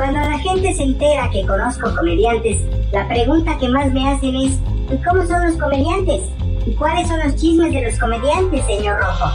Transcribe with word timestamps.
Cuando 0.00 0.18
la 0.18 0.38
gente 0.38 0.72
se 0.72 0.82
entera 0.82 1.28
que 1.30 1.44
conozco 1.44 1.94
comediantes, 1.94 2.62
la 2.90 3.06
pregunta 3.06 3.58
que 3.58 3.68
más 3.68 3.92
me 3.92 4.08
hacen 4.08 4.34
es 4.34 4.58
¿y 4.90 4.96
cómo 5.04 5.26
son 5.26 5.46
los 5.46 5.56
comediantes? 5.58 6.22
¿Y 6.64 6.72
cuáles 6.72 7.06
son 7.06 7.20
los 7.20 7.36
chismes 7.36 7.70
de 7.70 7.82
los 7.82 7.98
comediantes, 7.98 8.64
señor 8.64 8.98
Rojo? 8.98 9.30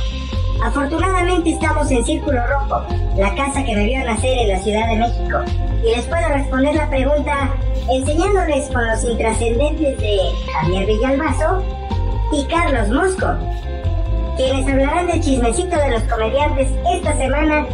Afortunadamente 0.63 1.51
estamos 1.51 1.91
en 1.91 2.03
Círculo 2.03 2.39
Rojo, 2.47 2.83
la 3.15 3.35
casa 3.35 3.63
que 3.63 3.75
me 3.75 3.85
vio 3.85 4.03
nacer 4.05 4.39
en 4.39 4.47
la 4.47 4.59
Ciudad 4.59 4.89
de 4.89 4.95
México, 4.95 5.37
y 5.83 5.95
les 5.95 6.05
puedo 6.07 6.27
responder 6.29 6.73
la 6.73 6.89
pregunta 6.89 7.51
enseñándoles 7.91 8.67
con 8.71 8.87
los 8.87 9.03
intrascendentes 9.03 9.99
de 9.99 10.17
Javier 10.51 10.87
Villalbazo 10.87 11.63
y 12.31 12.43
Carlos 12.45 12.89
Mosco, 12.89 13.27
quienes 14.35 14.67
hablarán 14.67 15.05
del 15.05 15.21
chismecito 15.21 15.77
de 15.77 15.91
los 15.91 16.01
comediantes 16.05 16.71
esta 16.91 17.15
semana 17.17 17.67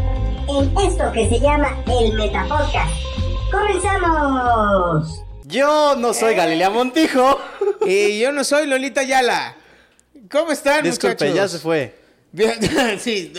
en 0.47 0.77
esto 0.87 1.11
que 1.13 1.29
se 1.29 1.39
llama 1.39 1.77
el 1.87 2.13
Metapodcast. 2.13 2.93
¡Comenzamos! 3.51 5.23
Yo 5.45 5.95
no 5.97 6.13
soy 6.13 6.35
Galilea 6.35 6.69
Montijo. 6.69 7.39
Y 7.85 8.19
yo 8.19 8.31
no 8.31 8.43
soy 8.43 8.67
Lolita 8.67 9.01
Yala. 9.01 9.55
¿Cómo 10.29 10.51
están, 10.51 10.83
Disculpe, 10.83 11.25
muchachos? 11.25 11.35
ya 11.35 11.47
se 11.47 11.57
fue. 11.57 11.95
Sí. 12.99 13.33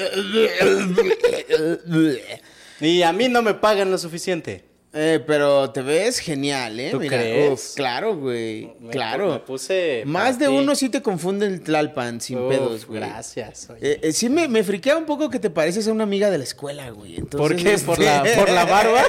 Y 2.81 3.03
a 3.03 3.12
mí 3.12 3.28
no 3.28 3.41
me 3.42 3.55
pagan 3.55 3.91
lo 3.91 3.98
suficiente. 3.98 4.64
Eh, 4.95 5.25
pero 5.27 5.71
te 5.71 5.81
ves 5.81 6.19
genial, 6.19 6.79
¿eh? 6.79 6.91
¿Tú 6.91 6.98
crees? 6.98 7.51
uf, 7.53 7.75
claro, 7.75 8.15
güey. 8.15 8.75
Me- 8.79 8.91
claro. 8.91 9.33
me 9.33 9.39
puse 9.39 10.03
Más 10.05 10.39
de 10.39 10.49
ti. 10.49 10.53
uno 10.53 10.75
sí 10.75 10.91
te 10.91 11.01
confunde 11.01 11.47
el 11.47 11.62
Tlalpan 11.62 12.21
sin 12.21 12.39
Uf, 12.39 12.51
pedos, 12.51 12.87
güey. 12.87 13.01
Gracias. 13.01 13.71
oye. 13.71 13.93
Eh, 13.93 14.01
eh, 14.03 14.12
sí 14.12 14.29
me, 14.29 14.49
me 14.49 14.62
friquea 14.62 14.99
un 14.99 15.07
poco 15.07 15.31
que 15.31 15.39
te 15.39 15.49
pareces 15.49 15.89
a 15.89 15.93
una 15.93 16.05
amiga 16.05 16.29
de 16.31 16.37
la 16.37 16.45
escuela, 16.45 16.91
güey. 16.91 17.17
Entonces, 17.17 17.39
¿Por 17.41 17.57
qué? 17.57 17.79
¿Por 17.79 17.99
la- 18.01 18.23
este- 18.23 18.39
por 18.39 18.51
la 18.51 18.65
barba? 18.67 19.03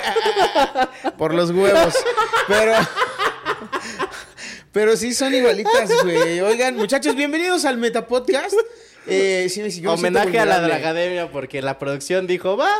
por 1.18 1.34
los 1.34 1.52
huevos. 1.52 1.94
Pero... 2.48 2.74
Pero 4.72 4.98
sí 4.98 5.14
son 5.14 5.34
igualitas, 5.36 5.92
güey. 6.04 6.40
Oigan, 6.42 6.76
muchachos, 6.76 7.16
bienvenidos 7.16 7.64
al 7.66 7.78
Metapodcast. 7.78 8.56
Eh, 9.06 9.48
sí, 9.50 9.70
siento 9.70 9.92
Homenaje 9.94 10.40
a 10.40 10.46
la. 10.46 10.62
Dragademia 10.62 11.30
porque 11.30 11.62
la 11.62 11.78
producción 11.78 12.26
dijo, 12.26 12.58
va, 12.58 12.72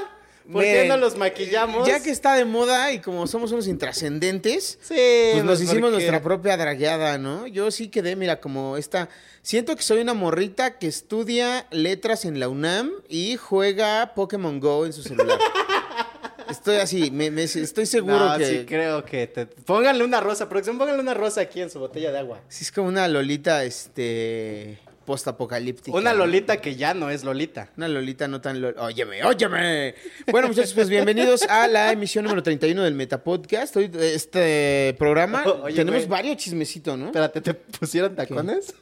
¿por 0.52 0.64
qué 0.64 0.86
no 0.88 0.98
los 0.98 1.18
maquillamos? 1.18 1.88
Ya 1.88 2.02
que 2.02 2.10
está 2.12 2.36
de 2.36 2.46
moda 2.46 2.92
y 2.92 3.00
como 3.00 3.28
somos 3.28 3.52
unos 3.52 3.68
intrascendentes, 3.68 4.78
Sí, 4.82 4.96
pues 5.34 5.44
nos 5.44 5.60
hicimos 5.62 5.92
porque- 5.92 5.92
nuestra 5.92 6.22
propia 6.22 6.58
dragueada, 6.58 7.18
¿no? 7.18 7.48
Yo 7.48 7.72
sí 7.72 7.88
quedé, 7.90 8.16
mira, 8.16 8.40
como 8.40 8.78
esta... 8.78 9.10
Siento 9.42 9.76
que 9.76 9.82
soy 9.84 10.00
una 10.02 10.14
morrita 10.14 10.78
que 10.80 10.88
estudia 10.88 11.68
letras 11.72 12.24
en 12.26 12.40
la 12.40 12.48
UNAM 12.50 12.92
y 13.10 13.36
juega 13.38 14.14
Pokémon 14.16 14.60
Go 14.60 14.86
en 14.86 14.94
su 14.94 15.04
celular. 15.04 15.38
Estoy 16.50 16.76
así, 16.78 17.10
me, 17.10 17.32
me- 17.32 17.44
estoy 17.44 17.86
seguro 17.86 18.20
No, 18.20 18.38
que... 18.38 18.46
sí 18.46 18.66
creo 18.68 19.04
que 19.04 19.28
te... 19.28 19.46
Pónganle 19.48 20.04
una 20.04 20.20
rosa, 20.22 20.50
producción, 20.50 20.78
pónganle 20.78 21.02
una 21.02 21.14
rosa 21.14 21.42
aquí 21.42 21.62
en 21.62 21.70
su 21.70 21.80
botella 21.80 22.12
de 22.12 22.20
agua. 22.20 22.42
Sí, 22.48 22.64
es 22.64 22.72
como 22.72 22.88
una 22.90 23.08
Lolita, 23.08 23.64
este... 23.64 24.78
Postapocalíptica. 25.06 25.98
Una. 25.98 26.14
Lolita 26.14 26.58
que 26.58 26.76
ya 26.76 26.94
no 26.94 27.10
es 27.10 27.24
Lolita. 27.24 27.70
Una 27.78 27.88
Lolita 27.88 28.28
no 28.28 28.40
tan... 28.42 28.62
Lol- 28.62 28.76
Óyeme, 28.78 29.24
óyeme. 29.24 29.96
Bueno, 30.32 30.48
muchachos, 30.48 30.74
pues 30.74 30.90
bienvenidos 30.90 31.44
a 31.44 31.68
la 31.68 31.92
emisión 31.92 32.24
número 32.24 32.42
31 32.44 32.84
del 32.84 32.94
Metapodcast. 32.94 33.76
Hoy, 33.78 33.92
este 34.00 34.96
programa, 35.00 35.44
Oye, 35.64 35.76
tenemos 35.76 36.02
güey. 36.02 36.10
varios 36.10 36.38
chismecitos, 36.38 36.98
¿no? 36.98 37.08
Espérate, 37.08 37.42
¿te 37.42 37.54
pusieron 37.54 38.16
tacones? 38.16 38.74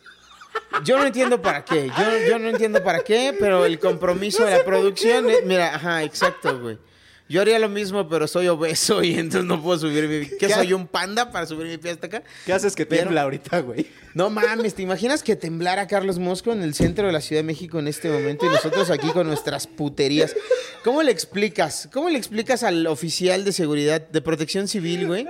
Yo 0.83 0.97
no 0.97 1.05
entiendo 1.05 1.41
para 1.41 1.63
qué. 1.63 1.87
Yo, 1.87 2.29
yo 2.29 2.39
no 2.39 2.49
entiendo 2.49 2.83
para 2.83 2.99
qué, 2.99 3.35
pero 3.39 3.65
el 3.65 3.79
compromiso 3.79 4.43
de 4.45 4.57
la 4.57 4.63
producción. 4.65 5.29
es- 5.29 5.45
mira, 5.45 5.75
ajá, 5.75 6.03
exacto, 6.03 6.59
güey. 6.59 6.77
Yo 7.31 7.39
haría 7.39 7.59
lo 7.59 7.69
mismo, 7.69 8.09
pero 8.09 8.27
soy 8.27 8.49
obeso 8.49 9.01
y 9.01 9.13
entonces 9.13 9.45
no 9.45 9.63
puedo 9.63 9.79
subir 9.79 10.05
mi. 10.09 10.25
¿Qué, 10.37 10.47
¿Qué? 10.47 10.53
soy 10.53 10.73
un 10.73 10.85
panda 10.85 11.31
para 11.31 11.45
subir 11.45 11.65
mi 11.65 11.77
pie 11.77 11.91
hasta 11.91 12.07
acá? 12.07 12.23
¿Qué 12.45 12.51
haces 12.51 12.75
que 12.75 12.85
Pero- 12.85 13.03
tiembla 13.03 13.21
ahorita, 13.21 13.61
güey? 13.61 13.87
No 14.13 14.29
mames, 14.29 14.75
¿te 14.75 14.81
imaginas 14.81 15.23
que 15.23 15.37
temblara 15.37 15.87
Carlos 15.87 16.19
Mosco 16.19 16.51
en 16.51 16.61
el 16.61 16.73
centro 16.73 17.07
de 17.07 17.13
la 17.13 17.21
Ciudad 17.21 17.39
de 17.39 17.45
México 17.45 17.79
en 17.79 17.87
este 17.87 18.09
momento 18.09 18.45
y 18.45 18.49
nosotros 18.49 18.89
aquí 18.89 19.07
con 19.11 19.27
nuestras 19.27 19.65
puterías? 19.65 20.35
¿Cómo 20.83 21.03
le 21.03 21.11
explicas? 21.13 21.87
¿Cómo 21.93 22.09
le 22.09 22.17
explicas 22.17 22.63
al 22.63 22.85
oficial 22.87 23.45
de 23.45 23.53
seguridad 23.53 24.01
de 24.01 24.21
protección 24.21 24.67
civil, 24.67 25.07
güey? 25.07 25.25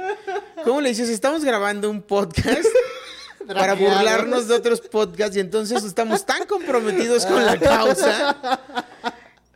¿Cómo 0.64 0.82
le 0.82 0.90
dices, 0.90 1.08
estamos 1.08 1.44
grabando 1.46 1.88
un 1.88 2.02
podcast? 2.02 2.66
Para 3.48 3.76
burlarnos 3.76 4.48
de 4.48 4.56
otros 4.56 4.82
podcasts 4.82 5.38
y 5.38 5.40
entonces 5.40 5.84
estamos 5.84 6.26
tan 6.26 6.48
comprometidos 6.48 7.28
con 7.28 7.46
la 7.46 7.60
causa 7.60 8.60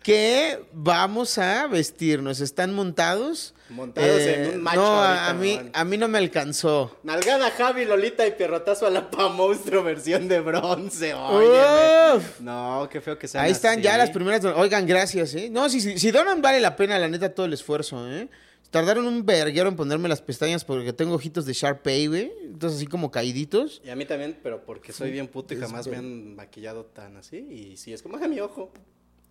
que 0.05 0.63
vamos 0.71 1.39
a 1.39 1.65
vestirnos. 1.65 2.39
¿Están 2.39 2.75
montados? 2.75 3.55
Eh, 3.57 3.73
Montados 3.73 4.21
en 4.21 4.53
un 4.53 4.61
macho 4.61 4.79
No, 4.79 4.85
a, 4.85 5.29
ahorita, 5.29 5.29
a 5.29 5.33
mí, 5.33 5.71
a 5.73 5.83
mí 5.83 5.97
no 5.97 6.07
me 6.07 6.19
alcanzó. 6.19 6.99
Nalgada 7.01 7.49
Javi, 7.49 7.85
Lolita 7.85 8.27
y 8.27 8.33
pierrotazo 8.33 8.85
a 8.85 8.91
la 8.91 9.09
pa 9.09 9.29
monstruo 9.29 9.81
versión 9.83 10.27
de 10.27 10.41
bronce. 10.41 11.15
Uf. 11.15 12.39
No, 12.39 12.87
qué 12.91 13.01
feo 13.01 13.17
que 13.17 13.27
sea. 13.27 13.41
Ahí 13.41 13.51
están 13.51 13.81
ya 13.81 13.97
las 13.97 14.11
primeras. 14.11 14.45
Oigan, 14.45 14.85
gracias, 14.85 15.33
¿eh? 15.33 15.49
No, 15.49 15.67
si, 15.69 15.81
si, 15.81 15.97
si 15.97 16.11
donan 16.11 16.39
vale 16.39 16.59
la 16.59 16.75
pena, 16.75 16.99
la 16.99 17.07
neta, 17.07 17.33
todo 17.33 17.47
el 17.47 17.53
esfuerzo, 17.53 18.07
¿eh? 18.07 18.29
Tardaron 18.69 19.07
un 19.07 19.25
verguero 19.25 19.69
en 19.69 19.75
ponerme 19.75 20.07
las 20.07 20.21
pestañas 20.21 20.63
porque 20.63 20.93
tengo 20.93 21.15
ojitos 21.15 21.47
de 21.47 21.53
Sharpay, 21.53 22.05
güey. 22.05 22.31
Entonces, 22.43 22.77
así 22.77 22.85
como 22.85 23.09
caíditos. 23.09 23.81
Y 23.83 23.89
a 23.89 23.95
mí 23.95 24.05
también, 24.05 24.37
pero 24.43 24.63
porque 24.65 24.93
soy 24.93 25.09
bien 25.09 25.27
puto 25.27 25.55
y 25.55 25.57
jamás 25.57 25.87
me 25.87 25.97
han 25.97 26.35
maquillado 26.35 26.85
tan 26.85 27.17
así. 27.17 27.37
Y 27.37 27.77
sí, 27.77 27.91
es 27.91 28.03
como, 28.03 28.17
a 28.17 28.27
mi 28.27 28.39
ojo. 28.39 28.71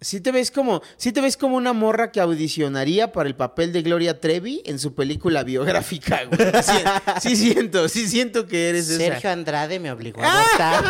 Sí 0.05 0.21
te 0.21 0.33
ves 0.33 0.51
como, 0.51 0.83
sí 0.99 1.13
te 1.13 1.23
ves 1.23 1.39
como 1.39 1.57
una 1.57 1.73
morra 1.73 2.13
que 2.13 2.21
audicionaría 2.21 3.11
para 3.11 3.27
el 3.27 3.35
papel 3.35 3.73
de 3.73 3.81
Gloria 3.81 4.21
Trevi 4.21 4.63
en 4.67 4.79
su 4.79 4.95
película 4.95 5.45
biográfica, 5.45 6.25
güey. 6.25 6.39
Sí, 6.63 6.75
sí 7.23 7.37
siento, 7.37 7.89
sí 7.89 8.07
siento 8.07 8.47
que 8.47 8.69
eres 8.69 8.91
esa. 8.91 9.33
Andrade 9.33 9.81
me 9.81 9.91
obligó 9.91 10.23
a 10.23 10.43
abortar. 10.43 10.85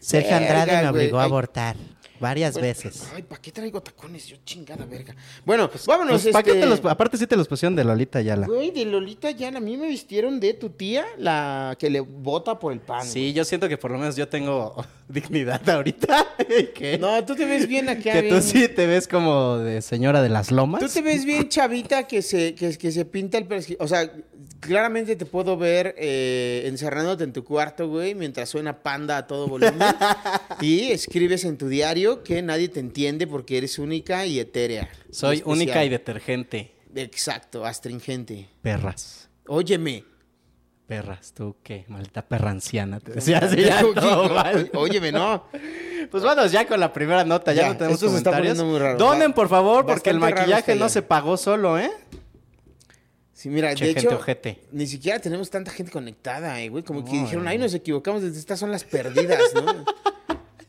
Sergio 0.00 0.36
Andrade 0.36 0.82
me 0.82 0.88
obligó 0.88 1.20
a 1.20 1.24
abortar. 1.24 1.76
Varias 2.22 2.54
veces. 2.58 3.08
Ay, 3.14 3.22
¿para 3.22 3.42
qué 3.42 3.50
traigo 3.50 3.82
tacones? 3.82 4.26
Yo 4.28 4.36
chingada 4.44 4.84
verga. 4.84 5.14
Bueno, 5.44 5.68
pues 5.68 5.84
vámonos. 5.86 6.24
¿para 6.28 6.44
qué 6.44 6.50
este- 6.52 6.62
te 6.62 6.66
los, 6.68 6.84
aparte 6.84 7.16
sí 7.16 7.26
te 7.26 7.36
los 7.36 7.48
pusieron 7.48 7.74
de 7.74 7.82
Lolita 7.82 8.20
Yala. 8.20 8.46
Güey, 8.46 8.70
de 8.70 8.84
Lolita 8.84 9.32
ya 9.32 9.48
a 9.48 9.60
mí 9.60 9.76
me 9.76 9.88
vistieron 9.88 10.38
de 10.38 10.54
tu 10.54 10.70
tía, 10.70 11.04
la 11.18 11.76
que 11.78 11.90
le 11.90 11.98
vota 12.00 12.58
por 12.60 12.72
el 12.72 12.78
pan. 12.80 13.04
Sí, 13.04 13.32
yo 13.32 13.44
siento 13.44 13.68
que 13.68 13.76
por 13.76 13.90
lo 13.90 13.98
menos 13.98 14.14
yo 14.14 14.28
tengo 14.28 14.74
dignidad 15.08 15.68
ahorita. 15.68 16.26
No, 17.00 17.24
tú 17.24 17.34
te 17.34 17.44
ves 17.44 17.66
bien 17.66 17.88
acá. 17.88 18.12
que 18.12 18.28
tú 18.28 18.40
sí 18.40 18.68
te 18.68 18.86
ves 18.86 19.08
como 19.08 19.58
de 19.58 19.82
señora 19.82 20.22
de 20.22 20.28
las 20.28 20.50
lomas. 20.50 20.80
Tú 20.80 20.88
te 20.88 21.00
ves 21.02 21.24
bien 21.24 21.48
chavita 21.48 22.06
que 22.06 22.22
se, 22.22 22.54
que, 22.54 22.76
que 22.76 22.92
se 22.92 23.04
pinta 23.04 23.38
el 23.38 23.48
perski- 23.48 23.76
O 23.80 23.88
sea, 23.88 24.10
claramente 24.60 25.16
te 25.16 25.24
puedo 25.26 25.56
ver 25.56 25.94
eh, 25.98 26.62
encerrándote 26.66 27.24
en 27.24 27.32
tu 27.32 27.42
cuarto, 27.44 27.88
güey, 27.88 28.14
mientras 28.14 28.48
suena 28.48 28.82
panda 28.82 29.16
a 29.16 29.26
todo 29.26 29.48
volumen. 29.48 29.74
y 30.60 30.90
escribes 30.92 31.44
en 31.44 31.56
tu 31.56 31.68
diario 31.68 32.11
que 32.22 32.42
nadie 32.42 32.68
te 32.68 32.80
entiende 32.80 33.26
porque 33.26 33.56
eres 33.58 33.78
única 33.78 34.26
y 34.26 34.38
etérea. 34.40 34.88
Soy 35.10 35.36
Especial. 35.36 35.56
única 35.56 35.84
y 35.84 35.88
detergente. 35.88 36.72
Exacto, 36.94 37.64
astringente. 37.64 38.48
Perras. 38.60 39.28
Óyeme. 39.46 40.04
Perras, 40.86 41.32
tú 41.32 41.56
qué, 41.62 41.86
maldita 41.88 42.22
perra 42.28 42.50
anciana. 42.50 43.00
Te 43.04 43.12
decía 43.12 43.38
así 43.38 43.62
ya 43.62 43.82
Oye, 43.84 43.94
todo 43.94 44.28
no, 44.28 44.34
mal. 44.34 44.70
óyeme, 44.74 45.10
no. 45.12 45.46
Pues 46.10 46.22
vamos 46.22 46.52
ya 46.52 46.66
con 46.66 46.78
la 46.80 46.92
primera 46.92 47.24
nota, 47.24 47.52
ya, 47.54 47.62
Ya, 47.62 47.68
no 47.68 47.76
tenemos 47.78 47.94
esto 48.02 48.10
se 48.10 48.18
está 48.18 48.30
comentarios. 48.30 48.66
muy 48.66 48.78
raro. 48.78 48.98
Donen, 48.98 49.32
por 49.32 49.48
favor, 49.48 49.86
porque 49.86 50.10
el 50.10 50.18
maquillaje 50.18 50.74
no 50.74 50.88
se 50.90 51.00
pagó 51.02 51.36
solo, 51.38 51.78
¿eh? 51.78 51.90
Sí, 53.32 53.48
mira, 53.48 53.74
Che, 53.74 53.86
de 53.86 53.94
gente 53.94 54.06
hecho, 54.08 54.16
ojete. 54.18 54.62
ni 54.70 54.86
siquiera 54.86 55.18
tenemos 55.18 55.50
tanta 55.50 55.70
gente 55.72 55.90
conectada, 55.90 56.60
eh, 56.60 56.68
güey. 56.68 56.84
Como 56.84 57.04
que 57.04 57.10
dijeron, 57.12 57.48
ay, 57.48 57.58
nos 57.58 57.74
equivocamos, 57.74 58.22
estas 58.22 58.58
son 58.58 58.70
las 58.70 58.84
perdidas, 58.84 59.40
¿no? 59.54 59.84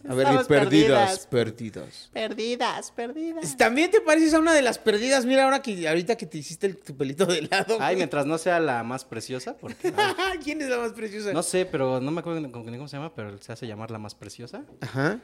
A 0.07 0.13
ver, 0.13 0.25
Estamos 0.27 0.47
perdidas, 0.47 1.27
perdidas. 1.27 2.09
Perdidas, 2.11 2.91
perdidas. 2.91 3.55
También 3.57 3.89
te 3.89 4.01
pareces 4.01 4.33
a 4.33 4.39
una 4.39 4.53
de 4.53 4.61
las 4.61 4.77
perdidas. 4.77 5.25
Mira, 5.25 5.45
ahora 5.45 5.61
que 5.61 5.87
ahorita 5.87 6.17
que 6.17 6.25
te 6.25 6.37
hiciste 6.37 6.67
el- 6.67 6.77
tu 6.77 6.95
pelito 6.97 7.25
de 7.25 7.43
lado. 7.43 7.75
Ay, 7.79 7.93
güey. 7.93 7.95
mientras 7.97 8.25
no 8.25 8.37
sea 8.37 8.59
la 8.59 8.83
más 8.83 9.05
preciosa, 9.05 9.55
porque... 9.55 9.93
¿Quién 10.43 10.61
es 10.61 10.67
la 10.69 10.77
más 10.77 10.91
preciosa? 10.91 11.31
no 11.31 11.41
sé, 11.41 11.65
pero 11.65 12.01
no 12.01 12.11
me 12.11 12.19
acuerdo 12.19 12.41
con- 12.51 12.65
cómo 12.65 12.87
se 12.87 12.97
llama, 12.97 13.13
pero 13.15 13.37
se 13.37 13.51
hace 13.53 13.65
llamar 13.65 13.91
la 13.91 13.99
más 13.99 14.13
preciosa. 14.13 14.63
Ajá. 14.81 15.19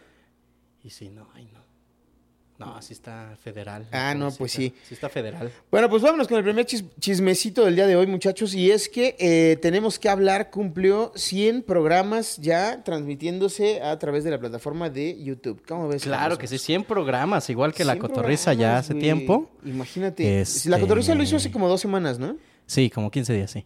Y 0.84 0.92
si 0.92 1.10
no, 1.10 1.30
ay 1.36 1.50
no. 1.54 1.59
No, 2.60 2.76
así 2.76 2.92
está 2.92 3.38
federal. 3.42 3.88
Ah, 3.94 4.14
no, 4.14 4.32
pues 4.32 4.52
sí. 4.52 4.74
Sí 4.86 4.94
está 4.94 5.08
federal. 5.08 5.50
Bueno, 5.72 5.90
pues 5.90 6.02
vámonos 6.04 6.28
con 6.28 6.38
el 6.38 6.44
primer 6.44 6.66
chis- 6.66 6.84
chismecito 7.00 7.64
del 7.64 7.76
día 7.76 7.88
de 7.88 7.96
hoy, 7.96 8.06
muchachos. 8.06 8.54
Y 8.54 8.70
es 8.70 8.90
que 8.90 9.16
eh, 9.18 9.58
tenemos 9.62 9.98
que 9.98 10.10
hablar, 10.10 10.50
cumplió 10.50 11.14
100 11.16 11.64
programas 11.64 12.36
ya 12.36 12.84
transmitiéndose 12.84 13.82
a 13.82 13.98
través 13.98 14.26
de 14.26 14.32
la 14.32 14.40
plataforma 14.40 14.90
de 14.90 15.24
YouTube. 15.24 15.64
¿Cómo 15.66 15.88
ves? 15.88 16.04
Claro 16.04 16.38
que 16.38 16.48
sí, 16.48 16.58
100 16.58 16.84
programas, 16.84 17.50
igual 17.50 17.74
que 17.74 17.86
la 17.86 17.94
100 17.94 18.02
cotorriza 18.02 18.54
ya 18.54 18.78
hace 18.78 18.94
tiempo. 18.94 19.50
Imagínate. 19.64 20.42
Este- 20.42 20.70
La 20.70 20.82
cotorriza 20.82 21.16
lo 21.16 21.24
hizo 21.24 21.38
hace 21.38 21.52
como 21.52 21.70
dos 21.70 21.80
semanas, 21.80 22.20
¿no? 22.20 22.36
Sí, 22.66 22.90
como 22.90 23.10
15 23.10 23.34
días, 23.34 23.52
sí. 23.52 23.66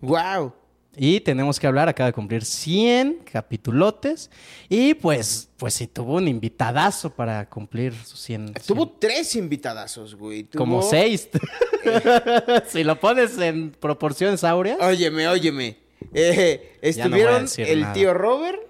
¡Wow! 0.00 0.52
Y 0.98 1.20
tenemos 1.20 1.60
que 1.60 1.66
hablar, 1.66 1.88
acaba 1.88 2.08
de 2.08 2.12
cumplir 2.12 2.44
100 2.44 3.20
capitulotes. 3.30 4.30
Y 4.68 4.94
pues, 4.94 5.48
pues 5.56 5.74
sí, 5.74 5.86
tuvo 5.86 6.16
un 6.16 6.26
invitadazo 6.28 7.10
para 7.10 7.48
cumplir 7.48 7.94
sus 7.94 8.20
100. 8.20 8.54
Tuvo 8.66 8.84
100. 8.84 8.96
tres 8.98 9.36
invitadazos, 9.36 10.14
güey. 10.16 10.44
Tuvo- 10.44 10.58
como 10.58 10.82
6. 10.82 11.28
si 12.68 12.84
lo 12.84 12.98
pones 12.98 13.38
en 13.38 13.70
proporciones 13.70 14.44
áureas. 14.44 14.78
Óyeme, 14.80 15.28
óyeme. 15.28 15.76
Eh, 16.12 16.78
no 16.82 16.88
estuvieron 16.88 17.46
el 17.58 17.80
nada. 17.80 17.92
tío 17.92 18.14
Robert, 18.14 18.60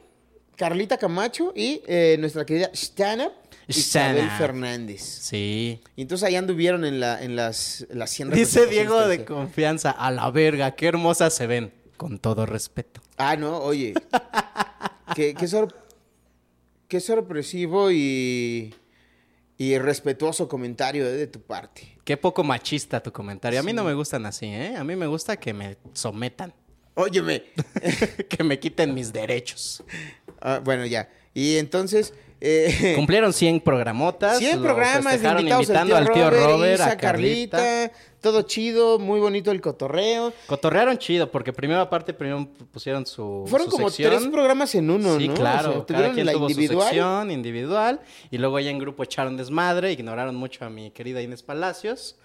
Carlita 0.57 0.99
Camacho 0.99 1.53
y 1.55 1.83
eh, 1.87 2.17
nuestra 2.19 2.45
querida 2.45 2.71
Stanap 2.75 3.33
Isabel. 3.69 4.29
Fernández. 4.39 5.03
Sí. 5.03 5.81
Y 5.95 6.03
entonces 6.03 6.27
ahí 6.27 6.37
anduvieron 6.37 6.85
en, 6.85 7.01
la, 7.01 7.23
en 7.23 7.37
las, 7.37 7.87
las 7.91 8.11
100 8.11 8.31
Dice 8.31 8.67
Diego 8.67 9.07
de 9.07 9.25
confianza, 9.25 9.91
a 9.91 10.11
la 10.11 10.31
verga, 10.31 10.75
qué 10.75 10.87
hermosas 10.87 11.35
se 11.35 11.47
ven. 11.47 11.73
Con 11.99 12.19
todo 12.19 12.47
respeto. 12.47 13.03
Ah, 13.19 13.37
no, 13.37 13.59
oye. 13.59 13.93
qué, 15.15 15.35
qué, 15.35 15.47
sor- 15.47 15.77
qué 16.89 17.01
sorpresivo 17.01 17.91
y, 17.91 18.75
y 19.59 19.77
respetuoso 19.79 20.49
comentario 20.49 21.07
eh, 21.07 21.11
de 21.13 21.27
tu 21.27 21.43
parte. 21.43 21.99
Qué 22.05 22.17
poco 22.17 22.43
machista 22.45 23.03
tu 23.03 23.13
comentario. 23.13 23.61
A 23.61 23.63
mí 23.63 23.73
no 23.75 23.85
me 23.85 23.93
gustan 23.95 24.25
así, 24.25 24.47
¿eh? 24.47 24.77
A 24.77 24.85
mí 24.85 24.97
me 24.97 25.07
gusta 25.07 25.37
que 25.37 25.53
me 25.53 25.77
sometan, 25.93 26.55
Óyeme. 26.95 27.45
que 28.29 28.43
me 28.43 28.59
quiten 28.59 28.95
mis 28.95 29.13
derechos. 29.13 29.85
Ah, 30.41 30.61
bueno, 30.65 30.87
ya. 30.87 31.11
Y 31.35 31.57
entonces... 31.59 32.15
eh, 32.41 32.93
Cumplieron 32.97 33.33
100 33.33 33.61
programotas. 33.61 34.39
100 34.39 34.57
lo 34.59 34.63
programas 34.65 35.21
de 35.21 35.29
invitados 35.29 35.63
invitando 35.65 35.97
al 35.97 36.13
tío 36.13 36.31
Robert, 36.31 36.75
Isa, 36.81 36.91
a 36.93 36.97
Carlita. 36.97 37.57
Carlita, 37.59 37.93
todo 38.21 38.43
chido, 38.43 38.99
muy 38.99 39.21
bonito 39.21 39.51
el 39.51 39.61
cotorreo. 39.61 40.33
Cotorrearon 40.47 40.99
chido, 40.99 41.31
porque 41.31 41.53
primero 41.53 41.81
aparte 41.81 42.13
primero 42.15 42.49
pusieron 42.73 43.07
su 43.07 43.45
Fueron 43.49 43.67
su 43.69 43.73
como 43.73 43.91
sección. 43.91 44.11
tres 44.19 44.27
programas 44.33 44.75
en 44.75 44.91
uno, 44.91 45.19
Sí, 45.19 45.29
¿no? 45.29 45.35
claro. 45.35 45.71
O 45.71 45.87
sea, 45.87 45.97
cada 45.97 46.13
quien 46.13 46.27
la 46.27 46.33
tuvo 46.33 46.47
su 46.49 46.53
individual. 46.53 46.89
sección 46.89 47.31
individual. 47.31 48.01
Y 48.31 48.39
luego 48.39 48.59
ya 48.61 48.71
en 48.71 48.79
grupo 48.79 49.03
echaron 49.03 49.37
desmadre. 49.37 49.93
Ignoraron 49.93 50.35
mucho 50.37 50.65
a 50.65 50.71
mi 50.71 50.91
querida 50.91 51.21
Inés 51.23 51.43
Palacios. 51.43 52.17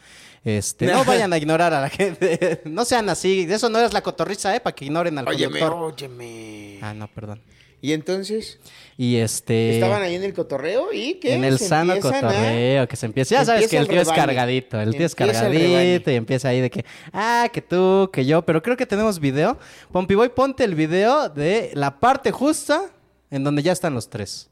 Este, 0.43 0.87
no 0.87 1.03
vayan 1.05 1.31
a 1.33 1.37
ignorar 1.37 1.73
a 1.73 1.81
la 1.81 1.89
gente. 1.89 2.61
No 2.65 2.85
sean 2.85 3.07
así. 3.09 3.47
Eso 3.49 3.69
no 3.69 3.79
es 3.79 3.93
la 3.93 4.01
cotorriza, 4.01 4.55
¿eh? 4.55 4.59
Para 4.59 4.75
que 4.75 4.85
ignoren 4.85 5.17
al 5.17 5.27
Óyeme, 5.27 5.59
conductor. 5.59 5.93
óyeme. 5.93 6.79
Ah, 6.81 6.93
no, 6.93 7.07
perdón. 7.07 7.41
Y 7.83 7.91
entonces, 7.91 8.59
Y 8.95 9.17
este... 9.17 9.73
estaban 9.73 10.01
ahí 10.01 10.15
en 10.15 10.23
el 10.23 10.33
cotorreo 10.33 10.93
y 10.93 11.15
que 11.15 11.33
En 11.33 11.43
el 11.43 11.59
se 11.59 11.67
sano 11.67 11.91
a- 11.91 11.99
cotorreo, 11.99 12.87
que 12.87 12.95
se 12.95 13.07
empieza. 13.07 13.35
Ya 13.35 13.43
sabes 13.43 13.63
empieza 13.63 13.75
que 13.75 13.81
el 13.81 13.89
tío 13.89 14.01
es 14.09 14.17
cargadito. 14.17 14.79
El 14.79 14.91
tío 14.95 15.05
es 15.05 15.11
Empieza 15.11 15.41
cargadito 15.41 16.09
y 16.09 16.15
empieza 16.15 16.47
ahí 16.47 16.61
de 16.61 16.71
que, 16.71 16.85
ah, 17.11 17.49
que 17.51 17.61
tú, 17.61 18.09
que 18.13 18.25
yo. 18.25 18.45
Pero 18.45 18.63
creo 18.63 18.77
que 18.77 18.85
tenemos 18.85 19.19
video. 19.19 19.59
Pompiboy, 19.91 20.29
ponte 20.29 20.63
el 20.63 20.75
video 20.75 21.27
de 21.27 21.71
la 21.73 21.99
parte 21.99 22.31
justa 22.31 22.89
en 23.29 23.43
donde 23.43 23.61
ya 23.61 23.73
están 23.73 23.93
los 23.93 24.09
tres. 24.09 24.49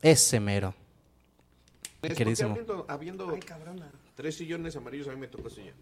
Ese 0.00 0.38
mero. 0.38 0.72
Es 2.02 2.14
Queridísimo. 2.14 2.50
Habiendo, 2.50 2.86
habiendo 2.88 3.38
tres 4.14 4.36
sillones 4.36 4.76
amarillos, 4.76 5.08
a 5.08 5.10
mí 5.10 5.16
me 5.16 5.26
tocó 5.26 5.50
silla. 5.50 5.72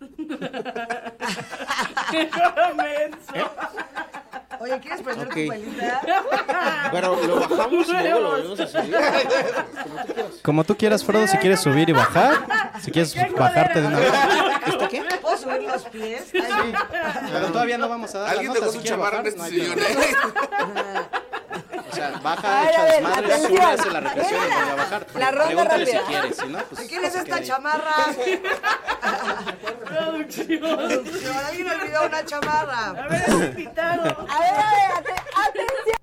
Oye, 4.60 4.78
¿quieres 4.80 5.02
prender 5.02 5.28
tu 5.28 5.34
velita? 5.34 6.00
Pero 6.92 7.16
lo 7.26 7.40
bajamos 7.40 7.88
y 7.88 7.92
luego 7.92 8.20
lo 8.20 8.30
volvemos 8.30 8.60
a 8.60 8.66
subir. 8.66 8.96
Como 10.42 10.64
tú 10.64 10.76
quieras, 10.76 11.04
Frodo, 11.04 11.26
si 11.28 11.36
quieres 11.38 11.60
subir 11.60 11.88
y 11.88 11.92
bajar. 11.92 12.46
Si 12.82 12.90
quieres 12.90 13.14
bajarte 13.36 13.80
de 13.82 13.86
una 13.86 13.98
vez. 13.98 14.12
¿Esto 14.66 14.88
qué? 14.88 15.02
¿Puedo 15.22 15.36
subir 15.36 15.62
los 15.62 15.82
pies? 15.84 16.22
Ay, 16.34 16.74
Pero 17.32 17.46
todavía 17.48 17.78
no 17.78 17.88
vamos 17.88 18.14
a 18.14 18.18
dar 18.18 18.26
la 18.26 18.32
¿Alguien 18.32 18.48
nota. 18.48 18.60
dejó 18.60 18.72
si 18.72 18.78
su 18.78 18.84
chamarra 18.84 19.20
en 19.20 19.26
este 19.28 19.48
sillón? 19.48 19.78
O 21.90 21.94
sea, 21.94 22.10
baja, 22.22 22.60
Ay, 22.60 22.68
echa 22.68 22.80
a 22.80 22.84
ver, 22.84 22.92
desmadre, 22.94 23.26
atención. 23.26 23.50
sube, 23.50 23.62
hace 23.62 23.90
la 23.90 24.00
regresión 24.00 24.40
y 24.40 24.46
vuelve 24.54 24.70
a 24.70 24.74
bajar. 24.74 25.06
La 25.14 25.30
ronda 25.30 25.44
Pregúntale 25.46 25.84
rápida. 25.84 26.00
si 26.00 26.06
quieres, 26.06 26.36
si 26.36 26.46
no, 26.48 26.58
pues... 26.58 26.80
¿De 26.80 26.86
quién 26.88 27.04
es 27.04 27.12
se 27.12 27.18
esta 27.18 27.24
queda 27.24 27.36
ahí. 27.36 27.46
chamarra? 27.46 27.94
Producción. 29.84 30.80
Alguien 31.46 31.68
olvidó 31.70 32.06
una 32.06 32.24
chamarra. 32.24 32.88
A 32.90 32.92
ver, 33.08 33.28
invitado. 33.50 34.02
A 34.28 34.38
ver, 34.38 34.50
a 34.50 34.70
ver, 34.70 34.90
ate- 34.96 35.22
atención. 35.48 35.97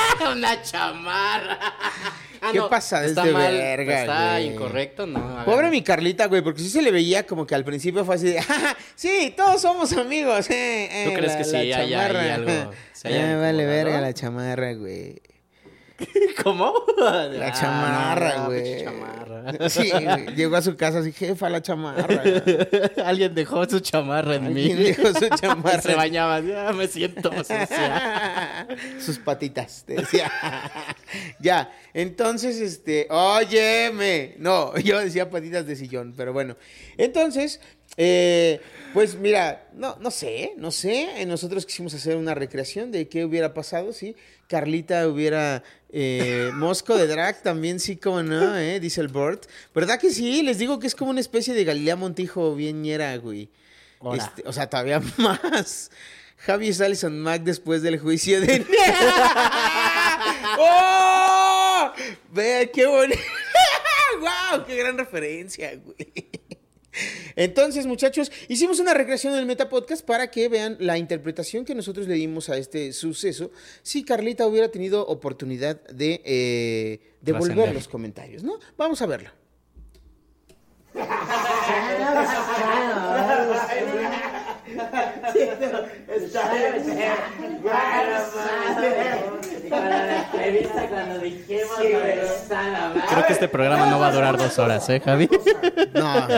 Una 0.32 0.62
chamarra. 0.62 1.58
Ah, 2.38 2.50
¿Qué 2.52 2.60
pasa 2.68 3.02
Está 3.04 3.22
desde 3.22 3.32
mal, 3.32 3.52
verga, 3.54 4.00
Está 4.02 4.30
güey? 4.34 4.46
incorrecto, 4.52 5.06
no. 5.06 5.42
Pobre 5.46 5.70
mi 5.70 5.82
Carlita, 5.82 6.26
güey, 6.26 6.42
porque 6.42 6.60
sí 6.60 6.68
se 6.68 6.82
le 6.82 6.90
veía 6.92 7.26
como 7.26 7.46
que 7.46 7.54
al 7.54 7.64
principio 7.64 8.04
fue 8.04 8.14
así 8.16 8.26
de, 8.26 8.42
"Ja, 8.42 8.54
ja, 8.60 8.76
sí, 8.94 9.32
todos 9.34 9.62
somos 9.62 9.90
amigos. 9.94 10.48
eh, 10.50 10.84
eh, 10.92 11.04
¿Tú 11.08 11.14
crees 11.14 11.34
que 11.34 11.44
sí 11.44 11.56
hay 11.56 11.70
chamarra". 11.90 12.34
algo- 12.34 12.70
se 12.92 13.08
Ah, 13.20 13.38
vale, 13.38 13.64
verga 13.64 14.00
la 14.02 14.12
chamarra, 14.12 14.74
güey. 14.74 15.18
¿Cómo? 16.42 16.74
La 16.98 17.52
chamarra, 17.52 18.46
güey. 18.46 18.84
chamarra. 18.84 19.26
Sí, 19.68 19.90
llegó 20.34 20.56
a 20.56 20.62
su 20.62 20.76
casa 20.76 20.98
así, 20.98 21.12
jefa, 21.12 21.48
la 21.48 21.62
chamarra. 21.62 22.22
Alguien 23.04 23.34
dejó 23.34 23.64
su 23.68 23.80
chamarra 23.80 24.36
en 24.36 24.52
mí. 24.52 24.72
Alguien 24.72 24.96
dejó 24.96 25.14
su 25.14 25.28
chamarra. 25.28 25.80
se 25.80 25.94
bañaba. 25.94 26.40
Ya 26.40 26.72
me 26.72 26.88
siento 26.88 27.30
sucia. 27.32 28.66
Sus 28.98 29.18
patitas, 29.18 29.84
te 29.86 29.94
decía. 29.94 30.30
ya, 31.38 31.70
entonces, 31.94 32.60
este, 32.60 33.06
óyeme. 33.10 34.34
No, 34.38 34.76
yo 34.78 34.98
decía 34.98 35.30
patitas 35.30 35.66
de 35.66 35.76
sillón, 35.76 36.14
pero 36.16 36.32
bueno. 36.32 36.56
Entonces, 36.96 37.60
eh, 37.96 38.60
pues 38.96 39.14
mira, 39.14 39.68
no, 39.74 39.98
no 40.00 40.10
sé, 40.10 40.54
no 40.56 40.70
sé. 40.70 41.20
Eh, 41.20 41.26
Nosotros 41.26 41.66
quisimos 41.66 41.92
hacer 41.92 42.16
una 42.16 42.34
recreación 42.34 42.90
de 42.90 43.08
qué 43.08 43.26
hubiera 43.26 43.52
pasado 43.52 43.92
si 43.92 44.16
Carlita 44.48 45.06
hubiera 45.06 45.62
eh, 45.90 46.50
Mosco 46.54 46.96
de 46.96 47.06
drag, 47.06 47.42
también 47.42 47.78
sí, 47.78 47.98
como 47.98 48.22
no, 48.22 48.56
eh, 48.56 48.80
dice 48.80 49.02
el 49.02 49.08
Bort. 49.08 49.44
¿Verdad 49.74 50.00
que 50.00 50.08
sí? 50.08 50.42
Les 50.42 50.56
digo 50.56 50.78
que 50.78 50.86
es 50.86 50.94
como 50.94 51.10
una 51.10 51.20
especie 51.20 51.52
de 51.52 51.64
Galilea 51.64 51.94
Montijo 51.94 52.54
bien 52.54 52.80
ñera, 52.80 53.14
güey. 53.18 53.50
Este, 54.14 54.42
o 54.46 54.52
sea, 54.54 54.70
todavía 54.70 55.02
más. 55.18 55.90
Javi 56.38 56.70
es 56.70 56.80
Alison 56.80 57.20
Mack 57.20 57.42
después 57.42 57.82
del 57.82 57.98
juicio 57.98 58.40
de... 58.40 58.64
¡Oh! 60.58 61.92
Vea, 62.32 62.66
qué 62.72 62.86
bonito. 62.86 63.20
¡Wow! 64.20 64.64
¡Qué 64.64 64.74
gran 64.74 64.96
referencia, 64.96 65.78
güey! 65.84 66.30
Entonces, 67.36 67.86
muchachos, 67.86 68.32
hicimos 68.48 68.80
una 68.80 68.94
recreación 68.94 69.34
del 69.34 69.44
Metapodcast 69.44 70.04
para 70.04 70.30
que 70.30 70.48
vean 70.48 70.76
la 70.80 70.96
interpretación 70.96 71.64
que 71.66 71.74
nosotros 71.74 72.08
le 72.08 72.14
dimos 72.14 72.48
a 72.48 72.56
este 72.56 72.92
suceso 72.92 73.50
si 73.82 74.04
Carlita 74.04 74.46
hubiera 74.46 74.70
tenido 74.70 75.06
oportunidad 75.06 75.80
de 75.88 76.22
eh, 76.24 77.00
devolver 77.20 77.48
Trascender. 77.48 77.74
los 77.74 77.88
comentarios, 77.88 78.42
¿no? 78.42 78.58
Vamos 78.76 79.02
a 79.02 79.06
verlo. 79.06 79.30
Creo 93.08 93.26
que 93.26 93.32
este 93.32 93.48
programa 93.48 93.86
no 93.90 93.98
va 93.98 94.08
a 94.08 94.12
durar 94.12 94.36
dos 94.36 94.58
horas, 94.58 94.88
¿eh, 94.88 95.00
Javi? 95.00 95.28
No. 95.94 96.28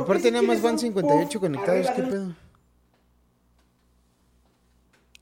Aparte, 0.00 0.30
nada 0.30 0.42
más 0.42 0.60
van 0.62 0.78
58 0.78 1.40
conectados. 1.40 1.86
¿Qué 1.90 2.02
pedo? 2.02 2.32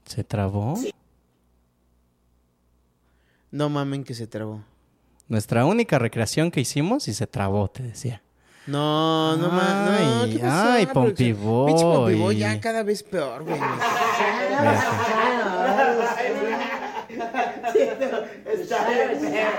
¿Se 0.04 0.24
trabó? 0.24 0.78
No 3.50 3.68
mamen 3.68 4.04
que 4.04 4.14
se 4.14 4.26
trabó. 4.26 4.60
Nuestra 5.28 5.64
única 5.64 5.98
recreación 5.98 6.50
que 6.50 6.60
hicimos 6.60 7.08
y 7.08 7.14
se 7.14 7.26
trabó, 7.26 7.68
te 7.68 7.82
decía. 7.82 8.22
No, 8.66 9.36
no 9.36 9.48
mames. 9.48 10.00
No, 10.00 10.22
Ay, 10.22 10.32
¿qué 10.32 10.38
pasó? 10.40 10.70
ay, 10.72 10.86
Producción? 10.86 11.04
Pompiboy. 11.04 11.66
Pinche 11.66 11.84
Pompiboy 11.84 12.36
ya 12.36 12.60
cada 12.60 12.82
vez 12.82 13.02
peor, 13.02 13.44
güey. 13.44 13.58
Mira, 17.74 19.52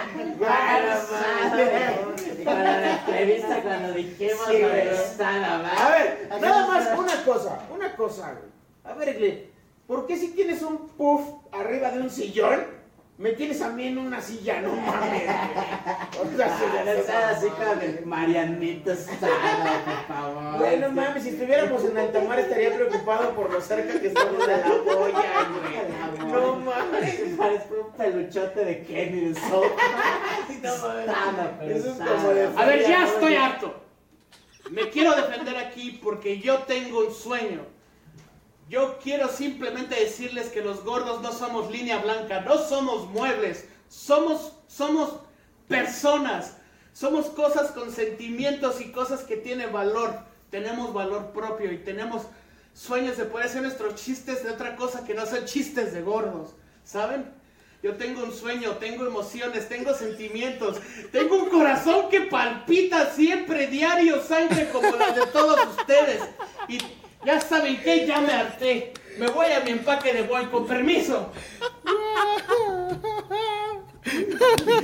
A 5.77 5.89
ver, 5.89 6.29
nada 6.41 6.67
más 6.67 6.99
una 6.99 7.23
cosa, 7.23 7.59
una 7.73 7.95
cosa, 7.95 8.33
güey. 8.33 8.57
A 8.83 8.93
ver, 8.93 9.17
Glenn, 9.17 9.39
¿por 9.87 10.07
qué 10.07 10.17
si 10.17 10.29
tienes 10.29 10.61
un 10.61 10.87
puff 10.89 11.21
arriba 11.51 11.91
de 11.91 12.01
un 12.01 12.09
sillón 12.09 12.76
Me 13.17 13.31
tienes 13.31 13.59
a 13.63 13.69
mí 13.69 13.87
en 13.87 13.97
una 13.97 14.21
silla, 14.21 14.61
no 14.61 14.75
mames. 14.75 15.23
güey. 16.21 16.33
O 16.33 16.37
sea, 16.37 16.55
se- 16.57 17.03
se- 17.03 17.11
así 17.13 17.47
con 17.49 17.81
el 17.81 18.05
Marianito 18.05 18.91
Estrada, 18.91 19.81
por 19.85 20.15
favor. 20.15 20.59
Güey, 20.59 20.79
no 20.79 20.91
mames, 20.91 21.23
si 21.23 21.29
estuviéramos 21.29 21.83
en 21.83 21.97
alta 21.97 22.21
mar 22.21 22.39
estaría 22.39 22.75
preocupado 22.75 23.31
por 23.33 23.51
lo 23.51 23.59
cerca 23.59 23.99
que 23.99 24.07
estamos 24.09 24.45
de 24.45 24.57
la 24.57 24.67
boya, 24.67 25.49
güey. 25.49 26.31
No 26.31 26.55
mames. 26.57 27.21
Parece 27.37 27.67
un 27.73 27.91
peluchote 27.93 28.65
de 28.65 28.83
Kenny 28.83 29.19
de 29.29 29.35
pero 31.59 31.75
Eso 31.75 31.91
es 31.93 31.97
como 31.97 32.29
de 32.29 32.49
A 32.55 32.65
ver, 32.65 32.87
ya 32.87 33.05
estoy 33.05 33.35
harto. 33.35 33.81
Me 34.69 34.89
quiero 34.89 35.15
defender 35.15 35.57
aquí 35.57 35.99
porque 36.03 36.37
yo 36.39 36.59
tengo 36.59 36.99
un 37.07 37.11
sueño. 37.13 37.61
Yo 38.69 38.99
quiero 39.01 39.29
simplemente 39.29 39.95
decirles 39.95 40.49
que 40.49 40.61
los 40.61 40.83
gordos 40.83 41.21
no 41.21 41.31
somos 41.31 41.71
línea 41.71 41.99
blanca, 41.99 42.41
no 42.41 42.57
somos 42.57 43.07
muebles, 43.09 43.65
somos, 43.87 44.51
somos 44.67 45.13
personas, 45.69 46.57
somos 46.91 47.27
cosas 47.27 47.71
con 47.71 47.93
sentimientos 47.93 48.81
y 48.81 48.91
cosas 48.91 49.21
que 49.21 49.37
tienen 49.37 49.71
valor. 49.71 50.19
Tenemos 50.49 50.93
valor 50.93 51.31
propio 51.31 51.71
y 51.71 51.77
tenemos 51.77 52.23
sueños 52.73 53.17
de 53.17 53.25
poder 53.25 53.47
hacer 53.47 53.61
nuestros 53.61 53.95
chistes 53.95 54.43
de 54.43 54.49
otra 54.49 54.75
cosa 54.75 55.05
que 55.05 55.13
no 55.13 55.25
son 55.25 55.45
chistes 55.45 55.93
de 55.93 56.01
gordos, 56.01 56.49
¿saben? 56.83 57.25
Yo 57.81 57.95
tengo 57.95 58.23
un 58.23 58.33
sueño, 58.33 58.71
tengo 58.77 59.05
emociones, 59.05 59.69
tengo 59.69 59.93
sentimientos, 59.93 60.77
tengo 61.11 61.35
un 61.37 61.49
corazón 61.49 62.09
que 62.09 62.21
palpita 62.21 63.11
siempre, 63.11 63.67
diario, 63.67 64.21
sangre 64.23 64.69
como 64.71 64.91
la 64.95 65.11
de 65.11 65.25
todos 65.27 65.59
ustedes. 65.77 66.21
Ya 67.27 67.41
saben 67.41 67.77
que 67.81 68.07
ya 68.07 68.21
me 68.21 68.31
harté. 68.31 68.93
Me 69.19 69.27
voy 69.27 69.47
a 69.47 69.59
mi 69.59 69.71
empaque 69.71 70.13
de 70.13 70.21
boy, 70.21 70.45
con 70.45 70.65
permiso. 70.65 71.29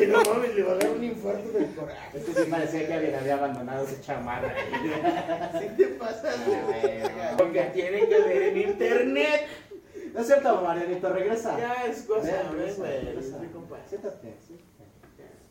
No 0.09 0.23
mames, 0.25 0.53
le 0.53 0.63
va 0.63 0.73
a 0.73 0.75
dar 0.75 0.89
un 0.89 1.03
infarto 1.03 1.49
del 1.57 1.73
coraje. 1.73 2.17
Este 2.17 2.43
sí 2.43 2.51
parecía 2.51 2.85
que 2.85 2.93
alguien 2.93 3.15
había 3.15 3.35
abandonado 3.35 3.87
su 3.87 4.01
chamarra. 4.01 4.53
¿Sí 5.57 5.67
te 5.77 5.85
verga? 5.85 7.35
Porque 7.37 7.61
tiene 7.73 8.09
que 8.09 8.19
ver 8.19 8.41
en 8.43 8.57
internet. 8.57 9.47
No 10.13 10.19
es 10.19 10.27
cierto, 10.27 10.61
Marianito, 10.61 11.09
regresa. 11.13 11.57
Ya 11.57 11.85
es 11.85 12.01
cosa, 12.01 12.43
regresa. 12.51 12.83
Siéntate. 13.87 14.35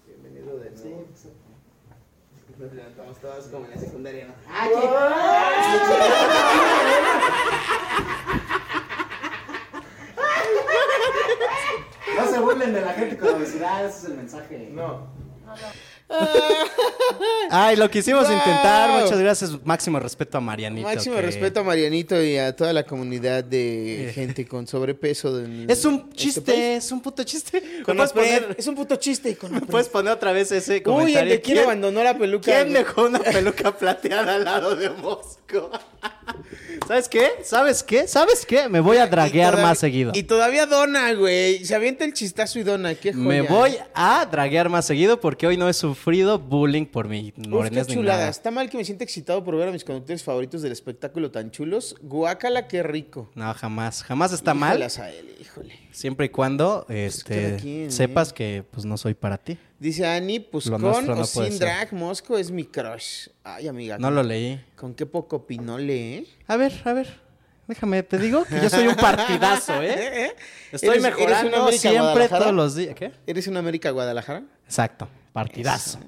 Bienvenido 0.06 0.58
de 0.58 0.70
nuevo. 0.70 1.06
sí. 1.14 1.28
Estamos 2.60 3.18
todos 3.18 3.46
como 3.46 3.64
en 3.64 3.70
la 3.70 3.76
secundaria, 3.78 4.26
¿no? 4.26 4.34
No 12.16 12.26
se 12.28 12.38
burlen 12.40 12.74
de 12.74 12.80
la 12.82 12.92
gente 12.92 13.16
con 13.16 13.36
obesidad, 13.36 13.86
ese 13.86 13.98
es 13.98 14.04
el 14.04 14.14
mensaje. 14.16 14.68
No. 14.70 15.08
Ay, 17.50 17.76
lo 17.76 17.90
quisimos 17.90 18.24
Wow. 18.28 18.32
intentar. 18.36 19.02
Muchas 19.02 19.18
gracias. 19.18 19.50
Máximo 19.64 19.98
respeto 19.98 20.38
a 20.38 20.40
Marianito. 20.40 20.88
Máximo 20.88 21.16
que- 21.16 21.22
respeto 21.22 21.60
a 21.60 21.62
Marianito 21.62 22.22
y 22.22 22.36
a 22.38 22.54
toda 22.56 22.72
la 22.72 22.84
comunidad 22.84 23.44
de 23.44 24.10
gente 24.14 24.46
con 24.46 24.66
sobrepeso. 24.66 25.38
Es 25.68 25.84
un 25.84 26.06
este 26.10 26.16
chiste, 26.16 26.76
es 26.76 26.92
un 26.92 27.00
puto 27.00 27.22
chiste. 27.24 27.62
Con 27.84 27.96
¿Me 27.96 28.06
puedes 28.06 28.10
Apred. 28.32 28.42
poner, 28.42 28.56
Es 28.58 28.66
un 28.66 28.74
puto 28.74 28.96
chiste. 28.96 29.36
Con 29.36 29.52
me 29.52 29.60
puedes 29.60 29.88
poner 29.88 30.12
otra 30.12 30.32
vez 30.32 30.50
ese 30.52 30.72
Uy, 30.72 30.76
el 30.76 30.82
comentario? 30.82 31.32
de 31.32 31.40
quién 31.40 31.58
abandonó 31.58 32.02
la 32.02 32.16
peluca. 32.16 32.44
¿Quién 32.52 32.72
dejó 32.72 33.04
una 33.06 33.18
peluca 33.20 33.76
plateada 33.76 34.34
al 34.36 34.44
lado 34.44 34.74
de 34.76 34.90
Mosco? 34.90 35.70
¿Sabes 36.88 37.08
qué? 37.08 37.30
¿Sabes 37.44 37.82
qué? 37.82 38.08
¿Sabes 38.08 38.46
qué? 38.46 38.68
Me 38.68 38.80
voy 38.80 38.96
a 38.96 39.06
draguear 39.06 39.60
más 39.60 39.78
seguido. 39.78 40.12
Y 40.14 40.22
todavía 40.24 40.66
dona, 40.66 41.12
güey. 41.14 41.64
Se 41.64 41.74
avienta 41.74 42.04
el 42.04 42.12
chistazo 42.12 42.58
y 42.58 42.62
dona. 42.62 42.94
Qué 42.94 43.12
joya. 43.12 43.24
Me 43.24 43.42
voy 43.42 43.76
a 43.94 44.26
draguear 44.30 44.68
más 44.68 44.86
seguido 44.86 45.20
porque 45.20 45.46
hoy 45.46 45.56
no 45.56 45.68
he 45.68 45.72
sufrido 46.02 46.36
bullying 46.38 46.84
por 46.86 47.06
mi 47.08 47.32
Uf, 47.36 47.46
morenés 47.46 47.86
qué 47.86 47.92
ni 47.92 48.00
chulada. 48.00 48.18
nada. 48.18 48.30
Está 48.30 48.50
mal 48.50 48.68
que 48.68 48.76
me 48.76 48.84
sienta 48.84 49.04
excitado 49.04 49.44
por 49.44 49.56
ver 49.56 49.68
a 49.68 49.70
mis 49.72 49.84
conductores 49.84 50.22
favoritos 50.24 50.60
del 50.62 50.72
espectáculo 50.72 51.30
tan 51.30 51.50
chulos. 51.52 51.94
Guácala, 52.02 52.66
qué 52.66 52.82
rico. 52.82 53.30
No, 53.36 53.52
jamás. 53.54 54.02
Jamás 54.02 54.32
está 54.32 54.52
mal. 54.52 54.82
A 54.82 55.10
él, 55.10 55.36
híjole. 55.40 55.78
Siempre 55.92 56.26
y 56.26 56.28
cuando 56.30 56.84
cada 56.88 56.98
este, 56.98 57.56
quien, 57.60 57.86
¿eh? 57.86 57.90
sepas 57.92 58.32
que 58.32 58.64
pues 58.68 58.84
no 58.84 58.96
soy 58.96 59.14
para 59.14 59.38
ti. 59.38 59.56
Dice 59.78 60.04
Ani, 60.04 60.40
pues 60.40 60.66
Lo 60.66 60.78
con 60.80 60.84
o 60.86 61.00
no 61.14 61.24
sin 61.24 61.44
ser. 61.52 61.58
drag, 61.60 61.92
Mosco 61.92 62.36
es 62.36 62.50
mi 62.50 62.64
crush. 62.64 63.28
Ay, 63.44 63.68
amiga. 63.68 63.96
No 63.98 64.08
con- 64.08 64.16
lo 64.16 64.22
leí. 64.24 64.60
Con 64.76 64.94
qué 64.94 65.06
poco 65.06 65.46
pinole, 65.46 66.18
¿eh? 66.18 66.26
A 66.48 66.56
ver, 66.56 66.72
a 66.84 66.92
ver. 66.94 67.20
Déjame, 67.68 68.02
te 68.02 68.18
digo 68.18 68.44
que 68.44 68.60
yo 68.60 68.68
soy 68.68 68.88
un 68.88 68.96
partidazo, 68.96 69.80
¿eh? 69.82 69.94
¿Eh? 70.26 70.32
Estoy 70.72 70.90
¿Eres- 70.90 71.04
eres 71.04 71.16
mejorando 71.16 71.48
una 71.48 71.62
América 71.62 71.90
siempre 71.90 72.28
todos 72.28 72.52
los 72.52 72.74
días. 72.74 72.94
¿Qué? 72.96 73.12
¿Eres 73.24 73.46
una 73.46 73.60
América 73.60 73.90
Guadalajara? 73.90 74.42
Exacto, 74.66 75.08
partidazo. 75.32 75.98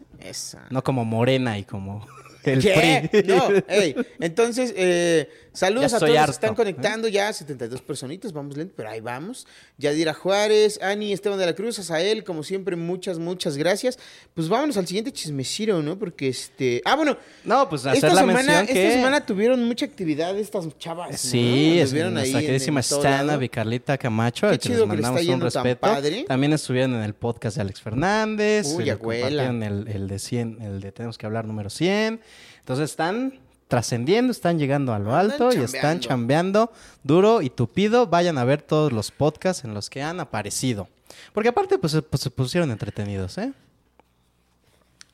No 0.71 0.83
como 0.83 1.04
Morena 1.04 1.59
y 1.59 1.64
como 1.64 2.07
el 2.45 2.61
¿Qué? 2.62 3.09
PRI. 3.11 3.23
No, 3.28 3.49
ey, 3.69 3.95
entonces, 4.21 4.73
eh, 4.76 5.28
saludos 5.54 5.90
Ya 5.92 5.96
a 5.96 6.00
todos 6.00 6.12
los 6.14 6.25
que 6.26 6.30
están 6.32 6.52
¿eh? 6.52 6.56
conectando, 6.56 7.08
ya 7.08 7.32
72 7.32 7.80
personitas, 7.80 8.32
vamos 8.32 8.56
lento, 8.56 8.75
pero 8.76 8.90
ahí 8.90 9.00
vamos. 9.00 9.46
Yadira 9.78 10.12
Juárez, 10.12 10.78
Ani, 10.82 11.12
Esteban 11.12 11.38
de 11.38 11.46
la 11.46 11.54
Cruz, 11.54 11.78
Azael, 11.78 12.25
como 12.25 12.42
siempre, 12.42 12.76
muchas, 12.76 13.18
muchas 13.18 13.56
gracias. 13.56 13.99
Pues 14.34 14.49
vámonos 14.49 14.76
al 14.76 14.87
siguiente 14.87 15.12
chismeciro, 15.12 15.82
¿no? 15.82 15.99
Porque 15.99 16.28
este... 16.28 16.82
Ah, 16.84 16.96
bueno. 16.96 17.16
No, 17.44 17.68
pues 17.68 17.87
hacer 17.87 17.96
esta 17.96 18.08
la 18.08 18.20
semana, 18.20 18.66
que... 18.66 18.87
Esta 18.87 18.96
semana 18.96 19.25
tuvieron 19.25 19.64
mucha 19.64 19.87
actividad 19.87 20.37
estas 20.38 20.66
chavas. 20.78 21.18
Sí, 21.20 21.78
es 21.78 21.84
Anduvieron 21.87 22.14
nuestra 22.14 22.40
ahí 22.40 22.58
todo 22.58 22.82
Stana 22.82 23.42
y 23.42 23.49
Carlita 23.49 23.96
Camacho, 23.96 24.50
Qué 24.50 24.58
que 24.58 24.68
les 24.68 24.78
que 24.78 24.84
está 24.84 24.87
mandamos 24.87 25.26
un 25.26 25.40
respeto. 25.40 25.80
padre. 25.80 26.25
También 26.26 26.52
estuvieron 26.52 26.94
en 26.94 27.02
el 27.02 27.14
podcast 27.14 27.56
de 27.56 27.62
Alex 27.62 27.80
Fernández. 27.80 28.75
Uy, 28.76 28.90
abuela. 28.90 29.46
el, 29.46 29.88
el 29.88 30.08
de 30.08 30.18
100, 30.18 30.62
el 30.62 30.80
de 30.80 30.92
Tenemos 30.92 31.18
que 31.18 31.26
hablar 31.26 31.46
número 31.46 31.70
100. 31.70 32.20
Entonces 32.61 32.90
están 32.90 33.43
trascendiendo, 33.68 34.30
están 34.30 34.59
llegando 34.59 34.92
a 34.92 34.99
lo 34.99 35.14
alto 35.14 35.52
y 35.52 35.56
están 35.59 36.00
chambeando 36.00 36.73
duro 37.02 37.42
y 37.42 37.50
tupido. 37.50 38.06
Vayan 38.06 38.38
a 38.38 38.44
ver 38.44 38.62
todos 38.62 38.92
los 38.92 39.11
podcasts 39.11 39.64
en 39.64 39.75
los 39.75 39.90
que 39.90 40.02
han 40.02 40.21
aparecido. 40.21 40.88
Porque 41.33 41.49
aparte, 41.49 41.78
pues, 41.78 41.92
se- 41.92 42.02
pues, 42.02 42.23
se 42.23 42.30
pusieron 42.30 42.71
entretenidos, 42.71 43.38
¿eh? 43.38 43.52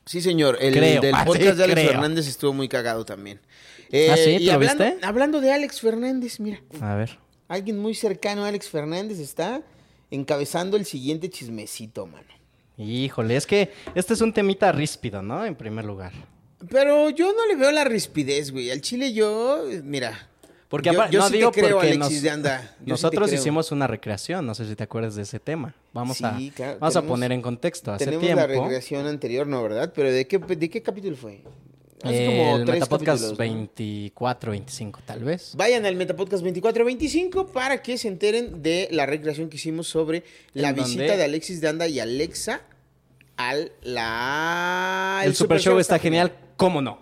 Sí, 0.06 0.20
señor. 0.20 0.58
El 0.60 0.74
Creo, 0.74 1.00
del 1.00 1.14
ah, 1.14 1.24
podcast 1.24 1.50
sí, 1.52 1.56
de 1.56 1.64
Alex 1.64 1.80
creo. 1.80 1.90
Fernández 1.92 2.26
estuvo 2.26 2.52
muy 2.52 2.68
cagado 2.68 3.04
también. 3.04 3.38
¿Ah, 4.10 4.16
sí? 4.16 4.30
y 4.30 4.38
¿Tú 4.40 4.44
lo 4.46 4.52
hablando, 4.54 4.84
viste? 4.84 5.06
hablando 5.06 5.40
de 5.40 5.52
Alex 5.52 5.80
Fernández, 5.80 6.40
mira, 6.40 6.60
A 6.80 6.94
ver. 6.94 7.18
alguien 7.48 7.78
muy 7.78 7.94
cercano 7.94 8.44
a 8.44 8.48
Alex 8.48 8.68
Fernández 8.68 9.18
está 9.18 9.62
encabezando 10.10 10.76
el 10.76 10.84
siguiente 10.84 11.28
chismecito, 11.30 12.06
mano. 12.06 12.26
Híjole, 12.76 13.36
es 13.36 13.46
que 13.46 13.72
este 13.94 14.14
es 14.14 14.20
un 14.20 14.32
temita 14.32 14.72
ríspido, 14.72 15.22
¿no? 15.22 15.44
En 15.44 15.54
primer 15.54 15.84
lugar. 15.84 16.12
Pero 16.68 17.10
yo 17.10 17.32
no 17.32 17.46
le 17.46 17.56
veo 17.56 17.70
la 17.72 17.84
rispidez, 17.84 18.50
güey. 18.52 18.70
Al 18.70 18.80
chile 18.80 19.12
yo, 19.12 19.64
mira. 19.82 20.26
Porque 20.68 20.90
yo, 20.92 21.00
aparte, 21.00 21.14
yo 21.14 21.20
no 21.20 21.26
sí 21.28 21.32
digo 21.36 21.50
te 21.50 21.60
creo, 21.62 21.76
porque 21.78 21.88
Alexis 21.92 22.12
nos- 22.16 22.22
de 22.22 22.30
Anda. 22.30 22.76
Yo 22.80 22.86
nosotros 22.92 23.32
hicimos 23.32 23.72
una 23.72 23.86
recreación, 23.88 24.46
no 24.46 24.54
sé 24.54 24.68
si 24.68 24.76
te 24.76 24.84
acuerdas 24.84 25.16
de 25.16 25.22
ese 25.22 25.40
tema. 25.40 25.74
Vamos 25.92 26.18
Sí, 26.18 26.24
a 26.24 26.38
claro, 26.54 26.78
vamos 26.78 26.94
a 26.96 27.02
poner 27.02 27.32
en 27.32 27.42
contexto. 27.42 27.92
Hace 27.92 28.04
Tenemos 28.04 28.24
tiempo 28.24 28.40
la 28.40 28.46
recreación 28.46 29.06
anterior, 29.06 29.46
¿no, 29.48 29.62
verdad? 29.62 29.92
Pero 29.94 30.12
¿de 30.12 30.28
qué, 30.28 30.38
de 30.38 30.70
qué 30.70 30.80
capítulo 30.82 31.16
fue? 31.16 31.42
Hace 32.02 32.52
el 32.52 32.64
Metapodcast 32.66 33.20
capítulos, 33.22 33.30
¿no? 33.32 33.36
24, 33.36 34.52
25 34.52 35.00
tal 35.04 35.24
vez. 35.24 35.52
Vayan 35.56 35.84
al 35.86 35.96
Metapodcast 35.96 36.42
2425 36.42 37.48
para 37.48 37.82
que 37.82 37.98
se 37.98 38.06
enteren 38.08 38.62
de 38.62 38.88
la 38.92 39.06
recreación 39.06 39.48
que 39.50 39.56
hicimos 39.56 39.88
sobre 39.88 40.22
la 40.54 40.68
¿En 40.70 40.76
visita 40.76 41.16
de 41.16 41.24
Alexis 41.24 41.60
de 41.60 41.68
Anda 41.68 41.88
y 41.88 41.98
Alexa 42.00 42.62
al 43.36 43.72
la 43.82 45.22
el, 45.24 45.34
Super 45.34 45.60
Show 45.60 45.78
está 45.78 45.98
genial, 45.98 46.32
¿cómo 46.60 46.82
no? 46.82 46.98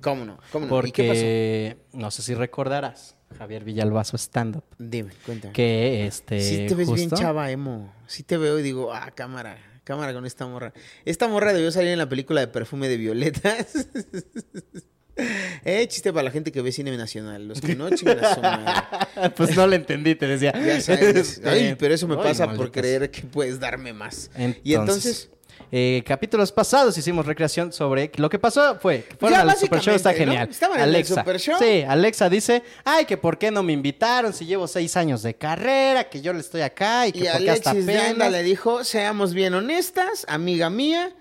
¿Cómo 0.00 0.24
no? 0.24 0.38
¿Cómo 0.50 0.66
no? 0.66 0.86
¿Y 0.86 0.90
qué 0.90 1.06
Porque 1.06 1.76
no 1.92 2.10
sé 2.10 2.22
si 2.22 2.34
recordarás, 2.34 3.16
Javier 3.38 3.62
Villalbazo 3.62 4.16
stand 4.16 4.56
up, 4.56 4.64
pasó? 4.68 4.76
Dime, 4.78 5.12
cuéntame. 5.24 5.52
que 5.52 6.06
este 6.06 6.40
Sí 6.40 6.66
te 6.66 6.74
ves 6.74 6.92
bien 6.92 7.10
chava, 7.10 7.50
emo. 7.50 7.92
Sí 8.08 8.24
te 8.24 8.36
veo 8.36 8.58
y 8.58 8.62
digo, 8.62 8.92
ah, 8.92 9.12
cámara, 9.14 9.58
cámara 9.84 10.12
con 10.12 10.26
esta 10.26 10.46
morra. 10.46 10.72
Esta 11.04 11.28
morra 11.28 11.52
debió 11.52 11.70
salir 11.70 11.90
en 11.90 11.98
la 11.98 12.08
película 12.08 12.40
de 12.40 12.48
Perfume 12.48 12.88
de 12.88 12.96
Violetas. 12.96 13.88
eh, 15.64 15.86
chiste 15.86 16.12
para 16.12 16.24
la 16.24 16.30
gente 16.32 16.50
que 16.50 16.60
ve 16.60 16.72
cine 16.72 16.96
nacional. 16.96 17.46
Los 17.46 17.60
que 17.60 17.76
no, 17.76 17.88
chingan 17.94 18.24
a 18.24 18.34
su 18.34 18.40
madre. 18.40 19.30
pues 19.36 19.56
no 19.56 19.68
le 19.68 19.76
entendí, 19.76 20.16
te 20.16 20.26
decía. 20.26 20.52
Ya 20.52 20.80
sabes. 20.80 21.16
Este, 21.16 21.48
Ay, 21.48 21.76
pero 21.78 21.94
eso 21.94 22.08
me 22.08 22.16
ay, 22.16 22.22
pasa 22.22 22.52
por 22.52 22.72
creer 22.72 23.10
que 23.10 23.22
puedes 23.22 23.60
darme 23.60 23.92
más. 23.92 24.30
y 24.64 24.74
entonces, 24.74 25.30
eh, 25.72 26.02
capítulos 26.06 26.52
pasados 26.52 26.96
hicimos 26.96 27.26
recreación 27.26 27.72
sobre 27.72 28.10
lo 28.16 28.30
que 28.30 28.38
pasó 28.38 28.78
fue 28.78 29.04
que 29.04 29.16
fueron 29.16 29.38
Ya, 29.46 29.52
al 29.52 29.58
Super 29.58 29.80
Show 29.80 29.94
está 29.94 30.12
¿no? 30.12 30.18
genial. 30.18 30.48
Estaban 30.48 30.76
en 30.78 30.84
el 30.84 30.88
Alexa. 30.90 31.14
Super 31.16 31.40
Show. 31.40 31.56
Sí, 31.58 31.82
Alexa 31.86 32.28
dice, 32.28 32.62
ay, 32.84 33.04
que 33.04 33.16
por 33.16 33.38
qué 33.38 33.50
no 33.50 33.62
me 33.62 33.72
invitaron 33.72 34.32
si 34.32 34.46
llevo 34.46 34.68
seis 34.68 34.96
años 34.96 35.22
de 35.22 35.34
carrera, 35.34 36.08
que 36.08 36.20
yo 36.22 36.32
le 36.32 36.40
estoy 36.40 36.60
acá 36.62 37.06
y 37.06 37.12
que 37.12 37.18
y 37.20 37.22
por 37.24 37.38
qué 37.38 37.50
hasta 37.50 37.70
Alexis 37.70 37.86
de 37.86 37.98
Anda 37.98 38.10
apenas. 38.26 38.32
le 38.32 38.42
dijo, 38.42 38.84
seamos 38.84 39.34
bien 39.34 39.54
honestas, 39.54 40.24
amiga 40.28 40.70
mía, 40.70 41.12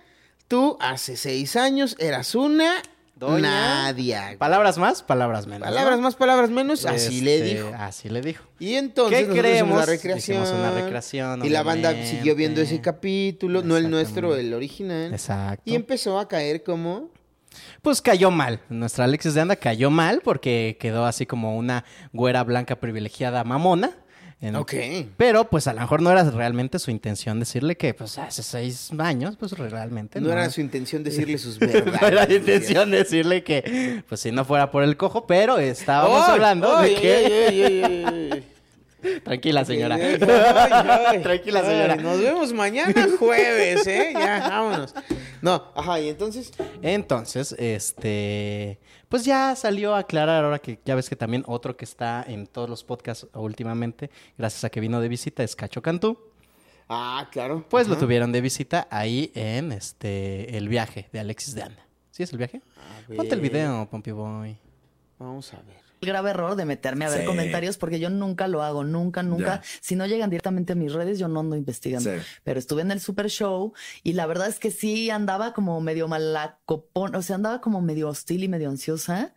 tú 0.47 0.77
hace 0.79 1.17
seis 1.17 1.55
años 1.55 1.95
eras 1.99 2.35
una 2.35 2.81
Doña- 3.15 3.83
Nadia. 3.83 4.35
Palabras 4.37 4.77
más, 4.77 5.01
palabras 5.01 5.47
menos. 5.47 5.67
Palabras 5.67 5.99
más, 6.01 6.15
palabras 6.15 6.49
menos, 6.49 6.85
así 6.85 7.21
le 7.21 7.37
Este, 7.37 7.53
dijo. 7.55 7.71
Así 7.77 8.09
le 8.09 8.21
dijo. 8.21 8.43
Y 8.59 8.73
entonces 8.75 9.27
¿Qué 9.27 9.39
creemos? 9.39 9.85
recreación. 9.85 10.43
Hicimos 10.43 10.51
una 10.59 10.71
recreación, 10.71 11.45
Y 11.45 11.49
la 11.49 11.63
banda 11.63 11.93
siguió 12.05 12.35
viendo 12.35 12.61
ese 12.61 12.81
capítulo, 12.81 13.61
no 13.63 13.77
el 13.77 13.89
nuestro, 13.89 14.35
el 14.35 14.53
original. 14.53 15.13
Exacto. 15.13 15.63
Y 15.65 15.75
empezó 15.75 16.19
a 16.19 16.27
caer 16.27 16.63
como... 16.63 17.09
Pues 17.81 18.01
cayó 18.01 18.31
mal. 18.31 18.59
Nuestra 18.67 19.05
Alexis 19.05 19.33
de 19.33 19.39
Anda 19.41 19.55
cayó 19.55 19.89
mal 19.89 20.19
porque 20.21 20.75
quedó 20.77 21.05
así 21.05 21.25
como 21.25 21.55
una 21.55 21.85
güera 22.11 22.43
blanca 22.43 22.75
privilegiada 22.81 23.45
mamona. 23.45 23.91
En- 24.41 24.55
Ok. 24.57 24.73
Pero 25.17 25.49
pues 25.49 25.65
a 25.67 25.73
lo 25.73 25.79
mejor 25.81 26.01
no 26.01 26.11
era 26.11 26.23
realmente 26.29 26.77
su 26.77 26.91
intención 26.91 27.39
decirle 27.39 27.77
que 27.77 27.93
pues 27.93 28.17
hace 28.17 28.43
seis 28.43 28.91
años 28.99 29.37
pues 29.37 29.53
realmente 29.53 30.19
No, 30.21 30.31
era 30.31 30.49
su 30.49 30.61
intención 30.61 31.03
decirle 31.05 31.37
sus 31.37 31.59
no 31.59 31.67
verdades. 31.67 32.01
era 32.01 32.25
la 32.27 32.33
intención 32.33 32.91
decirle 32.91 33.43
que 33.43 34.03
pues 34.07 34.21
si 34.21 34.31
no 34.31 34.43
fuera 34.45 34.71
por 34.71 34.83
el 34.83 34.97
cojo, 34.97 35.25
pero 35.25 35.57
estábamos 35.57 36.27
hablando 36.27 36.75
¡Ay, 36.77 36.95
de 36.95 37.01
que... 37.01 38.43
Tranquila 39.23 39.65
señora. 39.65 39.95
Ay, 39.95 40.17
ay, 41.07 41.21
Tranquila 41.21 41.63
señora. 41.63 41.95
Nos 41.95 42.19
vemos 42.19 42.53
mañana 42.53 43.07
jueves, 43.19 43.85
¿eh? 43.87 44.11
Ya, 44.13 44.39
vámonos. 44.49 44.93
No, 45.41 45.71
ajá, 45.75 45.99
y 45.99 46.09
entonces... 46.09 46.51
Entonces, 46.81 47.55
este, 47.57 48.79
pues 49.09 49.25
ya 49.25 49.55
salió 49.55 49.95
a 49.95 49.99
aclarar 49.99 50.43
ahora 50.43 50.59
que 50.59 50.79
ya 50.85 50.95
ves 50.95 51.09
que 51.09 51.15
también 51.15 51.43
otro 51.47 51.77
que 51.77 51.85
está 51.85 52.23
en 52.27 52.47
todos 52.47 52.69
los 52.69 52.83
podcasts 52.83 53.27
últimamente, 53.33 54.09
gracias 54.37 54.63
a 54.63 54.69
que 54.69 54.79
vino 54.79 54.99
de 54.99 55.07
visita, 55.07 55.43
es 55.43 55.55
Cacho 55.55 55.81
Cantú. 55.81 56.17
Ah, 56.87 57.27
claro. 57.31 57.65
Pues 57.69 57.87
lo 57.87 57.97
tuvieron 57.97 58.31
de 58.31 58.41
visita 58.41 58.87
ahí 58.91 59.31
en 59.33 59.71
este 59.71 60.55
el 60.55 60.69
viaje 60.69 61.09
de 61.11 61.19
Alexis 61.19 61.55
de 61.55 61.63
Anda. 61.63 61.85
¿Sí 62.11 62.23
es 62.23 62.31
el 62.31 62.37
viaje? 62.37 62.61
Ponte 63.15 63.33
el 63.33 63.41
video, 63.41 63.87
Pompey 63.89 64.13
Boy. 64.13 64.57
Vamos 65.17 65.51
a 65.53 65.57
ver. 65.63 65.84
El 66.01 66.07
grave 66.07 66.31
error 66.31 66.55
de 66.55 66.65
meterme 66.65 67.05
a 67.05 67.09
ver 67.09 67.21
Sí. 67.21 67.25
comentarios 67.25 67.77
porque 67.77 67.99
yo 67.99 68.09
nunca 68.09 68.47
lo 68.47 68.63
hago, 68.63 68.83
nunca, 68.83 69.23
nunca. 69.23 69.61
Ya. 69.61 69.63
Si 69.81 69.95
no 69.95 70.05
llegan 70.05 70.29
directamente 70.29 70.73
a 70.73 70.75
mis 70.75 70.93
redes, 70.93 71.19
yo 71.19 71.27
no 71.27 71.39
ando 71.39 71.55
investigando. 71.55 72.09
Sí. 72.13 72.21
Pero 72.43 72.59
estuve 72.59 72.81
en 72.81 72.91
el 72.91 72.99
Super 72.99 73.29
Show 73.29 73.73
y 74.03 74.13
la 74.13 74.25
verdad 74.25 74.47
es 74.47 74.59
que 74.59 74.71
sí 74.71 75.09
andaba 75.09 75.53
como 75.53 75.79
medio 75.81 76.07
malacopón, 76.07 77.15
o 77.15 77.21
sea, 77.21 77.35
andaba 77.37 77.61
como 77.61 77.81
medio 77.81 78.09
hostil 78.09 78.43
y 78.43 78.47
medio 78.47 78.69
ansiosa. 78.69 79.33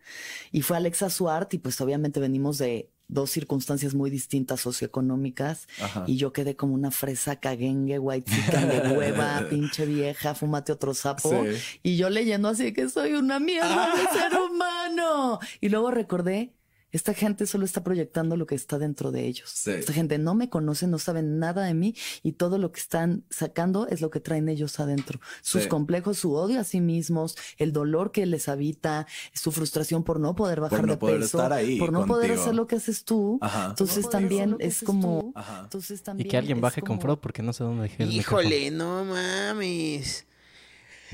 Y 0.51 0.61
fue 0.61 0.77
Alexa 0.77 1.09
Suart 1.09 1.53
y 1.53 1.57
pues 1.59 1.79
obviamente 1.81 2.19
venimos 2.19 2.57
de 2.57 2.89
dos 3.09 3.31
circunstancias 3.31 3.93
muy 3.95 4.09
distintas 4.09 4.61
socioeconómicas 4.61 5.67
Ajá. 5.81 6.03
y 6.07 6.15
yo 6.15 6.31
quedé 6.31 6.55
como 6.55 6.75
una 6.75 6.91
fresa 6.91 7.35
caguengue, 7.37 7.99
white 7.99 8.31
de 8.31 8.95
hueva, 8.95 9.45
pinche 9.49 9.85
vieja, 9.85 10.35
fúmate 10.35 10.71
otro 10.71 10.93
sapo. 10.93 11.29
Sí. 11.29 11.79
Y 11.83 11.97
yo 11.97 12.09
leyendo 12.09 12.47
así 12.47 12.71
que 12.71 12.87
soy 12.87 13.13
una 13.13 13.39
mierda 13.39 13.95
de 13.95 14.19
ser 14.19 14.39
humano. 14.39 15.39
Y 15.59 15.69
luego 15.69 15.91
recordé, 15.91 16.53
esta 16.91 17.13
gente 17.13 17.45
solo 17.45 17.65
está 17.65 17.83
proyectando 17.83 18.35
lo 18.37 18.45
que 18.45 18.55
está 18.55 18.77
dentro 18.79 19.11
de 19.11 19.25
ellos. 19.25 19.49
Sí. 19.49 19.71
Esta 19.71 19.93
gente 19.93 20.17
no 20.17 20.35
me 20.35 20.49
conoce, 20.49 20.87
no 20.87 20.97
saben 20.99 21.39
nada 21.39 21.63
de 21.65 21.73
mí 21.73 21.95
y 22.23 22.33
todo 22.33 22.57
lo 22.57 22.71
que 22.71 22.79
están 22.79 23.23
sacando 23.29 23.87
es 23.87 24.01
lo 24.01 24.09
que 24.09 24.19
traen 24.19 24.49
ellos 24.49 24.79
adentro. 24.79 25.19
Sus 25.41 25.63
Sí. 25.63 25.67
complejos, 25.69 26.17
su 26.17 26.33
odio 26.33 26.59
a 26.59 26.63
sí 26.63 26.81
mismos, 26.81 27.37
el 27.57 27.73
dolor 27.73 28.11
que 28.11 28.25
les 28.25 28.49
habita, 28.49 29.07
su 29.33 29.51
frustración 29.51 30.03
por 30.03 30.19
no 30.19 30.35
poder 30.35 30.61
bajar 30.61 30.85
no 30.85 30.93
de 30.93 30.97
poder 30.97 31.19
peso, 31.19 31.37
estar 31.37 31.53
ahí 31.53 31.77
por 31.77 31.91
no 31.91 32.05
poder 32.05 32.31
hacer 32.31 32.55
lo 32.55 32.67
que 32.67 32.75
haces 32.75 33.03
tú. 33.03 33.37
Ajá. 33.41 33.67
Entonces 33.69 34.09
también 34.09 34.55
es 34.59 34.81
como... 34.83 35.31
Ajá. 35.35 35.61
Entonces 35.63 36.01
Y 36.17 36.23
que 36.25 36.37
alguien 36.37 36.61
baje 36.61 36.81
con 36.81 36.99
Frodo 36.99 37.19
porque 37.19 37.43
no 37.43 37.53
sé 37.53 37.63
dónde 37.63 37.83
dejé 37.83 38.03
el 38.03 38.13
Híjole, 38.13 38.71
no 38.71 39.05
mames. 39.05 40.25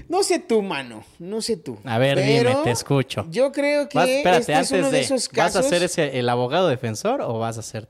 No 0.10 0.24
sé 0.24 0.40
tú, 0.40 0.62
mano. 0.62 1.04
No 1.20 1.42
sé 1.42 1.58
tú. 1.58 1.78
A 1.86 1.98
ver, 1.98 2.16
Pero 2.16 2.50
dime, 2.52 2.64
te 2.64 2.72
escucho. 2.72 3.26
Yo 3.30 3.52
creo 3.52 3.88
que 3.90 3.98
Vas- 3.98 4.10
espérate, 4.10 4.40
este 4.42 4.52
es 4.54 4.58
antes 4.60 4.72
uno 4.80 4.92
de, 4.92 4.98
de, 4.98 5.04
esos 5.04 5.28
¿vas 5.30 5.54
casos. 5.54 5.66
a 5.66 5.70
ser 5.70 5.84
ese, 5.84 6.20
el 6.20 6.28
abogado 6.30 6.68
defensor 6.68 7.22
o 7.22 7.40
vas 7.40 7.58
a 7.58 7.62
ser 7.62 7.88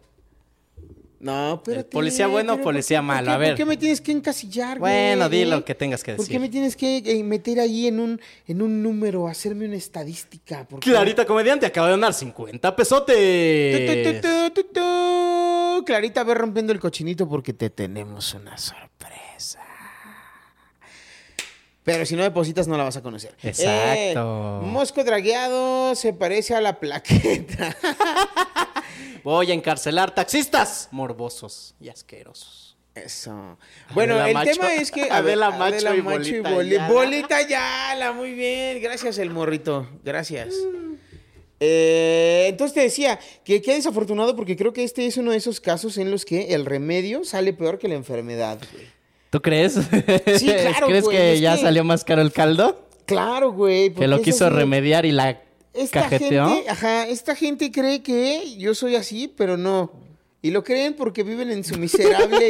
No, 1.20 1.62
pero. 1.66 1.80
¿El 1.80 1.86
policía 1.88 2.28
bueno 2.28 2.54
o 2.54 2.62
policía 2.62 3.02
malo? 3.02 3.32
A 3.32 3.38
ver. 3.38 3.50
¿Por 3.50 3.58
qué 3.58 3.66
me 3.66 3.78
tienes 3.78 4.00
que 4.02 4.12
encasillar, 4.12 4.78
güey? 4.78 4.92
Bueno, 4.94 5.28
di 5.30 5.42
¿Eh? 5.42 5.46
lo 5.48 5.66
que 5.66 5.74
tengas 5.74 6.04
que 6.04 6.14
¿Por 6.14 6.26
qué 6.26 6.34
decir. 6.34 6.40
me 6.42 6.50
tienes 6.50 6.76
que 6.76 6.98
eh, 6.98 7.24
meter 7.24 7.60
ahí 7.60 7.88
en 7.88 8.00
un, 8.00 8.22
en 8.48 8.62
un 8.62 8.84
número, 8.84 9.28
hacerme 9.28 9.66
una 9.66 9.76
estadística? 9.78 10.68
Clarita 10.82 11.26
Comediante 11.26 11.66
acaba 11.66 11.88
de 11.88 11.92
donar 11.94 12.14
50 12.14 12.70
Tu, 12.70 12.76
pesotes. 12.76 14.22
tu, 14.22 14.52
tu, 14.54 14.64
tu. 14.72 15.84
Clarita, 15.86 16.24
ve 16.24 16.34
rompiendo 16.36 16.72
el 16.74 16.80
cochinito 16.80 17.28
porque 17.28 17.54
te 17.54 17.70
tenemos 17.72 18.34
una 18.36 18.58
sorpresa. 18.58 19.60
Pero 21.86 22.06
si 22.06 22.16
no 22.18 22.24
depositas, 22.24 22.68
no 22.68 22.76
la 22.78 22.84
vas 22.84 22.98
a 22.98 23.02
conocer. 23.02 23.36
Exacto. 23.44 24.60
Eh, 24.64 24.66
mosco 24.66 25.04
dragueado 25.06 25.96
se 25.96 26.12
parece 26.12 26.54
a 26.56 26.60
la 26.60 26.80
plaqueta. 26.80 27.78
Voy 29.24 29.52
a 29.52 29.54
encarcelar 29.54 30.14
taxistas 30.14 30.90
morbosos 30.92 31.76
y 31.80 31.90
asquerosos. 31.90 32.76
Eso. 32.94 33.58
Bueno, 33.94 34.16
Adela 34.16 34.28
el 34.30 34.34
Macho. 34.34 34.52
tema 34.54 34.74
es 34.74 34.90
que. 34.92 35.04
Adela 35.12 35.52
Macho 35.52 35.94
y 35.94 36.02
Bolita 36.02 36.50
Boli- 36.50 36.76
Ayala. 36.76 36.94
Bolita 36.94 37.38
Ayala, 37.38 38.12
muy 38.14 38.34
bien. 38.34 38.82
Gracias, 38.82 39.18
el 39.18 39.30
morrito. 39.30 39.88
Gracias. 40.04 40.56
Eh, 41.60 42.48
entonces 42.50 42.74
te 42.74 42.82
decía 42.82 43.20
que 43.44 43.62
qué 43.62 43.76
desafortunado 43.76 44.36
porque 44.36 44.56
creo 44.58 44.74
que 44.74 44.84
este 44.84 45.06
es 45.06 45.18
uno 45.18 45.32
de 45.32 45.38
esos 45.38 45.62
casos 45.62 45.98
en 45.98 46.12
los 46.12 46.26
que 46.26 46.54
el 46.54 46.66
remedio 46.66 47.24
sale 47.24 47.54
peor 47.54 47.78
que 47.80 47.88
la 47.88 47.96
enfermedad, 47.96 48.60
güey. 48.74 48.86
¿Tú 49.36 49.42
crees? 49.42 49.74
Sí, 49.74 50.46
claro, 50.46 50.88
¿Crees 50.88 51.04
güey, 51.04 51.18
que 51.18 51.40
ya 51.42 51.58
que- 51.58 51.62
salió 51.64 51.84
más 51.84 52.06
caro 52.06 52.22
el 52.22 52.32
caldo? 52.32 52.88
Claro, 53.06 53.52
güey. 53.52 53.94
Que 53.94 54.08
lo 54.08 54.22
quiso 54.22 54.46
así 54.46 54.56
remediar 54.56 55.06
y 55.06 55.12
la 55.12 55.42
Esta 55.74 56.04
cajeteó. 56.04 56.48
gente, 56.48 56.70
ajá, 56.70 57.06
esta 57.08 57.36
gente 57.36 57.70
cree 57.70 58.02
que 58.02 58.56
yo 58.58 58.74
soy 58.74 58.96
así, 58.96 59.28
pero 59.28 59.58
no. 59.58 59.92
Y 60.42 60.52
lo 60.52 60.64
creen 60.64 60.94
porque 60.94 61.24
viven 61.24 61.52
en 61.52 61.66
su 61.66 61.78
miserable 61.80 62.48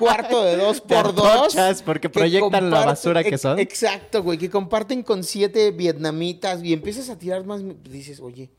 cuarto 0.00 0.42
de 0.42 0.56
dos 0.56 0.80
por 0.80 1.14
dos. 1.14 1.54
porque 1.84 2.00
que 2.00 2.08
proyectan 2.10 2.70
la 2.70 2.84
basura 2.86 3.22
que 3.22 3.38
son. 3.38 3.60
Exacto, 3.60 4.24
güey, 4.24 4.36
que 4.36 4.50
comparten 4.50 5.04
con 5.04 5.22
siete 5.22 5.70
vietnamitas 5.70 6.60
y 6.64 6.72
empiezas 6.72 7.08
a 7.08 7.16
tirar 7.16 7.44
más. 7.44 7.60
Dices, 7.88 8.18
oye, 8.18 8.50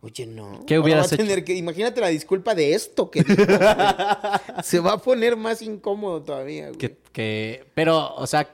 oye, 0.00 0.26
no. 0.26 0.64
¿Qué 0.66 0.80
hubieras 0.80 1.12
va 1.12 1.14
a 1.14 1.16
tener 1.16 1.38
hecho? 1.38 1.44
que, 1.46 1.54
imagínate 1.54 2.00
la 2.00 2.08
disculpa 2.08 2.56
de 2.56 2.74
esto 2.74 3.08
que. 3.08 3.22
Se 4.64 4.80
va 4.80 4.92
a 4.94 4.98
poner 4.98 5.36
más 5.36 5.62
incómodo 5.62 6.22
todavía, 6.22 6.66
güey. 6.68 6.78
Que, 6.78 7.03
que- 7.14 7.66
pero, 7.74 8.14
o 8.16 8.26
sea, 8.26 8.46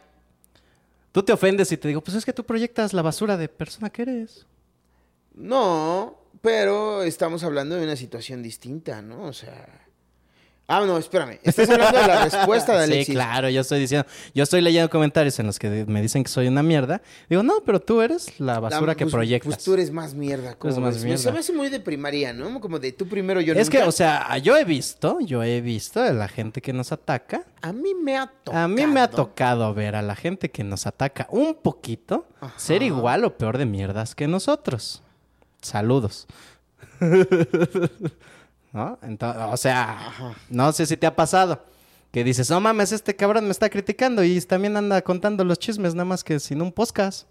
tú 1.10 1.24
te 1.24 1.32
ofendes 1.32 1.72
y 1.72 1.76
te 1.76 1.88
digo, 1.88 2.00
pues 2.02 2.16
es 2.16 2.24
que 2.24 2.32
tú 2.32 2.44
proyectas 2.44 2.92
la 2.92 3.02
basura 3.02 3.36
de 3.36 3.48
persona 3.48 3.90
que 3.90 4.02
eres. 4.02 4.46
No, 5.34 6.18
pero 6.42 7.02
estamos 7.02 7.42
hablando 7.42 7.74
de 7.76 7.82
una 7.84 7.96
situación 7.96 8.42
distinta, 8.42 9.02
¿no? 9.02 9.24
O 9.24 9.32
sea. 9.32 9.79
Ah, 10.72 10.85
no, 10.87 10.96
espérame. 10.98 11.40
Estás 11.42 11.68
hablando 11.68 11.98
de 12.00 12.06
la 12.06 12.24
respuesta 12.30 12.76
de 12.78 12.85
Alexis. 12.85 13.06
Sí, 13.06 13.12
claro, 13.12 13.48
yo 13.48 13.61
estoy 13.62 13.80
diciendo, 13.80 14.06
yo 14.35 14.44
estoy 14.44 14.61
leyendo 14.61 14.88
comentarios 14.88 15.37
en 15.40 15.46
los 15.46 15.59
que 15.59 15.85
me 15.88 16.00
dicen 16.00 16.22
que 16.22 16.30
soy 16.30 16.46
una 16.46 16.62
mierda. 16.62 17.02
Digo, 17.28 17.42
no, 17.42 17.54
pero 17.66 17.80
tú 17.80 18.00
eres 18.00 18.38
la 18.38 18.54
La- 18.54 18.61
basura 18.61 18.94
que 18.94 19.04
pues- 19.04 19.12
proyectas. 19.14 19.46
Pues 19.54 19.64
tú 19.64 19.74
eres 19.74 19.90
más 19.90 20.14
mierda. 20.14 20.54
¿cómo 20.54 20.70
eres 20.72 20.80
más 20.83 20.94
ves? 20.94 21.04
mierda. 21.04 21.22
Se 21.24 21.33
me 21.33 21.40
hace 21.40 21.52
muy 21.52 21.70
de 21.70 21.80
primaria, 21.80 22.33
¿no? 22.33 22.61
Como 22.61 22.78
de 22.78 22.92
tú 22.92 23.09
primero, 23.09 23.40
yo 23.40 23.52
es 23.54 23.68
que, 23.68 23.83
o 23.83 23.90
sea, 23.92 24.38
yo 24.38 24.56
he 24.56 24.64
visto, 24.64 25.18
yo 25.20 25.42
he 25.42 25.61
visto 25.61 26.00
a 26.00 26.12
la 26.12 26.28
gente 26.28 26.61
que 26.62 26.72
nos 26.72 26.92
ataca. 26.92 27.42
A 27.62 27.72
mí 27.72 27.94
me 27.94 28.16
ha 28.16 28.28
tocado. 28.28 28.64
A 28.64 28.68
mí 28.68 28.87
me 28.87 29.00
ha 29.00 29.11
tocado 29.11 29.74
ver 29.74 29.96
a 29.96 30.02
la 30.02 30.14
gente 30.14 30.50
que 30.52 30.62
nos 30.62 30.87
ataca 30.87 31.26
un 31.30 31.54
poquito 31.54 32.26
ser 32.56 32.85
igual 32.85 33.24
o 33.24 33.37
peor 33.37 33.59
de 33.59 33.66
mierdas 33.66 34.14
que 34.14 34.28
nosotros. 34.28 35.02
Saludos. 35.61 36.28
¿No? 38.72 38.98
Entonces, 39.02 39.42
o 39.50 39.56
sea, 39.56 40.12
no 40.48 40.72
sé 40.72 40.87
si 40.87 40.96
te 40.96 41.06
ha 41.06 41.14
pasado. 41.16 41.64
Que 42.12 42.24
dices, 42.24 42.50
no 42.50 42.61
mames, 42.61 42.90
este 42.92 43.14
cabrón 43.14 43.44
me 43.44 43.50
está 43.52 43.68
criticando 43.70 44.24
y 44.24 44.40
también 44.40 44.76
anda 44.76 45.00
contando 45.02 45.44
los 45.44 45.59
chismes, 45.59 45.94
nada 45.94 46.04
más 46.04 46.24
que 46.24 46.40
sin 46.40 46.61
un 46.61 46.72
podcast. 46.72 47.26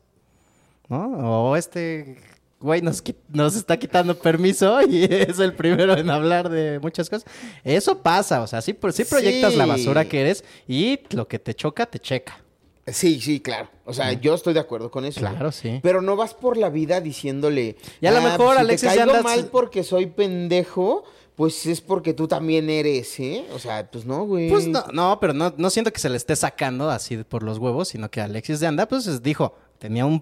¿No? 0.87 1.49
O 1.51 1.55
este 1.55 2.17
güey 2.61 2.81
nos, 2.81 3.01
nos 3.29 3.55
está 3.55 3.77
quitando 3.77 4.17
permiso 4.17 4.81
y 4.81 5.03
es 5.09 5.39
el 5.39 5.53
primero 5.53 5.97
en 5.97 6.09
hablar 6.09 6.49
de 6.49 6.79
muchas 6.79 7.09
cosas. 7.09 7.29
Eso 7.63 7.99
pasa, 7.99 8.41
o 8.41 8.47
sea, 8.47 8.61
sí, 8.61 8.77
sí 8.93 9.03
proyectas 9.05 9.55
la 9.55 9.65
basura 9.65 10.05
que 10.05 10.21
eres 10.21 10.43
y 10.67 10.99
lo 11.11 11.27
que 11.27 11.39
te 11.39 11.53
choca, 11.53 11.85
te 11.85 11.99
checa. 11.99 12.41
Sí, 12.87 13.21
sí, 13.21 13.39
claro. 13.39 13.69
O 13.85 13.93
sea, 13.93 14.13
yo 14.13 14.33
estoy 14.33 14.53
de 14.55 14.61
acuerdo 14.61 14.89
con 14.89 15.05
eso. 15.05 15.19
Claro, 15.19 15.51
sí. 15.51 15.79
Pero 15.83 16.01
no 16.01 16.15
vas 16.15 16.33
por 16.33 16.57
la 16.57 16.69
vida 16.69 17.01
diciéndole. 17.01 17.75
Y 18.01 18.07
a 18.07 18.11
lo 18.11 18.17
"Ah, 18.17 18.21
mejor, 18.21 18.37
pues, 18.37 18.55
si 18.55 18.61
Alexis, 18.61 18.89
te 18.89 18.95
ya 18.95 19.01
caigo 19.05 19.17
andas- 19.19 19.23
mal 19.23 19.45
porque 19.51 19.83
soy 19.83 20.07
pendejo, 20.07 21.03
pues 21.39 21.65
es 21.67 21.79
porque 21.79 22.13
tú 22.13 22.27
también 22.27 22.69
eres, 22.69 23.17
¿eh? 23.17 23.45
O 23.53 23.59
sea, 23.59 23.89
pues 23.89 24.03
no, 24.03 24.25
güey. 24.25 24.49
Pues 24.49 24.67
no, 24.67 24.83
no, 24.91 25.17
pero 25.21 25.31
no, 25.31 25.53
no 25.57 25.69
siento 25.69 25.93
que 25.93 25.99
se 26.01 26.09
le 26.09 26.17
esté 26.17 26.35
sacando 26.35 26.89
así 26.89 27.15
por 27.23 27.43
los 27.43 27.59
huevos, 27.59 27.87
sino 27.87 28.11
que 28.11 28.19
Alexis 28.19 28.59
de 28.59 28.67
Anda, 28.67 28.89
pues 28.89 29.07
es- 29.07 29.23
dijo, 29.23 29.55
tenía 29.77 30.05
un 30.05 30.21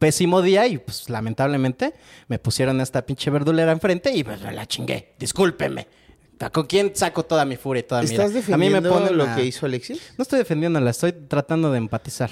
pésimo 0.00 0.42
día 0.42 0.66
y 0.66 0.78
pues 0.78 1.08
lamentablemente 1.10 1.94
me 2.26 2.40
pusieron 2.40 2.80
esta 2.80 3.06
pinche 3.06 3.30
verdulera 3.30 3.70
enfrente 3.70 4.12
y 4.12 4.24
pues 4.24 4.42
me 4.42 4.50
la 4.50 4.66
chingué. 4.66 5.14
Discúlpeme. 5.16 5.86
¿Con 6.52 6.66
quién 6.66 6.90
saco 6.96 7.24
toda 7.24 7.44
mi 7.44 7.54
furia 7.54 7.78
y 7.78 7.82
toda 7.84 8.02
mi 8.02 8.08
ira? 8.08 8.24
¿Estás 8.24 8.34
defendiendo 8.34 8.90
ponen 8.90 9.16
lo 9.16 9.24
a- 9.28 9.36
que 9.36 9.44
hizo 9.44 9.64
Alexis? 9.64 10.00
No 10.18 10.22
estoy 10.22 10.40
defendiéndola, 10.40 10.90
estoy 10.90 11.12
tratando 11.12 11.70
de 11.70 11.78
empatizar. 11.78 12.30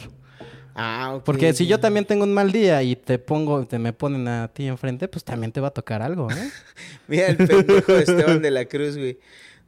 Ah. 0.78 1.20
Porque 1.24 1.54
si 1.54 1.66
yo 1.66 1.80
también 1.80 2.04
tengo 2.04 2.24
un 2.24 2.34
mal 2.34 2.52
día 2.52 2.82
y 2.82 2.96
te 2.96 3.18
pongo, 3.18 3.66
te 3.66 3.78
me 3.78 3.94
ponen 3.94 4.28
a 4.28 4.48
ti 4.48 4.66
enfrente, 4.66 5.08
pues 5.08 5.24
también 5.24 5.50
te 5.50 5.58
va 5.60 5.68
a 5.68 5.70
tocar 5.70 6.02
algo, 6.02 6.30
¿eh? 6.30 6.50
Mira 7.08 7.28
el 7.28 7.38
pendejo 7.38 7.92
de 7.94 8.00
Esteban 8.02 8.42
de 8.42 8.50
la 8.50 8.66
Cruz, 8.66 8.96
güey. 8.98 9.18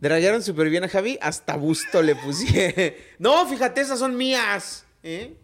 Draguearon 0.01 0.43
súper 0.43 0.69
bien 0.69 0.85
a 0.85 0.89
Javi, 0.89 1.19
hasta 1.23 1.57
busto 1.57 2.03
le 2.03 2.15
pusieron. 2.15 2.93
No, 3.19 3.47
fíjate, 3.49 3.81
esas 3.81 3.99
son 3.99 4.17
mías. 4.19 4.85
¿eh? 5.03 5.35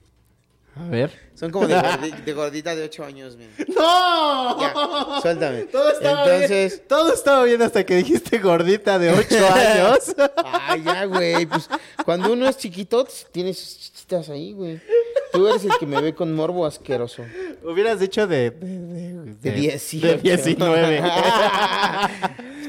A 0.77 0.85
ver. 0.88 1.11
Son 1.35 1.50
como 1.50 1.66
de, 1.66 1.77
gordi- 1.77 2.14
de 2.24 2.33
gordita 2.35 2.77
de 2.77 2.83
8 2.85 3.05
años, 3.05 3.37
mira. 3.37 3.50
¡No! 3.74 4.61
Ya, 4.61 5.20
suéltame. 5.22 5.62
Todo 5.64 5.90
estaba 5.90 6.24
Entonces, 6.24 6.72
bien. 6.77 6.88
Todo 6.88 7.14
estaba 7.14 7.44
bien 7.44 7.62
hasta 7.62 7.85
que 7.87 7.96
dijiste 7.96 8.38
gordita 8.38 8.98
de 8.98 9.11
8 9.11 9.55
años. 9.55 10.14
Ay, 10.44 10.83
ya, 10.85 11.05
güey. 11.07 11.46
Pues 11.46 11.68
cuando 12.05 12.33
uno 12.33 12.46
es 12.48 12.57
chiquito, 12.59 13.07
tienes 13.33 13.59
sus 13.59 13.79
chichitas 13.81 14.29
ahí, 14.29 14.53
güey. 14.53 14.81
Tú 15.35 15.47
eres 15.49 15.64
el 15.64 15.73
que 15.79 15.87
me 15.87 16.01
ve 16.01 16.14
con 16.14 16.33
morbo 16.35 16.64
asqueroso. 16.64 17.25
Hubieras 17.64 17.99
dicho 18.01 18.27
de... 18.27 18.51
De, 18.53 19.14
de, 19.14 19.35
De 19.35 19.51
18. 19.51 20.07
De 20.07 20.16
19. 20.18 21.03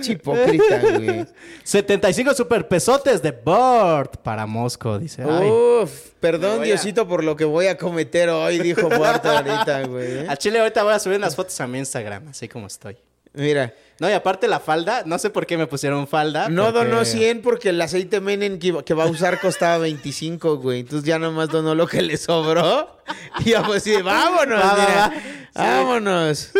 Chipócrita, 0.01 0.79
güey. 0.97 1.25
75 1.63 2.33
super 2.33 2.67
pesotes 2.67 3.21
de 3.21 3.31
Bort 3.31 4.17
para 4.17 4.45
Mosco, 4.45 4.99
dice. 4.99 5.23
Ay. 5.23 5.49
Uf, 5.49 6.09
perdón, 6.19 6.61
a- 6.61 6.63
Diosito, 6.63 7.07
por 7.07 7.23
lo 7.23 7.35
que 7.35 7.45
voy 7.45 7.67
a 7.67 7.77
cometer 7.77 8.29
hoy, 8.29 8.59
dijo 8.59 8.89
Puerto 8.89 9.29
ahorita, 9.29 9.83
güey. 9.87 10.19
¿eh? 10.19 10.25
Al 10.27 10.37
chile 10.37 10.59
ahorita 10.59 10.83
voy 10.83 10.93
a 10.93 10.99
subir 10.99 11.17
unas 11.17 11.35
fotos 11.35 11.59
a 11.61 11.67
mi 11.67 11.77
Instagram, 11.79 12.27
así 12.29 12.47
como 12.47 12.67
estoy. 12.67 12.97
Mira, 13.35 13.73
No, 13.99 14.09
y 14.09 14.13
aparte 14.13 14.47
la 14.49 14.59
falda, 14.59 15.03
no 15.05 15.17
sé 15.19 15.29
por 15.29 15.45
qué 15.45 15.57
me 15.57 15.67
pusieron 15.67 16.05
falda. 16.07 16.49
no 16.49 16.73
porque- 16.73 16.79
donó 16.89 17.05
100 17.05 17.41
porque 17.41 17.69
el 17.69 17.79
aceite 17.81 18.19
Menen 18.19 18.59
que, 18.59 18.71
va 18.93 19.03
a 19.03 19.07
usar 19.07 19.39
costaba 19.39 19.77
25, 19.77 20.57
güey. 20.57 20.81
Entonces 20.81 21.07
ya 21.07 21.17
nomás 21.17 21.47
donó 21.49 21.75
lo 21.75 21.87
que 21.87 22.01
le 22.01 22.17
sobró. 22.17 22.93
Y 23.45 23.51
ya 23.51 23.63
pues 23.63 23.83
sí, 23.83 23.93
vámonos, 24.01 24.59
Va, 24.59 24.73
va, 24.73 24.75
mira. 24.75 25.07
va. 25.07 25.13
Sí. 25.13 25.19
Vámonos. 25.53 26.51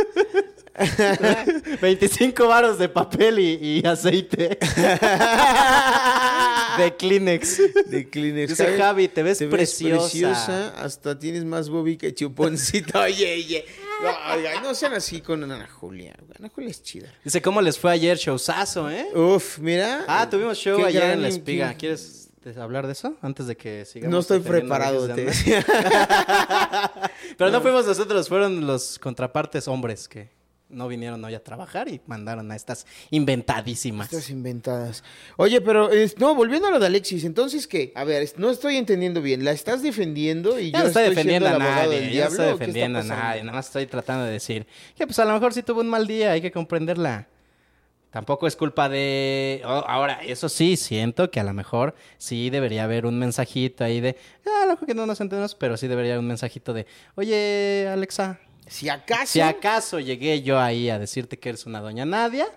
25 1.81 2.47
varos 2.47 2.77
de 2.77 2.89
papel 2.89 3.39
y, 3.39 3.81
y 3.81 3.88
aceite. 3.88 4.59
de 6.77 6.95
Kleenex. 6.97 7.61
De 7.89 8.09
Kleenex. 8.09 8.49
Dice 8.49 8.77
Javi, 8.77 9.07
te 9.07 9.23
ves 9.23 9.38
preciosa. 9.49 10.01
preciosa. 10.01 10.67
Hasta 10.77 11.17
tienes 11.17 11.45
más 11.45 11.69
bobi 11.69 11.97
que 11.97 12.13
chuponcito. 12.13 12.99
Oye, 12.99 13.33
oye. 13.35 13.65
No, 14.01 14.34
oiga, 14.36 14.62
no 14.62 14.75
sean 14.75 14.93
así 14.93 15.21
con 15.21 15.43
Ana 15.43 15.67
Julia. 15.67 16.15
Ana 16.38 16.49
Julia 16.53 16.69
es 16.69 16.84
chida. 16.84 17.12
Dice, 17.23 17.41
¿cómo 17.41 17.62
les 17.62 17.79
fue 17.79 17.91
ayer? 17.91 18.17
Showzazo, 18.17 18.89
¿eh? 18.89 19.08
Uf, 19.15 19.58
mira. 19.60 20.03
Ah, 20.08 20.29
tuvimos 20.29 20.58
show 20.58 20.84
ayer 20.84 21.01
gran 21.01 21.13
en 21.13 21.21
La 21.23 21.27
Espiga. 21.29 21.71
qué- 21.73 21.77
¿Quieres 21.77 22.29
hablar 22.60 22.86
de 22.86 22.93
eso? 22.93 23.15
Antes 23.23 23.47
de 23.47 23.58
que 23.58 23.86
sigamos. 23.86 24.12
No 24.13 24.19
estoy 24.19 24.39
preparado, 24.39 25.08
te. 25.08 25.25
Pero 27.38 27.49
no 27.51 27.62
fuimos 27.62 27.86
nosotros, 27.88 28.29
fueron 28.29 28.67
los 28.67 28.99
contrapartes 28.99 29.67
hombres 29.67 30.08
que 30.08 30.29
no 30.69 30.88
vinieron 30.88 31.23
hoy 31.23 31.36
a 31.36 31.43
trabajar 31.43 31.88
y 31.88 32.01
mandaron 32.08 32.51
a 32.51 32.56
estas 32.56 32.86
inventadísimas. 33.12 34.12
Estas 34.12 34.30
inventadas. 34.30 35.04
Oye, 35.38 35.62
pero 35.62 35.91
es- 35.91 36.17
no, 36.17 36.34
volviendo 36.36 36.67
a 36.67 36.71
lo 36.71 36.80
de 36.80 36.88
Alexis, 36.88 37.23
entonces 37.23 37.67
qué? 37.67 37.91
A 37.95 38.04
ver, 38.04 38.28
no 38.38 38.49
estoy 38.49 38.78
entendiendo 38.78 39.21
bien. 39.21 39.43
¿La 39.45 39.51
estás 39.51 39.82
defendiendo 39.82 40.60
y 40.60 40.71
Yo 40.71 40.78
yo 40.78 40.84
no 40.84 40.88
estoy 40.88 41.04
defendiendo 41.10 41.49
a 41.49 41.58
nadie, 41.60 41.89
del 41.89 41.99
yo 42.01 42.06
no 42.08 42.12
diablo? 42.12 42.30
estoy 42.43 42.60
defendiendo 42.60 42.99
a 42.99 43.04
nadie, 43.04 43.43
nada 43.43 43.58
más 43.58 43.67
estoy 43.67 43.86
tratando 43.86 44.25
de 44.25 44.32
decir 44.32 44.65
que 44.97 45.06
pues 45.06 45.19
a 45.19 45.25
lo 45.25 45.34
mejor 45.34 45.54
sí 45.54 45.63
tuvo 45.63 45.82
un 45.82 45.89
mal 45.89 46.08
día, 46.08 46.32
hay 46.32 46.41
que 46.41 46.51
comprenderla. 46.51 47.28
Tampoco 48.10 48.47
es 48.47 48.56
culpa 48.56 48.88
de... 48.88 49.62
oh, 49.65 49.84
ahora, 49.88 50.21
eso 50.23 50.47
sí, 50.47 50.78
siento 50.78 51.30
que 51.32 51.41
a 51.41 51.43
lo 51.43 51.51
mejor 51.54 51.95
sí 52.17 52.49
debería 52.49 52.86
haber 52.86 53.06
un 53.06 53.19
mensajito 53.19 53.84
ahí 53.84 53.99
de... 53.99 54.15
Ah, 54.47 54.62
a 54.63 54.65
lo 54.67 54.71
mejor 54.71 54.88
que 54.88 54.93
no 54.93 55.06
nos 55.06 55.19
entendemos, 55.19 55.54
pero 55.54 55.75
sí 55.75 55.89
debería 55.89 56.13
haber 56.13 56.21
un 56.21 56.28
mensajito 56.30 56.73
de... 56.73 56.86
Oye, 57.15 57.89
Alexa, 57.91 58.39
Si 58.67 58.89
acaso. 58.89 59.32
si 59.34 59.41
acaso 59.41 59.99
llegué 59.99 60.41
yo 60.41 60.60
ahí 60.60 60.89
a 60.89 60.97
decirte 60.99 61.38
que 61.39 61.49
eres 61.49 61.65
una 61.65 61.82
doña 61.82 62.06
Nadia... 62.06 62.47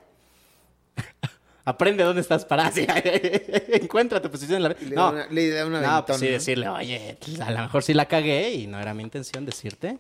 Aprende 1.65 2.03
dónde 2.03 2.23
estás 2.23 2.47
parada. 2.47 2.71
Sí, 2.73 2.87
Encuentra 3.69 4.23
tu 4.23 4.31
posición 4.31 4.57
en 4.57 4.63
la... 4.63 4.69
Le 4.71 4.95
da 4.95 4.97
No, 4.97 5.11
una- 5.11 5.27
le 5.27 5.51
da 5.51 5.67
una 5.67 5.81
no, 5.83 6.07
pues 6.07 6.19
sí 6.19 6.27
decirle, 6.27 6.67
oye, 6.67 7.19
a 7.43 7.51
lo 7.51 7.59
mejor 7.61 7.83
sí 7.83 7.93
la 7.93 8.07
cagué 8.09 8.55
y 8.55 8.67
no 8.67 8.81
era 8.81 8.95
mi 8.95 9.03
intención 9.03 9.45
decirte 9.45 9.99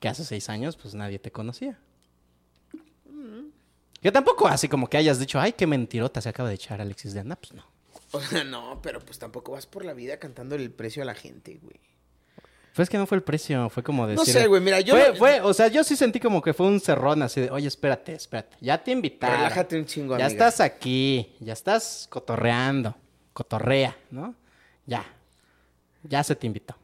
que 0.00 0.08
hace 0.08 0.24
seis 0.24 0.48
años 0.48 0.76
pues 0.76 0.94
nadie 0.94 1.18
te 1.18 1.30
conocía. 1.30 1.78
Que 4.00 4.12
tampoco 4.12 4.48
así 4.48 4.68
como 4.68 4.88
que 4.88 4.96
hayas 4.96 5.18
dicho, 5.18 5.40
ay, 5.40 5.52
qué 5.52 5.66
mentirota 5.66 6.20
se 6.22 6.28
acaba 6.30 6.48
de 6.48 6.54
echar 6.56 6.80
Alexis 6.80 7.12
de 7.14 7.20
Anda, 7.20 7.36
pues 7.36 7.52
no. 7.52 7.64
O 8.12 8.20
sea, 8.20 8.44
no, 8.44 8.80
pero 8.82 9.00
pues 9.00 9.18
tampoco 9.18 9.52
vas 9.52 9.66
por 9.66 9.84
la 9.84 9.92
vida 9.92 10.18
cantándole 10.18 10.62
el 10.62 10.70
precio 10.70 11.02
a 11.02 11.06
la 11.06 11.14
gente, 11.14 11.58
güey. 11.62 11.76
Pues 12.74 12.86
es 12.86 12.90
que 12.90 12.98
no 12.98 13.06
fue 13.06 13.16
el 13.16 13.22
precio, 13.22 13.68
fue 13.70 13.82
como 13.84 14.04
decir... 14.06 14.34
sé, 14.34 14.46
güey, 14.48 14.60
mira, 14.60 14.80
yo 14.80 14.94
Fue, 14.96 15.08
no- 15.10 15.14
fue, 15.16 15.40
o 15.42 15.54
sea, 15.54 15.68
yo 15.68 15.84
sí 15.84 15.94
sentí 15.94 16.18
como 16.18 16.42
que 16.42 16.52
fue 16.52 16.66
un 16.66 16.80
cerrón 16.80 17.22
así 17.22 17.40
de, 17.42 17.50
oye, 17.50 17.68
espérate, 17.68 18.14
espérate, 18.14 18.56
ya 18.60 18.82
te 18.82 18.90
invitaron. 18.90 19.36
Relájate 19.38 19.78
un 19.78 19.86
chingo, 19.86 20.18
Ya 20.18 20.26
amiga. 20.26 20.46
estás 20.48 20.60
aquí, 20.60 21.32
ya 21.38 21.52
estás 21.52 22.06
cotorreando, 22.10 22.96
cotorrea, 23.32 23.96
¿no? 24.10 24.34
Ya, 24.86 25.04
ya 26.02 26.24
se 26.24 26.34
te 26.34 26.46
invitó. 26.48 26.74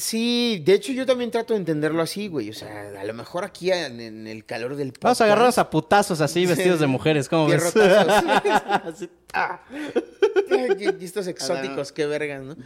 Sí, 0.00 0.62
de 0.64 0.72
hecho 0.72 0.92
yo 0.92 1.04
también 1.04 1.30
trato 1.30 1.52
de 1.52 1.58
entenderlo 1.58 2.00
así, 2.00 2.28
güey. 2.28 2.48
O 2.48 2.54
sea, 2.54 2.90
a 2.98 3.04
lo 3.04 3.12
mejor 3.12 3.44
aquí 3.44 3.70
en, 3.70 4.00
en 4.00 4.26
el 4.26 4.46
calor 4.46 4.74
del 4.74 4.94
Vamos 4.98 5.20
a 5.20 5.24
agarrarnos 5.24 5.58
a 5.58 5.68
putazos 5.68 6.22
así, 6.22 6.46
vestidos 6.46 6.80
de 6.80 6.86
mujeres, 6.88 7.28
¿cómo 7.28 7.46
ves? 7.46 7.70
Pierrotazos. 7.72 9.08
Ah. 9.32 9.60
Y 9.70 11.04
estos 11.04 11.28
exóticos, 11.28 11.92
qué 11.92 12.04
vergas, 12.06 12.42
¿no? 12.42 12.56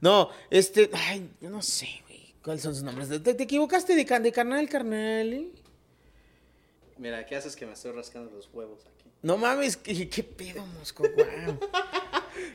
No, 0.00 0.30
este, 0.50 0.88
ay, 0.94 1.28
yo 1.40 1.50
no 1.50 1.60
sé, 1.60 1.88
güey. 2.06 2.32
¿Cuáles 2.42 2.62
son 2.62 2.74
sus 2.74 2.82
nombres? 2.82 3.08
Te, 3.22 3.34
te 3.34 3.42
equivocaste 3.42 3.94
de, 3.94 4.04
de 4.04 4.32
carnal, 4.32 4.68
carnal, 4.68 5.32
¿eh? 5.32 5.48
Mira, 6.96 7.26
¿qué 7.26 7.36
haces 7.36 7.56
que 7.56 7.66
me 7.66 7.72
estoy 7.72 7.92
rascando 7.92 8.30
los 8.30 8.48
huevos 8.52 8.80
aquí? 8.86 9.10
No 9.22 9.36
mames, 9.36 9.76
¿qué, 9.76 10.08
qué 10.08 10.22
pedo, 10.22 10.64
mosco, 10.78 11.02
guau. 11.14 11.58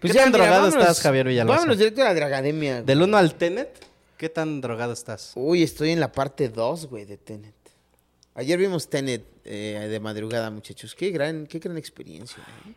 ¿Qué 0.02 0.13
tan 0.13 0.32
drogado 0.32 0.69
estás, 0.69 1.02
Javier 1.02 1.28
Villalbazo? 1.28 1.58
Vámonos 1.60 1.78
directo 1.78 2.02
a 2.02 2.06
la 2.06 2.13
dragademia. 2.13 2.73
güey. 2.75 2.86
Del 2.86 3.02
1 3.02 3.17
al 3.17 3.36
Tenet, 3.36 3.86
¿qué 4.20 4.28
tan 4.28 4.60
drogado 4.60 4.92
estás? 4.92 5.32
Uy, 5.36 5.64
estoy 5.64 5.92
en 5.92 6.02
la 6.02 6.12
parte 6.12 6.50
2, 6.50 6.88
güey, 6.88 7.06
de 7.06 7.18
Tenet. 7.18 7.56
Ayer 8.36 8.60
vimos 8.60 8.90
Tenet 8.90 9.26
eh, 9.46 9.88
de 9.90 10.00
madrugada, 10.02 10.52
muchachos. 10.52 10.94
Qué 10.94 11.10
gran, 11.10 11.48
qué 11.48 11.60
gran 11.60 11.78
experiencia. 11.78 12.44
¿eh? 12.68 12.74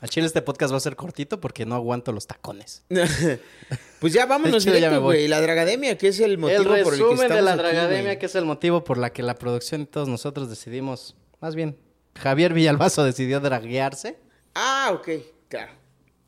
Al 0.00 0.08
chile 0.08 0.26
este 0.26 0.40
podcast 0.40 0.72
va 0.72 0.78
a 0.78 0.80
ser 0.80 0.96
cortito 0.96 1.38
porque 1.38 1.66
no 1.66 1.74
aguanto 1.74 2.12
los 2.12 2.26
tacones. 2.26 2.82
pues 4.00 4.12
ya 4.14 4.24
vámonos 4.24 4.64
Chile, 4.64 4.80
ya 4.80 4.88
directo, 4.88 5.00
me 5.00 5.04
voy. 5.04 5.28
La 5.28 5.42
dragademia, 5.42 5.98
que 5.98 6.08
es 6.08 6.18
el 6.20 6.38
motivo 6.38 6.74
el 6.74 6.82
por 6.82 6.94
el 6.94 7.00
que 7.00 7.12
estamos 7.12 7.28
de 7.28 7.42
la 7.42 7.52
aquí, 7.52 7.62
dragademia, 7.62 8.18
que 8.18 8.26
es 8.26 8.34
el 8.34 8.46
motivo 8.46 8.84
por 8.84 8.96
la 8.96 9.12
que 9.12 9.22
la 9.22 9.34
producción 9.34 9.82
y 9.82 9.86
todos 9.86 10.08
nosotros 10.08 10.48
decidimos, 10.48 11.14
más 11.40 11.54
bien, 11.54 11.78
Javier 12.14 12.54
Villalbazo 12.54 13.04
decidió 13.04 13.40
draguearse. 13.40 14.18
Ah, 14.54 14.92
ok, 14.94 15.08
claro. 15.48 15.72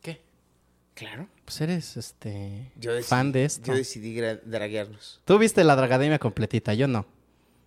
¿Qué? 0.02 0.20
Claro. 0.94 1.28
Pues 1.46 1.60
eres, 1.60 1.96
este, 1.96 2.72
Yo 2.76 2.92
decidí, 2.92 3.08
fan 3.08 3.30
de 3.30 3.44
esto. 3.44 3.66
Yo 3.68 3.74
decidí 3.76 4.20
draguearnos. 4.44 5.20
Tú 5.24 5.38
viste 5.38 5.62
la 5.62 5.76
dragademia 5.76 6.18
completita, 6.18 6.74
yo 6.74 6.88
no. 6.88 7.06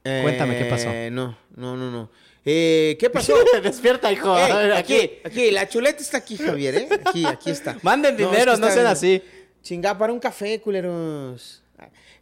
Cuéntame, 0.03 0.57
¿qué 0.57 0.65
pasó? 0.65 0.89
Eh, 0.91 1.09
No, 1.09 1.37
no, 1.55 1.77
no, 1.77 1.89
no. 1.89 2.11
Eh, 2.43 2.97
¿Qué 2.99 3.09
pasó? 3.09 3.35
Despierta, 3.63 4.11
hijo. 4.11 4.37
Ey, 4.37 4.51
ver, 4.51 4.73
aquí, 4.73 5.11
aquí, 5.23 5.51
la 5.51 5.69
chuleta 5.69 6.01
está 6.01 6.17
aquí, 6.17 6.35
Javier, 6.35 6.75
¿eh? 6.75 6.89
Aquí, 7.05 7.25
aquí 7.25 7.51
está. 7.51 7.77
Manden 7.83 8.17
No, 8.17 8.29
dinero, 8.29 8.51
es 8.51 8.59
que 8.59 8.65
no, 8.65 8.71
sean 8.71 8.87
así. 8.87 9.23
Chinga, 9.61 9.97
para 9.97 10.11
un 10.11 10.19
café, 10.19 10.59
culeros. 10.59 11.63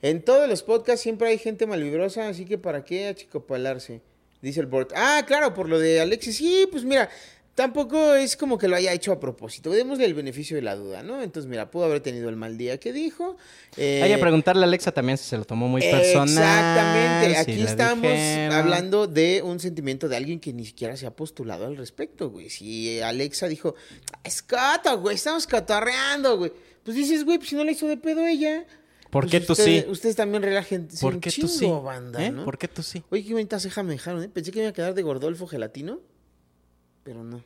En 0.03 0.21
todos 0.21 0.47
los 0.47 0.61
podcasts 0.61 1.01
siempre 1.01 1.27
hay 1.29 1.39
gente 1.39 1.65
malvibrosa, 1.65 2.27
así 2.27 2.45
que 2.45 2.59
¿para 2.59 2.85
qué 2.85 3.07
achicopalarse? 3.07 4.01
Dice 4.41 4.59
el 4.59 4.67
board. 4.67 4.89
Ah, 4.95 5.23
claro, 5.25 5.55
por 5.55 5.67
lo 5.67 5.79
de 5.79 5.99
Alexis. 6.01 6.37
Sí, 6.37 6.67
pues 6.71 6.83
mira, 6.83 7.09
tampoco 7.57 8.13
es 8.13 8.37
como 8.37 8.59
que 8.59 8.67
lo 8.67 8.75
haya 8.75 8.93
hecho 8.93 9.11
a 9.11 9.19
propósito. 9.19 9.71
Démosle 9.71 10.05
el 10.05 10.13
beneficio 10.13 10.55
de 10.55 10.61
la 10.61 10.75
duda, 10.75 11.01
¿no? 11.01 11.23
Entonces, 11.23 11.49
mira, 11.49 11.71
pudo 11.71 11.85
haber 11.85 12.01
tenido 12.01 12.29
el 12.29 12.35
mal 12.35 12.55
día 12.55 12.79
que 12.79 12.93
dijo. 12.93 13.35
Eh, 13.77 14.01
Hay 14.03 14.11
que 14.11 14.19
preguntarle 14.19 14.61
a 14.61 14.67
Alexa 14.67 14.91
también 14.91 15.17
si 15.17 15.23
se 15.23 15.37
lo 15.39 15.43
tomó 15.43 15.67
muy 15.67 15.81
personal. 15.81 16.27
Exactamente. 16.29 17.37
Aquí 17.37 17.61
estamos 17.63 18.53
hablando 18.53 19.07
de 19.07 19.41
un 19.43 19.59
sentimiento 19.59 20.07
de 20.07 20.17
alguien 20.17 20.39
que 20.39 20.53
ni 20.53 20.65
siquiera 20.65 20.95
se 20.97 21.07
ha 21.07 21.15
postulado 21.15 21.65
al 21.65 21.77
respecto, 21.77 22.29
güey. 22.29 22.51
Si 22.51 23.01
Alexa 23.01 23.47
dijo, 23.47 23.73
es 24.23 24.43
coto, 24.43 24.99
güey, 24.99 25.15
estamos 25.15 25.47
cotorreando, 25.47 26.37
güey. 26.37 26.53
Pues 26.83 26.95
dices, 26.95 27.25
güey, 27.25 27.39
pues 27.39 27.49
si 27.49 27.55
no 27.55 27.63
le 27.63 27.71
hizo 27.71 27.87
de 27.87 27.97
pedo 27.97 28.27
ella. 28.27 28.67
¿Por 29.09 29.23
pues 29.23 29.31
qué 29.31 29.39
tú 29.39 29.55
sí? 29.55 29.83
Ustedes 29.89 30.15
también 30.15 30.43
relajen. 30.43 30.87
¿Por 31.01 31.19
qué 31.19 31.31
chingo, 31.31 31.47
tú 31.47 31.53
sí? 31.53 31.65
banda, 31.83 32.23
¿Eh? 32.23 32.29
¿no? 32.29 32.45
¿Por 32.45 32.59
qué 32.59 32.67
tú 32.67 32.83
sí? 32.83 33.01
Oye, 33.09 33.25
qué 33.25 33.33
bonita 33.33 33.59
ceja 33.59 33.81
me 33.81 33.93
dejaron, 33.93 34.21
¿eh? 34.21 34.29
Pensé 34.29 34.51
que 34.51 34.59
me 34.59 34.65
iba 34.65 34.69
a 34.69 34.73
quedar 34.73 34.93
de 34.93 35.01
Gordolfo 35.01 35.47
gelatino, 35.47 36.01
pero 37.07 37.23
no. 37.23 37.41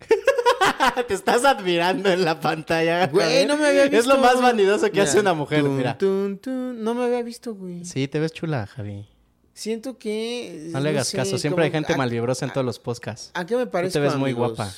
Te 1.08 1.14
estás 1.14 1.42
admirando 1.46 2.10
en 2.10 2.22
la 2.22 2.38
pantalla. 2.38 3.06
Güey, 3.06 3.46
no 3.46 3.56
me 3.56 3.66
había 3.66 3.84
visto. 3.84 3.96
Es 3.96 4.06
lo 4.06 4.18
más 4.18 4.42
vanidoso 4.42 4.86
que 4.88 4.92
Mira, 4.92 5.04
hace 5.04 5.20
una 5.20 5.32
mujer, 5.32 5.62
tun, 5.62 5.74
mira. 5.78 5.96
tun, 5.96 6.36
tun. 6.36 6.84
No 6.84 6.92
me 6.92 7.04
había 7.04 7.22
visto, 7.22 7.54
güey. 7.54 7.82
Sí, 7.86 8.08
te 8.08 8.20
ves 8.20 8.30
chula, 8.30 8.66
Javi. 8.66 9.08
Siento 9.54 9.96
que. 9.96 10.68
No 10.70 10.80
le 10.80 10.90
hagas 10.90 11.08
sé, 11.08 11.16
caso, 11.16 11.38
siempre 11.38 11.64
hay 11.64 11.70
gente 11.70 11.96
malvibrosa 11.96 12.44
en 12.44 12.52
todos 12.52 12.66
los 12.66 12.78
podcasts. 12.78 13.30
¿A 13.32 13.46
qué 13.46 13.56
me 13.56 13.66
parece? 13.66 13.94
te 13.94 14.00
ves 14.00 14.16
muy 14.16 14.34
guapa. 14.34 14.70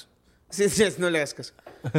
Sí, 0.54 0.70
sí, 0.70 0.84
no 0.98 1.10
le 1.10 1.18
hagas 1.18 1.34
caso. 1.34 1.52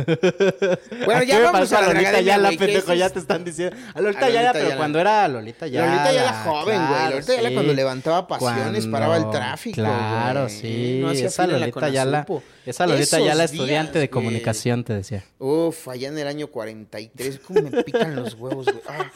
Bueno, 1.06 1.24
ya 1.24 1.40
vamos 1.40 1.72
a 1.74 1.82
la 1.82 1.94
Lolita 1.94 2.22
güey, 2.22 2.58
que 2.58 2.66
pendejo, 2.66 2.94
ya 2.94 3.10
te 3.10 3.20
están 3.20 3.44
diciendo. 3.44 3.76
A 3.94 4.00
Lolita 4.00 4.26
A 4.26 4.30
Lolita 4.30 4.30
Yala, 4.30 4.54
pero 4.54 4.78
cuando 4.78 5.00
era 5.00 5.28
Lolita 5.28 5.68
Yala. 5.68 5.88
Lolita 5.88 6.14
Yala 6.14 6.34
joven, 6.44 6.88
güey. 6.88 7.10
Lolita 7.12 7.36
Yala 7.36 7.50
sí. 7.50 7.54
cuando 7.54 7.74
levantaba 7.74 8.28
pasiones, 8.28 8.88
paraba 8.88 9.18
el 9.18 9.30
tráfico, 9.30 9.76
Claro, 9.76 10.48
sí. 10.48 11.00
No 11.02 11.10
hacía 11.10 11.28
esa 11.28 11.48
la 11.48 11.60
Lolita 11.60 11.90
Yala. 11.90 12.26
Conasupo. 12.26 12.44
Esa 12.66 12.88
Lolita 12.88 13.20
Yala, 13.20 13.36
días, 13.36 13.52
estudiante 13.52 14.00
de 14.00 14.10
comunicación, 14.10 14.86
te 14.86 14.94
decía. 14.94 15.24
Uf, 15.38 15.90
allá 15.90 16.08
en 16.08 16.18
el 16.18 16.28
año 16.28 16.48
43, 16.48 17.40
cómo 17.46 17.70
me 17.70 17.84
pican 17.84 18.16
los 18.16 18.36
huevos, 18.36 18.66
güey. 18.66 18.82
Ah. 18.88 19.12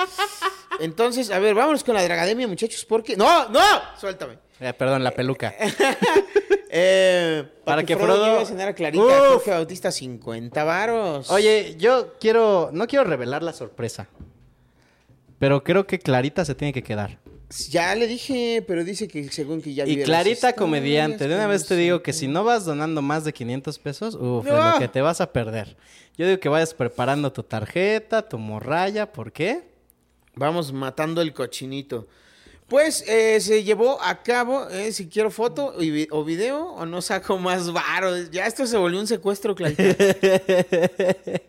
Entonces, 0.82 1.32
a 1.32 1.40
ver, 1.40 1.56
vámonos 1.56 1.84
con 1.84 1.96
la 1.96 2.04
Dragademia, 2.04 2.48
muchachos, 2.48 2.86
porque... 2.86 3.16
¡No, 3.16 3.50
no! 3.50 3.62
Suéltame. 4.00 4.38
Eh, 4.60 4.74
perdón, 4.74 5.04
la 5.04 5.12
peluca. 5.12 5.56
Eh, 6.72 7.46
Para 7.66 7.84
que 7.84 7.96
Frodo 7.98 8.14
Frodo- 8.16 8.26
lleve 8.26 8.42
a 8.44 8.46
cenar 8.46 8.68
a 8.70 8.74
Clarita, 8.76 9.04
Uf. 9.04 9.12
Jorge 9.34 9.52
Bautista, 9.52 9.92
50 9.92 10.64
varos. 10.64 11.30
Oye, 11.32 11.76
yo 11.80 12.14
quiero. 12.20 12.70
No 12.72 12.86
quiero 12.88 13.06
revelar 13.06 13.42
la 13.42 13.54
sorpresa. 13.54 14.08
Pero 15.40 15.64
creo 15.64 15.88
que 15.88 16.00
Clarita 16.00 16.46
se 16.46 16.54
tiene 16.56 16.74
que 16.74 16.84
quedar. 16.84 17.18
Ya 17.70 17.96
le 17.96 18.06
dije, 18.06 18.64
pero 18.68 18.84
dice 18.84 19.08
que 19.08 19.28
según 19.32 19.62
que 19.64 19.74
ya 19.74 19.84
Y 19.84 19.92
vive 19.92 20.04
Clarita 20.04 20.54
comediante, 20.54 21.28
de 21.28 21.34
una 21.34 21.46
que 21.46 21.50
vez 21.52 21.66
te 21.66 21.76
digo 21.76 22.04
que 22.04 22.14
si 22.14 22.28
no 22.28 22.44
vas 22.44 22.66
donando 22.66 23.02
más 23.02 23.24
de 23.24 23.34
500 23.34 23.80
pesos, 23.80 24.14
uff, 24.14 24.46
¡No! 24.46 24.74
lo 24.74 24.78
que 24.78 24.88
te 24.88 25.02
vas 25.02 25.20
a 25.22 25.32
perder. 25.34 25.76
Yo 26.16 26.28
digo 26.28 26.40
que 26.40 26.50
vayas 26.50 26.76
preparando 26.76 27.32
tu 27.34 27.42
tarjeta, 27.42 28.22
tu 28.28 28.38
morralla, 28.38 29.12
¿por 29.12 29.32
qué? 29.32 29.64
Vamos 30.36 30.72
matando 30.72 31.22
el 31.24 31.34
cochinito. 31.34 32.08
Pues 32.70 33.04
eh, 33.08 33.42
se 33.42 33.64
llevó 33.64 34.00
a 34.02 34.22
cabo, 34.22 34.70
eh, 34.70 34.92
si 34.92 35.10
quiero 35.10 35.32
foto 35.32 35.74
o 36.12 36.24
video, 36.24 36.68
o 36.74 36.86
no 36.86 37.02
saco 37.02 37.40
más 37.40 37.74
varos. 37.74 38.30
Ya 38.30 38.46
esto 38.46 38.68
se 38.68 38.78
volvió 38.78 39.00
un 39.00 39.08
secuestro, 39.08 39.56
Clarita. 39.56 39.84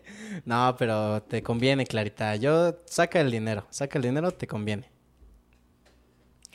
no, 0.45 0.75
pero 0.79 1.21
te 1.21 1.43
conviene, 1.43 1.85
Clarita. 1.85 2.35
Yo, 2.37 2.75
saca 2.85 3.21
el 3.21 3.29
dinero, 3.29 3.67
saca 3.69 3.99
el 3.99 4.03
dinero, 4.03 4.31
te 4.31 4.47
conviene. 4.47 4.89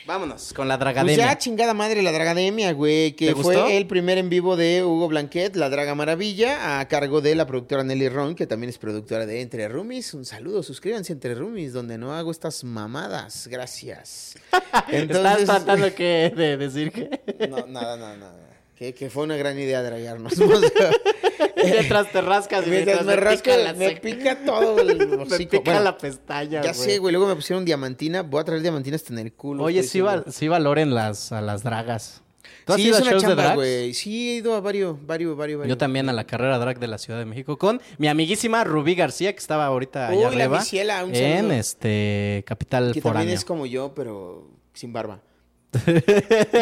Vámonos 0.05 0.53
con 0.53 0.69
la 0.69 0.75
Pues 0.79 0.81
dragademia. 0.95 1.17
ya 1.17 1.39
chingada 1.39 1.75
madre 1.75 2.03
la 2.03 2.13
Dragademia, 2.13 2.73
güey, 2.73 3.13
que 3.17 3.29
¿Te 3.29 3.33
fue 3.35 3.57
gustó? 3.57 3.67
el 3.69 3.87
primer 3.87 4.19
en 4.19 4.29
vivo 4.29 4.55
de 4.57 4.85
Hugo 4.85 5.09
Blanquet, 5.09 5.57
La 5.57 5.69
Draga 5.69 5.95
Maravilla, 5.97 6.79
a 6.79 6.87
cargo 6.87 7.21
de 7.21 7.35
la 7.35 7.47
productora 7.47 7.83
Nelly 7.83 8.09
Ron, 8.09 8.35
que 8.37 8.47
también 8.47 8.69
es 8.71 8.79
productora 8.79 9.27
de 9.27 9.41
Entre 9.41 9.67
Roomies. 9.69 10.15
Un 10.15 10.25
saludo, 10.25 10.63
suscríbanse 10.63 11.13
Entre 11.13 11.35
Roomies, 11.35 11.73
donde 11.73 11.99
no 11.99 12.13
hago 12.15 12.31
estas 12.31 12.63
mamadas. 12.63 13.49
Gracias. 13.49 14.37
Estás 14.89 15.45
tratando 15.45 15.93
que, 15.97 16.33
de 16.37 16.57
decir 16.57 16.93
que... 16.93 17.49
No, 17.49 17.67
nada, 17.67 17.97
nada, 17.97 18.17
nada. 18.17 18.46
Que, 18.77 18.93
que 18.93 19.09
fue 19.09 19.25
una 19.25 19.37
gran 19.37 19.59
idea 19.59 19.83
dragarnos. 19.83 20.35
mientras 21.65 22.13
te 22.13 22.21
rascas, 22.21 22.67
Mientras 22.67 23.05
me 23.05 23.15
pica 23.15 23.25
rasca, 23.25 23.57
la 23.57 23.73
me 23.73 23.97
pica 23.97 24.45
todo 24.45 24.79
el 24.81 25.09
Me 25.29 25.39
pica 25.39 25.61
Bueno, 25.65 25.81
la 25.81 25.97
pestaña, 25.97 26.63
Ya 26.63 26.75
sé, 26.75 26.99
güey. 26.99 27.13
Luego 27.13 27.27
me 27.27 27.35
pusieron 27.37 27.65
diamantina. 27.65 28.23
Voy 28.23 28.41
a 28.41 28.45
traer 28.45 28.63
diamantina 28.63 28.97
hasta 28.97 29.13
en 29.13 29.21
el 29.21 29.33
culo. 29.33 29.65
Oye, 29.65 29.83
sí, 29.83 29.89
seguro. 29.89 30.25
sí 30.29 30.49
valoren 30.49 30.95
las, 30.95 31.33
a 31.33 31.41
las 31.41 31.63
dragas. 31.63 32.23
¿Tú 32.65 32.73
has 32.75 32.81
Sí, 32.81 32.89
ido 32.89 32.99
es 32.99 33.07
a 33.07 33.11
una 33.11 33.19
chamba, 33.21 33.55
güey. 33.55 33.95
Sí, 33.95 34.31
he 34.31 34.35
ido 34.37 34.55
a 34.55 34.61
varios, 34.61 34.95
varios, 35.07 35.37
varios, 35.37 35.59
varios. 35.61 35.69
Yo 35.69 35.79
también 35.79 36.09
a 36.09 36.13
la 36.13 36.25
carrera 36.25 36.59
drag 36.59 36.79
de 36.79 36.87
la 36.89 36.99
Ciudad 36.99 37.19
de 37.19 37.25
México 37.25 37.57
con 37.59 37.81
mi 37.99 38.09
amiguísima 38.09 38.65
Rubí 38.65 38.95
García, 38.95 39.33
que 39.33 39.39
estaba 39.39 39.67
ahorita 39.67 40.09
allá 40.09 40.29
Uy, 40.29 40.37
la 40.37 40.45
arriba. 40.45 40.59
Misiela, 40.59 41.05
un 41.05 41.15
en 41.15 41.53
este 41.53 42.45
Capital 42.47 42.93
Que 42.93 43.01
Foráneo. 43.01 43.21
también 43.21 43.39
es 43.39 43.45
como 43.45 43.67
yo, 43.67 43.95
pero 43.95 44.51
sin 44.75 44.93
barba. 44.93 45.23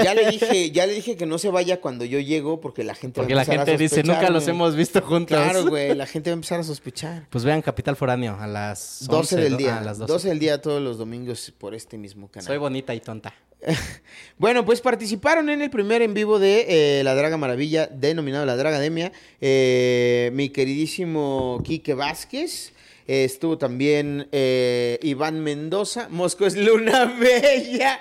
Ya 0.02 0.14
le 0.14 0.30
dije, 0.30 0.70
ya 0.70 0.86
le 0.86 0.94
dije 0.94 1.16
que 1.16 1.26
no 1.26 1.38
se 1.38 1.50
vaya 1.50 1.80
cuando 1.80 2.04
yo 2.04 2.18
llego 2.20 2.60
porque 2.60 2.84
la 2.84 2.94
gente 2.94 3.20
Porque 3.20 3.34
va 3.34 3.42
a 3.42 3.44
la 3.44 3.52
empezar 3.54 3.68
a 3.68 3.70
gente 3.78 3.82
dice, 3.82 4.02
nunca 4.02 4.30
los 4.30 4.44
güey". 4.44 4.56
hemos 4.56 4.76
visto 4.76 5.00
juntos. 5.02 5.36
Claro, 5.36 5.64
güey, 5.68 5.94
la 5.94 6.06
gente 6.06 6.30
va 6.30 6.34
a 6.34 6.38
empezar 6.38 6.60
a 6.60 6.64
sospechar. 6.64 7.26
Pues 7.30 7.44
vean 7.44 7.62
Capital 7.62 7.96
Foráneo 7.96 8.36
a 8.40 8.46
las 8.46 9.06
12 9.06 9.36
11, 9.36 9.36
del 9.36 9.52
do- 9.52 9.58
día, 9.58 9.78
a 9.78 9.80
las 9.82 9.98
12. 9.98 10.12
12 10.12 10.28
del 10.28 10.38
día 10.38 10.60
todos 10.60 10.82
los 10.82 10.98
domingos 10.98 11.52
por 11.58 11.74
este 11.74 11.96
mismo 11.98 12.28
canal. 12.28 12.46
Soy 12.46 12.58
bonita 12.58 12.94
y 12.94 13.00
tonta. 13.00 13.34
Bueno, 14.36 14.64
pues 14.66 14.80
participaron 14.80 15.48
en 15.48 15.62
el 15.62 15.70
primer 15.70 16.02
en 16.02 16.12
vivo 16.12 16.38
de 16.38 16.98
eh, 16.98 17.04
La 17.04 17.14
Draga 17.14 17.36
Maravilla, 17.36 17.86
denominado 17.86 18.44
La 18.44 18.56
Dragademia, 18.56 19.12
eh, 19.40 20.30
mi 20.34 20.50
queridísimo 20.50 21.62
Quique 21.64 21.94
Vázquez. 21.94 22.72
eh, 23.06 23.24
estuvo 23.24 23.56
también 23.56 24.28
eh, 24.32 24.98
Iván 25.02 25.40
Mendoza. 25.40 26.08
Mosco 26.10 26.44
es 26.46 26.56
Luna 26.56 27.04
Bella. 27.20 28.00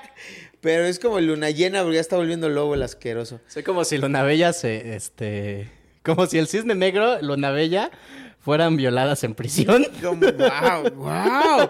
Pero 0.64 0.86
es 0.86 0.98
como 0.98 1.20
Luna 1.20 1.50
Llena 1.50 1.82
porque 1.82 1.96
ya 1.96 2.02
está 2.02 2.16
volviendo 2.16 2.48
lobo 2.48 2.74
el 2.74 2.84
asqueroso. 2.84 3.42
Soy 3.48 3.64
como 3.64 3.84
si 3.84 3.98
Luna 3.98 4.24
Bella 4.24 4.54
se, 4.54 4.96
este... 4.96 5.70
Como 6.04 6.26
si 6.26 6.38
el 6.38 6.48
cisne 6.48 6.74
negro, 6.74 7.22
Luna 7.22 7.52
Bella, 7.52 7.92
fueran 8.40 8.78
violadas 8.78 9.26
en 9.26 9.36
prisión 9.36 9.86
Como, 10.02 10.22
wow, 10.32 10.90
wow. 10.96 11.70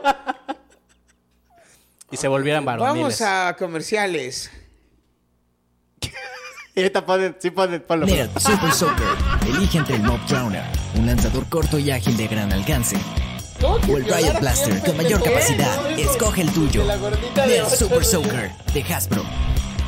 y 2.11 2.17
se 2.17 2.27
volvieran 2.27 2.65
varoniles. 2.65 3.01
Vamos 3.01 3.21
a 3.21 3.55
comerciales. 3.57 4.51
Y 6.75 6.79
ahorita 6.79 7.05
ponen, 7.05 7.35
sí 7.37 7.51
ponen, 7.51 7.81
ponlo. 7.81 8.07
Nerd 8.07 8.31
Super 8.39 8.71
Soccer. 8.71 9.05
Elige 9.47 9.77
entre 9.77 9.95
el 9.95 10.01
Mob 10.01 10.19
Drowner, 10.27 10.63
un 10.95 11.05
lanzador 11.05 11.47
corto 11.47 11.77
y 11.77 11.91
ágil 11.91 12.17
de 12.17 12.27
gran 12.27 12.51
alcance, 12.51 12.97
o 13.63 13.97
el 13.97 14.05
Riot 14.05 14.39
Blaster 14.39 14.79
con 14.81 14.97
mayor 14.97 15.23
capacidad. 15.23 15.91
Escoge 15.91 16.41
el 16.41 16.51
tuyo. 16.51 16.83
Nerd 17.47 17.69
Super 17.69 18.03
Soccer 18.03 18.51
de 18.73 18.83
Hasbro. 18.83 19.23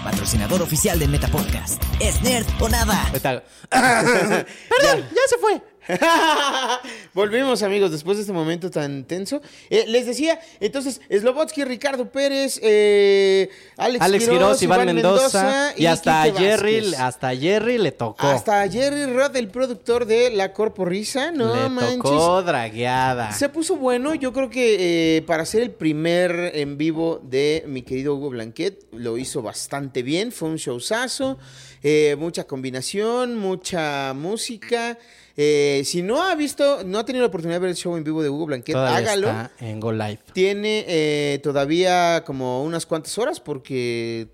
Patrocinador 0.04 0.62
oficial 0.62 0.98
de 1.00 1.08
Meta 1.08 1.28
Podcast. 1.28 1.84
¿Es 2.00 2.22
nerd 2.22 2.46
o 2.60 2.70
nada? 2.70 3.06
Perdón, 3.12 3.44
ya. 3.70 5.22
se 5.28 5.38
fue. 5.40 5.62
Volvimos, 7.13 7.63
amigos, 7.63 7.91
después 7.91 8.17
de 8.17 8.21
este 8.21 8.34
momento 8.34 8.69
tan 8.71 9.04
tenso. 9.06 9.41
Eh, 9.69 9.86
les 9.88 10.06
decía, 10.06 10.39
entonces, 10.60 11.02
Slobotsky, 11.10 11.63
Ricardo 11.63 12.10
Pérez, 12.10 12.60
eh, 12.63 13.50
Alex, 13.78 14.04
Alex 14.04 14.30
Quiroz, 14.30 14.62
Iván 14.62 14.86
Mendoza, 14.86 15.74
y, 15.78 15.86
hasta 15.86 16.24
a 16.24 16.32
Jerry, 16.32 16.82
Vázquez. 16.82 17.00
hasta 17.00 17.30
a 17.30 17.36
Jerry 17.36 17.78
le 17.78 17.91
tocó. 17.91 18.28
Hasta 18.28 18.67
Jerry 18.69 19.06
Rod, 19.06 19.36
el 19.36 19.50
productor 19.50 20.06
de 20.06 20.32
La 20.32 20.54
Corporrisa, 20.54 21.32
no 21.32 21.56
le 21.56 21.69
manches. 21.69 21.98
tocó 21.98 22.43
dragueada. 22.43 23.32
Se 23.32 23.50
puso 23.50 23.76
bueno, 23.76 24.15
yo 24.15 24.34
creo 24.34 24.50
que 24.50 25.17
eh, 25.17 25.21
para 25.24 25.45
ser 25.45 25.62
el 25.62 25.71
primer 25.71 26.52
en 26.56 26.78
vivo 26.78 27.21
de 27.24 27.63
mi 27.67 27.82
querido 27.82 28.15
Hugo 28.15 28.30
Blanquet, 28.30 28.86
lo 28.91 29.17
hizo 29.17 29.41
bastante 29.41 30.04
bien, 30.04 30.32
fue 30.32 30.50
un 30.50 30.58
showzazo, 30.58 31.38
eh, 31.84 32.15
mucha 32.17 32.45
combinación, 32.45 33.38
mucha 33.38 34.13
música. 34.15 34.98
Eh, 35.38 35.82
si 35.84 36.02
no 36.02 36.24
ha 36.24 36.34
visto, 36.36 36.84
no 36.86 37.00
ha 37.00 37.06
tenido 37.06 37.24
la 37.24 37.28
oportunidad 37.28 37.58
de 37.58 37.62
ver 37.62 37.69
el 37.71 37.76
show 37.76 37.98
en 37.98 38.04
vivo 38.04 38.24
de 38.24 38.30
Hugo 38.30 38.45
Blanquet, 38.45 38.74
Todavía 38.74 38.98
hágalo. 38.98 39.28
está 39.28 39.52
en 39.60 39.80
Go 39.80 39.91
Live. 39.91 40.19
Tiene 40.34 40.86
eh, 40.88 41.39
todavía 41.43 42.24
como 42.26 42.63
unas 42.63 42.86
cuantas 42.86 43.17
horas 43.17 43.39
porque 43.41 44.28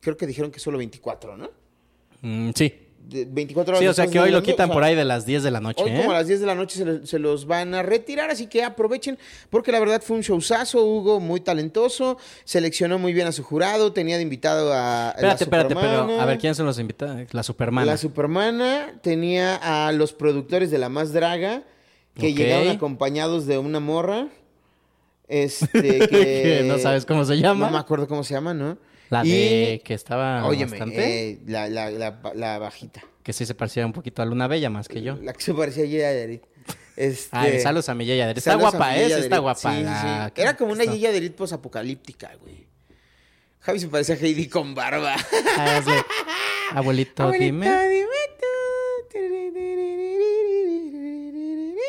creo 0.00 0.16
que 0.16 0.26
dijeron 0.26 0.50
que 0.52 0.60
solo 0.60 0.78
24, 0.78 1.36
¿no? 1.36 1.50
Mm, 2.20 2.50
sí. 2.54 2.72
De 3.08 3.26
24 3.26 3.72
horas. 3.72 3.80
Sí, 3.80 3.86
o 3.86 3.92
sea 3.92 4.06
que 4.06 4.18
hoy 4.18 4.30
lo 4.30 4.42
quitan 4.42 4.64
o 4.64 4.66
sea, 4.68 4.74
por 4.74 4.82
ahí 4.82 4.94
de 4.94 5.04
las 5.04 5.26
10 5.26 5.42
de 5.42 5.50
la 5.50 5.60
noche. 5.60 5.84
Hoy 5.84 5.90
¿eh? 5.90 5.98
como 5.98 6.12
a 6.12 6.14
las 6.14 6.26
10 6.26 6.40
de 6.40 6.46
la 6.46 6.54
noche 6.54 6.84
se, 7.04 7.18
los 7.18 7.46
van 7.46 7.74
a 7.74 7.82
retirar, 7.82 8.30
así 8.30 8.46
que 8.46 8.62
aprovechen, 8.62 9.18
porque 9.50 9.72
la 9.72 9.80
verdad 9.80 10.02
fue 10.02 10.16
un 10.16 10.22
showzazo, 10.22 10.84
Hugo, 10.84 11.20
muy 11.20 11.40
talentoso, 11.40 12.16
seleccionó 12.44 12.98
muy 12.98 13.12
bien 13.12 13.26
a 13.26 13.32
su 13.32 13.42
jurado, 13.42 13.92
tenía 13.92 14.16
de 14.16 14.22
invitado 14.22 14.72
a... 14.72 14.76
la 14.76 15.10
Espérate, 15.10 15.44
espérate, 15.44 15.74
pero 15.74 16.20
a 16.20 16.24
ver 16.24 16.38
quiénes 16.38 16.56
son 16.56 16.66
los 16.66 16.78
invitados. 16.78 17.32
La 17.32 17.42
Supermana. 17.42 17.86
La 17.86 17.96
Supermana, 17.98 18.94
tenía 19.02 19.56
a 19.56 19.92
los 19.92 20.12
productores 20.12 20.70
de 20.70 20.78
La 20.78 20.88
Más 20.88 21.12
Draga, 21.12 21.62
que 22.14 22.32
llegaron 22.32 22.68
acompañados 22.68 23.46
de 23.46 23.58
una 23.58 23.80
morra, 23.80 24.28
este. 25.28 26.08
Que 26.08 26.64
no 26.66 26.78
sabes 26.78 27.04
cómo 27.04 27.24
se 27.24 27.36
llama. 27.38 27.66
No 27.66 27.72
me 27.72 27.78
acuerdo 27.78 28.08
cómo 28.08 28.24
se 28.24 28.34
llama, 28.34 28.54
¿no? 28.54 28.78
La 29.10 29.24
Y- 29.24 29.30
de 29.30 29.82
que 29.84 29.94
estaba 29.94 30.44
Óyeme, 30.46 30.70
bastante. 30.70 31.30
eh, 31.30 31.38
la, 31.46 31.68
la, 31.68 31.90
la, 31.90 32.20
la 32.34 32.58
bajita. 32.58 33.02
Que 33.22 33.32
sí 33.32 33.46
se 33.46 33.54
parecía 33.54 33.86
un 33.86 33.92
poquito 33.92 34.22
a 34.22 34.24
Luna 34.24 34.46
Bella 34.48 34.70
más 34.70 34.88
que 34.88 35.02
yo. 35.02 35.16
La 35.22 35.32
que 35.32 35.42
se 35.42 35.54
parecía 35.54 35.84
a 35.84 35.86
Yaya 35.86 36.12
Derit. 36.12 36.42
Este, 36.96 37.36
Ay, 37.36 37.60
saludos 37.60 37.88
a 37.88 37.94
mi 37.94 38.06
Yaya 38.06 38.26
Derit. 38.28 38.38
Está 38.38 38.54
guapa, 38.54 38.96
¿eh? 38.96 39.06
Está 39.06 39.38
guapa. 39.38 39.72
Sí, 39.74 39.84
sí, 39.84 40.40
Era 40.40 40.56
como 40.56 40.72
una 40.72 40.82
está- 40.84 40.94
Yaya 40.94 41.12
Derit 41.12 41.34
posapocalíptica, 41.34 42.32
güey. 42.40 42.66
Javi 43.60 43.80
se 43.80 43.88
parecía 43.88 44.14
a 44.14 44.18
Heidi 44.18 44.48
con 44.48 44.74
barba. 44.74 45.16
Ah, 45.58 45.78
es 45.78 45.86
de, 45.86 45.92
Abuelito, 46.72 47.30
dime. 47.32 47.66
dime 47.88 48.06
tú. 48.38 48.44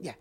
Ya. 0.00 0.16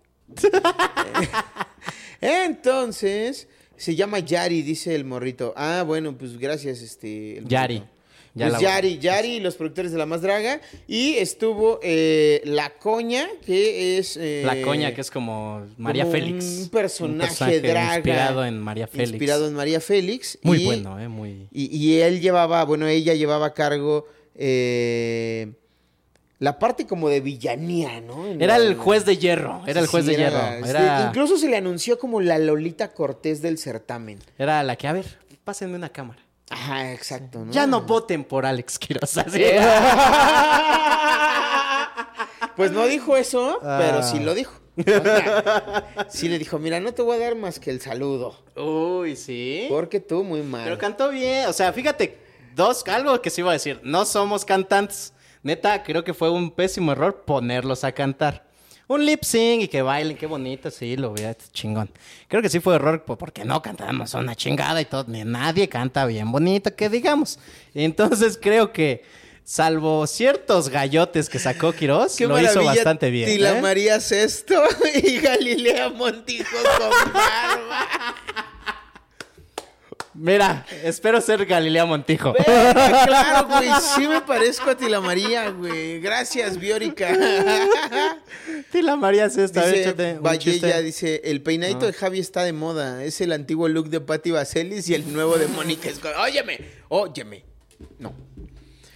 Entonces, 2.21 3.47
se 3.81 3.95
llama 3.95 4.19
Yari, 4.19 4.61
dice 4.61 4.93
el 4.93 5.05
morrito. 5.05 5.53
Ah, 5.57 5.83
bueno, 5.85 6.15
pues 6.17 6.37
gracias, 6.37 6.81
este. 6.81 7.37
el 7.39 7.47
Yari. 7.47 7.75
morrito. 7.79 7.91
Ya 8.33 8.47
pues 8.47 8.61
Yari, 8.61 8.97
Yari, 8.99 9.39
los 9.41 9.55
productores 9.55 9.91
de 9.91 9.97
La 9.97 10.05
Más 10.05 10.21
Draga. 10.21 10.61
Y 10.87 11.15
estuvo 11.15 11.79
eh, 11.83 12.41
La 12.45 12.69
Coña, 12.77 13.27
que 13.45 13.97
es... 13.97 14.15
eh, 14.15 14.43
La 14.45 14.61
coña, 14.61 14.93
que 14.95 15.01
es 15.01 15.11
como 15.11 15.65
María 15.77 16.03
como 16.05 16.13
Félix. 16.15 16.45
Un 16.45 16.69
personaje, 16.69 17.59
draga. 17.59 17.95
Inspirado 17.95 18.45
en 18.45 18.57
María 18.59 18.87
Félix. 18.87 19.09
Inspirado 19.09 19.47
en 19.49 19.53
María 19.53 19.81
Félix. 19.81 20.39
Muy 20.43 20.61
y- 20.61 20.65
bueno, 20.65 20.97
¿eh? 20.97 21.09
Muy... 21.09 21.47
Y, 21.51 21.75
y 21.77 21.99
él 21.99 22.21
llevaba, 22.21 22.63
bueno, 22.63 22.87
ella 22.87 23.15
llevaba 23.15 23.47
a 23.47 23.53
cargo 23.53 24.05
eh, 24.35 25.51
la 26.41 26.57
parte 26.59 26.85
como 26.87 27.07
de 27.07 27.21
villanía, 27.21 28.01
¿no? 28.01 28.25
En 28.27 28.41
Era 28.41 28.57
la- 28.57 28.65
el 28.65 28.75
juez 28.75 29.05
de 29.05 29.15
hierro. 29.17 29.61
Era 29.67 29.79
el 29.79 29.85
Sí, 29.85 29.91
juez 29.91 30.05
de 30.07 30.13
era 30.15 30.29
hierro. 30.57 30.65
Era, 30.67 31.01
sí, 31.01 31.07
Incluso 31.09 31.37
se 31.37 31.47
le 31.47 31.55
anunció 31.55 31.97
como 31.99 32.19
la 32.19 32.37
Lolita 32.39 32.91
Cortés 32.93 33.41
del 33.41 33.57
certamen. 33.59 34.19
era 34.37 34.61
la 34.63 34.75
que, 34.75 34.87
a 34.87 34.93
ver, 34.93 35.19
pásenme 35.43 35.75
una 35.75 35.89
cámara. 35.89 36.19
Ajá, 36.49 36.91
exacto, 36.91 37.45
¿no? 37.45 37.51
Ya 37.53 37.65
no 37.67 37.83
voten 37.83 38.23
por 38.25 38.45
Alex 38.45 38.77
Quiroz. 38.79 39.17
así. 39.19 39.41
Pues 42.55 42.71
no 42.71 42.85
dijo 42.85 43.15
eso, 43.17 43.57
pero 43.61 43.99
Ah. 43.99 44.03
sí 44.03 44.19
lo 44.19 44.33
dijo. 44.33 44.53
O 44.77 44.83
sea, 44.83 46.07
sí 46.09 46.27
le 46.29 46.37
dijo, 46.39 46.59
mira, 46.59 46.79
no 46.79 46.93
te 46.93 47.01
voy 47.01 47.17
a 47.17 47.19
dar 47.19 47.35
más 47.35 47.59
que 47.59 47.69
el 47.71 47.81
saludo. 47.81 48.35
Uy, 48.55 49.15
sí. 49.15 49.65
Porque 49.69 49.99
tú 49.99 50.23
muy 50.23 50.41
mal. 50.41 50.63
Pero 50.63 50.77
cantó 50.77 51.09
bien. 51.09 51.47
O 51.47 51.53
sea, 51.53 51.71
fíjate, 51.73 52.17
dos, 52.55 52.83
algo 52.87 53.21
que 53.21 53.29
se 53.29 53.41
iba 53.41 53.51
a 53.51 53.53
decir. 53.53 53.79
No 53.83 54.05
somos 54.05 54.43
cantantes. 54.45 55.13
Neta, 55.43 55.83
creo 55.83 56.03
que 56.03 56.13
fue 56.13 56.29
un 56.29 56.51
pésimo 56.51 56.91
error 56.91 57.23
ponerlos 57.25 57.83
a 57.83 57.91
cantar. 57.91 58.45
Un 58.87 59.05
lip 59.05 59.23
sync 59.23 59.63
y 59.63 59.67
que 59.69 59.81
bailen, 59.81 60.17
qué 60.17 60.25
bonito, 60.25 60.69
sí, 60.69 60.97
lo 60.97 61.13
veía 61.13 61.35
chingón. 61.53 61.89
Creo 62.27 62.41
que 62.41 62.49
sí 62.49 62.59
fue 62.59 62.75
error 62.75 63.05
po- 63.05 63.17
porque 63.17 63.45
no 63.45 63.61
cantamos 63.61 64.13
una 64.13 64.35
chingada 64.35 64.81
y 64.81 64.85
todo. 64.85 65.05
Ni 65.07 65.23
nadie 65.23 65.69
canta 65.69 66.05
bien 66.05 66.29
bonito, 66.31 66.75
que 66.75 66.89
digamos. 66.89 67.39
Entonces 67.73 68.37
creo 68.41 68.73
que, 68.73 69.03
salvo 69.45 70.05
ciertos 70.07 70.67
gallotes 70.69 71.29
que 71.29 71.39
sacó 71.39 71.71
Quiroz, 71.71 72.15
Qué 72.17 72.27
lo 72.27 72.39
hizo 72.39 72.63
bastante 72.65 73.09
bien. 73.09 73.29
Tila 73.29 73.57
¿eh? 73.57 73.61
María 73.61 73.99
Sesto 74.01 74.61
y 75.03 75.19
Galilea 75.19 75.89
Montijo 75.89 76.57
con 76.77 77.13
barba. 77.13 77.87
Mira, 80.13 80.65
espero 80.83 81.21
ser 81.21 81.45
Galilea 81.45 81.85
Montijo. 81.85 82.33
Claro, 82.33 83.47
güey. 83.49 83.69
Sí 83.95 84.07
me 84.07 84.21
parezco 84.21 84.69
a 84.71 84.75
Tila 84.75 84.99
María, 84.99 85.49
güey. 85.49 86.01
Gracias, 86.01 86.57
Biórica. 86.57 87.09
Tila 88.71 88.97
María 88.97 89.25
es 89.25 89.37
esta. 89.37 89.61
a 89.61 89.65
ver, 89.65 89.95
Dice 89.95 90.17
Vallella, 90.19 90.81
dice, 90.81 91.21
el 91.23 91.41
peinadito 91.41 91.85
de 91.85 91.93
Javi 91.93 92.19
está 92.19 92.43
de 92.43 92.51
moda. 92.53 93.03
Es 93.03 93.21
el 93.21 93.31
antiguo 93.31 93.67
look 93.69 93.89
de 93.89 94.01
Patti 94.01 94.31
Vaselis 94.31 94.89
y 94.89 94.95
el 94.95 95.13
nuevo 95.13 95.37
de 95.37 95.47
Mónica 95.47 95.89
Escobar. 95.89 96.17
Óyeme, 96.17 96.59
óyeme. 96.89 97.45
No. 97.99 98.13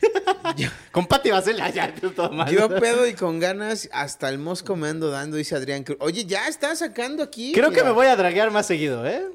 Con 0.92 1.08
Pati 1.08 1.32
Basel, 1.32 1.62
ya, 1.74 1.94
todo 1.96 2.30
mal. 2.32 2.52
Yo 2.52 2.70
pedo 2.70 3.08
y 3.08 3.14
con 3.14 3.40
ganas 3.40 3.90
hasta 3.92 4.30
el 4.30 4.38
mosco 4.38 4.76
me 4.76 4.90
ando 4.90 5.10
dando, 5.10 5.38
dice 5.38 5.56
Adrián 5.56 5.84
Cruz. 5.84 5.98
Oye, 6.00 6.26
ya 6.26 6.48
está 6.48 6.76
sacando 6.76 7.24
aquí. 7.24 7.54
Creo 7.54 7.72
que 7.72 7.84
me 7.84 7.92
voy 7.92 8.08
a 8.08 8.16
draguear 8.16 8.52
más 8.52 8.68
seguido, 8.68 9.06
¿eh? 9.08 9.26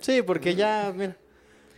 Sí, 0.00 0.22
porque 0.22 0.54
ya, 0.54 0.92
mira. 0.94 1.16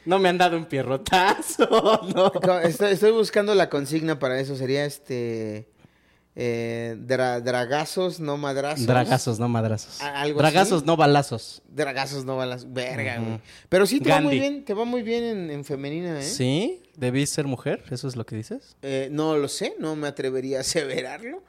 No 0.06 0.18
me 0.18 0.28
han 0.28 0.36
dado 0.36 0.56
un 0.58 0.66
pierrotazo, 0.66 2.00
¿no? 2.14 2.30
Estoy, 2.60 2.92
estoy 2.92 3.10
buscando 3.12 3.54
la 3.54 3.70
consigna 3.70 4.18
para 4.18 4.38
eso. 4.38 4.54
Sería 4.54 4.84
este. 4.84 5.66
eh, 6.36 6.94
dra- 6.98 7.40
dragazos, 7.40 8.20
no 8.20 8.36
madrazos. 8.36 8.86
Dragazos, 8.86 9.38
no 9.40 9.48
madrazos. 9.48 10.02
Algo 10.02 10.40
Dragazos, 10.40 10.78
así. 10.78 10.86
no 10.86 10.96
balazos. 10.98 11.62
Dragazos, 11.68 12.24
no 12.26 12.36
balas. 12.36 12.70
Verga, 12.72 13.16
güey. 13.18 13.40
Pero 13.70 13.86
sí 13.86 13.98
te 14.00 14.10
va 14.10 14.20
muy 14.20 14.38
bien, 14.38 14.64
te 14.66 14.74
va 14.74 14.84
muy 14.84 15.02
bien 15.02 15.24
en, 15.24 15.50
en 15.50 15.64
femenina, 15.64 16.20
¿eh? 16.20 16.22
¿Sí? 16.22 16.82
¿Debí 16.96 17.24
ser 17.26 17.46
mujer? 17.46 17.82
¿Eso 17.90 18.06
es 18.06 18.14
lo 18.14 18.26
que 18.26 18.36
dices? 18.36 18.76
Eh, 18.82 19.08
no 19.10 19.38
lo 19.38 19.48
sé, 19.48 19.74
no 19.78 19.96
me 19.96 20.06
atrevería 20.06 20.58
a 20.58 20.60
aseverarlo. 20.60 21.42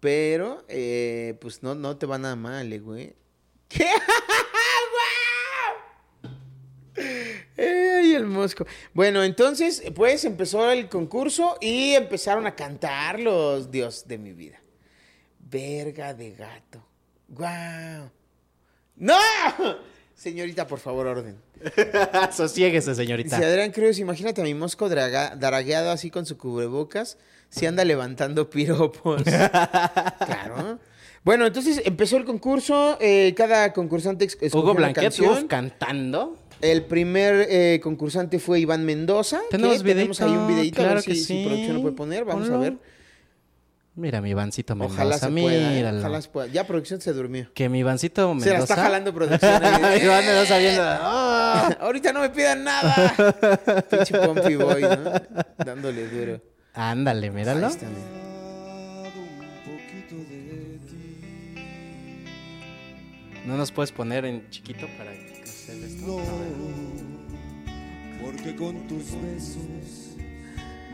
Pero, 0.00 0.64
eh, 0.68 1.36
pues 1.42 1.62
no, 1.62 1.74
no 1.74 1.96
te 1.98 2.06
va 2.06 2.16
nada 2.18 2.36
mal, 2.36 2.72
eh, 2.72 2.78
güey. 2.78 3.14
¿Qué? 3.68 3.84
¡Guau! 6.22 6.32
Ay, 7.56 8.14
el 8.14 8.17
mosco. 8.28 8.66
Bueno, 8.94 9.24
entonces, 9.24 9.82
pues 9.94 10.24
empezó 10.24 10.70
el 10.70 10.88
concurso 10.88 11.56
y 11.60 11.94
empezaron 11.94 12.46
a 12.46 12.54
cantar 12.54 13.18
los 13.20 13.70
Dios 13.70 14.06
de 14.06 14.18
mi 14.18 14.32
vida. 14.32 14.60
Verga 15.40 16.14
de 16.14 16.32
gato. 16.32 16.84
¡Guau! 17.28 18.10
¡No! 18.96 19.14
Señorita, 20.14 20.66
por 20.66 20.78
favor, 20.80 21.06
orden. 21.06 21.36
Sosiéguese, 22.32 22.94
señorita. 22.94 23.36
Dice 23.36 23.48
Adrián 23.48 23.70
Cruz, 23.70 23.98
imagínate 23.98 24.40
a 24.40 24.44
mi 24.44 24.54
mosco 24.54 24.88
draga- 24.88 25.36
dragueado 25.36 25.90
así 25.90 26.10
con 26.10 26.26
su 26.26 26.36
cubrebocas, 26.36 27.18
si 27.48 27.66
anda 27.66 27.84
levantando 27.84 28.50
piropos. 28.50 29.22
claro. 30.26 30.78
Bueno, 31.24 31.46
entonces 31.46 31.82
empezó 31.84 32.16
el 32.16 32.24
concurso, 32.24 32.96
eh, 33.00 33.34
cada 33.36 33.72
concursante 33.72 34.26
Hugo 34.52 34.70
una 34.70 34.72
Blanquet, 34.74 35.04
canción. 35.04 35.32
uf, 35.32 35.44
cantando. 35.44 36.36
El 36.60 36.84
primer 36.84 37.46
eh, 37.48 37.80
concursante 37.82 38.38
fue 38.38 38.60
Iván 38.60 38.84
Mendoza. 38.84 39.40
que 39.50 39.56
Tenemos 39.56 39.82
tenemos 39.82 40.20
ahí 40.20 40.32
un 40.32 40.48
videito, 40.48 40.82
a 40.82 40.94
ver 40.94 41.02
que 41.04 41.14
si 41.14 41.24
sí. 41.24 41.44
producción 41.46 41.76
lo 41.76 41.82
puede 41.82 41.94
poner, 41.94 42.24
vamos 42.24 42.50
a 42.50 42.56
ver. 42.56 42.76
Mira, 43.94 44.20
mi 44.20 44.30
Ivancito 44.30 44.76
Mendoza. 44.76 44.94
Ojalá 44.94 45.18
se 45.18 45.28
pueda, 45.28 45.74
eh, 45.80 45.98
ojalá 45.98 46.22
se 46.22 46.28
pueda. 46.28 46.46
Ya 46.46 46.64
producción 46.66 47.00
se 47.00 47.12
durmió. 47.12 47.48
Que 47.52 47.68
mi 47.68 47.80
Ivancito 47.80 48.28
Mendoza. 48.28 48.50
Se 48.50 48.56
la 48.56 48.62
está 48.62 48.76
jalando 48.76 49.12
producción. 49.12 49.64
ahí. 49.64 50.02
Iván 50.04 50.24
Mendoza 50.24 50.58
viendo. 50.58 50.82
"Ah". 50.84 51.76
Ahorita 51.80 52.12
no 52.12 52.20
me 52.20 52.30
pidan 52.30 52.62
nada. 52.62 53.14
Pinche 53.90 54.16
Pompi 54.18 54.54
Boy, 54.54 54.82
¿no? 54.82 55.12
Dándole 55.64 56.08
duro. 56.08 56.40
Ándale, 56.74 57.30
míralo. 57.32 57.66
Ahí 57.66 57.72
está, 57.72 57.86
mira. 57.88 58.02
¿No 63.46 63.56
nos 63.56 63.72
puedes 63.72 63.92
poner 63.92 64.24
en 64.24 64.48
chiquito 64.50 64.86
para 64.98 65.10
ver. 65.74 65.88
Porque 68.22 68.56
con 68.56 68.86
tus 68.88 69.04
besos 69.22 69.56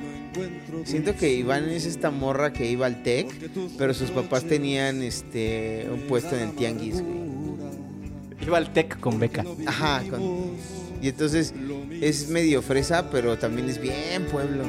no 0.01 0.29
encuentro 0.29 0.83
Siento 0.85 1.17
que 1.17 1.33
Iván 1.33 1.69
es 1.71 1.87
esta 1.87 2.11
morra 2.11 2.53
que 2.53 2.71
iba 2.71 2.87
al 2.87 3.03
TEC, 3.03 3.51
pero 3.79 3.95
sus 3.95 4.11
papás 4.11 4.45
tenían 4.45 5.03
este 5.03 5.89
un 5.93 6.01
puesto 6.03 6.37
en 6.37 6.43
el 6.49 6.55
tianguis, 6.55 7.01
güey. 7.03 7.25
Iba 8.47 8.59
al 8.59 8.73
TEC 8.73 8.99
con 9.01 9.19
beca. 9.19 9.45
Ajá, 9.67 10.03
con- 10.11 10.53
y 11.01 11.09
entonces 11.09 11.53
es 12.01 12.29
medio 12.29 12.61
fresa, 12.63 13.11
pero 13.11 13.39
también 13.39 13.69
es 13.69 13.81
bien 13.81 14.27
pueblo. 14.31 14.65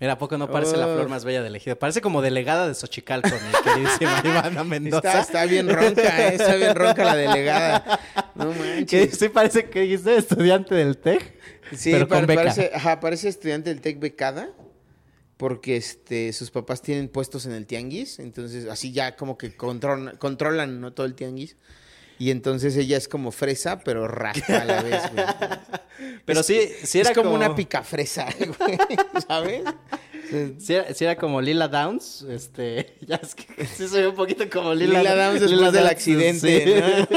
Mira, 0.00 0.14
¿a 0.14 0.18
poco 0.18 0.36
no 0.36 0.50
parece 0.50 0.76
la 0.76 0.86
flor 0.86 1.08
más 1.08 1.24
bella 1.24 1.42
del 1.42 1.54
ejido? 1.54 1.78
Parece 1.78 2.00
como 2.00 2.20
delegada 2.20 2.66
de 2.66 2.74
Xochicalco, 2.74 3.28
mi 3.28 3.62
queridísima 3.62 4.20
Ivana 4.24 4.64
Mendoza. 4.64 5.08
Está, 5.08 5.20
está 5.20 5.44
bien 5.46 5.68
ronca, 5.68 6.28
¿eh? 6.28 6.34
está 6.34 6.54
bien 6.56 6.74
ronca 6.74 7.04
la 7.04 7.16
delegada. 7.16 8.00
No 8.34 8.52
manches. 8.52 9.16
sí 9.16 9.28
parece 9.28 9.70
que 9.70 9.82
dijiste 9.82 10.16
estudiante 10.16 10.74
del 10.74 10.98
TEC, 10.98 11.34
Sí, 11.76 11.92
pero 11.92 12.08
con 12.08 12.26
beca. 12.26 12.42
parece, 12.42 12.70
ajá, 12.74 13.00
parece 13.00 13.28
estudiante 13.28 13.70
del 13.70 13.80
TEC 13.80 14.00
becada. 14.00 14.50
Porque 15.36 15.76
este, 15.76 16.32
sus 16.32 16.50
papás 16.52 16.80
tienen 16.80 17.08
puestos 17.08 17.44
en 17.46 17.52
el 17.52 17.66
tianguis. 17.66 18.20
Entonces, 18.20 18.66
así 18.68 18.92
ya 18.92 19.16
como 19.16 19.36
que 19.36 19.56
controlan, 19.56 20.16
controlan 20.16 20.80
¿no? 20.80 20.92
todo 20.92 21.06
el 21.06 21.14
tianguis. 21.14 21.56
Y 22.24 22.30
entonces 22.30 22.74
ella 22.78 22.96
es 22.96 23.06
como 23.06 23.32
fresa, 23.32 23.80
pero 23.80 24.08
raspa 24.08 24.62
a 24.62 24.64
la 24.64 24.82
vez, 24.82 25.02
güey. 25.12 25.26
Pero 26.24 26.40
Es- 26.40 26.46
sí, 26.46 26.58
sí 26.84 27.00
era 27.00 27.10
es 27.10 27.14
como, 27.16 27.30
como- 27.32 27.36
una 27.44 27.54
picafresa, 27.54 28.26
güey, 28.58 28.78
¿sabes? 29.28 29.62
Si 30.58 31.04
era, 31.04 31.16
como 31.16 31.40
Lila 31.40 31.68
Downs, 31.68 32.22
este, 32.28 32.94
ya 33.06 33.16
es 33.16 33.34
que 33.34 33.66
sí 33.66 33.88
se 33.88 34.00
ve 34.00 34.08
un 34.08 34.14
poquito 34.14 34.44
como 34.50 34.74
Lila, 34.74 35.00
Lila 35.00 35.14
Downs 35.14 35.40
después 35.40 35.72
del 35.72 35.86
accidente, 35.86 36.64
sí. 37.08 37.16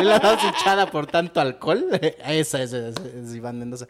Lila 0.00 0.18
Downs 0.18 0.42
hinchada 0.44 0.90
por 0.90 1.06
tanto 1.06 1.40
alcohol. 1.40 1.86
Esa, 2.26 2.62
esa, 2.62 2.88
esa 2.88 3.00
es 3.24 3.34
Iván 3.34 3.58
Mendoza. 3.58 3.86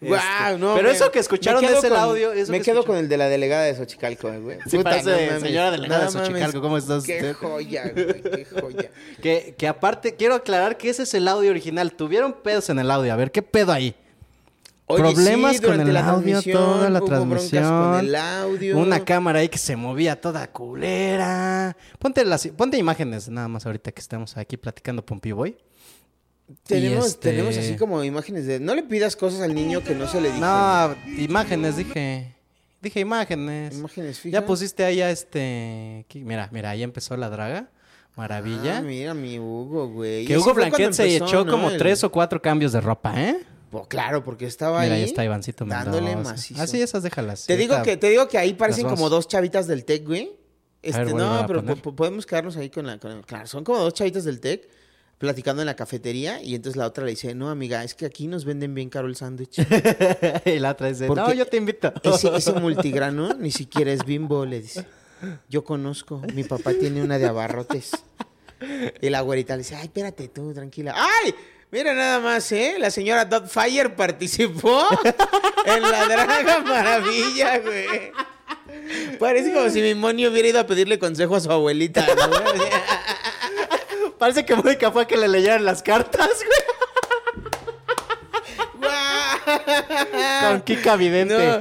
Este, 0.00 0.58
no, 0.58 0.74
Pero 0.74 0.88
me- 0.88 0.94
eso 0.94 1.10
que 1.10 1.18
escucharon 1.18 1.64
ese 1.64 1.88
con- 1.88 1.98
audio. 1.98 2.32
Eso 2.32 2.50
me 2.52 2.58
que 2.58 2.64
quedo 2.64 2.80
escucharon- 2.80 2.86
con 2.86 2.96
el 2.96 3.08
de 3.08 3.16
la 3.16 3.28
delegada 3.28 3.64
de 3.64 3.74
Xochicalco, 3.76 4.28
eh, 4.30 4.38
güey. 4.38 4.58
Sí, 4.68 4.78
parece 4.78 5.10
no 5.10 5.26
mames. 5.26 5.42
señora 5.42 5.70
delegada 5.70 6.04
de 6.06 6.10
Xochicalco, 6.10 6.60
¿cómo 6.60 6.78
está 6.78 6.94
Qué 7.04 7.16
usted? 7.16 7.32
joya, 7.34 7.90
güey, 7.94 8.22
qué 8.22 8.46
joya. 8.60 8.90
Que, 9.22 9.54
que 9.56 9.68
aparte, 9.68 10.14
quiero 10.16 10.34
aclarar 10.34 10.76
que 10.76 10.90
ese 10.90 11.04
es 11.04 11.14
el 11.14 11.28
audio 11.28 11.50
original. 11.50 11.92
Tuvieron 11.92 12.32
pedos 12.32 12.68
en 12.70 12.78
el 12.78 12.90
audio. 12.90 13.12
A 13.12 13.16
ver, 13.16 13.30
¿qué 13.30 13.42
pedo 13.42 13.72
ahí? 13.72 13.94
Oye, 14.86 15.02
Problemas 15.02 15.56
sí, 15.56 15.62
con 15.62 15.80
el 15.80 15.96
audio, 15.96 16.42
toda 16.42 16.90
la 16.90 17.00
transmisión. 17.00 17.64
con 17.64 18.00
el 18.00 18.14
audio. 18.14 18.78
Una 18.78 19.02
cámara 19.04 19.38
ahí 19.38 19.48
que 19.48 19.56
se 19.58 19.76
movía 19.76 20.20
toda 20.20 20.46
culera. 20.52 21.74
Ponte, 21.98 22.22
las, 22.24 22.46
ponte 22.48 22.76
imágenes 22.76 23.28
nada 23.30 23.48
más 23.48 23.64
ahorita 23.64 23.92
que 23.92 24.00
estamos 24.00 24.36
aquí 24.36 24.56
platicando 24.58 25.04
Pompi 25.04 25.32
Boy. 25.32 25.56
Tenemos, 26.66 27.06
este- 27.06 27.30
tenemos 27.30 27.56
así 27.56 27.76
como 27.76 28.04
imágenes 28.04 28.46
de... 28.46 28.60
No 28.60 28.74
le 28.74 28.82
pidas 28.82 29.16
cosas 29.16 29.40
al 29.40 29.54
niño 29.54 29.82
que 29.82 29.94
no 29.94 30.06
se 30.06 30.20
le 30.20 30.28
dijo. 30.28 30.40
No, 30.44 30.94
imágenes, 31.16 31.76
dije. 31.78 32.34
Dije 32.82 33.00
imágenes. 33.00 33.74
Imágenes 33.78 34.20
fijas. 34.20 34.40
Ya 34.42 34.46
pusiste 34.46 34.84
ahí 34.84 35.00
a 35.00 35.10
este. 35.10 36.04
Mira, 36.12 36.50
mira, 36.52 36.68
ahí 36.70 36.82
empezó 36.82 37.16
la 37.16 37.30
draga. 37.30 37.70
Maravilla. 38.16 38.78
Ah, 38.78 38.82
mira 38.82 39.14
mi 39.14 39.38
Hugo, 39.38 39.88
güey. 39.88 40.26
que 40.26 40.36
Hugo 40.36 40.52
Blanquet 40.52 40.92
se 40.92 41.04
empezó, 41.04 41.24
echó 41.24 41.44
¿no? 41.46 41.50
como 41.50 41.70
El- 41.70 41.78
tres 41.78 42.04
o 42.04 42.12
cuatro 42.12 42.40
cambios 42.42 42.72
de 42.72 42.80
ropa, 42.82 43.18
¿eh? 43.18 43.38
Pues 43.80 43.88
claro, 43.88 44.22
porque 44.24 44.46
estaba 44.46 44.80
Mira, 44.82 44.94
ahí. 44.94 45.02
ahí 45.02 45.08
está 45.08 45.24
Ivancito 45.24 45.64
Mendoza. 45.66 45.90
Dándole 45.90 46.16
macizo. 46.16 46.62
Así 46.62 46.80
esas 46.80 47.02
déjalas. 47.02 47.46
Te 47.46 47.56
digo 47.56 47.74
ahorita 47.74 47.90
que, 47.92 47.96
te 47.96 48.10
digo 48.10 48.28
que 48.28 48.38
ahí 48.38 48.54
parecen 48.54 48.86
como 48.88 49.08
dos 49.10 49.28
chavitas 49.28 49.66
del 49.66 49.84
TEC, 49.84 50.06
güey. 50.06 50.32
Este, 50.82 51.02
ver, 51.04 51.14
no, 51.14 51.44
pero 51.46 51.64
po- 51.64 51.94
podemos 51.96 52.26
quedarnos 52.26 52.56
ahí 52.56 52.68
con 52.70 52.86
la, 52.86 52.98
con 52.98 53.10
la- 53.16 53.22
Claro, 53.22 53.46
son 53.46 53.64
como 53.64 53.78
dos 53.78 53.94
chavitas 53.94 54.24
del 54.24 54.40
TEC. 54.40 54.68
platicando 55.16 55.62
en 55.62 55.66
la 55.66 55.76
cafetería 55.76 56.42
y 56.42 56.54
entonces 56.54 56.76
la 56.76 56.86
otra 56.86 57.04
le 57.04 57.12
dice, 57.12 57.34
no, 57.34 57.48
amiga, 57.48 57.82
es 57.84 57.94
que 57.94 58.04
aquí 58.04 58.26
nos 58.26 58.44
venden 58.44 58.74
bien 58.74 58.90
caro 58.90 59.06
el 59.06 59.16
sándwich. 59.16 59.58
y 60.44 60.58
la 60.58 60.72
otra 60.72 60.88
dice, 60.88 61.06
Porque 61.06 61.22
no, 61.22 61.32
yo 61.32 61.46
te 61.46 61.56
invito. 61.56 61.92
Ese, 62.02 62.36
ese 62.36 62.52
multigrano 62.60 63.32
ni 63.34 63.50
siquiera 63.50 63.92
es 63.92 64.04
bimbo, 64.04 64.44
le 64.44 64.60
dice. 64.60 64.84
Yo 65.48 65.64
conozco, 65.64 66.20
mi 66.34 66.44
papá 66.44 66.72
tiene 66.78 67.02
una 67.02 67.16
de 67.18 67.26
abarrotes. 67.26 67.92
Y 69.00 69.08
la 69.08 69.20
güerita 69.22 69.54
le 69.56 69.62
dice, 69.62 69.76
ay, 69.76 69.84
espérate 69.86 70.28
tú, 70.28 70.52
tranquila. 70.52 70.94
¡Ay! 70.96 71.34
Mira 71.74 71.92
nada 71.92 72.20
más, 72.20 72.52
¿eh? 72.52 72.76
La 72.78 72.88
señora 72.88 73.28
Fire 73.48 73.96
participó 73.96 74.86
en 75.66 75.82
la 75.82 76.04
Draga 76.04 76.60
Maravilla, 76.60 77.58
güey. 77.58 78.12
Parece 79.18 79.52
como 79.52 79.68
si 79.70 79.82
mi 79.82 79.92
monio 79.96 80.30
hubiera 80.30 80.46
ido 80.46 80.60
a 80.60 80.68
pedirle 80.68 81.00
consejo 81.00 81.34
a 81.34 81.40
su 81.40 81.50
abuelita, 81.50 82.06
¿no? 82.06 82.30
Parece 84.18 84.46
que 84.46 84.54
Mónica 84.54 84.92
fue 84.92 85.02
a 85.02 85.06
que 85.08 85.16
le 85.16 85.26
leyeran 85.26 85.64
las 85.64 85.82
cartas, 85.82 86.28
güey. 86.28 86.73
Con 90.48 90.60
Kika 90.62 90.96
Vidente. 90.96 91.34
No, 91.34 91.58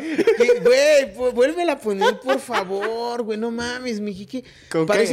güey, 0.63 1.13
pu- 1.15 1.31
vuélvela 1.33 1.73
a 1.73 1.79
poner, 1.79 2.19
por 2.19 2.39
favor, 2.39 3.23
güey, 3.23 3.37
no 3.37 3.51
mames, 3.51 3.99
mi 3.99 4.13
Kiki. 4.13 4.43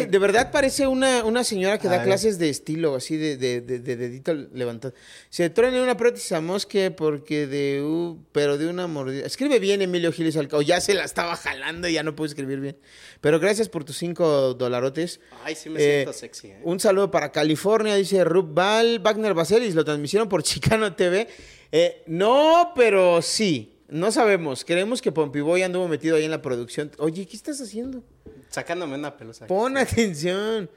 De 0.09 0.19
verdad 0.19 0.51
parece 0.51 0.87
una, 0.87 1.25
una 1.25 1.45
señora 1.45 1.79
que 1.79 1.87
A 1.89 1.91
da 1.91 1.97
ver. 1.99 2.07
clases 2.07 2.39
de 2.39 2.49
estilo, 2.49 2.95
así 2.95 3.17
de, 3.17 3.37
de, 3.37 3.61
de- 3.61 3.79
de 3.81 3.97
dedito 3.97 4.35
levantado. 4.35 4.95
Se 5.29 5.51
truene 5.51 5.83
una 5.83 5.97
prótesis 5.97 6.33
a 6.33 6.41
mosque 6.41 6.91
porque 6.91 7.47
de, 7.47 7.83
u- 7.83 8.25
pero 8.33 8.59
de 8.59 8.67
una 8.67 8.87
mordida. 8.87 9.27
Escribe 9.27 9.59
bien, 9.59 9.83
Emilio 9.83 10.13
Giles 10.13 10.37
Alcao. 10.37 10.63
Ya 10.63 10.81
se 10.81 10.95
la 10.95 11.05
estaba 11.05 11.37
jalando 11.37 11.89
y 11.89 11.93
ya 11.95 12.03
no 12.03 12.15
puedo 12.17 12.27
escribir 12.29 12.61
bien. 12.61 12.77
Pero 13.21 13.39
gracias 13.39 13.69
por 13.69 13.85
tus 13.85 13.97
cinco 13.99 14.55
dolarotes. 14.55 15.21
Ay, 15.45 15.55
sí 15.55 15.69
me 15.71 15.81
Eh, 15.81 15.93
siento 16.03 16.13
sexy, 16.13 16.49
¿eh? 16.49 16.61
Un 16.65 16.81
saludo 16.81 17.11
para 17.11 17.33
California, 17.33 17.95
dice 17.95 18.25
Rub 18.25 18.53
Val, 18.55 19.01
Wagner 19.01 19.35
Baselis, 19.35 19.75
lo 19.75 19.85
transmitieron 19.85 20.29
por 20.29 20.43
Chicano 20.43 20.95
TV. 20.95 21.29
Eh, 21.73 22.03
no, 22.07 22.73
pero 22.75 23.23
sí, 23.23 23.75
no 23.89 24.11
sabemos. 24.13 24.65
Creemos 24.65 25.01
que 25.01 25.13
Pompiboy 25.13 25.63
anduvo 25.63 25.87
metido 25.89 26.17
ahí 26.17 26.25
en 26.25 26.31
la 26.31 26.43
producción. 26.43 26.91
Oye, 26.99 27.27
¿qué 27.27 27.37
estás 27.37 27.61
haciendo? 27.61 28.03
Sacándome 28.49 28.97
una 28.97 29.17
pelusa. 29.17 29.47
Pon 29.47 29.77
atención. 29.77 30.69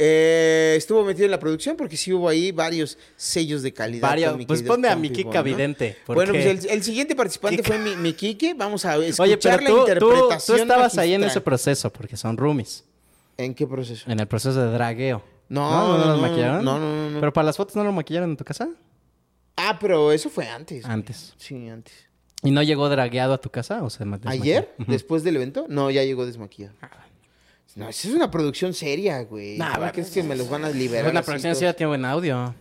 Eh, 0.00 0.74
estuvo 0.76 1.02
metido 1.04 1.24
en 1.24 1.32
la 1.32 1.40
producción 1.40 1.76
porque 1.76 1.96
sí 1.96 2.12
hubo 2.12 2.28
ahí 2.28 2.52
varios 2.52 2.98
sellos 3.16 3.62
de 3.62 3.72
calidad. 3.72 4.08
Varios- 4.08 4.46
pues 4.46 4.62
ponme 4.62 4.88
a 4.88 4.94
mi 4.94 5.10
Kika 5.10 5.38
¿no? 5.38 5.42
Vidente, 5.42 5.96
Bueno, 6.06 6.32
pues 6.32 6.46
el, 6.64 6.70
el 6.70 6.82
siguiente 6.84 7.16
participante 7.16 7.62
fue 7.64 7.78
mi, 7.78 7.96
mi 7.96 8.12
Kike. 8.12 8.54
Vamos 8.54 8.84
a 8.84 8.96
escuchar 8.96 9.24
Oye, 9.26 9.36
pero 9.38 9.56
la 9.56 9.68
tú, 9.68 9.74
tú, 9.74 9.80
interpretación. 9.80 10.56
tú 10.58 10.62
estabas 10.62 10.98
ahí 10.98 11.14
en 11.14 11.24
ese 11.24 11.40
proceso, 11.40 11.90
porque 11.92 12.16
son 12.16 12.36
roomies. 12.36 12.84
¿En 13.38 13.54
qué 13.54 13.66
proceso? 13.66 14.08
En 14.10 14.20
el 14.20 14.26
proceso 14.28 14.60
de 14.60 14.72
dragueo. 14.72 15.22
No, 15.48 15.68
¿No? 15.70 15.88
¿No, 15.88 15.98
no, 15.98 16.04
los 16.12 16.16
no, 16.20 16.28
maquillaron? 16.28 16.64
no, 16.64 16.78
no, 16.78 16.86
no, 16.94 17.10
no. 17.10 17.20
¿Pero 17.20 17.32
para 17.32 17.46
las 17.46 17.56
fotos 17.56 17.74
no 17.74 17.82
lo 17.82 17.90
maquillaron 17.90 18.30
en 18.30 18.36
tu 18.36 18.44
casa? 18.44 18.68
Ah, 19.60 19.76
pero 19.80 20.12
eso 20.12 20.30
fue 20.30 20.46
antes. 20.48 20.82
güey. 20.82 20.92
Antes. 20.92 21.34
Sí, 21.36 21.68
antes. 21.68 21.92
¿Y 22.42 22.52
no 22.52 22.62
llegó 22.62 22.88
dragueado 22.88 23.34
a 23.34 23.38
tu 23.40 23.50
casa? 23.50 23.82
¿O 23.82 23.90
se 23.90 24.04
ma- 24.04 24.16
desmaquilló? 24.18 24.42
¿Ayer? 24.44 24.74
Ujú. 24.78 24.92
¿Después 24.92 25.24
del 25.24 25.34
evento? 25.36 25.66
No, 25.68 25.90
ya 25.90 26.04
llegó 26.04 26.24
desmaquillado. 26.24 26.74
No, 27.74 27.88
esa 27.88 28.08
es 28.08 28.14
una 28.14 28.30
producción 28.30 28.72
seria, 28.74 29.22
güey. 29.24 29.58
Nah, 29.58 29.72
¿Cómo 29.72 29.80
va- 29.86 29.92
crees 29.92 30.10
que 30.10 30.22
me 30.22 30.34
los 30.36 30.48
van 30.48 30.64
a 30.64 30.70
liberar? 30.70 31.04
Pues 31.06 31.14
la 31.14 31.20
así 31.20 31.26
producción 31.26 31.54
sí 31.54 31.60
todos? 31.60 31.72
ya 31.72 31.76
tiene 31.76 31.88
buen 31.88 32.04
audio. 32.04 32.54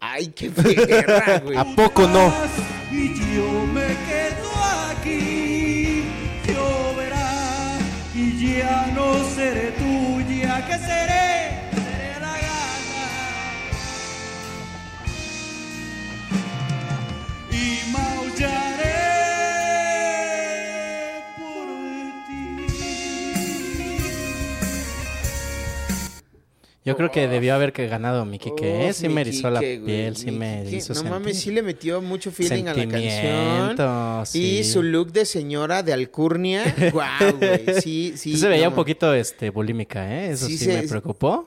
Ay, 0.00 0.28
qué 0.28 0.50
perra, 0.50 1.40
güey. 1.40 1.56
¿A 1.58 1.64
poco 1.76 2.06
no? 2.08 2.32
Y 2.90 3.14
yo 3.34 3.66
me 3.66 3.86
Yo 26.82 26.96
creo 26.96 27.10
que 27.10 27.28
debió 27.28 27.54
haber 27.54 27.74
que 27.74 27.86
ganado 27.88 28.24
mi 28.24 28.38
Kike, 28.38 28.86
¿eh? 28.86 28.90
Uf, 28.90 28.96
Sí 28.96 29.08
mi 29.08 29.14
me 29.14 29.20
erizó 29.20 29.50
la 29.50 29.60
güey, 29.60 29.84
piel, 29.84 30.16
sí 30.16 30.30
mi 30.30 30.38
me 30.38 30.64
hizo 30.70 30.94
No 30.94 31.04
mames, 31.04 31.24
sentir. 31.24 31.34
sí 31.42 31.50
le 31.50 31.62
metió 31.62 32.00
mucho 32.00 32.30
feeling 32.32 32.64
a 32.68 32.74
la 32.74 32.88
canción. 32.88 34.26
Sí. 34.26 34.58
Y 34.60 34.64
su 34.64 34.82
look 34.82 35.12
de 35.12 35.26
señora 35.26 35.82
de 35.82 35.92
alcurnia. 35.92 36.62
Guau, 36.92 37.36
güey. 37.38 37.64
Sí, 37.82 38.14
sí. 38.16 38.32
Sí 38.32 38.36
se 38.38 38.48
veía 38.48 38.64
no 38.64 38.70
un 38.70 38.74
poquito 38.76 39.12
este, 39.12 39.50
bulímica, 39.50 40.10
¿eh? 40.10 40.30
Eso 40.30 40.46
Sí 40.46 40.56
sí, 40.56 40.64
se- 40.64 40.80
me 40.82 40.88
preocupó. 40.88 41.46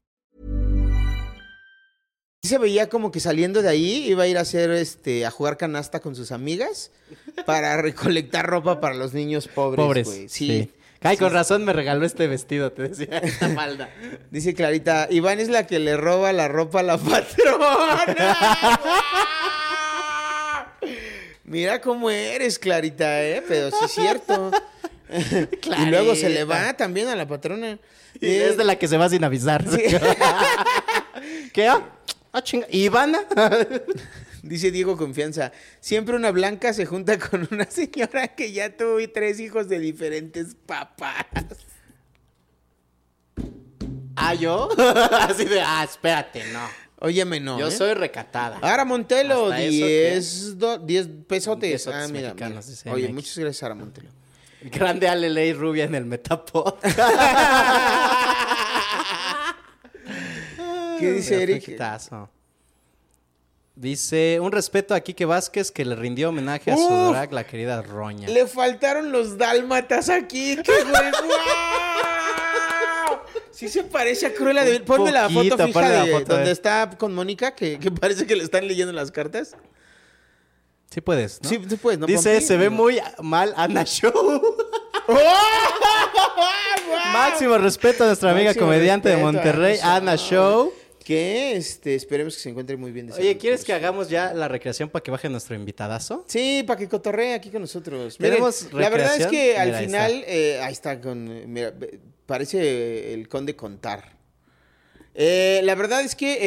Sí 2.43 2.49
se 2.49 2.57
veía 2.57 2.89
como 2.89 3.11
que 3.11 3.19
saliendo 3.19 3.61
de 3.61 3.69
ahí 3.69 4.03
iba 4.09 4.23
a 4.23 4.27
ir 4.27 4.35
a 4.39 4.41
hacer 4.41 4.71
este 4.71 5.27
a 5.27 5.31
jugar 5.31 5.57
canasta 5.57 5.99
con 5.99 6.15
sus 6.15 6.31
amigas 6.31 6.89
para 7.45 7.77
recolectar 7.83 8.47
ropa 8.47 8.81
para 8.81 8.95
los 8.95 9.13
niños 9.13 9.47
pobres, 9.47 9.77
Pobres. 9.85 10.07
güey. 10.07 10.27
Sí. 10.27 10.47
Sí. 10.47 10.71
Ay, 11.03 11.17
con 11.17 11.31
razón 11.31 11.63
me 11.65 11.71
regaló 11.73 12.03
este 12.03 12.25
vestido, 12.25 12.71
te 12.71 12.87
decía, 12.89 13.17
esta 13.23 13.49
falda. 13.49 13.91
Dice 14.31 14.55
Clarita, 14.55 15.07
Iván 15.11 15.39
es 15.39 15.49
la 15.49 15.67
que 15.67 15.77
le 15.77 15.95
roba 15.97 16.33
la 16.33 16.47
ropa 16.47 16.79
a 16.79 16.83
la 16.83 16.97
patrona. 16.99 18.15
Mira 21.43 21.79
cómo 21.79 22.09
eres, 22.09 22.57
Clarita, 22.57 23.23
¿eh? 23.23 23.43
Pero 23.47 23.69
sí 23.69 23.77
es 23.85 23.91
cierto. 23.91 24.49
y 25.79 25.85
luego 25.85 26.15
se 26.15 26.29
le 26.29 26.43
va 26.43 26.73
también 26.75 27.07
a 27.07 27.15
la 27.15 27.27
patrona. 27.27 27.77
Y 28.19 28.25
Eh, 28.25 28.47
es 28.49 28.57
de 28.57 28.63
la 28.63 28.77
que 28.77 28.87
se 28.87 28.97
va 28.97 29.09
sin 29.09 29.23
avisar. 29.23 29.63
¿Qué? 31.53 31.69
Ah, 32.33 32.41
chinga. 32.41 32.67
¿Ivana? 32.71 33.19
Dice 34.43 34.71
Diego 34.71 34.97
Confianza, 34.97 35.51
siempre 35.79 36.15
una 36.15 36.31
blanca 36.31 36.73
se 36.73 36.85
junta 36.85 37.19
con 37.19 37.47
una 37.51 37.65
señora 37.69 38.29
que 38.29 38.51
ya 38.51 38.75
tuvo 38.75 38.97
tres 39.13 39.39
hijos 39.39 39.67
de 39.69 39.79
diferentes 39.79 40.55
papás. 40.65 41.25
¿Ah, 44.15 44.33
yo? 44.33 44.69
Así 44.77 45.45
de, 45.45 45.61
ah, 45.61 45.83
espérate, 45.83 46.43
no. 46.51 46.67
Óyeme, 46.99 47.39
no. 47.39 47.59
Yo 47.59 47.67
¿eh? 47.67 47.71
soy 47.71 47.93
recatada. 47.93 48.59
Ara 48.61 48.85
Montelo, 48.85 49.45
¿Hasta 49.45 49.61
eso 49.61 49.85
10 49.85 50.57
do- 50.59 50.77
10 50.77 51.07
pesotes. 51.27 51.71
Pesotes 51.71 52.01
ah, 52.01 52.07
mira, 52.07 52.33
mira. 52.33 52.61
Oye, 52.93 53.07
MX. 53.07 53.13
muchas 53.13 53.37
gracias, 53.37 53.63
Ara 53.63 53.75
Montelo. 53.75 54.09
Grande 54.63 55.07
Ale 55.07 55.29
Ley 55.29 55.53
Rubia 55.53 55.85
en 55.85 55.95
el 55.95 56.05
Metapod. 56.05 56.75
¿Qué 61.01 61.11
dice 61.11 61.41
Eric? 61.41 61.77
Dice, 63.75 64.39
un 64.39 64.51
respeto 64.51 64.93
a 64.93 64.99
Quique 64.99 65.25
Vázquez 65.25 65.71
que 65.71 65.83
le 65.85 65.95
rindió 65.95 66.29
homenaje 66.29 66.71
a 66.71 66.75
su 66.77 66.87
drag, 67.09 67.33
la 67.33 67.45
querida 67.45 67.81
Roña. 67.81 68.27
Le 68.29 68.45
faltaron 68.45 69.11
los 69.11 69.37
dálmatas 69.37 70.09
aquí, 70.09 70.57
qué 70.57 70.83
güey. 70.83 71.11
¡Guau! 73.07 73.19
Sí 73.51 73.69
se 73.69 73.83
parece 73.83 74.27
a 74.27 74.33
Cruella 74.33 74.63
de 74.63 74.71
Vil. 74.73 74.83
Ponme 74.83 75.11
la 75.11 75.29
foto 75.29 75.57
fija 75.57 75.67
ponle 75.67 75.89
la 75.89 76.05
de 76.05 76.11
foto, 76.11 76.33
a 76.33 76.35
donde 76.35 76.51
está 76.51 76.89
con 76.97 77.15
Mónica, 77.15 77.55
que, 77.55 77.79
que 77.79 77.89
parece 77.89 78.27
que 78.27 78.35
le 78.35 78.43
están 78.43 78.67
leyendo 78.67 78.93
las 78.93 79.09
cartas. 79.09 79.55
Sí 80.91 81.01
puedes, 81.01 81.41
¿no? 81.41 81.49
Sí, 81.49 81.57
tú 81.57 81.77
puedes, 81.77 81.99
¿no, 81.99 82.05
Dice, 82.05 82.33
Pompi? 82.33 82.45
se 82.45 82.57
ve 82.57 82.69
muy 82.69 82.99
mal 83.19 83.53
Ana 83.55 83.85
Show. 83.85 84.11
Máximo 87.13 87.57
respeto 87.57 88.03
a 88.03 88.07
nuestra 88.07 88.31
amiga 88.31 88.49
Máximo 88.49 88.65
comediante 88.65 89.09
de 89.09 89.15
respeto 89.15 89.29
a 89.29 89.31
Monterrey, 89.31 89.79
Ana 89.81 89.95
Ana 89.95 90.15
Show. 90.17 90.73
Que 91.11 91.57
este, 91.57 91.93
esperemos 91.95 92.35
que 92.35 92.41
se 92.41 92.49
encuentre 92.49 92.77
muy 92.77 92.93
bien. 92.93 93.07
de 93.07 93.13
Oye, 93.13 93.37
¿quieres 93.37 93.65
que 93.65 93.73
hagamos 93.73 94.09
ya 94.09 94.33
la 94.33 94.47
recreación 94.47 94.87
para 94.89 95.03
que 95.03 95.11
baje 95.11 95.27
nuestro 95.27 95.55
invitadazo? 95.55 96.23
Sí, 96.29 96.63
para 96.65 96.79
que 96.79 96.87
cotorree 96.87 97.33
aquí 97.33 97.49
con 97.49 97.59
nosotros. 97.61 98.17
Miren, 98.17 98.35
¿Tenemos 98.35 98.71
la 98.71 98.89
verdad 98.89 99.17
es 99.19 99.27
que 99.27 99.57
al 99.57 99.67
Mira, 99.67 99.79
ahí 99.79 99.85
final, 99.87 100.11
está. 100.13 100.31
eh, 100.31 100.61
ahí 100.61 100.71
está 100.71 101.01
con, 101.01 101.51
mira, 101.51 101.73
parece 102.25 103.13
el 103.13 103.27
conde 103.27 103.57
contar. 103.57 104.21
Eh, 105.13 105.59
la 105.65 105.75
verdad 105.75 106.01
es 106.01 106.15
que 106.15 106.37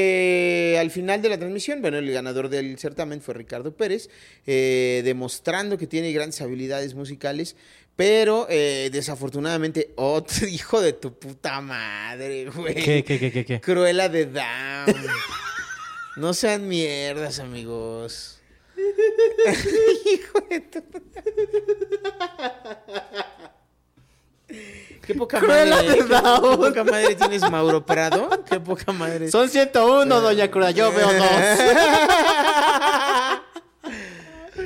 eh, 0.73 0.79
al 0.79 0.91
final 0.91 1.21
de 1.21 1.29
la 1.29 1.37
transmisión, 1.37 1.83
bueno, 1.83 1.99
el 1.99 2.11
ganador 2.11 2.49
del 2.49 2.79
certamen 2.79 3.21
fue 3.21 3.35
Ricardo 3.35 3.77
Pérez, 3.77 4.09
eh, 4.47 5.03
demostrando 5.05 5.77
que 5.77 5.87
tiene 5.87 6.11
grandes 6.13 6.41
habilidades 6.41 6.95
musicales, 6.95 7.57
Pero 7.97 8.47
eh, 8.51 8.91
desafortunadamente, 8.93 9.93
otro 9.97 10.47
hijo 10.49 10.81
de 10.81 10.93
tu 10.95 11.17
puta 11.19 11.61
madre, 11.61 12.47
güey. 12.47 12.75
¿Qué, 12.75 13.05
qué, 13.05 13.19
qué, 13.19 13.31
qué, 13.33 13.45
qué? 13.45 13.61
Cruela 13.61 14.09
de 14.09 14.27
Down. 14.27 15.07
no 16.17 16.35
sean 16.35 16.67
mierdas, 16.67 17.39
amigos. 17.39 18.41
hijo 18.77 20.41
de 20.51 20.61
tu 20.61 20.83
Qué 25.07 25.15
poca 25.15 25.39
Cruella 25.39 25.77
madre. 25.77 25.89
de 25.91 25.97
¿Qué, 25.99 26.05
Down. 26.05 26.51
qué 26.51 26.57
poca 26.57 26.85
madre 26.85 27.15
tienes, 27.15 27.49
Mauro 27.51 27.85
Prado. 27.87 28.29
Qué 28.49 28.59
poca 28.59 28.91
madre. 28.93 29.31
Son 29.31 29.49
101, 29.49 30.21
doña 30.21 30.51
Cruella. 30.51 30.71
Yo 30.73 30.93
veo 30.93 31.13
dos. 31.13 31.29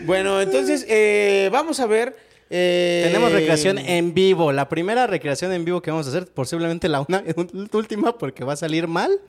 Bueno, 0.05 0.41
entonces, 0.41 0.87
eh, 0.89 1.49
vamos 1.53 1.81
a 1.81 1.87
ver. 1.87 2.17
Eh, 2.51 3.03
Tenemos 3.05 3.33
recreación 3.33 3.79
en 3.79 4.15
vivo. 4.15 4.53
La 4.53 4.69
primera 4.69 5.07
recreación 5.07 5.53
en 5.53 5.65
vivo 5.65 5.83
que 5.83 5.91
vamos 5.91 6.07
a 6.07 6.11
hacer, 6.11 6.27
posiblemente 6.27 6.89
la 6.89 7.01
una, 7.01 7.23
última, 7.73 8.17
porque 8.17 8.45
va 8.45 8.55
a 8.55 8.57
salir 8.57 8.87
mal. 8.87 9.21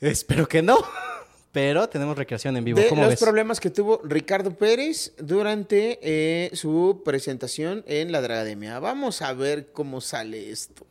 Espero 0.00 0.48
que 0.48 0.62
no. 0.62 0.78
Pero 1.52 1.88
tenemos 1.88 2.16
recreación 2.16 2.56
en 2.56 2.64
vivo. 2.64 2.78
de 2.78 2.88
¿Cómo 2.88 3.02
los 3.02 3.10
ves? 3.12 3.20
problemas 3.20 3.58
que 3.58 3.70
tuvo 3.70 4.00
Ricardo 4.04 4.52
Pérez 4.52 5.14
durante 5.18 5.98
eh, 6.02 6.50
su 6.54 7.02
presentación 7.04 7.82
en 7.86 8.12
la 8.12 8.20
Dragademia. 8.20 8.78
Vamos 8.78 9.22
a 9.22 9.32
ver 9.32 9.72
cómo 9.72 10.00
sale 10.00 10.50
esto. 10.50 10.86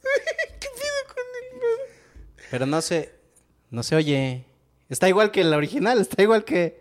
¿Qué 0.60 0.68
pido 0.74 1.14
con 1.14 1.24
el 1.42 1.60
Pero 2.50 2.66
no 2.66 2.80
se, 2.80 3.12
no 3.70 3.82
se 3.82 3.96
oye. 3.96 4.44
Está 4.88 5.08
igual 5.08 5.30
que 5.30 5.44
la 5.44 5.56
original, 5.56 6.00
está 6.00 6.22
igual 6.22 6.44
que... 6.44 6.79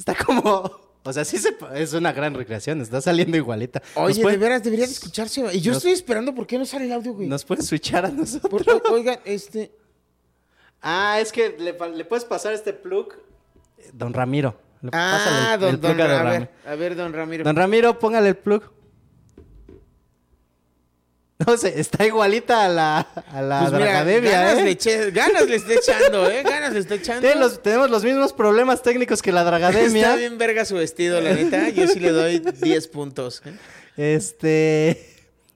Está 0.00 0.14
como... 0.14 0.80
O 1.02 1.14
sea, 1.14 1.24
sí 1.24 1.38
se, 1.38 1.56
es 1.76 1.94
una 1.94 2.12
gran 2.12 2.34
recreación, 2.34 2.82
está 2.82 3.00
saliendo 3.00 3.34
igualita. 3.34 3.80
¿Nos 3.96 4.04
Oye, 4.04 4.20
puede- 4.20 4.36
de 4.36 4.42
veras, 4.42 4.62
debería 4.62 4.84
de 4.84 4.92
escucharse. 4.92 5.40
Y 5.54 5.60
yo 5.62 5.70
nos- 5.72 5.78
estoy 5.78 5.92
esperando, 5.92 6.34
¿por 6.34 6.46
qué 6.46 6.58
no 6.58 6.66
sale 6.66 6.84
el 6.84 6.92
audio, 6.92 7.14
güey? 7.14 7.26
¿Nos 7.26 7.42
pueden 7.42 7.64
switchar 7.64 8.04
a 8.04 8.10
nosotros? 8.10 8.50
Por- 8.50 8.70
o- 8.70 8.92
oigan, 8.92 9.18
este... 9.24 9.72
Ah, 10.82 11.18
es 11.18 11.32
que 11.32 11.56
le, 11.58 11.72
puedes 12.04 12.26
pasar 12.26 12.52
este 12.52 12.74
plug. 12.74 13.14
Don 13.94 14.12
Ramiro. 14.12 14.60
Le- 14.82 14.90
pásale 14.90 15.36
Ah, 15.38 15.54
el- 15.54 15.60
don, 15.60 15.80
plug 15.80 15.96
don, 15.96 16.00
a 16.02 16.20
a, 16.20 16.30
ver, 16.30 16.50
a 16.66 16.74
ver, 16.74 16.94
don 16.96 17.12
Ramiro. 17.14 17.44
Don 17.44 17.56
Ramiro, 17.56 17.98
póngale 17.98 18.28
el 18.28 18.36
plug. 18.36 18.64
No 21.46 21.56
sé, 21.56 21.80
está 21.80 22.04
igualita 22.04 22.66
a 22.66 22.68
la, 22.68 22.98
a 23.32 23.40
la 23.40 23.60
Pues 23.60 23.72
mira, 23.72 23.86
ganas, 23.92 24.08
¿eh? 24.08 24.20
le 24.20 25.10
ganas 25.10 25.46
le 25.48 25.56
está 25.56 25.72
echando, 25.72 26.30
¿eh? 26.30 26.42
Ganas 26.42 26.72
le 26.74 26.80
está 26.80 26.94
echando. 26.96 27.34
Los- 27.36 27.62
tenemos 27.62 27.88
los 27.90 28.04
mismos 28.04 28.32
problemas 28.34 28.82
técnicos 28.82 29.22
que 29.22 29.32
la 29.32 29.40
Está 29.40 29.50
Dragademia. 29.50 30.16
bien 30.16 30.36
verga 30.36 30.66
su 30.66 30.74
vestido, 30.74 31.18
la 31.20 31.32
neta. 31.32 31.70
Yo 31.70 31.86
sí 31.88 31.98
le 31.98 32.10
doy 32.10 32.40
10 32.40 32.88
puntos. 32.88 33.42
¿eh? 33.46 33.54
Este. 34.16 35.06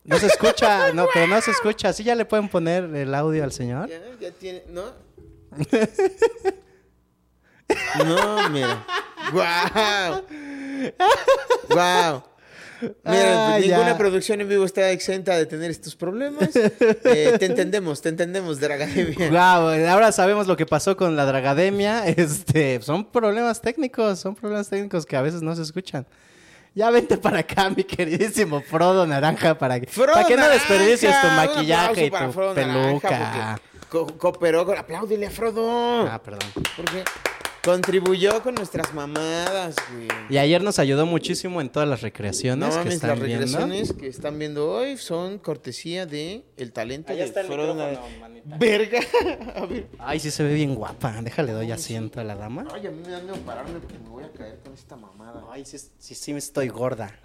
No 0.05 0.18
se 0.18 0.26
escucha, 0.26 0.93
no, 0.93 1.07
pero 1.12 1.26
no 1.26 1.41
se 1.43 1.51
escucha. 1.51 1.93
¿Sí 1.93 2.03
ya 2.05 2.14
le 2.14 2.24
pueden 2.24 2.49
poner 2.49 2.85
el 2.95 3.14
audio 3.14 3.45
al 3.45 3.53
señor? 3.53 3.89
Ya, 3.89 4.01
ya 4.20 4.30
tiene, 4.32 4.62
¿no? 4.68 4.85
No, 8.05 8.49
mira. 8.51 8.85
¡Guau! 9.32 10.22
¡Guau! 11.70 12.22
Mira, 13.05 13.55
Ah, 13.55 13.59
ninguna 13.59 13.91
ya. 13.91 13.99
producción 13.99 14.41
en 14.41 14.49
vivo 14.49 14.64
está 14.64 14.91
exenta 14.91 15.37
de 15.37 15.47
tener 15.47 15.70
estos 15.70 15.95
problemas. 15.97 16.51
Eh, 17.05 17.37
te 17.39 17.47
entendemos, 17.47 18.01
te 18.03 18.09
entendemos, 18.09 18.61
Dragademia. 18.61 19.28
Wow, 19.30 19.89
ahora 19.91 20.11
sabemos 20.12 20.47
lo 20.47 20.57
que 20.57 20.66
pasó 20.66 20.97
con 20.97 21.16
la 21.16 21.24
Dragademia. 21.26 22.07
Este, 22.16 22.80
son 22.82 23.05
problemas 23.05 23.61
técnicos, 23.61 24.18
son 24.20 24.35
problemas 24.35 24.68
técnicos 24.68 25.05
que 25.07 25.16
a 25.16 25.22
veces 25.22 25.43
no 25.43 25.55
se 25.55 25.62
escuchan. 25.62 26.07
Ya 26.74 26.91
vente 26.91 27.16
para 27.16 27.39
acá, 27.41 27.70
mi 27.70 27.85
queridísimo 27.85 28.61
Frodo 28.61 29.07
Naranja, 29.07 29.57
para 29.57 29.78
que, 29.78 29.87
Frodo 29.87 30.12
para 30.14 30.26
que 30.26 30.37
no 30.37 30.49
desperdicies 30.49 31.14
tu 31.20 31.26
maquillaje 31.28 32.07
y 32.07 32.11
tu 32.11 32.16
Naranja, 32.16 32.55
peluca. 32.55 33.61
cooperó 34.18 34.66
con... 34.66 34.76
Apláudele 34.76 35.26
a 35.26 35.30
Frodo. 35.30 36.09
Ah, 36.09 36.20
perdón. 36.20 36.49
Porque 36.76 37.05
contribuyó 37.64 38.42
con 38.42 38.54
nuestras 38.54 38.92
mamadas, 38.94 39.74
güey. 39.92 40.08
Y 40.28 40.36
ayer 40.38 40.62
nos 40.62 40.78
ayudó 40.78 41.06
muchísimo 41.06 41.60
en 41.60 41.68
todas 41.70 41.88
las 41.88 42.02
recreaciones 42.02 42.68
No 42.68 42.72
que 42.74 42.78
mames, 42.78 42.94
están 42.94 43.10
las 43.10 43.20
viendo. 43.20 43.44
recreaciones 43.46 43.92
que 43.92 44.06
están 44.08 44.38
viendo 44.38 44.70
hoy 44.70 44.96
son 44.96 45.38
cortesía 45.38 46.06
de 46.06 46.44
el 46.56 46.72
talento 46.72 47.12
Allá 47.12 47.22
de 47.22 47.28
está 47.28 47.40
el 47.40 47.48
Naranja. 47.76 48.00
manita. 48.20 48.56
Verga. 48.58 49.00
A 49.56 49.66
ver. 49.66 49.86
Ay, 49.98 50.20
sí 50.20 50.30
se 50.30 50.42
ve 50.42 50.54
bien 50.54 50.74
guapa. 50.74 51.20
Déjale, 51.22 51.52
doy 51.52 51.70
asiento 51.72 52.20
a 52.20 52.24
la 52.24 52.34
dama. 52.34 52.66
Ay, 52.72 52.86
a 52.86 52.90
mí 52.90 53.00
me 53.04 53.10
da 53.10 53.20
miedo 53.20 53.36
pararme 53.46 53.78
porque 53.80 53.98
me 53.98 54.08
voy 54.08 54.24
a 54.24 54.30
caer 54.32 54.58
con 54.62 54.74
esta 54.74 54.96
mamada. 54.96 55.42
Ay, 55.50 55.64
sí, 55.64 55.78
sí, 55.98 56.14
sí, 56.14 56.32
estoy 56.32 56.68
gorda. 56.68 57.18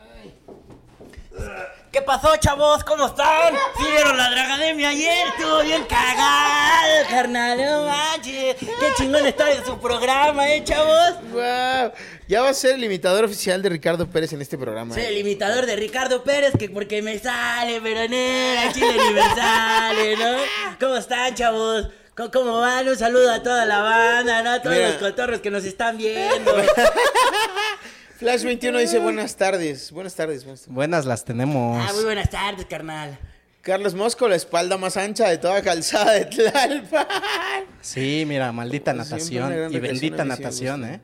¿Qué 1.92 2.02
pasó, 2.02 2.36
chavos? 2.38 2.84
¿Cómo 2.84 3.08
están? 3.08 3.54
¿Sí 3.78 3.84
vieron 3.92 4.16
la 4.16 4.30
Dragademia 4.30 4.90
ayer? 4.90 5.28
Estuvo 5.28 5.64
bien 5.64 5.84
cagado, 5.86 7.08
carnal. 7.10 7.58
No 7.58 7.86
manches. 7.86 8.56
Qué 8.58 8.94
chingón 8.98 9.26
está 9.26 9.52
en 9.52 9.66
su 9.66 9.80
programa, 9.80 10.48
¿eh, 10.50 10.64
chavos? 10.64 11.16
Wow. 11.32 11.92
Ya 12.28 12.42
va 12.42 12.50
a 12.50 12.54
ser 12.54 12.76
el 12.76 12.84
imitador 12.84 13.26
oficial 13.26 13.62
de 13.62 13.70
Ricardo 13.70 14.08
Pérez 14.08 14.34
en 14.34 14.42
este 14.42 14.58
programa. 14.58 14.94
Soy 14.94 15.04
¿eh? 15.04 15.08
el 15.10 15.18
imitador 15.18 15.66
de 15.66 15.76
Ricardo 15.76 16.24
Pérez, 16.24 16.54
que 16.58 16.70
porque 16.70 17.02
me 17.02 17.18
sale, 17.18 17.82
pero 17.82 18.02
no, 18.02 18.74
Chile 18.74 18.94
ni 19.08 19.14
me 19.14 19.24
sale, 19.36 20.16
¿no? 20.16 20.38
¿Cómo 20.80 20.96
están, 20.96 21.34
chavos? 21.34 21.90
¿Cómo, 22.16 22.32
cómo 22.32 22.60
van? 22.60 22.88
Un 22.88 22.98
saludo 22.98 23.32
a 23.32 23.42
toda 23.42 23.66
la 23.66 23.80
banda, 23.80 24.44
¿no? 24.44 24.52
A 24.52 24.62
todos 24.62 24.76
Mira. 24.76 24.90
los 24.90 24.98
cotorros 24.98 25.40
que 25.40 25.50
nos 25.50 25.64
están 25.64 25.98
viendo. 25.98 26.54
Flash 28.20 28.44
21 28.44 28.78
dice 28.80 29.00
buenas 29.00 29.36
tardes. 29.38 29.92
Buenas 29.92 30.14
tardes. 30.14 30.44
Buenas 30.44 30.60
tardes. 30.62 30.76
Buenas 30.76 31.06
las 31.06 31.24
tenemos. 31.24 31.78
Ah, 31.90 31.94
muy 31.94 32.04
buenas 32.04 32.30
tardes, 32.30 32.66
carnal. 32.66 33.18
Carlos 33.62 33.94
Mosco, 33.94 34.28
la 34.28 34.36
espalda 34.36 34.78
más 34.78 34.98
ancha 34.98 35.30
de 35.30 35.38
toda 35.38 35.62
calzada 35.62 36.14
de 36.14 36.26
Tlalpan. 36.26 37.08
Sí, 37.82 38.26
mira, 38.28 38.52
maldita 38.52 38.94
natación 38.94 39.74
y 39.74 39.80
bendita 39.80 40.26
natación. 40.26 40.84
¿eh? 40.86 41.02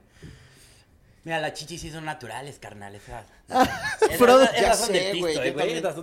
Mira, 1.24 1.40
las 1.40 1.54
chichis 1.54 1.82
sí 1.82 1.90
son 1.92 2.04
naturales, 2.06 2.60
carnal. 2.60 2.96
Esas, 2.96 3.26
sé, 4.88 4.94
del 4.94 5.12
pisto, 5.12 5.28
eh, 5.42 5.54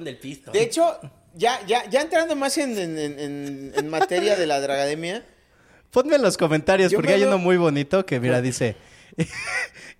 del 0.04 0.16
pisto. 0.18 0.50
De 0.50 0.62
hecho, 0.62 0.98
ya, 1.34 1.60
ya, 1.66 1.88
ya 1.90 2.00
entrando 2.00 2.34
más 2.36 2.56
en, 2.58 2.76
en- 2.78 2.98
en- 2.98 3.18
en- 3.20 3.72
en 3.76 3.88
materia 3.88 4.34
de 4.36 4.46
la 4.46 4.60
Dragademia, 4.60 5.24
Ponme 5.90 6.16
en 6.16 6.22
los 6.22 6.38
comentarios 6.38 6.90
Yo 6.90 6.96
porque 6.96 7.12
hay 7.12 7.22
uno 7.24 7.36
muy 7.36 7.58
bonito 7.58 8.06
que, 8.06 8.18
mira, 8.18 8.40
dice... 8.40 8.76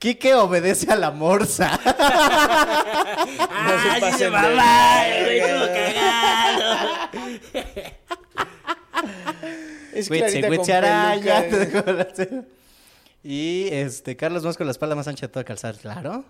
Quique 0.03 0.35
obedece 0.35 0.91
a 0.91 0.97
la 0.97 1.13
morsa. 1.13 1.79
Ah, 3.55 4.11
se 4.19 4.25
de 4.25 4.31
mamá, 4.31 5.05
güey, 5.23 5.41
verga. 5.41 5.47
estuvo 5.47 5.67
cagado. 5.75 6.79
es 9.95 10.09
con. 12.19 12.47
Y 13.23 13.69
este, 13.71 14.17
Carlos 14.17 14.43
Mosco, 14.43 14.65
la 14.65 14.73
espalda 14.73 14.97
más 14.97 15.07
ancha 15.07 15.27
de 15.27 15.33
toda 15.33 15.45
calzada, 15.45 15.75
claro. 15.79 16.25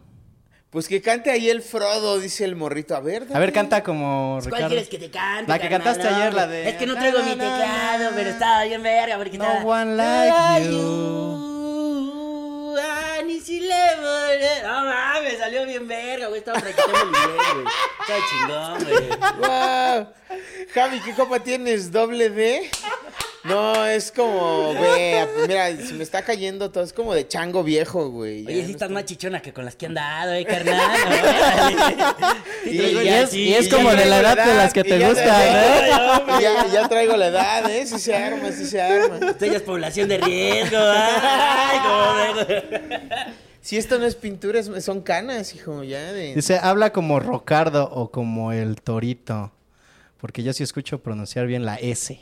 Pues 0.70 0.88
que 0.88 1.00
cante 1.00 1.30
ahí 1.30 1.48
el 1.48 1.62
Frodo, 1.62 2.18
dice 2.20 2.44
el 2.44 2.56
morrito. 2.56 2.94
A 2.94 3.00
ver, 3.00 3.26
A 3.32 3.38
ver, 3.38 3.52
canta 3.52 3.82
como 3.82 4.38
¿Cuál 4.40 4.44
Ricardo. 4.52 4.68
quieres 4.68 4.88
que 4.88 4.98
te 4.98 5.10
cante? 5.10 5.50
La 5.50 5.58
que 5.58 5.68
carnal? 5.68 5.82
cantaste 5.94 6.14
ayer, 6.14 6.34
la 6.34 6.46
de- 6.46 6.68
Es 6.68 6.76
que 6.76 6.86
no 6.86 6.94
traigo 6.94 7.20
mi 7.20 7.34
Na, 7.36 7.36
na, 7.36 7.58
teclado, 7.58 8.10
na. 8.10 8.16
pero 8.16 8.30
estaba 8.30 8.64
bien 8.64 8.82
verga 8.82 9.16
porque 9.16 9.38
No 9.38 9.44
estaba... 9.44 9.64
one 9.64 9.96
like 9.96 10.30
Like 10.30 10.66
you. 10.66 10.72
you, 10.72 12.74
I 13.22 13.24
need 13.24 13.44
to 13.44 13.52
live. 13.52 14.62
No 14.64 14.84
mames, 14.84 15.38
salió 15.38 15.64
bien 15.64 15.86
verga, 15.86 16.26
güey. 16.26 16.40
Estaba 16.40 16.58
practicando 16.60 17.18
el 17.18 17.34
güey. 17.54 17.66
Estaba 18.00 18.20
chingón, 18.30 18.74
güey. 18.84 20.66
Javi, 20.74 21.00
¿qué 21.00 21.14
copa 21.14 21.38
tienes? 21.38 21.92
¿Doble 21.92 22.30
D? 22.30 22.68
No, 23.44 23.84
es 23.86 24.12
como, 24.12 24.72
güey, 24.74 25.14
mira, 25.48 25.76
se 25.76 25.94
me 25.94 26.04
está 26.04 26.22
cayendo 26.22 26.70
todo, 26.70 26.84
es 26.84 26.92
como 26.92 27.12
de 27.12 27.26
chango 27.26 27.64
viejo, 27.64 28.08
güey. 28.10 28.46
Oye, 28.46 28.54
sí 28.54 28.60
no 28.62 28.66
estás 28.66 28.72
está- 28.82 28.88
más 28.88 29.04
chichona 29.04 29.42
que 29.42 29.52
con 29.52 29.64
las 29.64 29.74
que 29.74 29.86
han 29.86 29.94
dado, 29.94 30.32
eh, 30.32 30.44
carnal. 30.44 30.80
Y- 32.64 32.78
traigo 32.78 33.02
y 33.02 33.04
ya 33.04 33.20
es- 33.22 33.34
y 33.34 33.68
como 33.68 33.90
de 33.90 34.06
la 34.06 34.20
edad 34.20 34.46
de 34.46 34.54
las 34.54 34.72
que 34.72 34.84
te 34.84 35.04
gustan, 35.08 35.42
¿eh? 35.42 35.90
Ya, 36.40 36.66
ya 36.72 36.88
traigo 36.88 37.16
la 37.16 37.26
edad, 37.26 37.68
¿eh? 37.68 37.84
Sí 37.86 37.98
se 37.98 38.14
arma, 38.14 38.52
sí 38.52 38.64
se 38.64 38.80
arma. 38.80 39.18
Esto 39.30 39.46
ya 39.46 39.56
es 39.56 39.62
población 39.62 40.08
de 40.08 40.18
riesgo. 40.18 40.78
Ay, 40.78 42.34
me- 42.48 43.42
Si 43.60 43.76
esto 43.76 43.98
no 43.98 44.06
es 44.06 44.14
pintura, 44.14 44.60
es- 44.60 44.84
son 44.84 45.00
canas, 45.02 45.54
hijo, 45.54 45.82
ya 45.82 46.12
de... 46.12 46.34
Dice, 46.36 46.58
habla 46.62 46.92
como 46.92 47.18
Rocardo 47.20 47.88
o 47.90 48.10
como 48.12 48.52
el 48.52 48.80
Torito. 48.80 49.50
Porque 50.20 50.44
yo 50.44 50.52
sí 50.52 50.62
escucho 50.62 51.00
pronunciar 51.02 51.46
bien 51.46 51.64
la 51.64 51.74
S. 51.76 52.20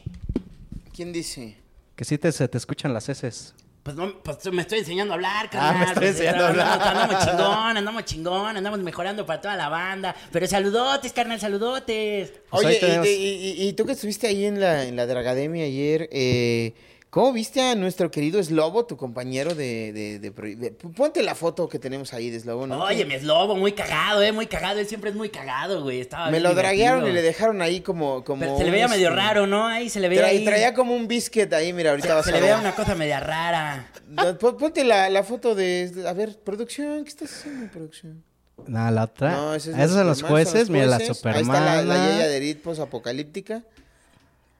¿Quién 1.00 1.14
dice? 1.14 1.56
Que 1.96 2.04
sí 2.04 2.18
te, 2.18 2.30
se 2.30 2.46
te 2.46 2.58
escuchan 2.58 2.92
las 2.92 3.08
S. 3.08 3.54
Pues, 3.82 3.96
no, 3.96 4.22
pues 4.22 4.52
me 4.52 4.60
estoy 4.60 4.80
enseñando 4.80 5.14
a 5.14 5.16
hablar, 5.16 5.46
Ah, 5.46 5.50
carnal. 5.50 5.78
me 5.78 5.84
estoy 5.86 5.94
Pues, 5.94 6.10
enseñando 6.10 6.44
a 6.44 6.48
andamos- 6.50 6.72
hablar. 6.74 6.96
Andamos 6.98 7.24
chingón, 7.24 7.76
andamos 7.78 8.04
chingón, 8.04 8.56
andamos 8.58 8.80
mejorando 8.80 9.24
para 9.24 9.40
toda 9.40 9.56
la 9.56 9.70
banda. 9.70 10.14
Pero 10.30 10.46
saludotes, 10.46 11.14
carnal, 11.14 11.40
saludotes. 11.40 12.32
Pues 12.50 12.66
Oye, 12.66 12.76
y- 12.76 12.80
tenemos- 12.80 13.06
y, 13.06 13.10
y- 13.12 13.68
y 13.68 13.72
tú 13.72 13.86
que 13.86 13.92
estuviste 13.92 14.26
ahí 14.26 14.44
en 14.44 14.60
la, 14.60 14.84
en 14.84 14.94
la 14.96 15.06
Dragademia 15.06 15.64
ayer, 15.64 16.06
eh, 16.12 16.74
¿Cómo 17.10 17.32
viste 17.32 17.60
a 17.60 17.74
nuestro 17.74 18.08
querido 18.08 18.40
Slobo, 18.40 18.86
tu 18.86 18.96
compañero 18.96 19.56
de, 19.56 19.92
de- 19.92 20.18
de 20.20 20.30
de- 20.30 20.70
Ponte 20.70 21.24
la 21.24 21.34
foto 21.34 21.68
que 21.68 21.80
tenemos 21.80 22.14
ahí 22.14 22.30
de 22.30 22.38
Slobo, 22.38 22.68
¿no? 22.68 22.84
Oye, 22.84 23.04
mi 23.04 23.14
eslobo, 23.14 23.56
muy 23.56 23.72
cagado, 23.72 24.22
eh, 24.22 24.30
muy 24.30 24.46
cagado. 24.46 24.78
Él 24.78 24.86
siempre 24.86 25.10
es 25.10 25.16
muy 25.16 25.28
cagado, 25.28 25.82
güey. 25.82 26.00
Estaba 26.00 26.30
Me 26.30 26.38
lo 26.38 26.54
draguearon 26.54 27.04
y 27.08 27.12
le 27.12 27.20
dejaron 27.22 27.62
ahí 27.62 27.80
como... 27.80 28.22
como 28.22 28.40
Pero 28.42 28.56
se 28.58 28.62
le 28.62 28.68
un, 28.68 28.72
veía 28.74 28.86
medio 28.86 29.08
este, 29.08 29.16
raro, 29.20 29.48
¿no? 29.48 29.66
Ahí 29.66 29.88
se 29.90 29.98
le 29.98 30.08
veía 30.08 30.22
tra- 30.22 30.26
ahí. 30.28 30.44
Traía 30.44 30.72
como 30.72 30.94
un 30.94 31.08
biscuit 31.08 31.52
ahí, 31.52 31.72
mira, 31.72 31.90
ahorita 31.90 32.14
vas 32.14 32.24
se 32.26 32.30
a 32.30 32.34
le 32.34 32.40
ver. 32.42 32.50
veía 32.50 32.60
una 32.60 32.76
cosa 32.76 32.94
media 32.94 33.18
rara. 33.18 33.90
Ponte 34.38 34.84
la, 34.84 35.10
la 35.10 35.24
foto 35.24 35.56
de... 35.56 35.92
A 36.06 36.12
ver, 36.12 36.38
producción, 36.38 37.02
¿qué 37.02 37.08
estás 37.10 37.32
haciendo, 37.32 37.72
producción? 37.72 38.22
No, 38.68 38.88
la 38.88 39.02
otra. 39.04 39.32
No, 39.32 39.54
ese 39.56 39.70
es 39.72 39.78
Esos 39.78 39.92
son 39.96 40.06
los 40.06 40.18
Superman, 40.18 40.44
jueces. 40.44 40.70
Mira, 40.70 40.86
la 40.86 40.96
jueces. 40.98 41.16
Supermana. 41.16 41.72
Ahí 41.72 41.78
está 41.80 41.84
la, 41.86 41.98
la 41.98 42.08
Yaya 42.12 42.28
de 42.28 42.36
Edith 42.36 42.62
posapocalíptica. 42.62 43.64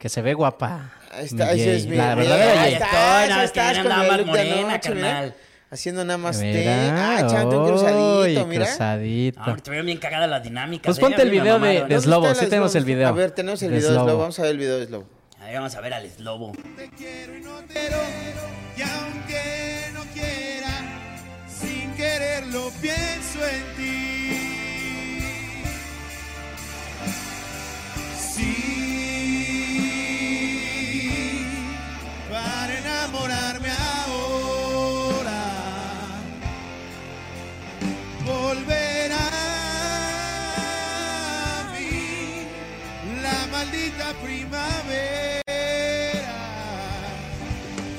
Que 0.01 0.09
se 0.09 0.21
ve 0.23 0.33
guapa. 0.33 0.89
Ahí 1.11 1.25
está, 1.25 1.45
Mi 1.45 1.51
ahí 1.51 1.61
es 1.61 1.85
mi- 1.85 1.95
La 1.95 2.15
mira, 2.15 2.35
verdadera 2.35 2.61
ahí 2.63 2.73
está, 2.73 3.27
no, 3.29 3.41
es 3.43 3.51
que 3.51 3.59
estás 3.59 3.77
con 3.77 3.87
más 3.89 4.17
look 4.17 4.27
morena, 4.27 4.55
anoche, 4.55 4.89
mira. 4.95 5.07
carnal. 5.07 5.35
Haciendo 5.69 6.03
nada 6.05 6.17
más 6.17 6.39
té. 6.39 6.53
Mira, 6.53 7.17
Ah, 7.17 7.19
echándote 7.21 7.55
un 7.57 7.67
cruzadito, 7.67 8.47
mira. 8.47 8.65
cruzadito. 8.65 9.39
No, 9.45 9.55
estuvieron 9.55 9.85
bien 9.85 9.97
cagadas 9.99 10.29
las 10.29 10.43
dinámicas. 10.43 10.85
Pues 10.87 10.99
ponte 10.99 11.21
a 11.21 11.23
el 11.23 11.29
video 11.29 11.59
de, 11.59 11.67
de 11.73 11.79
¿Dónde 11.81 12.01
Slobo. 12.01 12.33
Sí 12.33 12.45
tenemos 12.47 12.73
el 12.75 12.81
Slobo? 12.81 12.95
video. 12.95 13.07
A 13.07 13.11
ver, 13.11 13.31
tenemos 13.31 13.61
el 13.61 13.69
de 13.71 13.77
video 13.77 13.89
de 13.89 13.95
Slobo. 13.95 14.07
Slobo. 14.09 14.19
Vamos 14.21 14.39
a 14.39 14.41
ver 14.41 14.51
el 14.51 14.57
video 14.57 14.79
de 14.79 14.85
Slobo. 14.87 15.05
Ahí 15.39 15.53
vamos 15.53 15.75
a 15.75 15.81
ver 15.81 15.93
al 15.93 16.05
eslobo. 16.05 16.51
Y 18.77 18.81
aunque 18.81 19.81
no 19.93 20.01
quiera, 20.13 20.81
sin 21.47 21.93
quererlo 21.93 22.71
pienso 22.81 23.39
en 23.47 23.75
ti. 23.77 24.37
Sí, 28.19 28.80
enamorarme 33.11 33.69
ahora, 34.05 35.41
volverá 38.25 39.27
a 41.57 41.59
mí 41.73 42.47
la 43.21 43.47
maldita 43.51 44.13
primavera. 44.23 45.41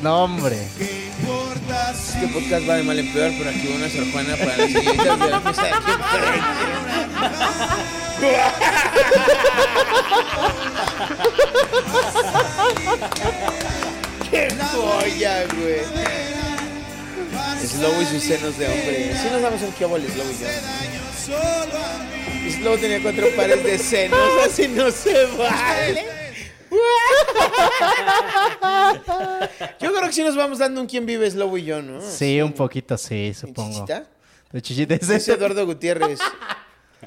No, 0.03 0.25
hombre. 0.25 0.57
Este 0.57 2.29
podcast 2.29 2.69
va 2.69 2.75
de 2.77 2.83
mal 2.83 2.99
en 2.99 3.13
peor, 3.13 3.31
pero 3.39 3.51
aquí 3.51 3.69
una 3.69 3.89
Sor 3.89 4.11
Juana 4.11 4.37
para 4.37 4.57
las 4.57 4.71
señoritas 4.71 5.21
de 5.21 5.31
la 5.31 5.41
mesa 5.41 5.63
de 5.63 5.73
Slobo 17.83 18.01
y 18.01 18.07
sus 18.07 18.23
senos 18.23 18.57
de 18.59 18.67
hombre. 18.67 19.13
Sí 19.21 19.29
nos 19.33 19.43
damos 19.43 19.61
un 19.61 19.73
kiabo 19.73 19.97
al 19.97 20.03
Slobo 20.03 20.31
y 20.31 20.39
yo. 20.39 20.47
Slobo 22.57 22.79
tenía 22.79 23.03
cuatro 23.03 23.27
pares 23.35 23.65
de 23.65 23.77
senos, 23.77 24.21
así 24.47 24.69
no 24.69 24.89
se 24.93 25.27
vale. 25.37 26.07
Yo 29.81 29.93
creo 29.93 30.03
que 30.03 30.13
sí 30.13 30.23
nos 30.23 30.37
vamos 30.37 30.59
dando 30.59 30.81
un 30.81 30.87
quién 30.87 31.07
vive 31.07 31.29
Slobo 31.29 31.59
y 31.59 31.65
yo, 31.65 31.83
¿no? 31.83 32.01
Sí, 32.01 32.41
un 32.41 32.53
poquito, 32.53 32.97
sí, 32.97 33.35
supongo. 33.35 33.73
chichita? 33.73 34.07
De 34.53 34.63
chichita. 34.63 34.95
Es 34.95 35.11
Ese 35.11 35.33
Eduardo 35.33 35.67
Gutiérrez. 35.67 36.21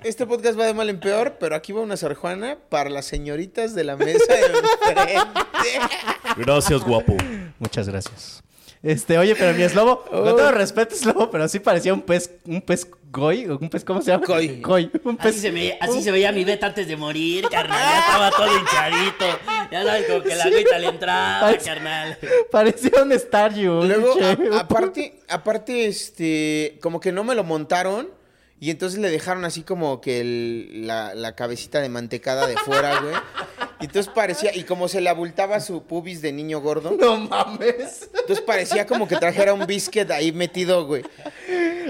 Este 0.04 0.26
podcast 0.26 0.60
va 0.60 0.66
de 0.66 0.74
mal 0.74 0.90
en 0.90 1.00
peor, 1.00 1.38
pero 1.40 1.56
aquí 1.56 1.72
va 1.72 1.80
una 1.80 1.96
Sor 1.96 2.16
Juana 2.16 2.58
para 2.68 2.90
las 2.90 3.06
señoritas 3.06 3.76
de 3.76 3.86
la 3.86 3.96
mesa 3.96 4.34
de 4.34 4.42
enfrente. 4.42 5.96
Gracias, 6.36 6.82
guapo. 6.82 7.16
Muchas 7.60 7.88
gracias. 7.88 8.45
Este, 8.86 9.18
oye, 9.18 9.36
pero 9.36 9.58
mi 9.58 9.64
eslobo, 9.64 10.04
con 10.04 10.24
todo 10.38 10.52
respeto, 10.52 10.94
eslobo, 10.94 11.32
pero 11.32 11.48
sí 11.48 11.58
parecía 11.60 11.92
un 11.92 12.04
pez, 12.04 12.30
un 12.46 12.62
pez 12.62 12.88
goy, 13.10 13.48
o 13.48 13.58
un 13.58 13.68
pez, 13.68 13.84
¿cómo 13.84 14.00
se 14.00 14.12
llama? 14.12 14.24
Koi. 14.28 14.62
Koi. 14.62 14.92
Un 15.04 15.18
pez. 15.18 15.32
Así 15.32 15.40
se, 15.40 15.50
veía, 15.50 15.78
así 15.82 16.04
se 16.04 16.12
veía 16.12 16.32
mi 16.32 16.44
beta 16.44 16.68
antes 16.68 16.88
de 16.88 16.96
morir, 16.96 17.48
carnal. 17.52 17.80
Ya 17.80 18.00
estaba 18.00 18.30
todo 18.30 18.60
hinchadito. 18.60 19.26
Ya 19.72 19.84
sabes, 19.84 20.06
como 20.06 20.22
que 20.22 20.36
la 20.36 20.44
agüita 20.44 20.78
le 20.78 20.88
entraba, 20.88 21.58
carnal. 21.66 22.18
Parecía 22.52 23.02
un 23.02 23.12
Staryu. 23.18 23.84
Luego, 23.86 24.14
a- 24.54 24.60
aparte, 24.60 25.20
aparte, 25.30 25.88
este, 25.88 26.78
como 26.80 27.00
que 27.00 27.12
no 27.12 27.24
me 27.24 27.34
lo 27.34 27.44
montaron 27.44 28.10
y 28.60 28.70
entonces 28.70 29.00
le 29.00 29.10
dejaron 29.10 29.46
así 29.46 29.64
como 29.64 30.00
que 30.00 30.22
el- 30.22 30.86
la, 30.86 31.16
la 31.16 31.34
cabecita 31.36 31.82
de 31.82 31.90
mantecada 31.90 32.46
de 32.46 32.56
fuera, 32.58 33.00
güey. 33.02 33.16
Y 33.86 33.88
entonces 33.88 34.12
parecía, 34.16 34.50
y 34.56 34.64
como 34.64 34.88
se 34.88 35.00
le 35.00 35.10
abultaba 35.12 35.60
su 35.60 35.84
pubis 35.84 36.20
de 36.20 36.32
niño 36.32 36.60
gordo, 36.60 36.98
No 37.00 37.18
mames. 37.20 38.10
entonces 38.20 38.42
parecía 38.44 38.88
como 38.88 39.08
que 39.08 39.16
trajera 39.16 39.54
un 39.54 39.68
biscuit 39.68 40.10
ahí 40.10 40.32
metido, 40.32 40.88
güey. 40.88 41.04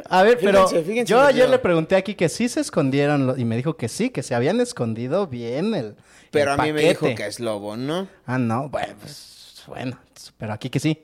A 0.09 0.21
ver, 0.23 0.37
pero 0.41 0.67
Fíjense, 0.67 1.05
yo 1.05 1.21
ayer 1.21 1.49
le 1.49 1.57
pregunté 1.57 1.95
aquí 1.95 2.13
que 2.15 2.27
sí 2.27 2.49
se 2.49 2.59
escondieron 2.59 3.27
lo- 3.27 3.37
y 3.37 3.45
me 3.45 3.55
dijo 3.55 3.77
que 3.77 3.87
sí, 3.87 4.09
que 4.09 4.23
se 4.23 4.35
habían 4.35 4.59
escondido 4.59 5.27
bien 5.27 5.73
el 5.73 5.95
Pero 6.31 6.53
el 6.53 6.59
a 6.59 6.63
mí 6.63 6.73
me 6.73 6.81
dijo 6.81 7.15
que 7.15 7.25
es 7.27 7.39
lobo, 7.39 7.77
¿no? 7.77 8.09
Ah, 8.25 8.37
no, 8.37 8.67
bueno, 8.67 8.93
pues, 8.99 9.63
bueno, 9.65 9.97
pero 10.37 10.51
aquí 10.51 10.69
que 10.69 10.81
sí. 10.81 11.01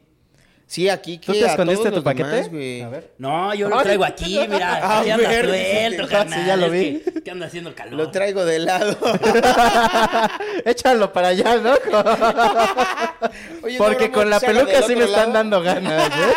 Sí, 0.71 0.87
aquí 0.87 1.17
que 1.17 1.25
¿Tú 1.25 1.33
te 1.33 1.43
a 1.43 1.49
escondiste 1.49 1.89
todos 1.89 1.95
tu 1.95 2.03
paquete? 2.05 2.29
demás. 2.49 2.87
A 2.87 2.89
ver. 2.89 3.11
No, 3.17 3.53
yo 3.53 3.67
lo 3.67 3.81
traigo 3.81 4.05
aquí, 4.05 4.39
mira. 4.49 4.75
A 4.75 4.99
Aquí 5.01 5.09
anda 5.11 5.27
ver, 5.27 5.45
suelto, 5.49 6.03
sí, 6.03 6.09
carnal. 6.13 6.39
sí, 6.39 6.45
ya 6.47 6.55
lo 6.55 6.65
Es 6.67 6.71
vi. 6.71 6.99
Que, 7.01 7.23
que 7.23 7.31
anda 7.31 7.45
haciendo 7.47 7.75
calor. 7.75 7.93
Lo 7.95 8.09
traigo 8.09 8.45
de 8.45 8.59
lado. 8.59 8.97
Échalo 10.65 11.11
para 11.11 11.27
allá, 11.27 11.57
¿no? 11.57 11.73
Oye, 13.63 13.77
Porque 13.77 14.11
con 14.11 14.29
la 14.29 14.39
peluca 14.39 14.81
sí 14.83 14.95
me 14.95 15.03
están 15.03 15.33
dando 15.33 15.61
ganas, 15.61 16.07
¿eh? 16.07 16.33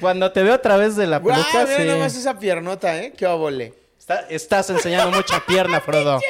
Cuando 0.00 0.30
te 0.30 0.44
veo 0.44 0.54
a 0.54 0.62
través 0.62 0.94
de 0.94 1.08
la 1.08 1.18
Guau, 1.18 1.34
peluca, 1.36 1.64
mira 1.66 1.76
sí. 1.80 1.84
nada 1.88 1.98
más 1.98 2.14
esa 2.16 2.38
piernota, 2.38 2.96
¿eh? 3.02 3.12
Qué. 3.16 3.26
Está- 3.98 4.26
estás 4.28 4.70
enseñando 4.70 5.10
mucha 5.16 5.40
pierna, 5.44 5.80
Frodo. 5.80 6.20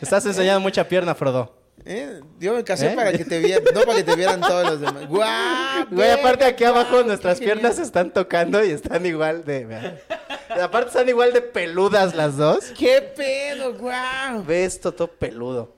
Estás 0.00 0.24
enseñando 0.24 0.60
mucha 0.60 0.88
pierna, 0.88 1.14
Frodo. 1.14 1.59
¿Eh? 1.84 2.20
Yo 2.38 2.54
me 2.54 2.64
casé 2.64 2.92
¿Eh? 2.92 2.96
para 2.96 3.12
que 3.12 3.24
te 3.24 3.38
vieran, 3.38 3.64
no 3.74 3.80
para 3.82 3.96
que 3.96 4.04
te 4.04 4.16
vieran 4.16 4.40
todos 4.40 4.70
los 4.70 4.80
demás. 4.80 5.08
¡Guau! 5.08 5.86
Güey, 5.90 6.10
aparte 6.10 6.44
aquí 6.44 6.64
guau, 6.64 6.76
abajo 6.76 7.02
nuestras 7.04 7.38
piernas 7.38 7.76
se 7.76 7.82
están 7.82 8.12
tocando 8.12 8.64
y 8.64 8.70
están 8.70 9.06
igual 9.06 9.44
de... 9.44 9.98
Aparte 10.60 10.88
están 10.88 11.08
igual 11.08 11.32
de 11.32 11.42
peludas 11.42 12.14
las 12.14 12.36
dos. 12.36 12.72
¡Qué 12.78 13.00
pedo! 13.16 13.74
¡Guau! 13.74 14.44
Ve 14.44 14.64
esto 14.64 14.92
todo 14.92 15.08
peludo. 15.08 15.74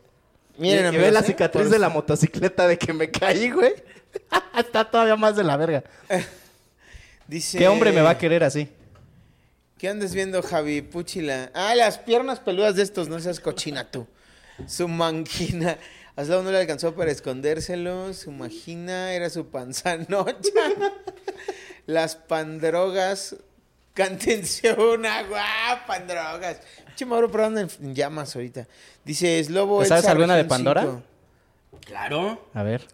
Miren, 0.58 0.94
y, 0.94 0.96
ve 0.98 1.10
la 1.10 1.20
¿eh? 1.20 1.24
cicatriz 1.24 1.70
de 1.70 1.78
la 1.78 1.88
motocicleta 1.88 2.66
de 2.66 2.78
que 2.78 2.92
me 2.92 3.10
caí, 3.10 3.50
güey. 3.50 3.74
Está 4.58 4.84
todavía 4.90 5.16
más 5.16 5.36
de 5.36 5.44
la 5.44 5.56
verga. 5.56 5.84
Dice... 7.26 7.58
¿Qué 7.58 7.68
hombre 7.68 7.92
me 7.92 8.02
va 8.02 8.10
a 8.10 8.18
querer 8.18 8.44
así? 8.44 8.68
¿Qué 9.78 9.88
andas 9.88 10.14
viendo, 10.14 10.42
Javi? 10.42 10.82
Puchila. 10.82 11.50
Ah, 11.54 11.74
las 11.74 11.98
piernas 11.98 12.38
peludas 12.38 12.76
de 12.76 12.82
estos, 12.82 13.08
no 13.08 13.18
seas 13.18 13.40
cochina 13.40 13.90
tú. 13.90 14.06
Su 14.66 14.88
manquina. 14.88 15.78
A 16.14 16.24
Slow 16.24 16.42
no 16.42 16.50
le 16.50 16.58
alcanzó 16.58 16.94
para 16.94 17.10
escondérselo. 17.10 18.12
Su 18.14 18.30
magina 18.32 19.12
era 19.12 19.30
su 19.30 19.46
panzanocha. 19.46 20.34
Las 21.86 22.16
pandrogas. 22.16 23.36
Cántense 23.94 24.72
una, 24.72 25.22
guau, 25.22 25.78
pandrogas. 25.86 26.60
Che, 26.96 27.04
Mauro, 27.04 27.30
pero 27.30 27.46
andan 27.46 27.68
en 27.82 27.94
llamas 27.94 28.34
ahorita. 28.34 28.66
Dice 29.04 29.42
Slobo. 29.44 29.80
¿Te 29.82 29.88
sabes 29.88 30.06
alguna 30.06 30.36
de 30.36 30.44
Pandora? 30.44 31.02
Claro. 31.84 32.48
A 32.54 32.62
ver. 32.62 32.86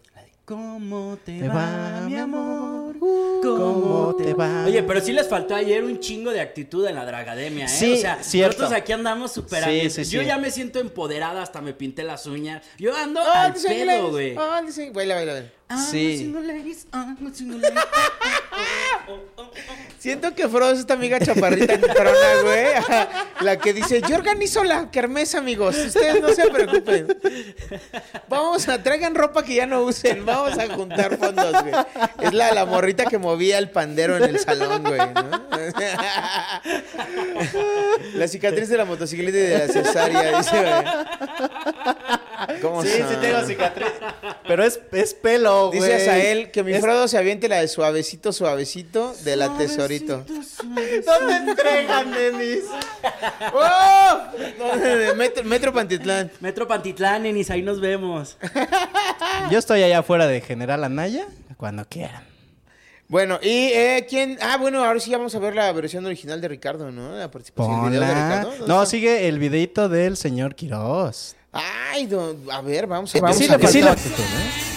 ¿Cómo 0.45 1.17
te, 1.23 1.39
Te 1.41 1.47
va, 1.47 1.53
va, 1.53 2.01
mi 2.01 2.15
amor? 2.15 2.78
¿Cómo 2.99 4.15
te 4.17 4.33
va? 4.33 4.65
Oye, 4.65 4.83
pero 4.83 5.01
sí 5.01 5.11
les 5.13 5.27
faltó 5.27 5.55
ayer 5.55 5.83
un 5.83 5.99
chingo 5.99 6.31
de 6.31 6.41
actitud 6.41 6.85
en 6.87 6.95
la 6.95 7.05
Dragademia, 7.05 7.65
¿eh? 7.65 7.69
Sí, 7.69 7.93
o 7.93 7.97
sea, 7.97 8.21
cierto. 8.23 8.57
nosotros 8.63 8.81
aquí 8.81 8.91
andamos 8.91 9.31
súper 9.31 9.63
Sí, 9.63 9.89
sí, 9.89 10.03
Yo 10.11 10.21
sí. 10.21 10.27
ya 10.27 10.37
me 10.37 10.51
siento 10.51 10.79
empoderada, 10.79 11.41
hasta 11.41 11.61
me 11.61 11.73
pinté 11.73 12.03
las 12.03 12.25
uñas. 12.27 12.63
Yo 12.77 12.95
ando 12.95 13.21
Ah, 13.21 13.43
al 13.45 13.53
pedo, 13.53 14.09
güey. 14.11 14.35
Ah, 14.37 14.61
dice- 14.65 14.91
Baila, 14.91 15.15
baila, 15.15 15.33
baila. 15.33 15.51
Sí. 15.91 16.17
single 16.17 16.63
Siento 19.99 20.33
que 20.33 20.47
Frodo 20.47 20.71
es 20.71 20.79
esta 20.79 20.93
amiga 20.93 21.19
chaparrita 21.19 21.73
entrona, 21.73 22.41
güey. 22.41 22.67
La 23.41 23.57
que 23.57 23.73
dice, 23.73 24.01
yo 24.01 24.15
organizo 24.15 24.63
la 24.63 24.89
kermés, 24.89 25.35
amigos. 25.35 25.75
Ustedes 25.77 26.21
no 26.21 26.29
se 26.29 26.47
preocupen. 26.49 27.17
Vamos 28.29 28.69
a, 28.69 28.81
traigan 28.81 29.13
ropa 29.13 29.43
que 29.43 29.55
ya 29.55 29.65
no 29.65 29.81
usen. 29.81 30.25
Vamos 30.25 30.57
a 30.57 30.73
juntar 30.73 31.17
fondos, 31.17 31.51
güey. 31.63 31.73
Es 32.21 32.33
la, 32.33 32.53
la 32.53 32.65
morrita 32.65 33.05
que 33.05 33.17
movía 33.17 33.57
el 33.57 33.69
pandero 33.69 34.15
en 34.15 34.23
el 34.23 34.39
salón, 34.39 34.83
güey, 34.83 34.99
¿no? 34.99 35.49
La 38.15 38.27
cicatriz 38.27 38.69
de 38.69 38.77
la 38.77 38.85
motocicleta 38.85 39.37
y 39.37 39.41
de 39.41 39.57
la 39.57 39.67
cesárea, 39.67 40.37
dice, 40.37 40.59
güey. 40.61 40.83
¿Cómo 42.61 42.83
Sí, 42.83 42.89
sí 42.89 43.15
tengo 43.21 43.41
cicatriz. 43.45 43.87
Pero 44.47 44.63
es, 44.63 44.79
es 44.91 45.13
pelo, 45.13 45.67
güey. 45.67 45.79
Dices 45.81 46.07
a 46.07 46.17
él 46.19 46.51
que 46.51 46.63
mi 46.63 46.73
Es- 46.73 46.81
Frodo 46.81 47.07
se 47.07 47.17
aviente 47.17 47.47
la 47.49 47.57
de 47.61 47.67
suavecito, 47.67 48.31
suavecito 48.33 49.13
de 49.23 49.35
la 49.35 49.57
tesorito. 49.57 50.23
¿Dónde 51.05 51.35
entregan, 51.51 52.11
Denis? 52.11 52.63
¡Oh! 53.53 55.15
Metro, 55.15 55.43
Metro 55.43 55.73
Pantitlán. 55.73 56.31
Metro 56.39 56.67
Pantitlán, 56.67 57.25
Enis, 57.25 57.49
ahí 57.51 57.61
nos 57.61 57.79
vemos. 57.79 58.37
Yo 59.51 59.59
estoy 59.59 59.83
allá 59.83 59.99
afuera 59.99 60.27
de 60.27 60.41
General 60.41 60.83
Anaya 60.83 61.27
cuando 61.57 61.85
quieran. 61.85 62.23
Bueno, 63.07 63.39
y 63.41 63.69
eh, 63.73 64.05
quién. 64.07 64.37
Ah, 64.39 64.57
bueno, 64.57 64.83
ahora 64.83 64.99
sí 64.99 65.09
vamos 65.11 65.33
a 65.33 65.39
ver 65.39 65.55
la 65.55 65.71
versión 65.71 66.05
original 66.05 66.39
de 66.41 66.47
Ricardo, 66.47 66.91
¿no? 66.91 67.15
La 67.15 67.31
participación 67.31 67.85
el 67.85 67.89
video 67.89 68.01
de. 68.01 68.07
Ricardo. 68.13 68.49
¿Dónde 68.51 68.67
No, 68.67 68.83
está? 68.83 68.85
sigue 68.91 69.27
el 69.27 69.39
videito 69.39 69.89
del 69.89 70.15
señor 70.15 70.53
Quiroz. 70.53 71.35
Ay, 71.51 72.05
don- 72.05 72.37
a 72.51 72.61
ver, 72.61 72.85
vamos 72.87 73.09
a 73.09 73.13
Que 73.13 73.21
vamos 73.21 73.37
sí 73.37 73.45
a 73.45 73.51
le 73.51 73.57
ver. 73.57 73.67
faltaba 73.71 73.91
actitud, 73.93 74.23
¿eh? 74.23 74.68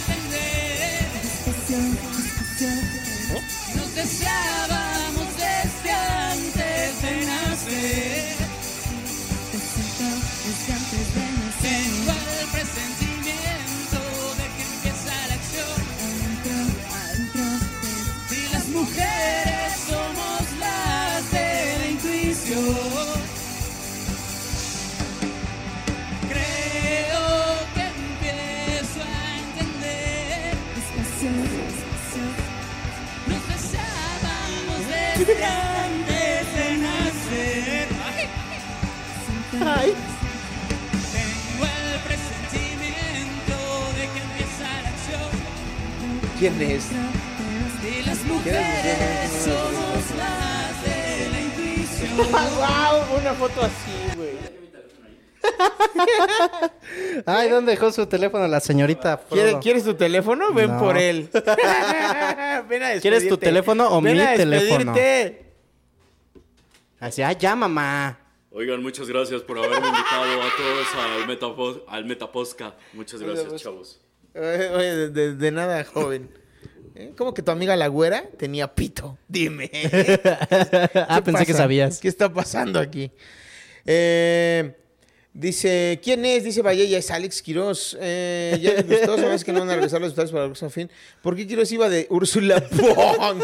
Ay. 39.65 39.95
Tengo 41.13 41.65
el 41.65 42.01
presentimiento 42.01 43.57
de 43.97 44.05
que 44.13 44.19
empieza 44.19 44.65
la 44.83 44.89
acción. 44.89 45.31
¿Quién 46.39 46.63
es? 46.63 46.85
Y 47.83 48.03
las 48.05 48.23
mujeres 48.25 49.31
somos 49.45 50.05
las 50.19 50.83
de 50.85 51.31
la 51.31 51.41
intuición. 51.41 52.17
¡Wow! 52.17 53.19
Una 53.21 53.33
foto 53.35 53.63
así, 53.63 54.17
güey. 54.17 54.62
Ay, 57.27 57.49
¿dónde 57.49 57.73
dejó 57.73 57.91
su 57.93 58.07
teléfono 58.07 58.47
la 58.49 58.61
señorita? 58.61 59.21
¿Quiere- 59.29 59.51
Frodo? 59.51 59.63
¿Quieres 59.63 59.85
tu 59.85 59.95
teléfono? 59.95 60.53
Ven 60.53 60.71
No. 60.73 60.79
por 60.79 60.97
él. 60.99 61.29
Ven 62.69 62.83
a 62.83 63.01
¿Quieres 63.01 63.29
tu 63.29 63.37
teléfono 63.39 63.89
o 63.97 64.01
Ven 64.01 64.15
mi 64.17 64.21
a 64.23 64.35
teléfono? 64.35 64.95
Así, 67.01 67.23
ah, 67.23 67.33
ya, 67.33 67.57
mamá. 67.57 68.19
Oigan, 68.53 68.83
muchas 68.83 69.09
gracias 69.09 69.43
por 69.43 69.59
haberme 69.59 69.89
invitado 69.89 70.43
a 70.43 70.49
todos 70.57 70.87
al, 70.99 71.27
Metapos- 71.27 71.83
al 71.89 72.05
Metaposca. 72.05 72.75
Muchas 72.93 73.21
gracias, 73.23 73.63
chavos. 73.63 74.01
Oye, 74.35 74.69
oye, 74.71 74.95
de, 74.97 75.11
de- 75.11 75.35
de 75.35 75.51
nada, 75.51 75.85
joven. 75.85 76.31
¿Eh? 76.95 77.13
¿Cómo 77.17 77.33
que 77.33 77.43
tu 77.43 77.51
amiga 77.51 77.75
la 77.77 77.87
güera 77.89 78.25
tenía 78.39 78.75
pito? 78.75 79.19
Dime. 79.29 79.71
Ah, 80.95 81.17
¿Qué 81.17 81.23
pensé 81.23 81.47
que 81.47 81.55
sabías. 81.55 81.99
¿Qué 82.01 82.09
está 82.09 82.33
pasando 82.33 82.79
aquí? 82.79 83.11
Eh, 83.87 84.77
dice, 85.33 86.01
¿quién 86.03 86.25
es? 86.25 86.45
Dice 86.45 86.63
Valleya, 86.63 86.99
es 86.99 87.11
Alex 87.11 87.43
Quiroz. 87.43 87.97
Eh, 88.01 88.59
ya 88.61 88.75
les 88.75 88.87
gustó, 88.87 89.17
sabes 89.17 89.45
que 89.45 89.53
no 89.53 89.61
van 89.61 89.71
a 89.71 89.75
regresar 89.75 90.01
los 90.01 90.15
resultados 90.17 90.33
para 90.33 90.67
el 90.67 90.73
fin. 90.73 90.91
¿Por 91.23 91.37
qué 91.37 91.47
Quiroz 91.47 91.71
iba 91.73 91.89
de 91.89 92.07
Úrsula 92.11 92.63
Pong? 92.69 93.43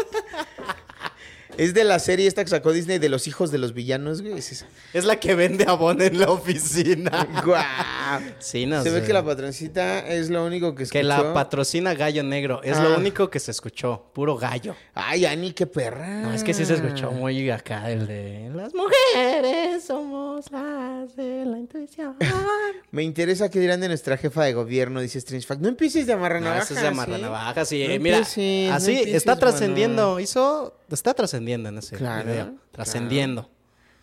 Es 1.59 1.73
de 1.73 1.83
la 1.83 1.99
serie 1.99 2.27
esta 2.27 2.43
que 2.43 2.49
sacó 2.49 2.71
Disney 2.71 2.97
de 2.99 3.09
los 3.09 3.27
hijos 3.27 3.51
de 3.51 3.57
los 3.57 3.73
villanos, 3.73 4.21
güey. 4.21 4.37
Es 4.39 4.51
esa. 4.51 4.65
Es 4.93 5.05
la 5.05 5.19
que 5.19 5.35
vende 5.35 5.65
abón 5.67 6.01
en 6.01 6.19
la 6.19 6.29
oficina. 6.31 7.27
¡Guau! 7.45 8.21
Sí, 8.39 8.65
no 8.65 8.81
Se 8.83 8.89
ve 8.89 9.03
que 9.03 9.13
la 9.13 9.23
patroncita 9.25 9.99
es 10.07 10.29
lo 10.29 10.45
único 10.45 10.73
que 10.73 10.83
escuchó. 10.83 10.99
Que 10.99 11.03
la 11.03 11.33
patrocina 11.33 11.93
Gallo 11.93 12.23
Negro. 12.23 12.61
Es 12.63 12.77
Ah. 12.77 12.83
lo 12.83 12.97
único 12.97 13.29
que 13.29 13.39
se 13.39 13.51
escuchó. 13.51 14.05
Puro 14.13 14.37
gallo. 14.37 14.75
Ay, 14.93 15.25
Ani, 15.25 15.51
qué 15.53 15.67
perra. 15.67 16.21
No, 16.21 16.33
es 16.33 16.43
que 16.43 16.53
sí 16.53 16.65
se 16.65 16.75
escuchó 16.75 17.11
muy 17.11 17.49
acá 17.49 17.91
el 17.91 18.07
de 18.07 18.49
las 18.55 18.73
mujeres 18.73 19.83
somos 19.85 20.49
las 20.51 21.15
de 21.15 21.45
la 21.45 21.57
intuición. 21.57 22.15
Me 22.91 23.03
interesa 23.03 23.49
qué 23.49 23.59
dirán 23.59 23.81
de 23.81 23.87
nuestra 23.87 24.17
jefa 24.17 24.43
de 24.43 24.53
gobierno, 24.53 25.01
dice 25.01 25.17
Strange 25.19 25.45
Fact. 25.45 25.61
No 25.61 25.67
empieces 25.67 26.07
de 26.07 26.13
amarrar 26.13 26.41
No, 26.41 26.47
navajas. 26.49 26.71
eso 26.71 26.79
es 26.79 26.81
de 26.81 27.65
sí. 27.65 27.87
No 27.87 27.99
Mira, 28.03 28.17
empieces, 28.17 28.69
no 28.69 28.75
así 28.75 28.91
empieces, 28.91 29.15
está 29.15 29.35
trascendiendo. 29.37 30.19
Hizo, 30.19 30.77
está 30.89 31.13
trascendiendo 31.13 31.48
en 31.53 31.77
ese 31.77 31.97
Claro, 31.97 32.29
video. 32.29 32.45
claro. 32.45 32.59
Trascendiendo. 32.71 33.49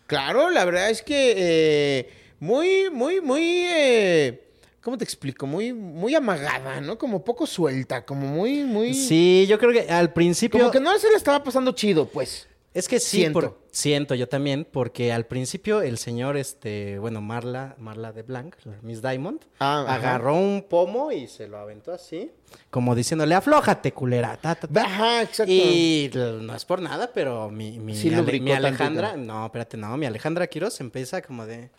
Claro, 0.05 0.49
la 0.49 0.63
verdad 0.65 0.89
es 0.89 1.01
que 1.01 1.33
eh, 1.37 2.09
muy, 2.39 2.89
muy, 2.91 3.21
muy. 3.21 3.41
eh, 3.43 4.43
¿Cómo 4.81 4.97
te 4.97 5.03
explico? 5.03 5.45
Muy, 5.45 5.73
muy 5.73 6.15
amagada, 6.15 6.79
¿no? 6.79 6.97
Como 6.97 7.23
poco 7.25 7.45
suelta, 7.45 8.05
como 8.05 8.27
muy, 8.27 8.63
muy. 8.63 8.93
Sí, 8.93 9.45
yo 9.49 9.59
creo 9.59 9.73
que 9.73 9.91
al 9.91 10.13
principio. 10.13 10.59
Como 10.59 10.71
que 10.71 10.79
no 10.79 10.97
se 10.97 11.09
le 11.09 11.17
estaba 11.17 11.43
pasando 11.43 11.71
chido, 11.73 12.07
pues. 12.07 12.47
Es 12.77 12.87
que 12.87 12.99
sí, 12.99 13.17
Siento. 13.17 13.39
por- 13.39 13.61
siento 13.71 14.13
yo 14.15 14.27
también, 14.29 14.67
porque 14.71 15.11
al 15.11 15.25
principio 15.25 15.81
el 15.81 15.97
señor, 15.97 16.37
este, 16.37 16.99
bueno, 16.99 17.21
Marla, 17.21 17.75
Marla 17.79 18.11
de 18.13 18.21
Blanc, 18.23 18.55
la 18.65 18.75
Miss 18.83 19.01
Diamond, 19.01 19.41
Ah, 19.59 19.81
ajá. 19.87 19.95
agarró 19.95 20.35
un 20.35 20.63
pomo 20.69 21.11
y 21.11 21.27
se 21.27 21.47
lo 21.47 21.57
aventó 21.57 21.91
así, 21.91 22.31
como 22.69 22.93
diciéndole, 22.93 23.33
aflójate, 23.35 23.91
culera. 23.93 24.37
ta, 24.37 24.53
ta, 24.55 24.67
ta". 24.67 24.81
Ajá, 24.83 25.21
exacto. 25.23 25.51
Y 25.51 26.11
no 26.13 26.55
es 26.55 26.65
por 26.65 26.81
nada, 26.81 27.09
pero 27.13 27.49
mi, 27.49 27.79
mi, 27.79 27.95
Sí 27.95 28.09
Ale- 28.09 28.17
lubricó 28.17 28.45
mi 28.45 28.51
Alejandra, 28.51 29.09
tantito. 29.11 29.33
no, 29.33 29.45
espérate, 29.45 29.77
no, 29.77 29.97
mi 29.97 30.05
Alejandra 30.05 30.45
Quiroz 30.47 30.79
empieza 30.79 31.21
como 31.23 31.45
de, 31.47 31.71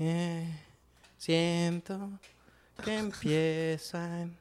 eh, 0.00 0.48
siento 1.16 2.10
que 2.84 2.98
empiezan. 2.98 4.36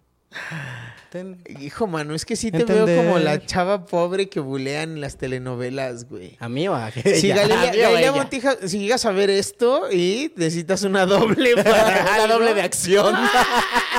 Ten- 1.09 1.41
Hijo, 1.59 1.87
mano, 1.87 2.13
es 2.13 2.25
que 2.25 2.35
sí 2.35 2.51
te 2.51 2.63
veo 2.65 2.85
como 2.85 3.17
la 3.19 3.43
chava 3.45 3.85
pobre 3.85 4.29
que 4.29 4.39
bulean 4.39 4.93
en 4.93 5.01
las 5.01 5.17
telenovelas, 5.17 6.07
güey. 6.07 6.37
¿A 6.39 6.49
mí 6.49 6.67
o 6.67 6.75
a 6.75 6.91
Si 6.91 7.01
ella? 7.31 7.35
Galilea, 7.47 7.69
¿A 7.69 7.71
mí 7.73 7.79
o 7.79 7.87
a 7.87 7.89
Galilea? 7.91 8.11
Montija, 8.11 8.55
si 8.67 8.79
llegas 8.79 9.05
a 9.05 9.11
ver 9.11 9.29
esto 9.29 9.91
y 9.91 10.31
necesitas 10.35 10.83
una 10.83 11.05
doble 11.05 11.55
para 11.63 12.01
Una 12.01 12.15
algo, 12.15 12.27
doble 12.35 12.53
de 12.53 12.61
acción. 12.61 13.15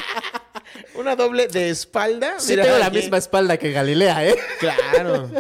una 0.95 1.17
doble 1.17 1.49
de 1.49 1.71
espalda. 1.71 2.35
Sí 2.39 2.53
mira, 2.53 2.65
tengo 2.65 2.79
la 2.79 2.87
aquí. 2.87 2.97
misma 2.99 3.17
espalda 3.19 3.57
que 3.57 3.73
Galilea, 3.73 4.29
¿eh? 4.29 4.37
Claro. 4.61 5.31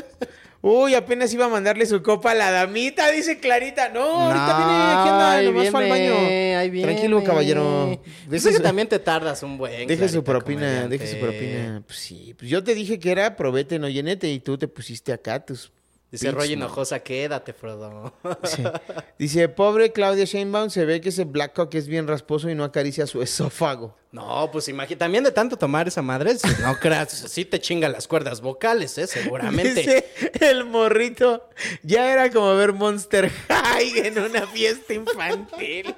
Uy, 0.62 0.94
apenas 0.94 1.32
iba 1.32 1.46
a 1.46 1.48
mandarle 1.48 1.86
su 1.86 2.02
copa 2.02 2.32
a 2.32 2.34
la 2.34 2.50
damita, 2.50 3.10
dice 3.10 3.38
Clarita. 3.38 3.88
No, 3.88 4.02
ahorita 4.02 4.56
viene, 4.58 4.72
aquí 4.72 5.08
anda, 5.08 5.32
ahí 5.32 5.46
nomás 5.46 5.70
fue 5.70 5.80
al 5.80 5.90
viene, 5.90 6.10
baño. 6.10 6.58
ahí 6.58 6.70
viene. 6.70 6.92
Tranquilo, 6.92 7.24
caballero. 7.24 8.00
Deje 8.28 8.40
sé 8.40 8.52
que 8.52 8.60
también 8.60 8.86
te 8.86 8.98
tardas 8.98 9.42
un 9.42 9.56
buen. 9.56 9.88
Deje 9.88 10.08
su 10.10 10.22
propina, 10.22 10.60
comediante. 10.60 10.98
deje 10.98 11.12
su 11.14 11.18
propina. 11.18 11.82
Pues 11.86 11.98
sí, 11.98 12.34
pues 12.38 12.50
yo 12.50 12.62
te 12.62 12.74
dije 12.74 12.98
que 12.98 13.10
era 13.10 13.36
probete, 13.36 13.78
no 13.78 13.88
llenete, 13.88 14.30
y 14.30 14.40
tú 14.40 14.58
te 14.58 14.68
pusiste 14.68 15.14
acá 15.14 15.44
tus... 15.44 15.72
Dice 16.10 16.26
pits, 16.26 16.34
Roy 16.36 16.48
¿no? 16.48 16.52
Hinojosa, 16.54 17.00
quédate, 17.00 17.52
Frodo. 17.52 18.12
Sí. 18.44 18.64
Dice, 19.18 19.48
pobre 19.48 19.92
Claudia 19.92 20.24
Sheinbaum, 20.24 20.70
se 20.70 20.84
ve 20.84 21.00
que 21.00 21.10
ese 21.10 21.24
Blackhawk 21.24 21.72
es 21.74 21.86
bien 21.86 22.08
rasposo 22.08 22.50
y 22.50 22.54
no 22.54 22.64
acaricia 22.64 23.06
su 23.06 23.22
esófago. 23.22 23.96
No, 24.12 24.48
pues 24.50 24.66
imagínate, 24.68 24.96
también 24.96 25.22
de 25.22 25.30
tanto 25.30 25.56
tomar 25.56 25.86
esa 25.86 26.02
madre, 26.02 26.36
si 26.36 26.48
no 26.62 26.74
creas, 26.80 27.10
sí 27.28 27.44
te 27.44 27.60
chinga 27.60 27.88
las 27.88 28.08
cuerdas 28.08 28.40
vocales, 28.40 28.98
¿eh? 28.98 29.06
Seguramente. 29.06 29.74
Dice 29.74 30.04
el 30.40 30.64
morrito, 30.64 31.48
ya 31.84 32.12
era 32.12 32.28
como 32.30 32.56
ver 32.56 32.72
Monster 32.72 33.30
High 33.48 33.98
en 34.06 34.18
una 34.18 34.46
fiesta 34.48 34.92
infantil. 34.94 35.94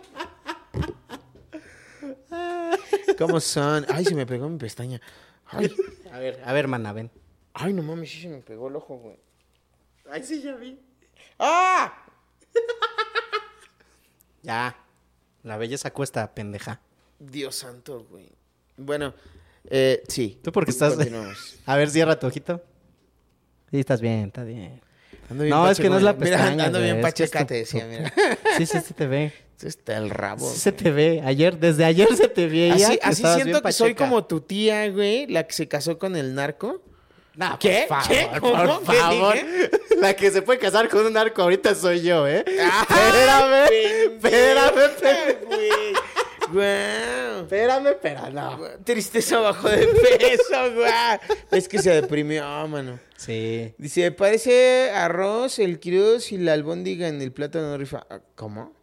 ¿Cómo 3.18 3.40
son? 3.40 3.86
Ay, 3.88 4.04
se 4.04 4.14
me 4.14 4.26
pegó 4.26 4.48
mi 4.48 4.58
pestaña. 4.58 5.00
Ay, 5.46 5.70
A 6.12 6.18
ver, 6.18 6.40
a 6.44 6.52
ver, 6.52 6.68
mana, 6.68 6.92
ven. 6.92 7.10
ay 7.54 7.72
no 7.72 7.82
mames, 7.82 8.10
sí 8.10 8.22
se 8.22 8.28
me 8.28 8.38
pegó 8.38 8.68
el 8.68 8.76
ojo, 8.76 8.96
güey. 8.96 9.16
Ay, 10.12 10.22
sí, 10.22 10.42
ya 10.42 10.54
vi. 10.54 10.78
¡Ah! 11.38 11.92
Ya. 14.42 14.76
La 15.44 15.56
belleza 15.56 15.92
cuesta, 15.92 16.34
pendeja. 16.34 16.80
Dios 17.20 17.54
santo, 17.54 18.04
güey. 18.10 18.28
Bueno, 18.76 19.14
eh, 19.70 20.02
sí. 20.08 20.40
¿Tú 20.42 20.50
porque 20.50 20.72
estás...? 20.72 20.94
Continuamos. 20.94 21.56
A 21.66 21.76
ver, 21.76 21.88
cierra 21.88 22.18
tu 22.18 22.26
ojito. 22.26 22.60
Sí, 23.70 23.78
estás 23.78 24.00
bien, 24.00 24.26
está 24.26 24.42
bien. 24.42 24.80
Ando 25.30 25.44
bien 25.44 25.56
No, 25.56 25.70
es 25.70 25.78
que 25.78 25.88
no 25.88 25.96
es 25.96 26.02
la 26.02 26.14
pacheco, 26.14 26.24
Mira, 26.24 26.38
pestaña, 26.38 26.64
ando 26.66 26.80
bien 26.80 26.96
es 26.96 26.96
que 26.96 27.02
pacheca, 27.02 27.46
te 27.46 27.54
decía, 27.54 27.86
mira. 27.86 28.12
Sí, 28.58 28.66
sí, 28.66 28.80
sí 28.84 28.94
te 28.94 29.06
ve. 29.06 29.32
Está 29.62 29.96
el 29.96 30.10
rabo. 30.10 30.50
Sí 30.50 30.58
se 30.58 30.72
te 30.72 30.90
ve. 30.90 31.22
Ayer, 31.24 31.56
desde 31.56 31.84
ayer 31.84 32.14
se 32.16 32.28
te 32.28 32.48
veía 32.48 32.74
Así, 32.74 32.98
así 33.00 33.22
siento 33.36 33.62
que 33.62 33.72
soy 33.72 33.94
como 33.94 34.24
tu 34.24 34.40
tía, 34.40 34.90
güey, 34.90 35.28
la 35.28 35.46
que 35.46 35.52
se 35.52 35.68
casó 35.68 35.98
con 35.98 36.16
el 36.16 36.34
narco. 36.34 36.82
No, 37.34 37.58
¿Qué? 37.58 37.86
Por 38.40 38.84
favor, 38.84 39.32
¿Qué? 39.32 39.70
La 40.00 40.14
que 40.14 40.30
se 40.30 40.42
puede 40.42 40.58
casar 40.58 40.88
con 40.88 41.06
un 41.06 41.12
narco 41.14 41.42
ahorita 41.42 41.74
soy 41.74 42.02
yo, 42.02 42.28
¿eh? 42.28 42.44
Ah, 42.60 42.86
espérame, 42.88 44.12
espérame, 44.16 45.46
güey. 45.46 45.94
Guau. 46.52 47.42
Espérame, 47.42 47.96
pero 48.02 48.30
no. 48.30 48.58
Tristeza 48.84 49.38
bajo 49.38 49.68
de 49.70 49.86
peso, 49.86 50.74
güey. 50.74 50.92
Es 51.50 51.68
que 51.68 51.78
se 51.78 51.90
deprimió, 51.90 52.44
mano. 52.68 52.98
Sí. 53.16 53.74
Dice, 53.78 54.12
parece 54.12 54.90
arroz, 54.90 55.58
el 55.58 55.80
cruz 55.80 56.32
y 56.32 56.38
la 56.38 56.52
albóndiga 56.52 57.08
en 57.08 57.22
el 57.22 57.32
plato 57.32 57.60
no 57.62 57.78
rifa. 57.78 58.06
¿Cómo? 58.34 58.74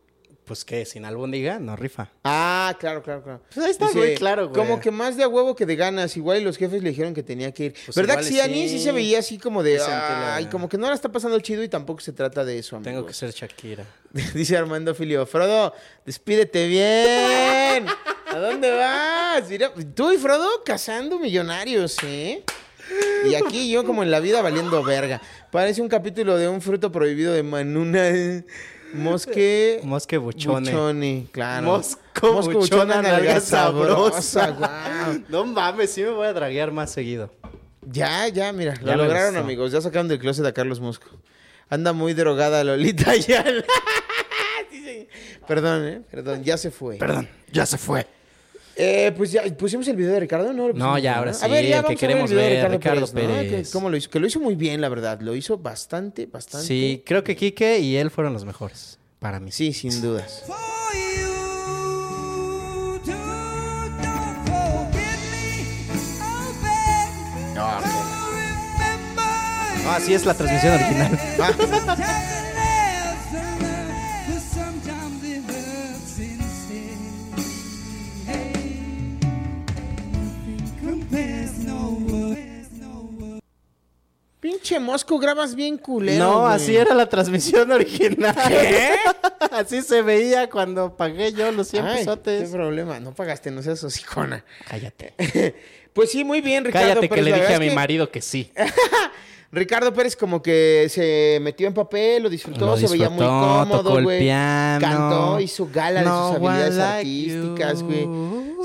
Pues 0.49 0.65
que 0.65 0.83
sin 0.83 1.05
albóndiga 1.05 1.59
no 1.59 1.75
rifa. 1.75 2.09
Ah, 2.23 2.75
claro, 2.79 3.03
claro, 3.03 3.21
claro. 3.21 3.41
Pues 3.53 3.63
ahí 3.67 3.69
está 3.71 3.85
muy 3.93 4.15
claro, 4.15 4.49
güey. 4.49 4.59
Como 4.59 4.79
que 4.79 4.89
más 4.89 5.15
de 5.15 5.21
a 5.21 5.27
huevo 5.27 5.55
que 5.55 5.67
de 5.67 5.75
ganas. 5.75 6.17
Igual 6.17 6.39
y 6.39 6.43
los 6.43 6.57
jefes 6.57 6.81
le 6.81 6.89
dijeron 6.89 7.13
que 7.13 7.21
tenía 7.21 7.51
que 7.53 7.65
ir. 7.65 7.75
Pues 7.85 7.95
¿Verdad 7.95 8.17
que 8.17 8.23
sí, 8.23 8.39
Ani? 8.39 8.67
Sí 8.67 8.79
sí. 8.79 8.83
se 8.85 8.91
veía 8.91 9.19
así 9.19 9.37
como 9.37 9.61
de... 9.61 9.77
La- 9.77 10.33
Ay, 10.37 10.47
como 10.47 10.67
que 10.67 10.79
no 10.79 10.87
la 10.87 10.95
está 10.95 11.11
pasando 11.11 11.35
el 11.37 11.43
chido 11.43 11.61
y 11.61 11.69
tampoco 11.69 12.01
se 12.01 12.13
trata 12.13 12.43
de 12.43 12.57
eso, 12.57 12.77
amigo. 12.77 12.89
Tengo 12.91 13.05
que 13.05 13.13
ser 13.13 13.29
Shakira. 13.29 13.85
Dice 14.33 14.57
Armando 14.57 14.95
Filio, 14.95 15.23
Frodo, 15.27 15.71
despídete 16.03 16.67
bien. 16.67 17.85
¿A 18.27 18.39
dónde 18.39 18.71
vas? 18.71 19.47
Mira, 19.47 19.71
tú 19.93 20.11
y 20.11 20.17
Frodo 20.17 20.63
cazando 20.65 21.19
millonarios, 21.19 21.95
¿eh? 22.03 22.43
Y 23.29 23.35
aquí 23.35 23.69
yo 23.69 23.85
como 23.85 24.01
en 24.01 24.09
la 24.09 24.19
vida 24.19 24.41
valiendo 24.41 24.81
verga. 24.83 25.21
Parece 25.51 25.79
un 25.83 25.89
capítulo 25.89 26.37
de 26.37 26.47
un 26.49 26.59
fruto 26.59 26.91
prohibido 26.91 27.33
de 27.33 27.43
Manuna. 27.43 28.43
Mosque... 28.93 29.81
Mosque 29.83 30.17
buchone. 30.17 30.71
Buchone, 30.71 31.27
claro. 31.31 31.67
Mosco, 31.67 32.33
Mosco 32.33 32.53
buchona, 32.53 32.95
buchona, 32.95 33.01
nalga 33.01 33.39
sabrosa. 33.39 34.51
guau. 34.51 35.23
No 35.29 35.45
mames, 35.45 35.91
sí 35.91 36.01
me 36.03 36.09
voy 36.11 36.27
a 36.27 36.33
draguear 36.33 36.71
más 36.71 36.91
seguido. 36.91 37.31
Ya, 37.85 38.27
ya, 38.27 38.51
mira, 38.51 38.75
Ya 38.83 38.95
lo 38.95 39.03
lograron, 39.03 39.31
gustó. 39.33 39.43
amigos. 39.43 39.71
Ya 39.71 39.81
sacaron 39.81 40.07
del 40.07 40.19
closet 40.19 40.45
a 40.45 40.53
Carlos 40.53 40.79
Mosco. 40.79 41.07
Anda 41.69 41.93
muy 41.93 42.13
drogada 42.13 42.63
Lolita 42.63 43.15
ya. 43.15 43.43
Perdón, 45.47 45.87
eh, 45.87 46.01
perdón, 46.11 46.43
ya 46.43 46.57
se 46.57 46.69
fue. 46.69 46.97
Perdón, 46.97 47.27
ya 47.51 47.65
se 47.65 47.77
fue. 47.79 48.05
Eh, 48.81 49.11
pues 49.17 49.33
ya 49.33 49.43
pusimos 49.57 49.85
el 49.89 49.97
video 49.97 50.13
de 50.13 50.21
Ricardo, 50.21 50.53
¿no? 50.53 50.71
No, 50.71 50.97
ya, 50.97 51.17
ahora 51.17 51.33
sí, 51.33 51.43
A 51.43 51.49
ver, 51.49 51.65
ya 51.65 51.79
el 51.79 51.83
que 51.83 51.83
vamos 51.83 51.85
a 51.85 51.89
ver 51.89 51.91
el 51.91 51.97
queremos 51.99 52.29
de 52.29 52.49
Ricardo, 52.49 52.77
Ricardo 52.77 53.07
Pérez, 53.13 53.51
¿no? 53.51 53.57
Que- 53.57 53.71
¿Cómo 53.73 53.89
lo 53.89 53.97
hizo? 53.97 54.09
Que 54.09 54.19
lo 54.21 54.27
hizo 54.27 54.39
muy 54.39 54.55
bien, 54.55 54.79
la 54.79 54.87
verdad. 54.87 55.19
Lo 55.19 55.35
hizo 55.35 55.57
bastante, 55.57 56.27
bastante. 56.27 56.65
Sí, 56.65 57.03
creo 57.05 57.21
que 57.25 57.35
Quique 57.35 57.79
y 57.79 57.97
él 57.97 58.09
fueron 58.09 58.31
los 58.31 58.45
mejores. 58.45 58.97
Para 59.19 59.41
mí. 59.41 59.51
Sí, 59.51 59.73
sin 59.73 60.01
dudas. 60.01 60.45
Ah, 69.87 69.99
sí, 70.01 70.13
es 70.13 70.25
la 70.25 70.33
transmisión 70.33 70.73
original. 70.73 71.19
Pinche 84.49 84.79
Mosco, 84.79 85.19
grabas 85.19 85.53
bien 85.53 85.77
culero. 85.77 86.23
No, 86.25 86.41
güey. 86.41 86.53
así 86.55 86.75
era 86.75 86.95
la 86.95 87.07
transmisión 87.07 87.71
original. 87.79 88.35
¿Qué? 88.47 88.95
así 89.51 89.83
se 89.83 90.01
veía 90.01 90.49
cuando 90.49 90.97
pagué 90.97 91.33
yo 91.33 91.51
los 91.51 91.67
100 91.67 91.85
Ay, 91.85 91.97
pesotes. 91.99 92.49
qué 92.49 92.55
problema. 92.55 92.99
No 92.99 93.13
pagaste, 93.13 93.51
no 93.51 93.61
seas 93.61 93.83
hocicona. 93.83 94.43
Cállate. 94.67 95.13
Pues 95.91 96.11
sí, 96.11 96.23
muy 96.23 96.39
bien, 96.39 96.63
Ricardo 96.63 96.87
Cállate 96.87 97.09
que 97.09 97.21
le 97.21 97.33
dije 97.33 97.55
a 97.55 97.59
mi 97.59 97.69
que 97.69 97.75
marido 97.75 98.11
que 98.11 98.21
sí. 98.21 98.53
Ricardo 99.51 99.91
Pérez 99.93 100.15
como 100.15 100.43
que 100.43 100.87
se 100.89 101.39
metió 101.41 101.67
en 101.67 101.73
papel, 101.73 102.21
lo 102.21 102.29
disfrutó, 102.29 102.67
Lo 102.67 102.77
se 102.77 102.87
veía 102.87 103.09
muy 103.09 103.25
cómodo, 103.25 104.03
güey. 104.03 104.27
Cantó, 104.27 105.39
hizo 105.39 105.67
gala 105.73 106.01
de 106.01 106.05
sus 106.05 106.35
habilidades 106.35 106.75
like 106.75 106.97
artísticas, 106.99 107.83
güey. 107.83 108.07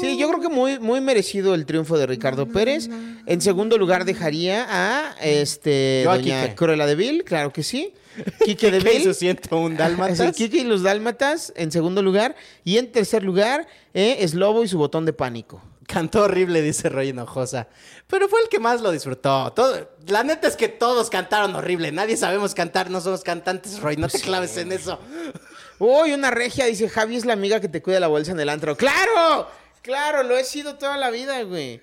Sí, 0.00 0.18
yo 0.18 0.28
creo 0.28 0.40
que 0.40 0.48
muy, 0.48 0.78
muy 0.80 1.00
merecido 1.00 1.54
el 1.54 1.64
triunfo 1.64 1.96
de 1.96 2.06
Ricardo 2.06 2.46
Pérez. 2.46 2.90
En 3.26 3.40
segundo 3.40 3.78
lugar 3.78 4.04
dejaría 4.04 4.66
a 4.68 5.14
este 5.22 6.02
Yo 6.04 6.14
doña. 6.14 6.54
Cruella 6.54 6.84
de 6.84 6.94
Vil, 6.96 7.24
claro 7.24 7.52
que 7.52 7.62
sí. 7.62 7.94
Quique 8.44 8.70
de 8.70 8.78
y 8.80 8.82
Vil. 8.82 9.02
sus 9.04 9.16
101 9.16 9.76
dálmatas. 9.78 10.36
Quique 10.36 10.58
y 10.58 10.64
los 10.64 10.82
Dálmatas 10.82 11.52
en 11.56 11.72
segundo 11.72 12.02
lugar. 12.02 12.36
Y 12.64 12.76
en 12.76 12.92
tercer 12.92 13.22
lugar, 13.22 13.66
eh, 13.94 14.16
es 14.20 14.34
Lobo 14.34 14.64
y 14.64 14.68
su 14.68 14.76
botón 14.78 15.06
de 15.06 15.12
pánico. 15.12 15.62
Cantó 15.86 16.22
horrible, 16.22 16.62
dice 16.62 16.88
Roy 16.88 17.08
Hinojosa. 17.08 17.68
Pero 18.06 18.28
fue 18.28 18.42
el 18.42 18.48
que 18.48 18.58
más 18.58 18.80
lo 18.80 18.90
disfrutó. 18.90 19.52
Todo, 19.52 19.90
la 20.06 20.22
neta 20.22 20.48
es 20.48 20.56
que 20.56 20.68
todos 20.68 21.10
cantaron 21.10 21.54
horrible. 21.54 21.92
Nadie 21.92 22.16
sabemos 22.16 22.54
cantar, 22.54 22.90
no 22.90 23.00
somos 23.00 23.22
cantantes, 23.22 23.80
Roy. 23.80 23.96
No 23.96 24.08
te 24.08 24.20
claves 24.20 24.56
en 24.56 24.72
eso. 24.72 24.98
Uy, 25.78 26.12
una 26.12 26.30
regia, 26.30 26.66
dice 26.66 26.88
Javi 26.88 27.16
es 27.16 27.24
la 27.24 27.32
amiga 27.32 27.60
que 27.60 27.68
te 27.68 27.82
cuida 27.82 28.00
la 28.00 28.08
bolsa 28.08 28.32
en 28.32 28.40
el 28.40 28.48
antro. 28.48 28.76
¡Claro! 28.76 29.48
Claro, 29.84 30.22
lo 30.22 30.34
he 30.38 30.44
sido 30.44 30.76
toda 30.76 30.96
la 30.96 31.10
vida, 31.10 31.42
güey. 31.42 31.82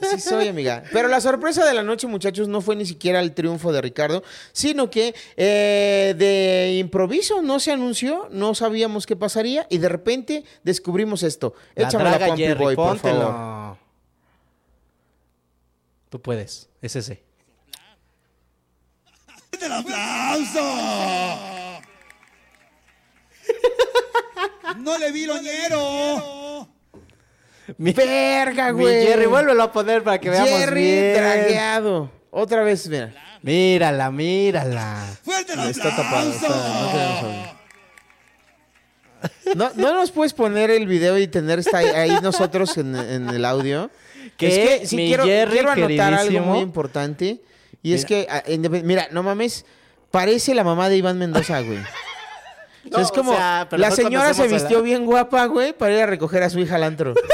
Sí 0.00 0.18
soy, 0.18 0.48
amiga. 0.48 0.82
Pero 0.94 1.08
la 1.08 1.20
sorpresa 1.20 1.62
de 1.62 1.74
la 1.74 1.82
noche, 1.82 2.06
muchachos, 2.06 2.48
no 2.48 2.62
fue 2.62 2.74
ni 2.74 2.86
siquiera 2.86 3.20
el 3.20 3.34
triunfo 3.34 3.70
de 3.70 3.82
Ricardo, 3.82 4.24
sino 4.52 4.88
que 4.88 5.14
eh, 5.36 6.14
de 6.16 6.78
improviso 6.78 7.42
no 7.42 7.60
se 7.60 7.70
anunció, 7.70 8.28
no 8.30 8.54
sabíamos 8.54 9.04
qué 9.04 9.14
pasaría 9.14 9.66
y 9.68 9.76
de 9.76 9.90
repente 9.90 10.44
descubrimos 10.62 11.22
esto. 11.22 11.52
La 11.74 11.88
Échame 11.88 12.04
la 12.04 12.34
Jerry, 12.34 12.64
Boy, 12.64 12.76
por 12.76 12.88
póntelo. 12.88 13.20
favor. 13.20 13.76
Tú 16.08 16.22
puedes, 16.22 16.70
es 16.80 16.96
ese. 16.96 17.22
¡El 19.60 19.70
aplauso! 19.72 20.62
¡No 24.78 24.96
le 24.96 25.12
vi 25.12 25.26
loñero! 25.26 26.45
Mi, 27.78 27.92
Verga, 27.92 28.72
mi 28.72 28.82
güey. 28.82 29.06
Jerry, 29.06 29.26
vuélvelo 29.26 29.62
a 29.62 29.72
poner 29.72 30.02
para 30.02 30.18
que 30.20 30.30
veamos 30.30 30.48
Jerry 30.50 30.82
bien. 30.82 32.10
Otra 32.30 32.62
vez, 32.62 32.88
mira. 32.88 33.12
Mírala, 33.42 34.10
mírala. 34.10 35.04
¡Fuerte 35.24 35.52
el 35.54 35.60
Está 35.70 35.94
tapado, 35.94 36.30
está- 36.30 36.48
no. 36.48 37.56
No, 39.54 39.70
no 39.76 39.94
nos 39.94 40.10
puedes 40.10 40.32
poner 40.32 40.70
el 40.70 40.86
video 40.86 41.16
y 41.18 41.26
tener 41.26 41.58
esta 41.58 41.78
ahí, 41.78 41.86
ahí 41.86 42.18
nosotros 42.22 42.76
en, 42.76 42.94
en 42.94 43.28
el 43.30 43.44
audio. 43.44 43.90
Que 44.36 44.48
es 44.48 44.80
que 44.80 44.86
sí 44.86 44.96
mi 44.96 45.08
quiero, 45.08 45.24
Jerry, 45.24 45.52
quiero 45.52 45.70
anotar 45.70 46.14
algo 46.14 46.16
queridísimo. 46.24 46.46
muy 46.54 46.58
importante. 46.60 47.40
Y 47.82 47.94
es 47.94 48.04
que, 48.04 48.26
ah, 48.30 48.42
independ- 48.46 48.82
mira, 48.82 49.08
no 49.12 49.22
mames, 49.22 49.64
parece 50.10 50.54
la 50.54 50.64
mamá 50.64 50.88
de 50.88 50.96
Iván 50.98 51.18
Mendoza, 51.18 51.60
güey. 51.60 51.78
O 51.78 51.82
sea, 52.88 52.90
No, 52.90 53.00
es 53.00 53.10
como, 53.12 53.32
o 53.32 53.36
sea, 53.36 53.66
pero 53.70 53.80
la 53.80 53.90
señora 53.92 54.34
se 54.34 54.42
conocemos 54.42 54.52
a 54.52 54.54
la- 54.56 54.68
vistió 54.68 54.82
bien 54.82 55.06
guapa, 55.06 55.46
güey, 55.46 55.72
para 55.72 55.94
ir 55.94 56.00
a 56.02 56.06
recoger 56.06 56.42
a 56.42 56.50
su 56.50 56.58
hija 56.58 56.74
al 56.76 56.82
antro. 56.82 57.14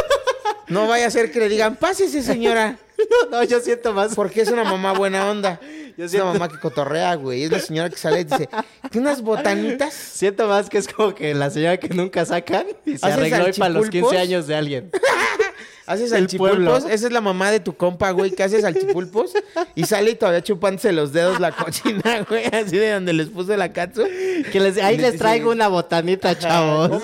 No 0.73 0.87
vaya 0.87 1.07
a 1.07 1.11
ser 1.11 1.31
que 1.31 1.39
le 1.39 1.49
digan, 1.49 1.77
pásese, 1.77 2.23
señora. 2.23 2.77
No, 3.33 3.43
yo 3.43 3.59
siento 3.61 3.93
más. 3.93 4.15
Porque 4.15 4.43
es 4.43 4.49
una 4.51 4.63
mamá 4.63 4.93
buena 4.93 5.29
onda. 5.29 5.59
Yo 5.99 6.05
es 6.05 6.11
siento- 6.13 6.31
una 6.31 6.39
mamá 6.39 6.49
que 6.49 6.61
cotorrea, 6.61 7.15
güey. 7.17 7.43
Es 7.45 7.51
la 7.51 7.59
señora 7.59 7.91
que 7.91 7.97
sale 7.97 8.21
y 8.21 8.25
dice, 8.25 8.49
¿qué 8.91 8.99
unas 8.99 9.21
botanitas? 9.23 9.93
Siento 9.93 10.47
más 10.47 10.71
que 10.71 10.79
es 10.79 10.87
como 10.89 11.13
que 11.15 11.35
la 11.35 11.51
señora 11.51 11.77
que 11.79 11.89
nunca 11.89 12.25
sacan 12.25 12.65
y 12.87 12.97
se 12.97 13.05
¿Haces 13.05 13.19
arregló 13.19 13.39
para 13.59 13.69
los 13.71 13.85
salchipulpos? 13.87 14.11
15 14.13 14.19
años 14.19 14.47
de 14.47 14.55
alguien. 14.55 14.91
Haces 15.87 16.13
El 16.13 16.21
salchipulpos. 16.21 16.85
Esa 16.85 17.07
es 17.07 17.13
la 17.13 17.21
mamá 17.21 17.51
de 17.51 17.61
tu 17.61 17.77
compa, 17.77 18.11
güey, 18.13 18.31
que 18.31 18.43
hace 18.43 18.61
salchipulpos. 18.61 19.33
Y 19.75 19.85
sale 19.85 20.13
y 20.13 20.15
todavía 20.15 20.43
chupándose 20.43 20.93
los 20.93 21.13
dedos 21.13 21.41
la 21.41 21.53
cochina, 21.53 22.25
güey. 22.29 22.45
Así 22.47 22.77
de 22.77 22.93
donde 22.93 23.13
les 23.13 23.29
puse 23.29 23.57
la 23.57 23.73
katsu. 23.73 24.05
Que 24.53 24.61
les, 24.61 24.79
ahí 24.79 24.97
Les 24.97 25.19
traigo 25.19 25.51
una 25.51 25.69
botanita, 25.69 26.39
chavos. 26.39 27.03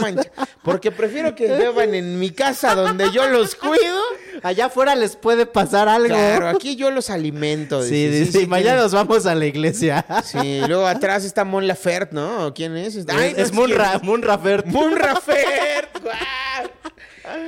Porque 0.62 0.92
prefiero 0.92 1.34
que 1.34 1.48
beban 1.48 1.94
en 1.94 2.18
mi 2.18 2.30
casa 2.30 2.74
donde 2.74 3.10
yo 3.10 3.28
los 3.28 3.54
cuido. 3.54 4.00
Allá 4.42 4.66
afuera 4.66 4.94
les 4.94 5.16
puede 5.16 5.46
pasar 5.46 5.88
algo. 5.88 6.08
Claro, 6.08 6.48
aquí 6.48 6.76
yo 6.76 6.90
los 6.90 7.10
alimento. 7.10 7.82
Sí, 7.82 8.06
dice. 8.06 8.24
dice, 8.24 8.42
y 8.42 8.46
mañana 8.46 8.82
nos 8.82 8.92
vamos 8.92 9.26
a 9.26 9.34
la 9.34 9.46
iglesia. 9.46 10.04
Sí, 10.24 10.60
luego 10.68 10.86
atrás 10.86 11.24
está 11.24 11.44
Mon 11.44 11.66
Laferte, 11.66 12.14
¿no? 12.14 12.46
¿O 12.46 12.54
¿Quién 12.54 12.76
es? 12.76 12.96
Ay, 13.08 13.30
es 13.30 13.36
no 13.36 13.42
es 13.42 13.48
sé 13.48 13.54
Munra, 13.54 13.92
quién 13.92 14.06
Munra 14.06 14.38
Fert. 14.38 14.66
Moon 14.66 14.94
Rafert. 14.96 15.98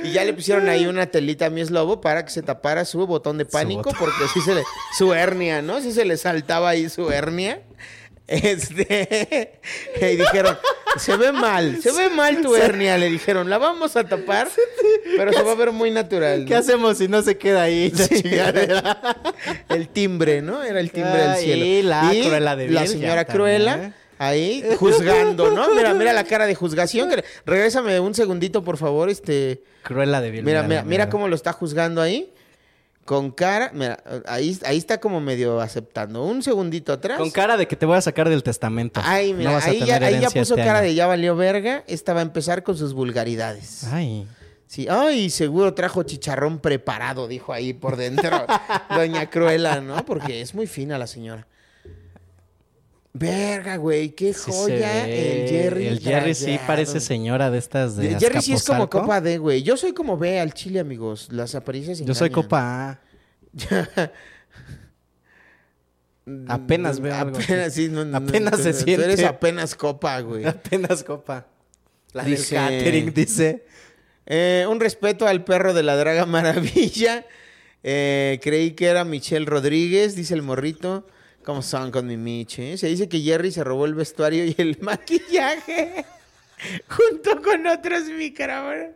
Y 0.03 0.11
ya 0.11 0.23
le 0.25 0.33
pusieron 0.33 0.67
ahí 0.69 0.85
una 0.85 1.05
telita 1.07 1.47
a 1.47 1.49
mi 1.49 1.61
eslobo 1.61 2.01
para 2.01 2.25
que 2.25 2.31
se 2.31 2.41
tapara 2.41 2.85
su 2.85 3.05
botón 3.07 3.37
de 3.37 3.45
pánico, 3.45 3.83
botón. 3.91 3.99
porque 3.99 4.27
sí 4.33 4.41
se 4.41 4.55
le. 4.55 4.63
Su 4.97 5.13
hernia, 5.13 5.61
¿no? 5.61 5.81
Sí 5.81 5.91
se 5.91 6.05
le 6.05 6.17
saltaba 6.17 6.69
ahí 6.69 6.89
su 6.89 7.11
hernia. 7.11 7.61
Este. 8.27 9.59
Y 10.01 10.15
dijeron, 10.15 10.57
se 10.97 11.15
ve 11.17 11.31
mal, 11.31 11.81
se 11.81 11.91
ve 11.91 12.09
mal 12.09 12.41
tu 12.41 12.55
hernia, 12.55 12.97
le 12.97 13.09
dijeron, 13.09 13.49
la 13.49 13.57
vamos 13.57 13.95
a 13.95 14.03
tapar, 14.05 14.47
pero 15.17 15.31
se 15.33 15.41
va 15.43 15.51
a 15.51 15.55
ver 15.55 15.71
muy 15.71 15.91
natural. 15.91 16.45
¿Qué 16.45 16.55
hacemos 16.55 16.97
si 16.97 17.07
no 17.07 17.21
se 17.21 17.37
queda 17.37 17.63
ahí? 17.63 17.91
Sí. 17.95 18.23
El 19.69 19.89
timbre, 19.89 20.41
¿no? 20.41 20.63
Era 20.63 20.79
el 20.79 20.91
timbre 20.91 21.21
del 21.27 21.35
cielo. 21.37 21.65
y 21.65 21.81
la 21.81 22.01
Cruella 22.09 22.55
de 22.55 22.69
La 22.69 22.81
Vil, 22.81 22.89
señora 22.89 23.25
ya 23.27 23.33
Cruella. 23.33 23.71
también. 23.73 23.93
Ahí, 24.23 24.63
juzgando, 24.79 25.49
¿no? 25.49 25.73
Mira, 25.73 25.93
mira 25.95 26.13
la 26.13 26.23
cara 26.25 26.45
de 26.45 26.53
juzgación. 26.53 27.09
que- 27.09 27.23
Regrésame 27.45 27.99
un 27.99 28.13
segundito, 28.13 28.63
por 28.63 28.77
favor, 28.77 29.09
este... 29.09 29.63
Cruella 29.83 30.21
de 30.21 30.29
Vil. 30.29 30.43
Mira, 30.43 30.61
mira, 30.61 30.83
mira 30.83 31.09
cómo 31.09 31.27
lo 31.27 31.35
está 31.35 31.53
juzgando 31.53 32.01
ahí. 32.01 32.31
Con 33.03 33.31
cara, 33.31 33.71
mira, 33.73 33.97
ahí, 34.27 34.55
ahí 34.63 34.77
está 34.77 34.99
como 34.99 35.19
medio 35.19 35.59
aceptando. 35.59 36.23
Un 36.23 36.43
segundito 36.43 36.93
atrás. 36.93 37.17
Con 37.17 37.31
cara 37.31 37.57
de 37.57 37.67
que 37.67 37.75
te 37.75 37.87
voy 37.87 37.97
a 37.97 38.01
sacar 38.01 38.29
del 38.29 38.43
testamento. 38.43 39.01
Ay, 39.03 39.33
mira, 39.33 39.53
No 39.53 39.57
ahí, 39.57 39.83
ya, 39.83 39.95
ahí 39.95 40.19
ya 40.21 40.29
puso 40.29 40.53
este 40.53 40.55
cara 40.57 40.79
año. 40.79 40.87
de 40.89 40.93
ya 40.93 41.07
valió 41.07 41.35
verga. 41.35 41.83
Esta 41.87 42.13
va 42.13 42.19
a 42.19 42.23
empezar 42.23 42.61
con 42.61 42.77
sus 42.77 42.93
vulgaridades. 42.93 43.85
Ay. 43.91 44.27
Sí, 44.67 44.87
ay, 44.87 45.31
seguro 45.31 45.73
trajo 45.73 46.03
chicharrón 46.03 46.59
preparado, 46.59 47.27
dijo 47.27 47.51
ahí 47.53 47.73
por 47.73 47.97
dentro 47.97 48.45
Doña 48.95 49.29
Cruela, 49.31 49.81
¿no? 49.81 50.05
Porque 50.05 50.39
es 50.41 50.53
muy 50.53 50.67
fina 50.67 50.99
la 50.99 51.07
señora. 51.07 51.47
Verga, 53.13 53.75
güey, 53.75 54.11
qué 54.11 54.33
Sí 54.33 54.49
joya 54.51 55.07
el 55.07 55.49
Jerry. 55.49 55.87
El 55.87 55.99
Jerry 55.99 56.33
sí 56.33 56.57
parece 56.65 56.99
señora 57.01 57.51
de 57.51 57.57
estas 57.57 57.97
de 57.97 58.13
El 58.13 58.19
Jerry 58.19 58.41
sí 58.41 58.53
es 58.53 58.63
como 58.63 58.89
copa 58.89 59.19
D, 59.19 59.37
güey. 59.37 59.63
Yo 59.63 59.75
soy 59.75 59.91
como 59.93 60.17
B 60.17 60.39
al 60.39 60.53
chile, 60.53 60.79
amigos. 60.79 61.27
Las 61.31 61.53
apariencias 61.55 61.99
Yo 61.99 62.15
soy 62.15 62.29
copa 62.29 62.89
A. 62.91 63.01
Apenas 66.47 66.99
veo 66.99 67.13
algo. 67.15 67.37
Apenas, 67.37 67.73
sí, 67.73 67.89
no, 67.89 68.05
no, 68.05 68.17
Apenas 68.17 68.57
tú- 68.57 68.63
se 68.63 68.73
tú 68.73 68.79
siente. 68.79 69.03
eres 69.05 69.23
apenas 69.23 69.75
copa, 69.75 70.19
güey. 70.21 70.45
Apenas 70.47 71.03
copa. 71.03 71.47
La 72.13 72.23
Dice- 72.23 72.55
del 72.55 72.63
catering 72.63 73.13
dice. 73.13 73.65
Eh, 74.25 74.65
un 74.69 74.79
respeto 74.79 75.27
al 75.27 75.43
perro 75.43 75.73
de 75.73 75.83
la 75.83 75.95
Draga 75.97 76.25
Maravilla. 76.25 77.25
Eh, 77.83 78.39
creí 78.43 78.71
que 78.71 78.85
era 78.85 79.03
Michelle 79.03 79.45
Rodríguez, 79.45 80.15
dice 80.15 80.33
el 80.35 80.43
morrito. 80.43 81.07
¿Cómo 81.43 81.61
son 81.61 81.91
con 81.91 82.05
mi 82.07 82.17
Miche? 82.17 82.77
Se 82.77 82.87
dice 82.87 83.09
que 83.09 83.19
Jerry 83.19 83.51
se 83.51 83.63
robó 83.63 83.85
el 83.85 83.95
vestuario 83.95 84.45
y 84.45 84.55
el 84.57 84.77
maquillaje 84.81 86.05
junto 86.87 87.41
con 87.41 87.65
otros 87.67 88.03
micrófonos. 88.03 88.89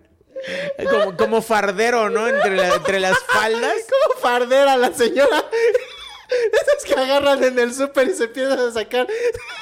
Como, 0.90 1.18
como 1.18 1.42
fardero, 1.42 2.10
¿no? 2.10 2.28
Entre, 2.28 2.56
la- 2.56 2.76
entre 2.76 3.00
las 3.00 3.18
faldas. 3.34 3.74
Como 3.90 4.20
fardera 4.22 4.78
la 4.78 4.94
señora. 4.94 5.44
Esas 6.54 6.84
que 6.86 6.94
agarran 7.00 7.44
en 7.44 7.58
el 7.60 7.74
súper 7.74 8.10
y 8.10 8.14
se 8.14 8.26
empiezan 8.26 8.60
a 8.60 8.72
sacar 8.72 9.08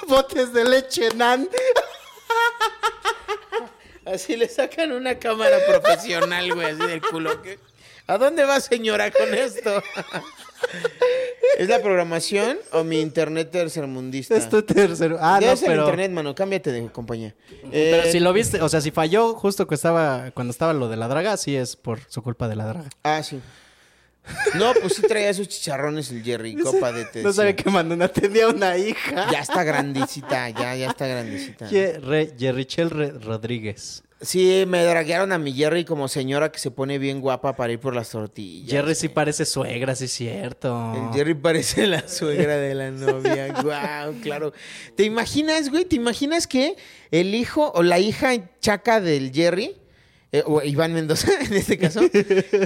botes 0.07 0.51
de 0.53 0.63
leche 0.65 1.09
nan. 1.15 1.47
Así 4.05 4.36
le 4.36 4.49
sacan 4.49 4.91
una 4.91 5.17
cámara 5.19 5.57
profesional, 5.67 6.53
güey, 6.53 6.67
así 6.71 6.86
del 6.88 7.01
culo. 7.01 7.41
¿A 8.07 8.17
dónde 8.17 8.43
va, 8.43 8.59
señora, 8.59 9.11
con 9.11 9.34
esto? 9.34 9.81
¿Es 11.58 11.70
la 11.70 11.82
programación 11.82 12.58
o 12.72 12.84
mi 12.84 12.99
internet 12.99 13.49
tercermundista? 13.51 14.36
Es 14.36 14.49
tu 14.49 14.62
tercero. 14.64 15.18
Ah, 15.22 15.39
Debe 15.39 15.51
no, 15.51 15.58
ser 15.58 15.68
pero. 15.70 15.84
internet, 15.84 16.12
mano. 16.12 16.34
Cámbiate 16.36 16.72
de 16.72 16.88
compañía. 16.91 17.36
Pero 17.72 18.04
Eh, 18.04 18.10
si 18.12 18.20
lo 18.20 18.34
viste, 18.34 18.62
o 18.62 18.70
sea, 18.70 18.82
si 18.82 18.91
falló 18.91 19.34
justo 19.36 19.68
que 19.68 19.76
estaba, 19.76 20.32
cuando 20.32 20.51
estaba 20.51 20.74
lo 20.74 20.89
de 20.89 20.97
la 20.97 21.08
draga, 21.08 21.38
sí 21.38 21.56
es 21.56 21.76
por 21.76 21.99
su 22.10 22.22
culpa 22.24 22.47
de 22.47 22.56
la 22.56 22.66
draga. 22.66 22.89
Ah, 23.04 23.22
sí. 23.24 23.39
No, 24.56 24.74
pues 24.82 24.93
sí 24.95 25.01
traía 25.01 25.30
esos 25.30 25.49
chicharrones 25.49 26.10
el 26.12 26.24
Jerry, 26.24 26.56
copa 26.64 26.91
de 26.93 27.04
te 27.06 27.22
No 27.24 27.34
sabía 27.34 27.51
decía. 27.51 27.66
que 27.66 27.70
Manduna 27.72 28.08
tenía 28.08 28.47
una 28.47 28.78
hija. 28.78 29.28
Ya 29.32 29.39
está 29.39 29.64
grandecita, 29.64 30.49
ya, 30.49 30.76
ya 30.76 30.89
está 30.89 31.08
grandecita. 31.08 31.68
Jerry, 31.68 32.32
Jerrichel 32.39 32.89
Re- 32.89 33.12
Rodríguez. 33.12 34.04
Sí, 34.24 34.63
me 34.67 34.84
draguearon 34.84 35.32
a 35.34 35.38
mi 35.38 35.53
Jerry 35.53 35.84
como 35.84 36.07
señora 36.07 36.51
que 36.51 36.57
se 36.57 36.71
pone 36.71 36.97
bien 36.97 37.19
guapa 37.19 37.55
para 37.55 37.74
ir 37.74 37.80
por 37.80 37.93
las 37.93 38.09
tortillas. 38.09 38.69
Jerry 38.69 38.95
sí 38.95 39.09
parece 39.09 39.45
suegra, 39.45 39.95
sí 39.95 40.05
es 40.05 40.11
cierto. 40.11 40.93
El 40.95 41.13
Jerry 41.13 41.34
parece 41.34 41.88
la 41.88 42.07
suegra 42.07 42.57
de 42.57 42.74
la 42.74 42.91
novia. 42.91 43.53
Guau, 43.61 44.13
claro. 44.21 44.53
¿Te 44.95 45.03
imaginas, 45.03 45.69
güey? 45.69 45.86
¿Te 45.86 45.97
imaginas 45.97 46.47
que 46.47 46.76
el 47.11 47.36
hijo 47.36 47.71
o 47.76 47.84
la 47.84 47.99
hija 47.99 48.32
chaca 48.61 49.01
del 49.01 49.32
Jerry, 49.34 49.76
eh, 50.32 50.43
o 50.45 50.61
Iván 50.61 50.93
Mendoza 50.93 51.30
en 51.41 51.53
este 51.53 51.78
caso, 51.78 52.01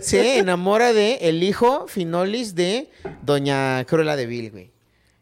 se 0.02 0.38
enamora 0.38 0.94
de 0.94 1.16
el 1.22 1.42
hijo 1.44 1.88
Finolis 1.88 2.56
de 2.56 2.90
Doña 3.24 3.84
Cruella 3.86 4.16
de 4.16 4.26
Vil, 4.26 4.52
güey? 4.52 4.77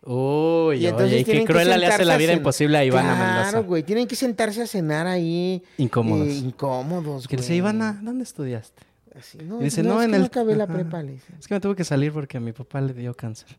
Uy, 0.06 0.78
Y 0.78 0.86
entonces 0.88 1.08
oye, 1.14 1.18
qué 1.20 1.24
tienen 1.26 1.48
que 1.48 1.52
cruela 1.54 1.78
le 1.78 1.88
hace 1.88 2.06
la 2.06 2.16
vida 2.18 2.34
imposible 2.34 2.78
a 2.78 2.86
Ivana 2.86 3.16
Claro, 3.16 3.36
Mendoza. 3.44 3.60
güey. 3.62 3.84
Tienen 3.84 4.08
que 4.08 4.16
sentarse 4.16 4.62
a 4.62 4.68
cenar 4.68 5.08
ahí. 5.08 5.64
Incómodos. 5.78 6.28
eh, 6.28 6.34
incómodos, 6.34 7.28
Que 7.28 7.36
güey. 7.36 7.42
dice, 7.44 7.56
Ivana, 7.56 8.00
¿dónde 8.04 8.24
estudiaste? 8.24 8.84
Así, 9.18 9.38
no, 9.40 9.62
Y 9.62 9.66
dice, 9.66 9.82
no, 9.82 9.96
no, 9.96 10.02
es 10.02 10.06
en 10.06 10.12
que 10.12 10.16
el... 10.18 10.22
no 10.22 10.28
acabé 10.28 10.56
la 10.56 10.68
prepa, 10.68 11.02
le 11.02 11.14
dice. 11.14 11.26
Es 11.40 11.48
que 11.48 11.54
me 11.56 11.60
tuve 11.60 11.76
que 11.76 11.84
salir 11.84 12.12
porque 12.12 12.38
a 12.38 12.40
mi 12.40 12.52
papá 12.52 12.82
le 12.82 12.94
dio 12.94 13.14
cáncer. 13.16 13.58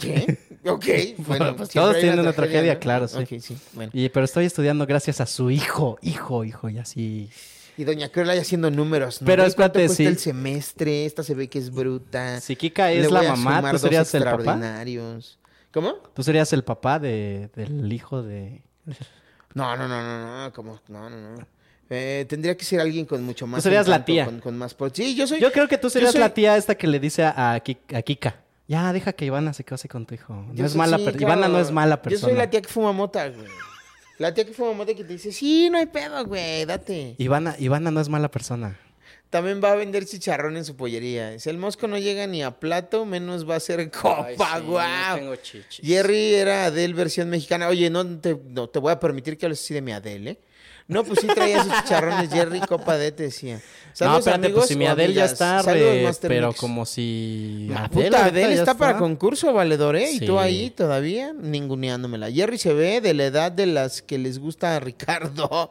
¿Qué? 0.00 0.38
Ok. 0.66 0.84
Bueno, 1.18 1.54
pues 1.56 1.68
todos 1.70 1.96
tienen 1.98 2.18
una 2.20 2.32
tragedia, 2.32 2.34
tragedia, 2.34 2.74
¿no? 2.74 2.80
claro, 2.80 3.06
sí. 3.08 3.18
Ok, 3.18 3.40
sí, 3.40 3.56
bueno. 3.74 3.90
Y, 3.94 4.08
pero 4.08 4.24
estoy 4.24 4.44
estudiando 4.46 4.84
gracias 4.86 5.20
a 5.20 5.26
su 5.26 5.50
hijo, 5.50 5.96
hijo, 6.02 6.42
hijo, 6.44 6.68
y 6.70 6.78
así. 6.78 7.30
Y 7.78 7.84
Doña 7.84 8.08
Cruella 8.08 8.34
ya 8.34 8.40
haciendo 8.40 8.70
números, 8.70 9.20
¿no? 9.22 9.26
Pero 9.26 9.44
¿Ves 9.44 9.54
cuánto 9.54 9.78
espérate, 9.78 9.94
sí. 9.94 10.06
el 10.06 10.18
semestre? 10.18 11.04
Esta 11.06 11.22
se 11.22 11.34
ve 11.34 11.48
que 11.48 11.58
es 11.58 11.70
bruta. 11.70 12.40
Si 12.40 12.56
Kika 12.56 12.90
es 12.90 13.10
la 13.12 13.20
voy 13.20 13.28
mamá, 13.28 13.70
¿tú 13.70 13.78
serías 13.78 14.12
el 14.14 14.24
papá? 14.24 14.56
¿Cómo? 15.76 15.92
¿Tú 16.14 16.22
serías 16.22 16.50
el 16.54 16.64
papá 16.64 16.98
de, 16.98 17.50
del 17.54 17.92
hijo 17.92 18.22
de...? 18.22 18.62
No, 19.52 19.76
no, 19.76 19.86
no, 19.86 20.02
no, 20.02 20.44
no, 20.44 20.52
¿cómo? 20.54 20.80
No, 20.88 21.10
no, 21.10 21.16
no. 21.36 21.46
Eh, 21.90 22.24
tendría 22.30 22.56
que 22.56 22.64
ser 22.64 22.80
alguien 22.80 23.04
con 23.04 23.22
mucho 23.22 23.46
más. 23.46 23.62
serías 23.62 23.86
la 23.86 24.02
tía. 24.02 24.24
Con, 24.24 24.40
con 24.40 24.56
más 24.56 24.72
por... 24.72 24.90
Sí, 24.96 25.14
yo 25.14 25.26
soy. 25.26 25.38
Yo 25.38 25.52
creo 25.52 25.68
que 25.68 25.76
tú 25.76 25.88
yo 25.88 25.90
serías 25.90 26.12
soy- 26.12 26.20
la 26.22 26.32
tía 26.32 26.56
esta 26.56 26.76
que 26.76 26.86
le 26.86 26.98
dice 26.98 27.24
a, 27.24 27.52
a 27.52 27.60
Ki- 27.60 27.76
a 27.94 28.00
Kika. 28.00 28.36
Ya, 28.66 28.90
deja 28.94 29.12
que 29.12 29.26
Ivana 29.26 29.52
se 29.52 29.64
case 29.64 29.86
con 29.86 30.06
tu 30.06 30.14
hijo. 30.14 30.32
No 30.32 30.54
yo 30.54 30.64
es 30.64 30.72
soy- 30.72 30.78
mala 30.78 30.96
sí, 30.96 31.04
per- 31.04 31.16
claro. 31.18 31.34
Ivana 31.34 31.48
no 31.52 31.60
es 31.60 31.70
mala 31.70 31.96
Yo 31.96 32.02
persona. 32.04 32.20
soy 32.30 32.38
la 32.38 32.48
tía 32.48 32.62
que 32.62 32.68
fuma 32.68 32.92
mota, 32.92 33.28
güey. 33.28 33.46
La 34.16 34.32
tía 34.32 34.46
que 34.46 34.54
fuma 34.54 34.72
mota 34.72 34.94
que 34.94 35.04
te 35.04 35.12
dice, 35.12 35.30
sí, 35.30 35.68
no 35.70 35.76
hay 35.76 35.84
pedo, 35.86 36.24
güey, 36.24 36.64
date. 36.64 37.16
Ivana, 37.18 37.54
Ivana 37.58 37.90
no 37.90 38.00
es 38.00 38.08
mala 38.08 38.30
persona. 38.30 38.78
También 39.30 39.60
va 39.62 39.72
a 39.72 39.74
vender 39.74 40.06
chicharrón 40.06 40.56
en 40.56 40.64
su 40.64 40.76
pollería. 40.76 41.38
Si 41.38 41.50
el 41.50 41.58
mosco 41.58 41.88
no 41.88 41.98
llega 41.98 42.26
ni 42.26 42.42
a 42.42 42.52
plato, 42.52 43.04
menos 43.04 43.48
va 43.48 43.56
a 43.56 43.60
ser 43.60 43.90
copa, 43.90 44.58
guau. 44.60 45.36
Jerry 45.82 46.34
era 46.34 46.66
Adele 46.66 46.94
versión 46.94 47.28
mexicana. 47.28 47.68
Oye, 47.68 47.90
no 47.90 48.06
te, 48.20 48.36
no 48.50 48.68
te 48.68 48.78
voy 48.78 48.92
a 48.92 49.00
permitir 49.00 49.36
que 49.36 49.46
hables 49.46 49.60
así 49.60 49.74
de 49.74 49.82
mi 49.82 49.92
Adele, 49.92 50.30
¿eh? 50.30 50.38
No, 50.88 51.02
pues 51.02 51.18
sí 51.20 51.26
traía 51.26 51.64
sus 51.64 51.72
chicharrones 51.82 52.30
Jerry, 52.30 52.60
copa 52.60 52.96
de 52.96 53.10
te 53.10 53.24
decía. 53.24 53.60
no, 54.00 54.18
espérate, 54.18 54.46
amigos 54.46 54.60
pues 54.60 54.68
si 54.68 54.76
mi 54.76 54.86
o 54.86 54.90
Adele 54.92 55.14
ya 55.14 55.24
está, 55.24 55.60
Saludos, 55.60 56.20
re- 56.22 56.28
pero 56.28 56.48
Mix. 56.48 56.60
como 56.60 56.86
si... 56.86 57.66
La 57.70 57.86
Adele 57.86 58.04
puta 58.10 58.30
ya 58.30 58.48
está, 58.50 58.74
para 58.78 58.96
concurso, 58.96 59.52
valedor, 59.52 59.96
¿eh? 59.96 60.12
Y 60.12 60.20
tú 60.20 60.38
ahí 60.38 60.70
todavía 60.70 61.32
ninguneándomela. 61.32 62.30
Jerry 62.30 62.56
se 62.58 62.72
ve 62.72 63.00
de 63.00 63.14
la 63.14 63.24
edad 63.24 63.50
de 63.50 63.66
las 63.66 64.00
que 64.00 64.16
les 64.16 64.38
gusta 64.38 64.76
a 64.76 64.80
Ricardo. 64.80 65.70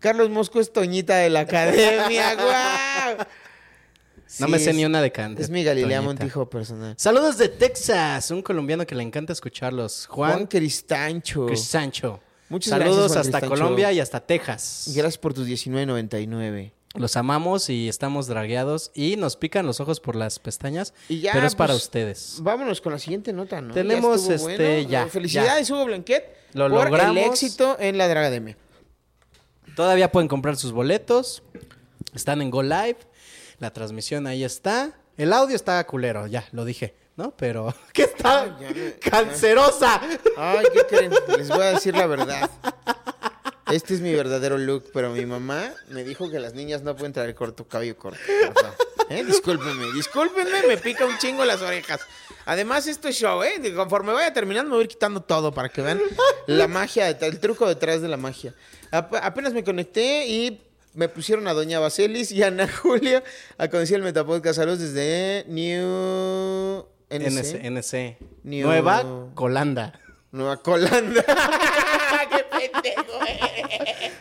Carlos 0.00 0.30
Mosco 0.30 0.60
es 0.60 0.72
Toñita 0.72 1.16
de 1.16 1.30
la 1.30 1.40
academia, 1.40 2.34
guau. 3.16 3.26
No 4.38 4.48
me 4.48 4.58
sé 4.58 4.70
es- 4.70 4.76
ni 4.76 4.84
una 4.84 5.02
de 5.02 5.10
can- 5.12 5.34
de 5.34 5.42
Es 5.42 5.50
mi 5.50 5.62
Galilea 5.64 5.98
Toñita. 5.98 6.22
Montijo 6.24 6.48
personal. 6.48 6.94
Saludos 6.96 7.36
de 7.38 7.48
Texas, 7.48 8.30
un 8.30 8.42
colombiano 8.42 8.86
que 8.86 8.94
le 8.94 9.02
encanta 9.02 9.32
escucharlos. 9.32 10.06
Juan, 10.06 10.32
Juan 10.32 10.46
Cristancho. 10.46 11.46
Cristancho. 11.46 12.20
Muchas 12.48 12.70
Saludos 12.70 12.96
gracias, 12.96 13.12
Juan 13.12 13.18
hasta 13.26 13.38
Cristancho. 13.40 13.62
Colombia 13.62 13.92
y 13.92 14.00
hasta 14.00 14.20
Texas. 14.20 14.84
Gracias 14.94 15.18
por 15.18 15.34
tus 15.34 15.46
19.99. 15.46 16.72
Los 16.94 17.16
amamos 17.16 17.70
y 17.70 17.88
estamos 17.88 18.26
dragueados 18.26 18.90
y 18.94 19.16
nos 19.16 19.36
pican 19.36 19.64
los 19.64 19.78
ojos 19.78 20.00
por 20.00 20.16
las 20.16 20.40
pestañas, 20.40 20.92
Y 21.08 21.20
ya, 21.20 21.32
pero 21.32 21.46
es 21.46 21.54
para 21.54 21.72
pues, 21.74 21.84
ustedes. 21.84 22.38
Vámonos 22.40 22.80
con 22.80 22.92
la 22.92 22.98
siguiente 22.98 23.32
nota, 23.32 23.60
¿no? 23.60 23.72
Tenemos, 23.74 24.26
Ya 24.26 24.34
estuvo 24.34 24.50
este, 24.50 24.86
ya, 24.86 25.06
Felicidades, 25.06 25.70
Hugo 25.70 25.84
Blanquet. 25.84 26.24
Lo 26.54 26.68
por 26.68 26.86
logramos. 26.90 27.16
el 27.16 27.24
éxito 27.30 27.76
en 27.78 27.96
la 27.96 28.08
Dragademia. 28.08 28.56
Todavía 29.76 30.10
pueden 30.10 30.28
comprar 30.28 30.56
sus 30.56 30.72
boletos. 30.72 31.42
Están 32.14 32.42
en 32.42 32.50
Go 32.50 32.62
Live. 32.62 32.98
La 33.58 33.72
transmisión 33.72 34.26
ahí 34.26 34.44
está. 34.44 34.98
El 35.16 35.32
audio 35.32 35.54
está 35.54 35.84
culero, 35.86 36.26
ya, 36.26 36.48
lo 36.52 36.64
dije, 36.64 36.94
¿no? 37.16 37.32
Pero... 37.36 37.74
¿Qué 37.92 38.04
está? 38.04 38.56
¡Cancerosa! 39.02 40.00
Ay, 40.36 40.64
¿qué 40.72 40.86
creen? 40.88 41.12
Les 41.36 41.48
voy 41.48 41.62
a 41.62 41.72
decir 41.72 41.94
la 41.94 42.06
verdad. 42.06 42.50
Este 43.70 43.94
es 43.94 44.00
mi 44.00 44.14
verdadero 44.14 44.56
look, 44.58 44.90
pero 44.92 45.10
mi 45.10 45.26
mamá 45.26 45.72
me 45.90 46.04
dijo 46.04 46.30
que 46.30 46.40
las 46.40 46.54
niñas 46.54 46.82
no 46.82 46.96
pueden 46.96 47.12
traer 47.12 47.34
corto 47.34 47.68
cabello 47.68 47.96
corto. 47.96 48.18
¿Eh? 49.10 49.24
Discúlpenme, 49.24 49.92
discúlpenme, 49.92 50.66
me 50.66 50.76
pica 50.76 51.04
un 51.04 51.18
chingo 51.18 51.44
las 51.44 51.60
orejas. 51.62 52.00
Además, 52.46 52.86
esto 52.86 53.08
es 53.08 53.16
show, 53.16 53.42
¿eh? 53.42 53.60
Conforme 53.74 54.12
vaya 54.12 54.32
terminando, 54.32 54.70
me 54.70 54.76
voy 54.76 54.82
a 54.82 54.84
ir 54.84 54.88
quitando 54.88 55.20
todo 55.20 55.52
para 55.52 55.68
que 55.68 55.82
vean 55.82 56.00
la 56.46 56.66
magia, 56.68 57.08
el 57.08 57.38
truco 57.40 57.68
detrás 57.68 58.00
de 58.02 58.08
la 58.08 58.16
magia. 58.16 58.54
Ap- 58.90 59.14
apenas 59.22 59.52
me 59.52 59.62
conecté 59.62 60.26
y 60.26 60.60
me 60.94 61.08
pusieron 61.08 61.46
a 61.46 61.52
Doña 61.52 61.78
Baselis 61.78 62.32
y 62.32 62.42
a 62.42 62.48
Ana 62.48 62.68
Julia 62.82 63.22
a 63.58 63.68
conocer 63.68 63.96
el 63.96 64.02
Metapodcast. 64.02 64.56
Saludos 64.56 64.80
desde 64.80 65.44
New... 65.48 66.86
NC. 67.10 67.64
NC. 67.64 68.16
New- 68.44 68.66
Nueva 68.66 69.04
Colanda. 69.34 69.98
Nueva 70.32 70.56
Colanda. 70.58 71.24
¡Qué 72.30 72.44
pendejo! 72.70 73.24
eh! 73.26 74.12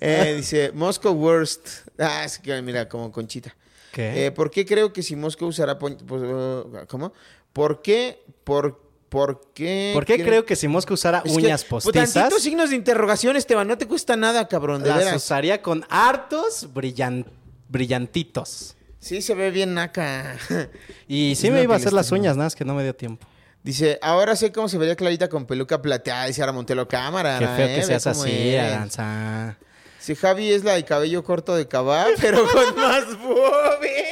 Eh, 0.00 0.34
dice, 0.36 0.72
Moscow 0.72 1.12
Worst. 1.14 1.68
Ah, 1.98 2.24
es 2.24 2.38
que 2.38 2.60
mira, 2.62 2.88
como 2.88 3.12
Conchita. 3.12 3.54
¿Qué? 3.92 4.26
Eh, 4.26 4.30
¿Por 4.32 4.50
qué 4.50 4.64
creo 4.66 4.92
que 4.92 5.02
si 5.02 5.14
Moscow 5.16 5.48
usará... 5.48 5.78
pues, 5.78 5.94
uh, 6.10 6.86
¿Cómo? 6.88 7.12
¿Por 7.52 7.82
qué? 7.82 8.24
¿Por, 8.44 8.80
por 9.08 9.52
qué? 9.54 9.90
¿Por 9.92 10.06
qué 10.06 10.16
cre- 10.18 10.24
creo 10.24 10.44
que 10.46 10.56
si 10.56 10.66
Mosco 10.68 10.94
usara 10.94 11.22
Es 11.24 11.32
que, 11.32 11.38
uñas 11.38 11.64
pues, 11.64 11.84
postizas, 11.84 12.14
tantitos 12.14 12.42
signos 12.42 12.70
de 12.70 12.76
interrogación, 12.76 13.36
Esteban. 13.36 13.68
No 13.68 13.76
te 13.76 13.86
cuesta 13.86 14.16
nada, 14.16 14.48
cabrón, 14.48 14.82
de 14.82 14.88
las 14.88 14.98
veras. 14.98 15.16
usaría 15.16 15.60
con 15.60 15.84
hartos 15.90 16.68
brillan- 16.72 17.26
brillantitos? 17.68 18.76
Sí, 18.98 19.20
se 19.20 19.34
ve 19.34 19.50
bien 19.50 19.74
naca. 19.74 20.36
Y 21.08 21.34
sí 21.36 21.48
Es 21.48 21.52
me 21.52 21.62
iba 21.62 21.74
a 21.74 21.76
hacer 21.76 21.92
las 21.92 22.06
estoy 22.06 22.20
uñas, 22.20 22.36
nada 22.36 22.46
más 22.46 22.54
que 22.56 22.64
no 22.64 22.74
me 22.74 22.82
dio 22.82 22.94
tiempo. 22.94 23.26
Dice, 23.62 23.98
ahora 24.02 24.34
sé 24.36 24.50
cómo 24.50 24.68
se 24.68 24.78
vería 24.78 24.96
Clarita 24.96 25.28
con 25.28 25.44
peluca 25.46 25.82
plateada. 25.82 26.24
Dice 26.26 26.42
Ara 26.42 26.52
Montelo 26.52 26.88
Cámara. 26.88 27.38
Qué 27.38 27.46
feo 27.46 27.66
¿eh? 27.68 27.74
que 27.76 27.82
seas 27.82 28.06
así. 28.06 28.56
Aranza. 28.56 29.56
Si 30.02 30.16
Javi 30.16 30.50
es 30.52 30.64
la 30.64 30.74
de 30.74 30.84
cabello 30.84 31.22
corto 31.22 31.54
de 31.54 31.68
cabá, 31.68 32.06
pero 32.20 32.44
con 32.50 32.74
más 32.80 33.16
bobe. 33.18 34.04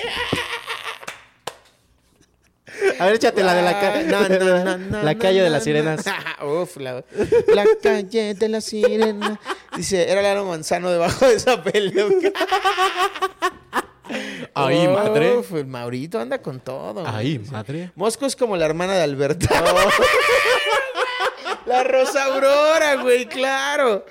A 3.01 3.07
ver, 3.07 3.14
échate 3.16 3.43
la 3.43 3.55
de 3.55 3.62
la, 3.62 3.80
ca- 3.80 4.03
No, 4.03 4.28
no, 4.64 4.78
no, 4.78 5.03
la 5.03 5.14
calle 5.16 5.43
de 5.43 5.51
las 5.51 5.64
sirenas. 5.64 6.05
Uf, 6.43 6.76
la, 6.76 7.03
la 7.49 7.64
calle 7.82 8.34
de 8.34 8.49
las 8.49 8.64
sirenas. 8.64 9.38
Dice, 9.76 10.11
era 10.11 10.22
Lalo 10.22 10.45
Manzano 10.45 10.91
debajo 10.91 11.26
de 11.26 11.34
esa 11.34 11.62
peluca. 11.62 12.30
Ay, 14.55 14.86
madre. 14.88 15.38
Uf, 15.38 15.53
el 15.55 15.66
Maurito 15.66 16.20
anda 16.20 16.41
con 16.41 16.61
todo. 16.61 17.05
Ay, 17.07 17.38
madre. 17.51 17.91
Mosco 17.97 18.26
es 18.26 18.36
como 18.36 18.57
la 18.57 18.66
hermana 18.66 18.95
de 18.95 19.03
Alberto. 19.03 19.47
la 21.66 21.84
Rosa 21.84 22.24
Aurora, 22.26 22.97
güey, 23.03 23.26
claro. 23.26 24.05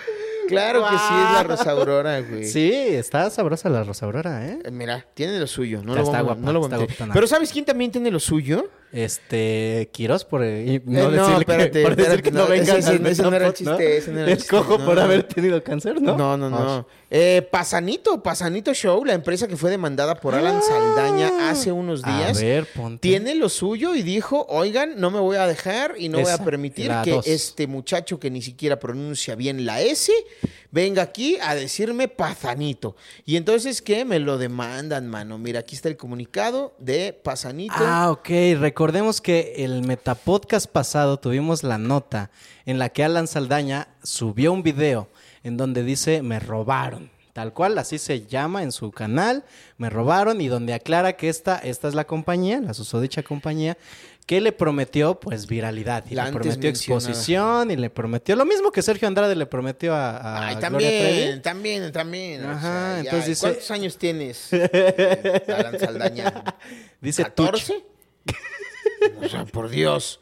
Claro 0.50 0.84
que 0.84 0.98
sí 0.98 1.14
es 1.14 1.34
la 1.34 1.44
Rosa 1.44 1.72
Aurora, 1.72 2.22
güey. 2.22 2.46
Sí, 2.46 2.72
está 2.74 3.30
sabrosa 3.30 3.70
la 3.70 3.84
Rosa 3.84 4.06
Aurora, 4.06 4.48
¿eh? 4.48 4.60
Eh, 4.66 4.72
Mira, 4.72 5.06
tiene 5.14 5.40
lo 5.40 5.48
suyo. 5.48 5.82
No 5.84 5.94
Ya 5.94 6.00
lo 6.02 6.06
está 6.06 6.22
vamos, 6.22 6.26
guapa, 6.38 6.42
no 6.42 6.54
lo 6.54 6.60
está 6.60 6.60
vamos 6.60 6.66
a 6.66 6.70
meter. 6.70 6.88
guapetona. 6.88 7.14
Pero 7.14 7.28
¿sabes 7.28 7.52
quién 7.52 7.66
también 7.66 7.92
tiene 7.92 8.12
lo 8.12 8.20
suyo? 8.20 8.70
Este, 8.92 9.90
Quiros 9.92 10.26
por, 10.26 10.44
Eh, 10.44 10.82
no, 10.86 11.04
no, 11.04 11.12
decirle 11.12 11.40
espérate, 11.42 11.72
que, 11.72 11.82
por 11.84 11.96
decir 11.96 12.12
espérate, 12.12 12.24
que 12.24 12.32
no, 12.32 12.40
no, 12.40 12.48
vengan 12.48 12.78
ese- 12.78 12.90
al 12.90 13.06
ese 13.08 13.22
no 13.24 13.36
era 13.36 13.48
el 13.48 13.54
chiste, 13.54 13.98
ese 13.98 14.12
no 14.12 14.18
era 14.20 14.26
el 14.26 14.32
El 14.32 14.38
chiste, 14.38 14.56
cojo 14.56 14.80
por 14.84 15.00
haber 15.00 15.24
tenido 15.24 15.64
cáncer, 15.64 16.02
¿no? 16.02 16.18
No, 16.18 16.36
no, 16.38 16.50
no. 16.50 16.88
Eh, 17.12 17.48
Pasanito, 17.52 18.22
Pasanito 18.22 18.74
Show, 18.74 19.04
la 19.06 19.14
empresa 19.14 19.48
que 19.48 19.58
fue 19.58 19.70
demandada 19.72 20.16
por 20.16 20.34
Alan 20.36 20.62
Saldaña 20.62 21.50
hace 21.50 21.72
unos 21.72 22.02
A 22.04 22.18
días. 22.18 22.42
ver, 22.42 22.66
ponte. 22.66 23.00
Tiene 23.08 23.36
lo 23.36 23.50
suyo 23.50 23.96
y 23.96 24.02
dijo, 24.04 24.46
oigan, 24.50 24.94
no 25.00 25.10
me 25.12 25.20
voy 25.20 25.38
a 25.38 25.46
dejar 25.48 25.94
y 25.98 26.10
no 26.10 26.20
voy 26.20 26.32
a 26.32 26.38
permitir 26.44 26.92
que 27.04 27.12
dos. 27.12 27.28
este 27.28 27.68
muchacho 27.68 28.20
que 28.20 28.30
ni 28.32 28.42
siquiera 28.42 28.80
pronuncia 28.80 29.36
bien 29.36 29.66
la 29.66 29.82
S 29.82 30.12
venga 30.72 31.02
aquí 31.02 31.38
a 31.42 31.56
decirme 31.56 32.08
Pasanito. 32.08 32.96
Y 33.26 33.36
entonces, 33.36 33.82
¿qué? 33.82 34.06
Me 34.06 34.20
lo 34.20 34.38
demandan, 34.38 35.08
mano. 35.08 35.38
Mira, 35.38 35.62
aquí 35.62 35.76
está 35.76 35.90
el 35.90 35.98
comunicado 35.98 36.76
de 36.80 37.14
Pasanito. 37.14 37.74
Ah, 37.78 38.12
ok. 38.12 38.30
Recordemos 38.60 39.22
que 39.22 39.56
el 39.58 39.84
Metapodcast 39.84 40.68
pasado 40.68 41.18
tuvimos 41.18 41.64
la 41.64 41.78
nota 41.78 42.30
en 42.66 42.80
la 42.80 42.90
que 42.90 43.04
Alan 43.04 43.28
Saldaña 43.28 43.88
subió 44.04 44.54
un 44.54 44.64
video 44.64 45.10
en 45.44 45.58
donde 45.58 45.84
dice 45.84 46.22
me 46.22 46.40
robaron. 46.40 47.10
Tal 47.34 47.54
cual, 47.54 47.78
así 47.78 48.00
se 48.00 48.26
llama 48.26 48.64
en 48.64 48.72
su 48.72 48.92
canal, 48.92 49.46
me 49.78 49.90
robaron 49.90 50.42
y 50.42 50.48
donde 50.48 50.74
aclara 50.74 51.14
que 51.14 51.30
esta, 51.30 51.58
esta 51.60 51.88
es 51.88 51.94
la 51.96 52.06
compañía, 52.06 52.60
la 52.60 52.74
susodicha 52.74 53.24
compañía, 53.24 53.78
que 54.30 54.40
le 54.42 54.52
prometió 54.52 55.20
pues 55.20 55.48
viralidad 55.48 56.06
y 56.08 56.14
La 56.14 56.26
le 56.26 56.34
prometió 56.34 56.70
exposición 56.70 57.72
y 57.72 57.76
le 57.76 57.90
prometió 57.90 58.36
lo 58.36 58.46
mismo 58.46 58.72
que 58.72 58.84
Sergio 58.84 59.08
Andrade 59.08 59.36
le 59.36 59.48
prometió 59.48 59.96
a, 59.96 60.18
a 60.18 60.48
Ay, 60.50 60.56
Gloria 60.58 60.88
Trevi. 60.88 61.40
también, 61.42 61.42
también, 61.42 61.92
también. 61.92 62.46
o 62.46 62.52
Ajá, 62.52 62.62
sea, 62.62 63.00
entonces 63.00 63.26
dice- 63.26 63.42
¿Cuántos 63.42 63.72
años 63.72 63.98
tienes, 63.98 64.50
eh, 64.52 65.44
Alan 65.48 65.80
Saldaña? 65.80 66.44
Dice 67.02 67.26
Tuch. 67.26 67.56
¿14? 67.56 67.84
O 69.26 69.28
sea, 69.30 69.46
por 69.46 69.68
Dios. 69.68 70.20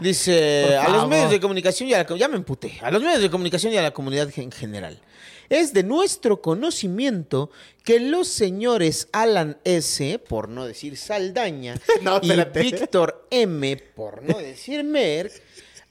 Dice, 0.00 0.76
a 0.76 0.88
los 0.88 1.08
medios 1.08 1.32
de 1.32 1.40
comunicación 1.40 1.88
y 1.88 1.94
a 1.94 2.04
la... 2.04 2.16
Ya 2.16 2.28
me 2.28 2.36
emputé. 2.36 2.78
A 2.80 2.92
los 2.92 3.02
medios 3.02 3.22
de 3.22 3.28
comunicación 3.30 3.72
y 3.72 3.76
a 3.76 3.82
la 3.82 3.90
comunidad 3.92 4.28
en 4.36 4.52
general. 4.52 5.00
Es 5.48 5.72
de 5.72 5.82
nuestro 5.82 6.40
conocimiento 6.40 7.50
que 7.84 8.00
los 8.00 8.28
señores 8.28 9.08
Alan 9.12 9.58
S., 9.64 10.18
por 10.18 10.48
no 10.48 10.66
decir 10.66 10.96
Saldaña, 10.96 11.74
No, 12.02 12.20
y. 12.22 12.32
Víctor 12.54 13.26
M., 13.30 13.76
por 13.94 14.22
no 14.22 14.38
decir 14.38 14.84
Merck, 14.84 15.32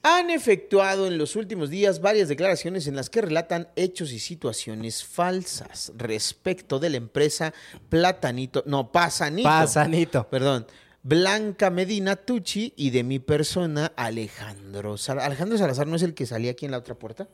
han 0.03 0.29
efectuado 0.29 1.07
en 1.07 1.17
los 1.17 1.37
últimos 1.37 1.69
días 1.69 2.01
varias 2.01 2.27
declaraciones 2.27 2.87
en 2.87 2.95
las 2.97 3.09
que 3.09 3.21
relatan 3.21 3.69
hechos 3.77 4.11
y 4.11 4.19
situaciones 4.19 5.03
falsas 5.03 5.93
respecto 5.95 6.77
de 6.77 6.89
la 6.89 6.97
empresa 6.97 7.53
Platanito, 7.87 8.63
no, 8.65 8.91
Pasanito. 8.91 9.47
Pasanito. 9.47 10.27
Perdón. 10.29 10.67
Blanca 11.03 11.69
Medina 11.69 12.15
Tucci 12.15 12.73
y 12.77 12.89
de 12.91 13.03
mi 13.03 13.19
persona 13.19 13.91
Alejandro 13.95 14.97
Salazar. 14.97 15.27
Alejandro 15.27 15.57
Salazar 15.57 15.87
no 15.87 15.97
es 15.97 16.01
el 16.01 16.13
que 16.13 16.25
salía 16.25 16.51
aquí 16.51 16.65
en 16.65 16.71
la 16.71 16.77
otra 16.77 16.95
puerta. 16.95 17.27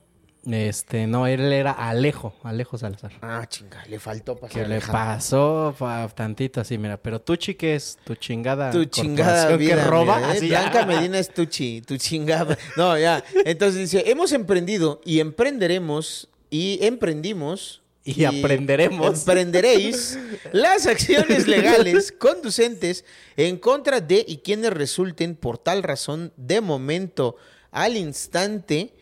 Este, 0.46 1.06
no, 1.06 1.28
él 1.28 1.52
era 1.52 1.72
Alejo, 1.72 2.34
Alejo 2.44 2.78
Salazar. 2.78 3.12
Ah, 3.22 3.46
chinga, 3.48 3.84
le 3.88 4.00
faltó 4.00 4.36
pasar. 4.38 4.64
Que 4.64 4.68
le 4.68 4.80
pasó 4.80 5.76
pa- 5.78 6.08
tantito 6.10 6.62
así, 6.62 6.78
mira. 6.78 6.98
Pero 6.98 7.20
Tuchi, 7.20 7.56
¿qué 7.56 7.76
es? 7.76 7.98
Tu 8.06 8.16
chingada. 8.16 8.72
Tu 8.72 8.86
chingada 8.86 9.56
vida. 9.58 9.76
que 9.76 9.84
roba. 9.84 10.16
mira, 10.18 10.34
¿eh? 10.34 10.38
así, 10.38 10.48
Blanca 10.48 10.82
ah. 10.84 10.86
Medina 10.86 11.20
es 11.20 11.34
Tucci, 11.34 11.82
tu 11.82 11.98
chingada. 11.98 12.58
No, 12.78 12.98
ya. 12.98 13.24
Entonces 13.46 13.92
dice, 13.92 14.10
hemos 14.10 14.32
emprendido 14.32 15.02
y 15.04 15.20
emprenderemos 15.20 16.30
y 16.50 16.80
emprendimos. 16.82 17.82
Y 18.06 18.24
aprenderemos. 18.24 19.20
Emprenderéis 19.20 20.18
las 20.54 20.88
acciones 20.88 21.48
legales 21.48 22.12
conducentes 22.18 23.04
en 23.36 23.58
contra 23.58 24.00
de 24.00 24.24
y 24.28 24.38
quienes 24.38 24.72
resulten 24.72 25.36
por 25.36 25.58
tal 25.58 25.84
razón 25.84 26.32
de 26.38 26.62
momento 26.62 27.36
al 27.72 27.98
instante, 27.98 28.94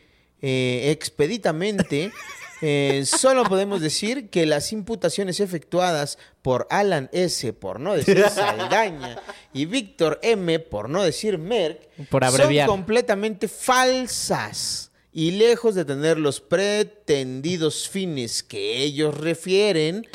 eh, 0.41 0.89
expeditamente. 0.91 2.11
eh, 2.61 3.03
solo 3.05 3.43
podemos 3.43 3.81
decir 3.81 4.29
que 4.29 4.45
las 4.45 4.71
imputaciones 4.71 5.39
efectuadas 5.39 6.17
por 6.41 6.67
Alan 6.69 7.09
S., 7.11 7.53
por 7.53 7.79
no 7.79 7.95
decir 7.95 8.23
Saldaña, 8.29 9.21
y 9.53 9.65
Víctor 9.65 10.19
M., 10.23 10.59
por 10.59 10.89
no 10.89 11.03
decir 11.03 11.37
Merck, 11.37 11.87
Por 12.09 12.25
son 12.29 12.65
completamente 12.65 13.47
falsas 13.47 14.91
y 15.17 15.31
lejos 15.31 15.73
de 15.73 15.83
tener 15.83 16.19
los 16.19 16.41
pretendidos 16.41 17.89
fines 17.89 18.43
que 18.43 18.83
ellos 18.83 19.17
refieren, 19.17 20.05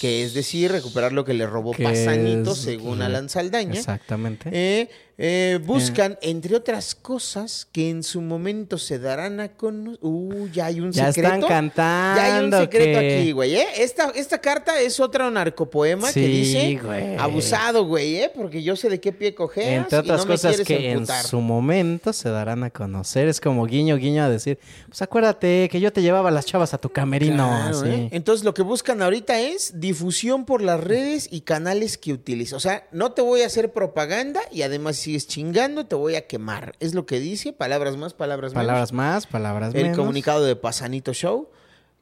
que 0.00 0.24
es 0.24 0.34
decir, 0.34 0.72
recuperar 0.72 1.12
lo 1.12 1.24
que 1.24 1.34
le 1.34 1.46
robó 1.46 1.72
Pasanito, 1.72 2.56
según 2.56 3.02
Alan 3.02 3.28
Saldaña. 3.28 3.74
Exactamente. 3.78 4.50
Eh, 4.52 4.90
eh, 5.20 5.58
buscan, 5.64 6.16
entre 6.22 6.54
otras 6.54 6.94
cosas, 6.94 7.66
que 7.72 7.90
en 7.90 8.04
su 8.04 8.20
momento 8.20 8.78
se 8.78 9.00
darán 9.00 9.40
a 9.40 9.48
conocer. 9.48 9.98
Uh, 10.00 10.46
ya 10.52 10.66
hay 10.66 10.78
un 10.80 10.92
Ya 10.92 11.12
secreto. 11.12 11.34
están 11.34 11.48
cantando. 11.48 12.20
Ya 12.22 12.36
hay 12.36 12.44
un 12.44 12.52
secreto 12.52 13.00
que- 13.00 13.18
aquí, 13.18 13.32
güey. 13.32 13.56
¿eh? 13.56 13.66
Esta, 13.78 14.10
esta 14.14 14.40
carta 14.40 14.80
es 14.80 15.00
otro 15.00 15.28
narcopoema 15.28 16.12
que 16.12 16.20
dice 16.26 16.78
güey. 16.80 17.16
abusado, 17.16 17.84
güey, 17.84 18.16
¿eh? 18.16 18.30
Porque 18.32 18.62
yo 18.62 18.76
sé 18.76 18.88
de 18.90 19.00
qué 19.00 19.10
pie 19.12 19.34
cojeas 19.34 19.82
Entre 19.84 19.98
y 19.98 20.00
otras 20.02 20.20
no 20.20 20.26
me 20.26 20.34
cosas 20.34 20.50
quieres 20.56 20.66
que 20.68 20.90
en 20.90 20.98
emputar. 20.98 21.24
su 21.24 21.40
momento 21.40 22.12
se 22.12 22.28
darán 22.28 22.62
a 22.62 22.70
conocer. 22.70 23.26
Es 23.26 23.40
como 23.40 23.66
guiño, 23.66 23.96
guiño 23.96 24.22
a 24.22 24.28
decir, 24.28 24.60
pues 24.88 25.02
acuérdate 25.02 25.68
que 25.68 25.80
yo 25.80 25.92
te 25.92 26.00
llevaba 26.00 26.30
las 26.30 26.46
chavas 26.46 26.74
a 26.74 26.78
tu 26.78 26.90
camerino. 26.90 27.48
Claro, 27.48 27.80
así. 27.80 27.88
¿eh? 27.88 28.08
Entonces 28.12 28.44
lo 28.44 28.54
que 28.54 28.62
buscan 28.62 29.02
ahorita 29.02 29.40
es 29.40 29.80
difusión 29.80 30.44
por 30.44 30.62
las 30.62 30.78
redes 30.78 31.28
y 31.32 31.40
canales 31.40 31.98
que 31.98 32.12
utilizas. 32.12 32.52
O 32.54 32.60
sea, 32.60 32.86
no 32.92 33.10
te 33.10 33.22
voy 33.22 33.42
a 33.42 33.46
hacer 33.46 33.72
propaganda 33.72 34.40
y 34.52 34.62
además 34.62 34.94
si 34.96 35.07
sigues 35.08 35.26
chingando 35.26 35.86
te 35.86 35.94
voy 35.94 36.16
a 36.16 36.26
quemar. 36.26 36.74
Es 36.80 36.94
lo 36.94 37.06
que 37.06 37.18
dice, 37.18 37.54
palabras 37.54 37.96
más, 37.96 38.12
palabras, 38.12 38.52
Palabras 38.52 38.92
más, 38.92 39.26
palabras 39.26 39.72
menos. 39.72 39.76
El 39.76 39.82
menos. 39.84 39.98
comunicado 39.98 40.44
de 40.44 40.54
Pasanito 40.54 41.14
Show 41.14 41.48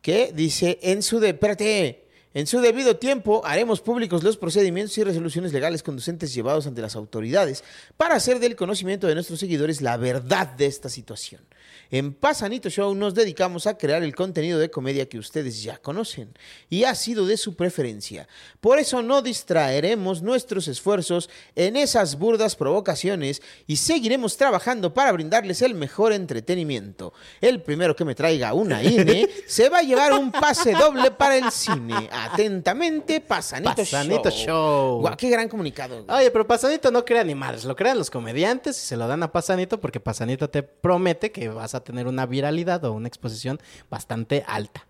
que 0.03 0.33
dice 0.35 0.79
en 0.83 1.03
su 1.03 1.21
de, 1.21 1.29
espérate, 1.31 2.05
en 2.35 2.47
su 2.49 2.61
debido 2.61 2.97
tiempo 2.97 3.43
haremos 3.45 3.81
públicos 3.81 4.25
los 4.25 4.37
procedimientos 4.37 4.99
y 4.99 5.05
resoluciones 5.05 5.53
legales 5.53 5.85
conducentes 5.85 6.35
llevados 6.35 6.67
ante 6.67 6.83
las 6.83 6.97
autoridades 6.97 7.63
para 7.97 8.17
hacer 8.17 8.41
del 8.41 8.57
conocimiento 8.57 9.07
de 9.07 9.15
nuestros 9.15 9.39
seguidores 9.39 9.81
la 9.83 9.97
verdad 9.97 10.49
de 10.49 10.67
esta 10.67 10.89
situación. 10.89 11.43
En 11.91 12.13
Pasanito 12.13 12.69
Show 12.69 12.95
nos 12.95 13.15
dedicamos 13.15 13.67
a 13.67 13.79
crear 13.79 14.03
el 14.03 14.15
contenido 14.15 14.59
de 14.59 14.71
comedia 14.71 15.09
que 15.09 15.19
ustedes 15.19 15.63
ya 15.63 15.79
conocen 15.79 16.37
y 16.69 16.85
ha 16.85 16.95
sido 16.95 17.27
de 17.27 17.37
su 17.37 17.55
preferencia. 17.55 18.29
Por 18.61 18.79
eso 18.79 19.03
no 19.03 19.23
distraeremos 19.23 20.23
nuestros 20.23 20.69
esfuerzos 20.69 21.31
en 21.55 21.77
esas 21.77 22.19
burdas 22.19 22.57
provocaciones 22.57 23.43
y 23.67 23.77
seguiremos 23.77 24.37
trabajando 24.37 24.93
para 24.95 25.13
brindarles 25.13 25.63
el 25.63 25.75
mejor 25.75 26.13
entretenimiento. 26.13 27.13
El 27.41 27.63
primero 27.63 27.95
que 27.95 28.05
me 28.05 28.15
traiga 28.15 28.53
una 28.55 28.83
INE 28.83 29.29
se 29.47 29.69
va 29.69 29.79
a 29.79 29.83
llevar 29.83 30.13
un 30.13 30.33
pase 30.33 30.73
doble 30.73 31.11
para 31.13 31.37
el 31.37 31.51
cine. 31.51 32.09
Atentamente, 32.11 33.21
Pasanito, 33.21 33.75
Pasanito 33.77 34.31
Show. 34.31 35.05
Qué 35.17 35.31
gran 35.31 35.49
comunicado. 35.49 36.03
güey. 36.05 36.19
Oye, 36.19 36.31
pero 36.31 36.47
Pasanito 36.47 36.91
no 36.91 37.05
crea 37.05 37.25
ni 37.25 37.35
madres, 37.35 37.65
lo 37.65 37.77
crean 37.77 37.99
los 37.99 38.11
comediantes 38.11 38.77
y 38.83 38.87
se 38.87 38.97
lo 38.97 39.07
dan 39.07 39.23
a 39.23 39.31
Pasanito 39.31 39.81
porque 39.81 40.01
Pasanito 40.01 40.51
te 40.51 40.63
promete 40.63 41.31
que 41.31 41.49
vas 41.49 41.75
a 41.75 41.76
tener 41.85 42.07
una 42.07 42.27
viralidad 42.27 42.85
o 42.85 42.93
una 42.93 43.09
exposición 43.09 43.61
bastante 43.91 44.45
alta. 44.47 44.87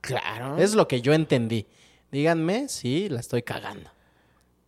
Claro. 0.00 0.58
Es 0.58 0.74
lo 0.74 0.86
que 0.88 1.00
yo 1.00 1.12
entendí. 1.12 1.66
Díganme 2.10 2.68
si 2.68 3.08
la 3.08 3.20
estoy 3.20 3.42
cagando. 3.42 3.90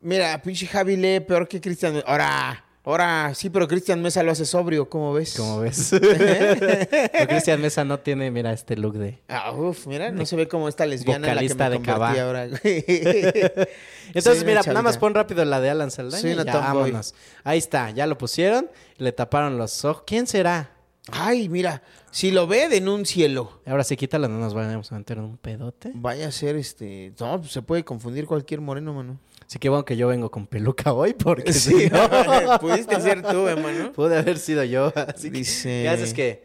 Mira, 0.00 0.40
pinche 0.42 0.66
Javi 0.66 0.96
lee 0.96 1.20
peor 1.20 1.46
que 1.46 1.60
Cristian. 1.60 2.02
Ahora, 2.06 2.64
ahora, 2.84 3.32
sí, 3.34 3.50
pero 3.50 3.68
Cristian 3.68 4.00
Mesa 4.00 4.22
lo 4.22 4.32
hace 4.32 4.46
sobrio, 4.46 4.88
¿cómo 4.88 5.12
ves? 5.12 5.34
¿Cómo 5.36 5.60
ves? 5.60 5.90
Cristian 7.28 7.60
Mesa 7.60 7.84
no 7.84 8.00
tiene, 8.00 8.30
mira, 8.30 8.52
este 8.52 8.76
look 8.76 8.94
de... 8.94 9.20
Ah, 9.28 9.52
uf, 9.52 9.86
mira, 9.86 10.10
no 10.10 10.24
se 10.26 10.36
ve 10.36 10.48
como 10.48 10.68
esta 10.68 10.86
lesbiana 10.86 11.28
en 11.28 11.34
la 11.36 11.40
que 11.42 11.48
Vocalista 11.48 11.68
me 11.68 11.78
de 11.78 11.82
Cabá. 11.82 12.20
ahora. 12.22 12.44
Entonces, 14.14 14.44
mira, 14.44 14.60
chavita. 14.62 14.72
nada 14.72 14.82
más 14.82 14.98
pon 14.98 15.14
rápido 15.14 15.44
la 15.44 15.60
de 15.60 15.70
Alan 15.70 15.90
Saldaña 15.90 16.20
Soy 16.22 16.30
y 16.30 16.34
una 16.34 16.44
ya, 16.44 16.52
tomboy. 16.52 16.82
vámonos. 16.90 17.14
Ahí 17.44 17.58
está, 17.58 17.90
ya 17.90 18.06
lo 18.06 18.18
pusieron, 18.18 18.68
le 18.96 19.12
taparon 19.12 19.58
los 19.58 19.84
ojos. 19.84 20.04
¿Quién 20.06 20.26
será? 20.26 20.70
Ay, 21.12 21.48
mira, 21.48 21.82
si 22.10 22.30
lo 22.30 22.46
ve, 22.46 22.68
denúncielo. 22.68 23.60
Ahora 23.66 23.84
sí, 23.84 23.96
quítala, 23.96 24.28
no 24.28 24.38
nos 24.38 24.54
vayamos 24.54 24.90
a 24.92 24.96
meter 24.98 25.18
en 25.18 25.24
un 25.24 25.36
pedote. 25.36 25.92
Vaya 25.94 26.28
a 26.28 26.32
ser 26.32 26.56
este. 26.56 27.12
No, 27.20 27.40
pues, 27.40 27.52
se 27.52 27.62
puede 27.62 27.84
confundir 27.84 28.26
cualquier 28.26 28.60
moreno, 28.60 28.92
mano. 28.94 29.18
Así 29.46 29.58
que 29.58 29.68
bueno 29.68 29.84
que 29.84 29.96
yo 29.96 30.06
vengo 30.08 30.30
con 30.30 30.46
peluca 30.46 30.92
hoy 30.92 31.12
porque 31.14 31.52
Sí, 31.52 31.72
si 31.80 31.90
no- 31.90 32.58
pudiste 32.60 33.00
ser 33.00 33.22
tú, 33.22 33.48
hermano. 33.48 33.92
Pude 33.92 34.16
haber 34.18 34.38
sido 34.38 34.62
yo. 34.64 34.92
Así 34.94 35.30
que, 35.30 35.38
Dice- 35.38 35.80
¿qué 35.82 35.88
haces 35.88 36.14
que 36.14 36.44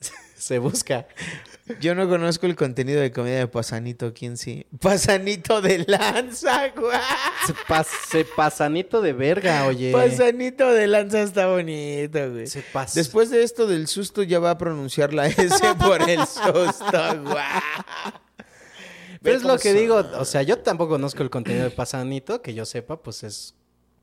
se 0.36 0.58
busca? 0.58 1.06
Yo 1.80 1.94
no 1.94 2.06
conozco 2.08 2.44
el 2.44 2.56
contenido 2.56 3.00
de 3.00 3.10
comedia 3.10 3.38
de 3.38 3.48
Pasanito, 3.48 4.12
¿quién 4.12 4.36
sí? 4.36 4.66
Pasanito 4.80 5.62
de 5.62 5.84
lanza, 5.88 6.68
güey. 6.76 6.98
Se, 7.46 7.54
pas- 7.54 7.86
se 8.10 8.24
pasanito 8.26 9.00
de 9.00 9.14
verga, 9.14 9.66
oye. 9.66 9.90
Pasanito 9.90 10.70
de 10.70 10.86
lanza 10.86 11.22
está 11.22 11.46
bonito, 11.46 12.32
güey. 12.32 12.46
Se 12.48 12.62
pas- 12.70 12.92
Después 12.92 13.30
de 13.30 13.42
esto 13.42 13.66
del 13.66 13.86
susto 13.86 14.22
ya 14.22 14.40
va 14.40 14.50
a 14.50 14.58
pronunciar 14.58 15.14
la 15.14 15.26
S 15.26 15.48
por 15.78 16.02
el 16.08 16.18
susto, 16.26 17.22
güey. 17.22 17.44
Pero 19.22 19.36
es 19.38 19.42
lo 19.42 19.56
que 19.56 19.72
digo, 19.72 20.04
o 20.18 20.24
sea, 20.26 20.42
yo 20.42 20.58
tampoco 20.58 20.90
conozco 20.92 21.22
el 21.22 21.30
contenido 21.30 21.64
de 21.64 21.70
Pasanito, 21.70 22.42
que 22.42 22.52
yo 22.52 22.66
sepa, 22.66 23.02
pues 23.02 23.22
es 23.24 23.54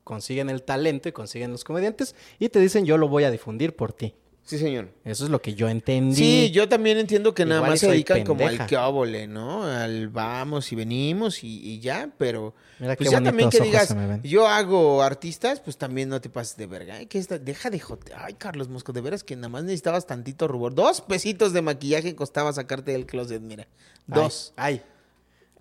consiguen 0.02 0.50
el 0.50 0.64
talento 0.64 1.08
y 1.08 1.12
consiguen 1.12 1.52
los 1.52 1.62
comediantes 1.62 2.16
y 2.40 2.48
te 2.48 2.58
dicen 2.58 2.84
yo 2.84 2.98
lo 2.98 3.06
voy 3.06 3.22
a 3.22 3.30
difundir 3.30 3.76
por 3.76 3.92
ti. 3.92 4.16
Sí, 4.44 4.58
señor. 4.58 4.88
Eso 5.04 5.24
es 5.24 5.30
lo 5.30 5.40
que 5.40 5.54
yo 5.54 5.68
entendí. 5.68 6.16
Sí, 6.16 6.50
yo 6.50 6.68
también 6.68 6.98
entiendo 6.98 7.32
que 7.32 7.44
nada 7.44 7.60
Igual 7.60 7.70
más 7.70 7.80
se 7.80 7.88
dedican 7.88 8.24
como 8.24 8.40
al 8.42 8.48
pendeja. 8.48 8.66
que 8.66 8.76
óvole, 8.76 9.26
¿no? 9.28 9.62
Al 9.64 10.08
vamos 10.08 10.72
y 10.72 10.76
venimos 10.76 11.44
y, 11.44 11.60
y 11.64 11.78
ya, 11.80 12.10
pero 12.18 12.52
Mira 12.80 12.96
pues 12.96 13.08
qué 13.08 13.12
ya 13.14 13.22
también 13.22 13.50
que 13.50 13.60
digas, 13.60 13.94
yo 14.24 14.48
hago 14.48 15.02
artistas, 15.02 15.60
pues 15.60 15.78
también 15.78 16.08
no 16.08 16.20
te 16.20 16.28
pases 16.28 16.56
de 16.56 16.66
verga. 16.66 16.96
Ay, 16.96 17.06
que 17.06 17.18
esta- 17.18 17.38
deja 17.38 17.70
de 17.70 17.78
jote. 17.78 18.12
Ay, 18.16 18.34
Carlos 18.34 18.68
Mosco, 18.68 18.92
de 18.92 19.00
veras 19.00 19.22
que 19.22 19.36
nada 19.36 19.48
más 19.48 19.62
necesitabas 19.62 20.06
tantito 20.08 20.48
rubor. 20.48 20.74
Dos 20.74 21.00
pesitos 21.02 21.52
de 21.52 21.62
maquillaje 21.62 22.16
costaba 22.16 22.52
sacarte 22.52 22.90
del 22.92 23.06
closet, 23.06 23.40
mira. 23.40 23.68
Dos. 24.08 24.52
Ay, 24.56 24.82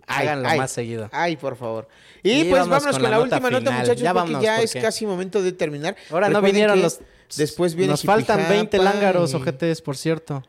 Ay, 0.07 0.25
háganlo 0.27 0.49
ay, 0.49 0.57
más 0.57 0.71
seguido. 0.71 1.07
Ay, 1.13 1.37
por 1.37 1.55
favor. 1.55 1.87
Y, 2.23 2.31
Y 2.31 2.43
pues 2.45 2.67
vámonos 2.67 2.95
con 2.95 3.03
la 3.03 3.11
nota 3.11 3.21
última 3.21 3.49
nota, 3.51 3.59
final. 3.59 3.79
muchachos, 3.81 4.01
Ya 4.01 4.13
porque 4.13 4.19
vámonos, 4.33 4.43
ya 4.43 4.61
es 4.61 4.73
casi 4.73 5.05
momento 5.05 5.41
de 5.43 5.51
terminar. 5.51 5.95
Ahora 6.09 6.29
no 6.29 6.41
vinieron 6.41 6.77
que 6.77 6.81
los... 6.83 6.99
Después 7.37 7.75
viene 7.75 7.91
Nos 7.91 8.03
faltan 8.03 8.37
Jipijapa 8.39 8.53
20 8.55 8.77
lángaros, 8.77 9.33
y- 9.33 9.35
ojetes, 9.35 9.81
por 9.81 9.97
cierto. 9.97 10.43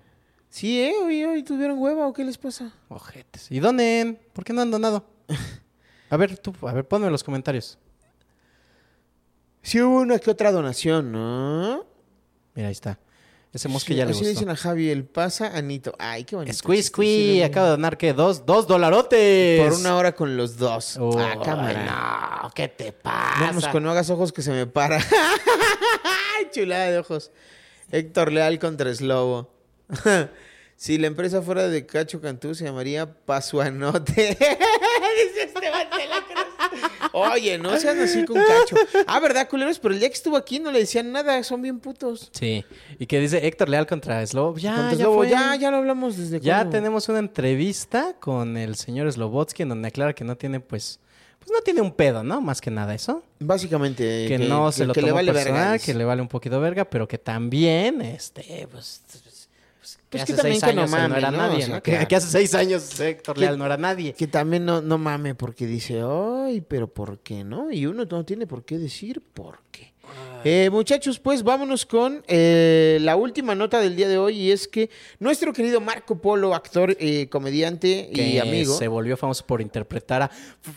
Sí, 0.48 0.80
¿eh? 0.82 0.92
Hoy, 1.02 1.24
hoy 1.24 1.42
tuvieron 1.42 1.78
hueva 1.78 2.06
o 2.06 2.12
qué 2.12 2.24
les 2.24 2.36
pasa? 2.36 2.72
Ojetes. 2.88 3.46
¿Y 3.50 3.60
dónde? 3.60 4.20
¿Por 4.32 4.44
qué 4.44 4.52
no 4.52 4.60
han 4.60 4.70
donado? 4.70 5.06
A 6.10 6.16
ver, 6.18 6.36
tú, 6.36 6.52
a 6.68 6.74
ver, 6.74 6.86
ponme 6.86 7.06
en 7.06 7.12
los 7.12 7.24
comentarios. 7.24 7.78
Sí 9.62 9.80
hubo 9.80 10.00
una 10.00 10.18
que 10.18 10.30
otra 10.30 10.52
donación, 10.52 11.10
¿no? 11.10 11.86
Mira, 12.54 12.68
ahí 12.68 12.72
está. 12.72 12.98
Ese 13.50 13.68
mosque 13.68 13.92
Sí, 13.92 13.98
ya 13.98 14.04
le 14.04 14.12
así 14.12 14.24
dicen 14.24 14.50
a 14.50 14.56
Javi, 14.56 14.90
el 14.90 15.04
pasa 15.04 15.56
Anito. 15.56 15.94
Ay, 15.98 16.24
qué 16.24 16.36
bonito. 16.36 16.56
Squeeze, 16.56 16.90
chiste, 16.90 17.02
sí, 17.02 17.42
Acaba 17.42 17.66
de 17.66 17.70
donar, 17.72 17.96
¿qué? 17.96 18.12
¿Dos? 18.12 18.44
¿Dos 18.44 18.66
dolarotes? 18.66 19.62
Por 19.62 19.78
una 19.78 19.96
hora 19.96 20.14
con 20.14 20.36
los 20.36 20.56
dos. 20.56 20.96
Oh, 20.98 21.18
ah, 21.18 21.38
cámara. 21.42 22.40
no, 22.42 22.50
¿qué 22.54 22.68
te 22.68 22.92
pasa? 22.92 23.40
Vamos 23.40 23.68
con 23.68 23.82
no 23.82 23.90
hagas 23.90 24.10
ojos 24.10 24.32
que 24.32 24.42
se 24.42 24.50
me 24.52 24.66
para. 24.66 24.98
Chulada 26.50 26.90
de 26.90 26.98
ojos. 26.98 27.30
Héctor 27.90 28.32
Leal 28.32 28.58
contra 28.58 28.94
Slobo. 28.94 29.50
si 30.76 30.98
la 30.98 31.06
empresa 31.06 31.42
fuera 31.42 31.68
de 31.68 31.84
Cacho 31.86 32.20
Cantú 32.20 32.54
se 32.54 32.64
llamaría 32.64 33.12
Pasuanote. 33.12 34.12
Dice 34.38 35.42
Esteban 35.44 35.88
de 35.90 36.06
la 36.08 36.16
Cruz. 36.26 36.90
Oye, 37.12 37.58
no 37.58 37.76
sean 37.78 38.00
así 38.00 38.24
con 38.24 38.36
Cacho. 38.36 38.76
Ah, 39.06 39.20
¿verdad, 39.20 39.46
culeros? 39.48 39.78
Pero 39.78 39.92
el 39.92 40.00
día 40.00 40.08
que 40.08 40.14
estuvo 40.14 40.36
aquí 40.36 40.58
no 40.58 40.72
le 40.72 40.78
decían 40.80 41.12
nada. 41.12 41.42
Son 41.42 41.60
bien 41.60 41.78
putos. 41.80 42.30
Sí. 42.32 42.64
¿Y 42.98 43.06
qué 43.06 43.20
dice 43.20 43.46
Héctor 43.46 43.68
Leal 43.68 43.86
contra 43.86 44.26
Slobo? 44.26 44.56
Ya, 44.56 44.74
Contra 44.74 44.92
ya 44.92 45.04
Slobo, 45.04 45.16
fue. 45.18 45.28
ya, 45.28 45.54
ya 45.56 45.70
lo 45.70 45.76
hablamos 45.78 46.16
desde 46.16 46.40
Ya 46.40 46.56
cuándo? 46.58 46.70
tenemos 46.70 47.08
una 47.10 47.18
entrevista 47.18 48.16
con 48.18 48.56
el 48.56 48.76
señor 48.76 49.12
Slobotsky 49.12 49.64
en 49.64 49.68
donde 49.70 49.88
aclara 49.88 50.14
que 50.14 50.24
no 50.24 50.36
tiene, 50.36 50.60
pues, 50.60 50.98
pues 51.44 51.50
no 51.58 51.62
tiene 51.64 51.80
un 51.80 51.92
pedo, 51.92 52.22
¿no? 52.22 52.40
Más 52.40 52.60
que 52.60 52.70
nada 52.70 52.94
eso. 52.94 53.22
Básicamente. 53.40 54.26
Que, 54.28 54.38
no 54.38 54.70
se 54.72 54.86
lo 54.86 54.94
que 54.94 55.00
tomó 55.00 55.08
le 55.08 55.12
vale 55.14 55.32
personal, 55.32 55.70
verga, 55.72 55.78
que 55.84 55.94
le 55.94 56.04
vale 56.04 56.22
un 56.22 56.28
poquito 56.28 56.60
verga, 56.60 56.84
pero 56.88 57.06
que 57.08 57.18
también, 57.18 58.00
este, 58.02 58.68
pues... 58.70 59.02
pues, 59.10 59.98
que 60.08 60.18
Pues 60.18 60.24
que 60.24 60.32
también 60.34 60.60
seis 60.60 60.64
que 60.70 60.74
no 60.76 60.82
años 60.82 60.92
él 60.94 61.00
no 61.02 61.08
mame, 61.08 61.18
era 61.18 61.30
¿no? 61.30 61.36
nadie, 61.38 61.62
O 61.64 61.66
sea, 61.66 61.74
¿no? 61.76 61.82
que- 61.82 62.16
hace 62.16 62.26
seis 62.28 62.54
años 62.54 63.00
Héctor 63.00 63.34
que- 63.34 63.40
Leal 63.40 63.58
no 63.58 63.66
era 63.66 63.76
nadie. 63.76 64.12
Que 64.12 64.26
también 64.26 64.64
no, 64.64 64.80
no 64.82 64.98
mame 64.98 65.34
porque 65.34 65.66
dice, 65.66 66.02
ay, 66.04 66.60
pero 66.60 66.86
¿por 66.88 67.18
qué 67.20 67.42
no? 67.44 67.70
Y 67.72 67.86
uno 67.86 68.04
no 68.04 68.24
tiene 68.24 68.46
por 68.46 68.64
qué 68.64 68.78
decir 68.78 69.22
por 69.34 69.60
qué. 69.70 69.91
Eh, 70.44 70.70
muchachos, 70.70 71.20
pues 71.20 71.44
vámonos 71.44 71.86
con 71.86 72.24
eh, 72.26 72.98
la 73.00 73.14
última 73.14 73.54
nota 73.54 73.78
del 73.78 73.94
día 73.94 74.08
de 74.08 74.18
hoy 74.18 74.36
y 74.36 74.50
es 74.50 74.66
que 74.66 74.90
nuestro 75.20 75.52
querido 75.52 75.80
Marco 75.80 76.16
Polo, 76.18 76.54
actor, 76.54 76.96
eh, 76.98 77.28
comediante 77.28 78.10
y 78.12 78.38
amigo, 78.38 78.76
se 78.76 78.88
volvió 78.88 79.16
famoso 79.16 79.46
por 79.46 79.60
interpretar 79.60 80.22
a, 80.22 80.30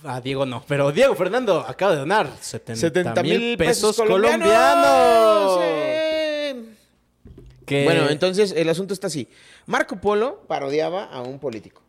a 0.03 0.21
Diego 0.21 0.45
no, 0.45 0.63
pero 0.67 0.91
Diego 0.91 1.15
Fernando 1.15 1.65
acaba 1.67 1.93
de 1.93 1.97
donar 1.99 2.29
70, 2.39 2.79
70 2.79 3.23
mil 3.23 3.57
pesos, 3.57 3.97
colombianos. 3.97 5.59
Bueno, 7.67 8.09
entonces 8.09 8.53
el 8.55 8.69
asunto 8.69 8.93
está 8.93 9.07
así. 9.07 9.27
Marco 9.65 9.99
Polo 9.99 10.43
parodiaba 10.47 11.05
a 11.05 11.21
un 11.21 11.39
político. 11.39 11.84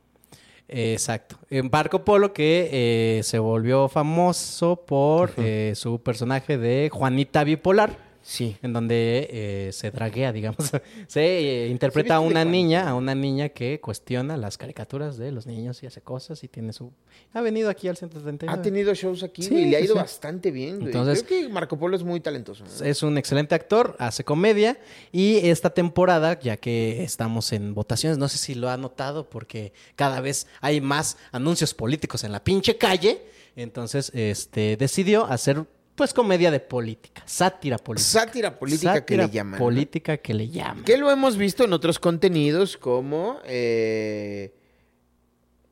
Exacto. 0.69 1.39
En 1.51 1.69
Marco 1.71 2.05
Polo 2.05 2.33
que 2.33 2.69
eh, 2.73 3.23
se 3.23 3.39
volvió 3.39 3.89
famoso 3.89 4.85
por 4.87 5.33
eh, 5.37 5.73
su 5.77 6.03
personaje 6.03 6.59
de 6.59 6.91
Juanita 6.93 7.45
Bipolar. 7.45 8.06
Sí. 8.27 8.57
En 8.61 8.73
donde 8.73 9.29
eh, 9.31 9.71
se 9.73 9.93
draguea, 9.93 10.33
digamos. 10.33 10.73
se 11.07 11.65
eh, 11.65 11.69
interpreta 11.69 12.17
a 12.17 12.21
una 12.21 12.45
niña, 12.45 12.89
a 12.89 12.95
una 12.97 13.15
niña 13.15 13.51
que 13.51 13.81
cuestiona 13.81 14.37
las 14.37 14.59
caricaturas 14.59 15.17
de 15.17 15.31
los 15.31 15.47
niños 15.47 15.81
y 15.85 15.87
hace 15.87 16.01
cosas 16.01 16.43
y 16.43 16.49
tiene 16.49 16.73
su... 16.73 16.93
Ha 17.35 17.41
venido 17.41 17.71
aquí 17.71 17.87
al 17.87 17.97
139. 17.97 18.59
Ha 18.59 18.63
tenido 18.63 18.93
shows 18.95 19.23
aquí 19.23 19.45
Sí, 19.45 19.55
y 19.55 19.65
le 19.67 19.77
ha 19.77 19.81
ido 19.81 19.95
sí. 19.95 20.01
bastante 20.01 20.51
bien. 20.51 20.77
güey. 20.77 20.87
Entonces- 20.87 21.23
Creo 21.23 21.47
que 21.47 21.49
Marco 21.49 21.79
Polo 21.79 21.95
es 21.97 22.03
muy 22.03 22.19
talentoso. 22.19 22.65
¿no? 22.65 22.85
Es 22.85 23.05
un 23.05 23.17
excelente 23.17 23.55
actor, 23.55 23.95
hace 24.01 24.25
comedia 24.25 24.77
y 25.13 25.37
esta 25.49 25.71
temporada, 25.71 26.39
ya 26.41 26.57
que 26.57 27.05
estamos 27.05 27.53
en 27.53 27.75
votaciones, 27.75 28.19
no 28.19 28.29
sé 28.29 28.39
si 28.39 28.57
lo 28.57 28.69
ha 28.69 28.77
notado 28.77 29.31
porque 29.31 29.73
cada 29.95 30.21
vez 30.21 30.49
hay 30.61 30.81
más 30.81 31.17
anuncios 31.31 31.75
políticos 31.75 32.25
en 32.25 32.33
la 32.33 32.43
pinche 32.43 32.77
calle, 32.77 33.23
entonces 33.55 34.11
este 34.15 34.77
decidió 34.77 35.27
hacer 35.27 35.65
pues 35.97 36.15
comedia 36.15 36.51
de 36.51 36.61
política, 36.61 37.23
sátira 37.25 37.79
política. 37.79 38.21
Sátira 38.21 38.57
política 38.57 39.05
que 39.05 39.17
le 39.17 39.31
llaman. 39.31 39.59
Política 39.59 40.19
que 40.19 40.35
le 40.35 40.49
llaman. 40.49 40.85
Que 40.85 40.97
lo 40.97 41.11
hemos 41.11 41.37
visto 41.37 41.65
en 41.65 41.73
otros 41.73 41.99
contenidos 41.99 42.77
como... 42.77 43.41
eh, 43.45 44.53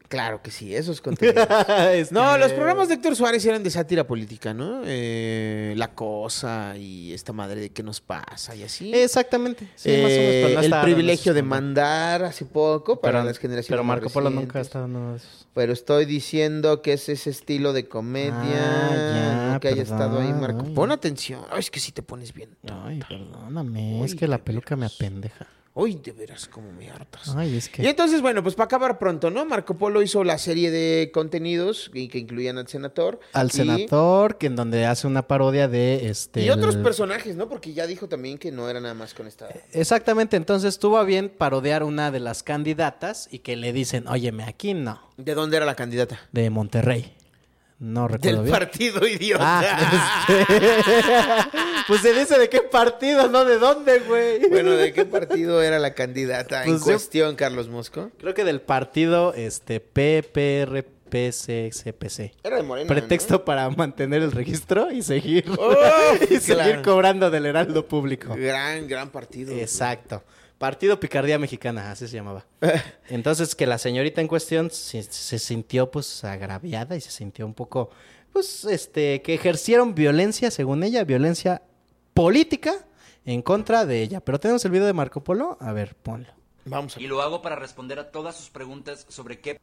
Claro 0.08 0.42
que 0.42 0.50
sí, 0.50 0.74
esos 0.76 1.00
contenidos. 1.00 1.46
Este- 1.92 2.14
No, 2.14 2.36
los 2.38 2.52
programas 2.52 2.88
de 2.88 2.94
Héctor 2.94 3.16
Suárez 3.16 3.44
eran 3.46 3.62
de 3.64 3.70
sátira 3.70 4.06
política, 4.06 4.52
¿no? 4.54 4.82
Eh, 4.84 5.74
la 5.76 5.92
cosa 5.94 6.76
y 6.76 7.12
esta 7.14 7.32
madre 7.32 7.60
de 7.60 7.70
qué 7.70 7.82
nos 7.82 8.00
pasa 8.00 8.54
y 8.54 8.62
así. 8.62 8.94
Exactamente. 8.94 9.66
Sí, 9.74 9.88
más 9.88 9.96
o 9.98 10.00
menos, 10.02 10.12
Eh, 10.12 10.42
pero 10.58 10.68
no 10.70 10.76
el 10.76 10.82
privilegio 10.84 11.34
de 11.34 11.42
mandar 11.42 12.22
hace 12.24 12.44
poco 12.44 13.00
para 13.00 13.18
Pero- 13.20 13.24
las 13.24 13.38
generaciones 13.38 13.68
Pero 13.70 13.82
Marco 13.82 14.10
Polo 14.10 14.30
nunca 14.30 14.58
ha 14.58 14.62
estado 14.62 14.84
en 14.84 15.16
esos. 15.16 15.48
Pero 15.54 15.72
estoy 15.72 16.04
diciendo 16.04 16.82
que 16.82 16.92
es 16.92 17.08
ese 17.08 17.30
estilo 17.30 17.72
de 17.72 17.88
comedia. 17.88 18.34
Ah, 18.36 19.52
ya, 19.54 19.60
que 19.60 19.68
haya 19.68 19.82
estado 19.82 20.20
ahí 20.20 20.32
Marco. 20.32 20.64
ay. 20.66 20.74
Pon 20.74 20.90
atención. 20.92 21.40
Ay, 21.50 21.60
es 21.60 21.70
que 21.70 21.80
si 21.80 21.92
te 21.92 22.02
pones 22.02 22.34
bien. 22.34 22.50
Ay, 22.70 23.00
perdóname, 23.08 24.04
es 24.04 24.14
que 24.14 24.28
la 24.28 24.38
peluca 24.38 24.76
me 24.76 24.86
apendeja. 24.86 25.46
Uy, 25.76 25.96
de 25.96 26.12
veras, 26.12 26.46
como 26.46 26.70
me 26.70 26.88
hartas. 26.88 27.34
Ay, 27.34 27.56
es 27.56 27.68
que... 27.68 27.82
Y 27.82 27.86
entonces, 27.88 28.22
bueno, 28.22 28.44
pues 28.44 28.54
para 28.54 28.66
acabar 28.66 28.96
pronto, 28.96 29.28
¿no? 29.30 29.44
Marco 29.44 29.76
Polo 29.76 30.02
hizo 30.02 30.22
la 30.22 30.38
serie 30.38 30.70
de 30.70 31.10
contenidos 31.12 31.90
y 31.92 32.06
que 32.06 32.18
incluían 32.18 32.58
al 32.58 32.68
senador. 32.68 33.18
Al 33.32 33.48
y- 33.48 33.50
senador, 33.50 34.38
que 34.38 34.46
en 34.46 34.54
donde 34.54 34.86
hace 34.86 35.08
una 35.08 35.26
parodia 35.26 35.66
de 35.66 36.08
este. 36.08 36.42
Y 36.44 36.50
otros 36.50 36.76
el- 36.76 36.82
personajes, 36.84 37.34
¿no? 37.34 37.48
Porque 37.48 37.72
ya 37.72 37.88
dijo 37.88 38.08
también 38.08 38.38
que 38.38 38.52
no 38.52 38.68
era 38.70 38.80
nada 38.80 38.94
más 38.94 39.14
con 39.14 39.26
esta. 39.26 39.48
Exactamente, 39.72 40.36
entonces 40.36 40.78
tuvo 40.78 40.96
a 40.96 41.02
bien 41.02 41.28
parodiar 41.28 41.82
una 41.82 42.12
de 42.12 42.20
las 42.20 42.44
candidatas 42.44 43.28
y 43.32 43.40
que 43.40 43.56
le 43.56 43.72
dicen, 43.72 44.06
óyeme, 44.06 44.44
aquí 44.44 44.74
no, 44.74 45.00
¿De 45.16 45.34
dónde 45.34 45.56
era 45.56 45.66
la 45.66 45.74
candidata? 45.74 46.20
de 46.30 46.50
Monterrey. 46.50 47.14
No 47.84 48.08
recuerdo 48.08 48.42
Del 48.42 48.44
bien. 48.50 48.58
partido 48.58 49.06
idiota. 49.06 49.44
Ah, 49.60 50.26
este, 50.28 50.46
pues 51.86 52.00
se 52.00 52.14
dice 52.18 52.38
de 52.38 52.48
qué 52.48 52.62
partido, 52.62 53.28
no 53.28 53.44
de 53.44 53.58
dónde, 53.58 53.98
güey. 54.00 54.48
Bueno, 54.48 54.70
¿de 54.70 54.94
qué 54.94 55.04
partido 55.04 55.62
era 55.62 55.78
la 55.78 55.92
candidata 55.92 56.62
en 56.64 56.70
Pues 56.70 56.80
yo- 56.80 56.86
cuestión, 56.86 57.36
Carlos 57.36 57.68
Mosco? 57.68 58.10
Creo 58.18 58.32
que 58.32 58.44
del 58.44 58.62
partido 58.62 59.34
este 59.34 59.80
PPRPCCPC. 61.10 62.32
Era 62.42 62.56
de 62.56 62.62
Morena. 62.62 62.88
Pretexto 62.88 63.44
para 63.44 63.68
mantener 63.68 64.22
el 64.22 64.32
registro 64.32 64.90
y 64.90 65.02
seguir, 65.02 65.44
Oh, 65.58 65.74
y 66.30 66.38
seguir 66.40 66.80
cobrando 66.82 67.30
del 67.30 67.44
heraldo 67.46 67.86
público. 67.86 68.34
Gran, 68.34 68.88
gran 68.88 69.10
partido. 69.10 69.52
Exacto. 69.54 70.22
Partido 70.58 71.00
Picardía 71.00 71.38
Mexicana, 71.38 71.90
así 71.90 72.06
se 72.08 72.16
llamaba. 72.16 72.46
Entonces, 73.08 73.54
que 73.54 73.66
la 73.66 73.78
señorita 73.78 74.20
en 74.20 74.28
cuestión 74.28 74.70
se, 74.70 75.02
se 75.02 75.38
sintió 75.38 75.90
pues 75.90 76.24
agraviada 76.24 76.96
y 76.96 77.00
se 77.00 77.10
sintió 77.10 77.44
un 77.46 77.54
poco, 77.54 77.90
pues, 78.32 78.64
este, 78.64 79.22
que 79.22 79.34
ejercieron 79.34 79.94
violencia, 79.94 80.50
según 80.50 80.82
ella, 80.84 81.04
violencia 81.04 81.62
política 82.14 82.86
en 83.24 83.42
contra 83.42 83.84
de 83.84 84.02
ella. 84.02 84.20
Pero 84.20 84.40
tenemos 84.40 84.64
el 84.64 84.70
video 84.70 84.86
de 84.86 84.92
Marco 84.92 85.22
Polo. 85.22 85.58
A 85.60 85.72
ver, 85.72 85.96
ponlo. 85.96 86.28
Vamos. 86.64 86.96
Y 86.96 87.06
lo 87.06 87.20
hago 87.20 87.42
para 87.42 87.56
responder 87.56 87.98
a 87.98 88.10
todas 88.10 88.36
sus 88.36 88.50
preguntas 88.50 89.06
sobre 89.08 89.40
qué 89.40 89.58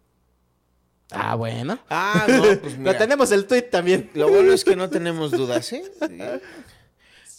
Ah, 1.11 1.35
bueno. 1.35 1.77
Ah, 1.89 2.25
no, 2.29 2.41
pues 2.59 2.77
mira. 2.77 2.91
Pero 2.91 2.97
tenemos 2.97 3.31
el 3.31 3.45
tweet 3.45 3.63
también. 3.63 4.09
Lo 4.13 4.29
bueno 4.29 4.53
es 4.53 4.63
que 4.63 4.75
no 4.75 4.89
tenemos 4.91 5.31
dudas, 5.31 5.71
¿eh? 5.73 5.83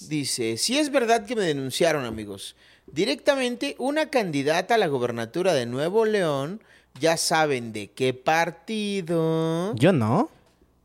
Dice, 0.00 0.56
si 0.56 0.78
es 0.78 0.90
verdad 0.90 1.24
que 1.24 1.36
me 1.36 1.42
denunciaron, 1.42 2.04
amigos. 2.04 2.56
Directamente, 2.92 3.74
una 3.78 4.10
candidata 4.10 4.74
a 4.74 4.78
la 4.78 4.86
gobernatura 4.86 5.54
de 5.54 5.64
Nuevo 5.64 6.04
León, 6.04 6.62
ya 7.00 7.16
saben 7.16 7.72
de 7.72 7.90
qué 7.90 8.12
partido. 8.12 9.74
Yo 9.76 9.94
no. 9.94 10.28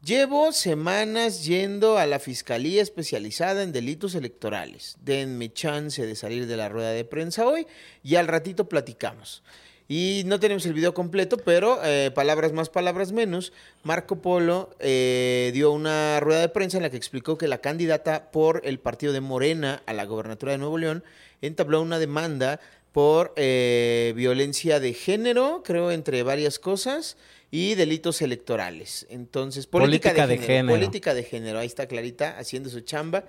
Llevo 0.05 0.53
semanas 0.53 1.43
yendo 1.43 1.97
a 1.97 2.05
la 2.05 2.19
Fiscalía 2.19 2.81
Especializada 2.81 3.61
en 3.61 3.73
Delitos 3.73 4.15
Electorales. 4.15 4.95
Denme 5.01 5.51
chance 5.51 6.05
de 6.05 6.15
salir 6.15 6.47
de 6.47 6.55
la 6.55 6.69
rueda 6.69 6.91
de 6.91 7.03
prensa 7.03 7.45
hoy 7.45 7.67
y 8.03 8.15
al 8.15 8.27
ratito 8.27 8.69
platicamos. 8.69 9.43
Y 9.89 10.23
no 10.25 10.39
tenemos 10.39 10.65
el 10.65 10.73
video 10.73 10.93
completo, 10.93 11.37
pero 11.37 11.79
eh, 11.83 12.11
palabras 12.13 12.51
más, 12.51 12.69
palabras 12.69 13.13
menos. 13.13 13.53
Marco 13.83 14.17
Polo 14.21 14.69
eh, 14.79 15.51
dio 15.53 15.71
una 15.71 16.19
rueda 16.19 16.41
de 16.41 16.49
prensa 16.49 16.77
en 16.77 16.83
la 16.83 16.89
que 16.89 16.97
explicó 16.97 17.37
que 17.37 17.47
la 17.47 17.59
candidata 17.59 18.29
por 18.31 18.61
el 18.65 18.79
partido 18.79 19.13
de 19.13 19.21
Morena 19.21 19.81
a 19.85 19.93
la 19.93 20.05
gobernatura 20.05 20.51
de 20.51 20.57
Nuevo 20.57 20.77
León 20.77 21.03
entabló 21.41 21.81
una 21.81 21.99
demanda 21.99 22.59
por 22.91 23.31
eh, 23.37 24.11
violencia 24.15 24.79
de 24.79 24.93
género, 24.93 25.61
creo, 25.63 25.91
entre 25.91 26.23
varias 26.23 26.59
cosas, 26.59 27.15
y 27.49 27.75
delitos 27.75 28.21
electorales. 28.21 29.07
Entonces, 29.09 29.67
política, 29.67 30.09
Política 30.09 30.27
de, 30.27 30.37
género. 30.37 30.77
Política 30.77 31.13
de 31.13 31.23
género. 31.23 31.59
Ahí 31.59 31.67
está 31.67 31.87
Clarita 31.87 32.37
haciendo 32.37 32.69
su 32.69 32.81
chamba. 32.81 33.23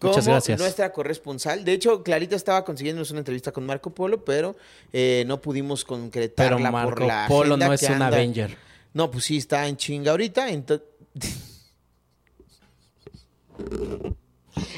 Muchas 0.00 0.24
como 0.24 0.34
gracias. 0.34 0.60
nuestra 0.60 0.92
corresponsal. 0.92 1.64
De 1.64 1.72
hecho, 1.72 2.02
Clarita 2.04 2.36
estaba 2.36 2.64
consiguiéndonos 2.64 3.10
una 3.10 3.18
entrevista 3.20 3.50
con 3.52 3.66
Marco 3.66 3.90
Polo, 3.90 4.24
pero 4.24 4.54
eh, 4.92 5.24
no 5.26 5.40
pudimos 5.40 5.84
concretarla 5.84 6.56
Pero 6.56 6.62
por 6.62 6.72
Marco 6.72 7.06
la 7.06 7.26
Polo 7.28 7.56
no 7.56 7.72
es 7.72 7.82
un. 7.82 8.02
Avenger. 8.02 8.56
No, 8.94 9.10
pues 9.10 9.24
sí, 9.24 9.36
está 9.38 9.66
en 9.66 9.76
chinga 9.76 10.12
ahorita. 10.12 10.48
ento- 10.50 10.82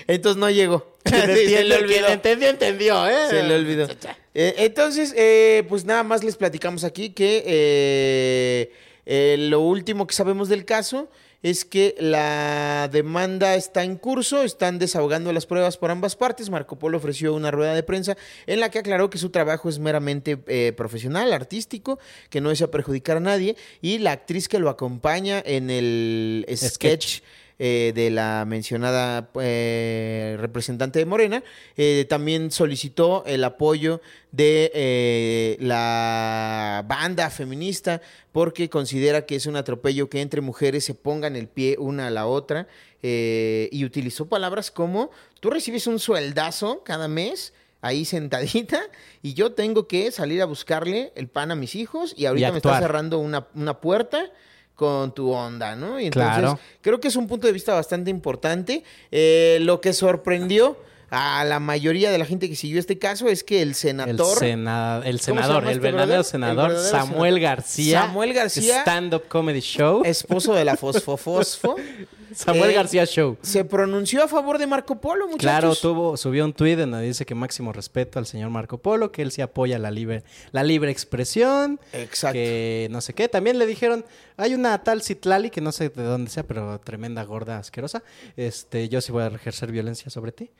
Entonces 0.07 0.39
no 0.39 0.51
llegó. 0.51 0.97
Se 1.05 1.65
le 1.65 1.77
olvidó. 1.77 2.09
entendió, 2.09 2.49
entendió, 2.49 3.07
¿eh? 3.09 3.29
Se 3.31 3.43
le 3.43 3.55
olvidó. 3.55 3.89
Eh, 4.35 4.55
entonces, 4.59 5.15
eh, 5.17 5.65
pues 5.69 5.85
nada 5.85 6.03
más 6.03 6.23
les 6.25 6.37
platicamos 6.37 6.85
aquí 6.85 7.11
que 7.11 7.43
eh, 7.47 8.73
eh, 9.07 9.37
lo 9.39 9.61
último 9.61 10.07
que 10.07 10.15
sabemos 10.15 10.49
del 10.49 10.65
caso 10.65 11.09
es 11.43 11.65
que 11.65 11.95
la 11.99 12.89
demanda 12.93 13.55
está 13.55 13.83
en 13.85 13.97
curso, 13.97 14.43
están 14.43 14.79
desahogando 14.79 15.33
las 15.33 15.47
pruebas 15.47 15.77
por 15.77 15.91
ambas 15.91 16.17
partes. 16.17 16.51
Marco 16.51 16.79
Polo 16.79 16.99
ofreció 16.99 17.35
una 17.35 17.51
rueda 17.51 17.75
de 17.75 17.83
prensa 17.83 18.17
en 18.47 18.61
la 18.61 18.71
que 18.71 18.79
aclaró 18.79 19.09
que 19.11 19.19
su 19.19 19.31
trabajo 19.31 19.69
es 19.69 19.79
meramente 19.79 20.39
eh, 20.47 20.73
profesional, 20.77 21.33
artístico, 21.33 21.99
que 22.29 22.41
no 22.41 22.51
desea 22.51 22.71
perjudicar 22.71 23.17
a 23.17 23.21
nadie, 23.21 23.57
y 23.81 23.99
la 23.99 24.13
actriz 24.13 24.49
que 24.49 24.59
lo 24.59 24.69
acompaña 24.69 25.43
en 25.45 25.71
el 25.71 26.47
sketch 26.57 27.21
eh, 27.63 27.93
de 27.95 28.09
la 28.09 28.47
mencionada 28.47 29.29
eh, 29.39 30.37
representante 30.41 30.99
de 30.99 31.05
Morena, 31.05 31.45
eh, 31.77 32.07
también 32.09 32.51
solicitó 32.51 33.23
el 33.27 33.45
apoyo 33.45 34.01
de 34.33 34.73
eh, 34.75 35.57
la 35.61 36.83
banda 36.89 37.29
feminista 37.29 38.01
porque 38.33 38.71
considera 38.71 39.27
que 39.27 39.37
es 39.37 39.45
un 39.45 39.57
atropello 39.57 40.09
que 40.09 40.23
entre 40.23 40.41
mujeres 40.41 40.85
se 40.87 40.95
pongan 40.95 41.37
el 41.37 41.49
pie 41.49 41.77
una 41.79 42.07
a 42.07 42.11
la 42.11 42.27
otra 42.27 42.67
eh, 43.03 43.69
y 43.73 43.85
utilizó 43.85 44.27
palabras 44.27 44.71
como 44.71 45.11
tú 45.41 45.51
recibes 45.51 45.87
un 45.87 45.99
sueldazo 45.99 46.83
cada 46.83 47.09
mes 47.09 47.53
ahí 47.83 48.07
sentadita 48.07 48.81
y 49.21 49.35
yo 49.35 49.53
tengo 49.53 49.87
que 49.87 50.11
salir 50.13 50.41
a 50.41 50.47
buscarle 50.47 51.13
el 51.15 51.29
pan 51.29 51.51
a 51.51 51.57
mis 51.57 51.75
hijos 51.75 52.15
y 52.17 52.25
ahorita 52.25 52.53
me 52.53 52.57
está 52.57 52.79
cerrando 52.79 53.19
una, 53.19 53.49
una 53.55 53.81
puerta 53.83 54.33
con 54.81 55.13
tu 55.15 55.31
onda, 55.31 55.77
¿no? 55.77 56.01
Y 56.01 56.07
entonces 56.07 56.33
Claro. 56.39 56.59
creo 56.81 56.99
que 57.01 57.09
es 57.09 57.17
un 57.17 57.29
punto 57.29 57.47
de 57.47 57.53
vista 57.53 57.75
bastante 57.75 58.09
importante. 58.11 58.83
Eh, 59.11 59.59
lo 59.61 59.83
que 59.83 59.93
sorprendió 59.93 60.79
a 61.11 61.45
la 61.45 61.61
mayoría 61.61 62.11
de 62.11 62.17
la 62.17 62.25
gente 62.25 62.49
que 62.49 62.57
siguió 62.57 62.79
este 62.81 62.99
caso 62.99 63.29
es 63.29 63.45
que 63.45 63.61
el 63.61 63.69
El, 63.71 63.75
senador... 63.75 64.39
sena- 64.39 65.03
el 65.05 65.05
¿Cómo 65.05 65.19
se 65.19 65.25
senador, 65.25 65.65
el 65.65 65.69
este 65.71 65.81
verdadero 65.81 66.23
senador, 66.23 66.71
El 66.71 66.77
verdadero 66.77 66.99
Samuel 66.99 67.35
senador. 67.35 67.41
García. 67.41 68.01
Samuel 68.01 68.33
García. 68.33 68.81
Stand-up 68.81 69.25
comedy 69.29 69.61
show. 69.61 70.01
Esposo 70.05 70.55
de 70.55 70.65
la 70.65 70.77
Fosfofosfo. 70.77 71.77
Samuel 72.35 72.71
Eh, 72.71 72.75
García 72.75 73.05
Show. 73.07 73.37
Se 73.43 73.65
pronunció 73.65 74.23
a 74.23 74.29
favor 74.29 74.59
de 74.59 74.67
Marco 74.67 75.01
Polo, 75.01 75.27
muchachos. 75.27 75.41
Claro, 75.43 75.75
tuvo, 75.75 76.17
subió 76.17 76.45
un 76.45 76.53
tuit 76.53 76.79
en 76.79 76.91
donde 76.91 77.07
dice 77.07 77.25
que 77.27 77.35
máximo 77.35 77.73
respeto 77.73 78.19
al 78.19 78.27
señor 78.27 78.51
Marco 78.51 78.79
Polo, 78.79 79.11
que 79.13 79.23
él 79.23 79.33
sí 79.33 79.43
apoya 79.43 79.79
la 79.79 79.91
libre, 79.91 80.23
la 80.53 80.63
libre 80.63 80.91
expresión. 80.91 81.81
Exacto. 81.93 82.35
Que 82.35 82.89
no 82.91 83.01
sé 83.01 83.15
qué. 83.15 83.29
También 83.29 83.59
le 83.59 83.67
dijeron, 83.67 84.05
hay 84.37 84.55
una 84.55 84.83
tal 84.83 85.03
Citlali, 85.03 85.51
que 85.51 85.61
no 85.61 85.73
sé 85.73 85.89
de 85.89 86.03
dónde 86.03 86.31
sea, 86.31 86.43
pero 86.45 86.79
tremenda, 86.81 87.23
gorda, 87.25 87.59
asquerosa. 87.59 88.03
Este, 88.37 88.89
yo 88.89 89.01
sí 89.01 89.13
voy 89.13 89.23
a 89.25 89.27
ejercer 89.29 89.71
violencia 89.73 90.11
sobre 90.11 90.33
ti. 90.33 90.51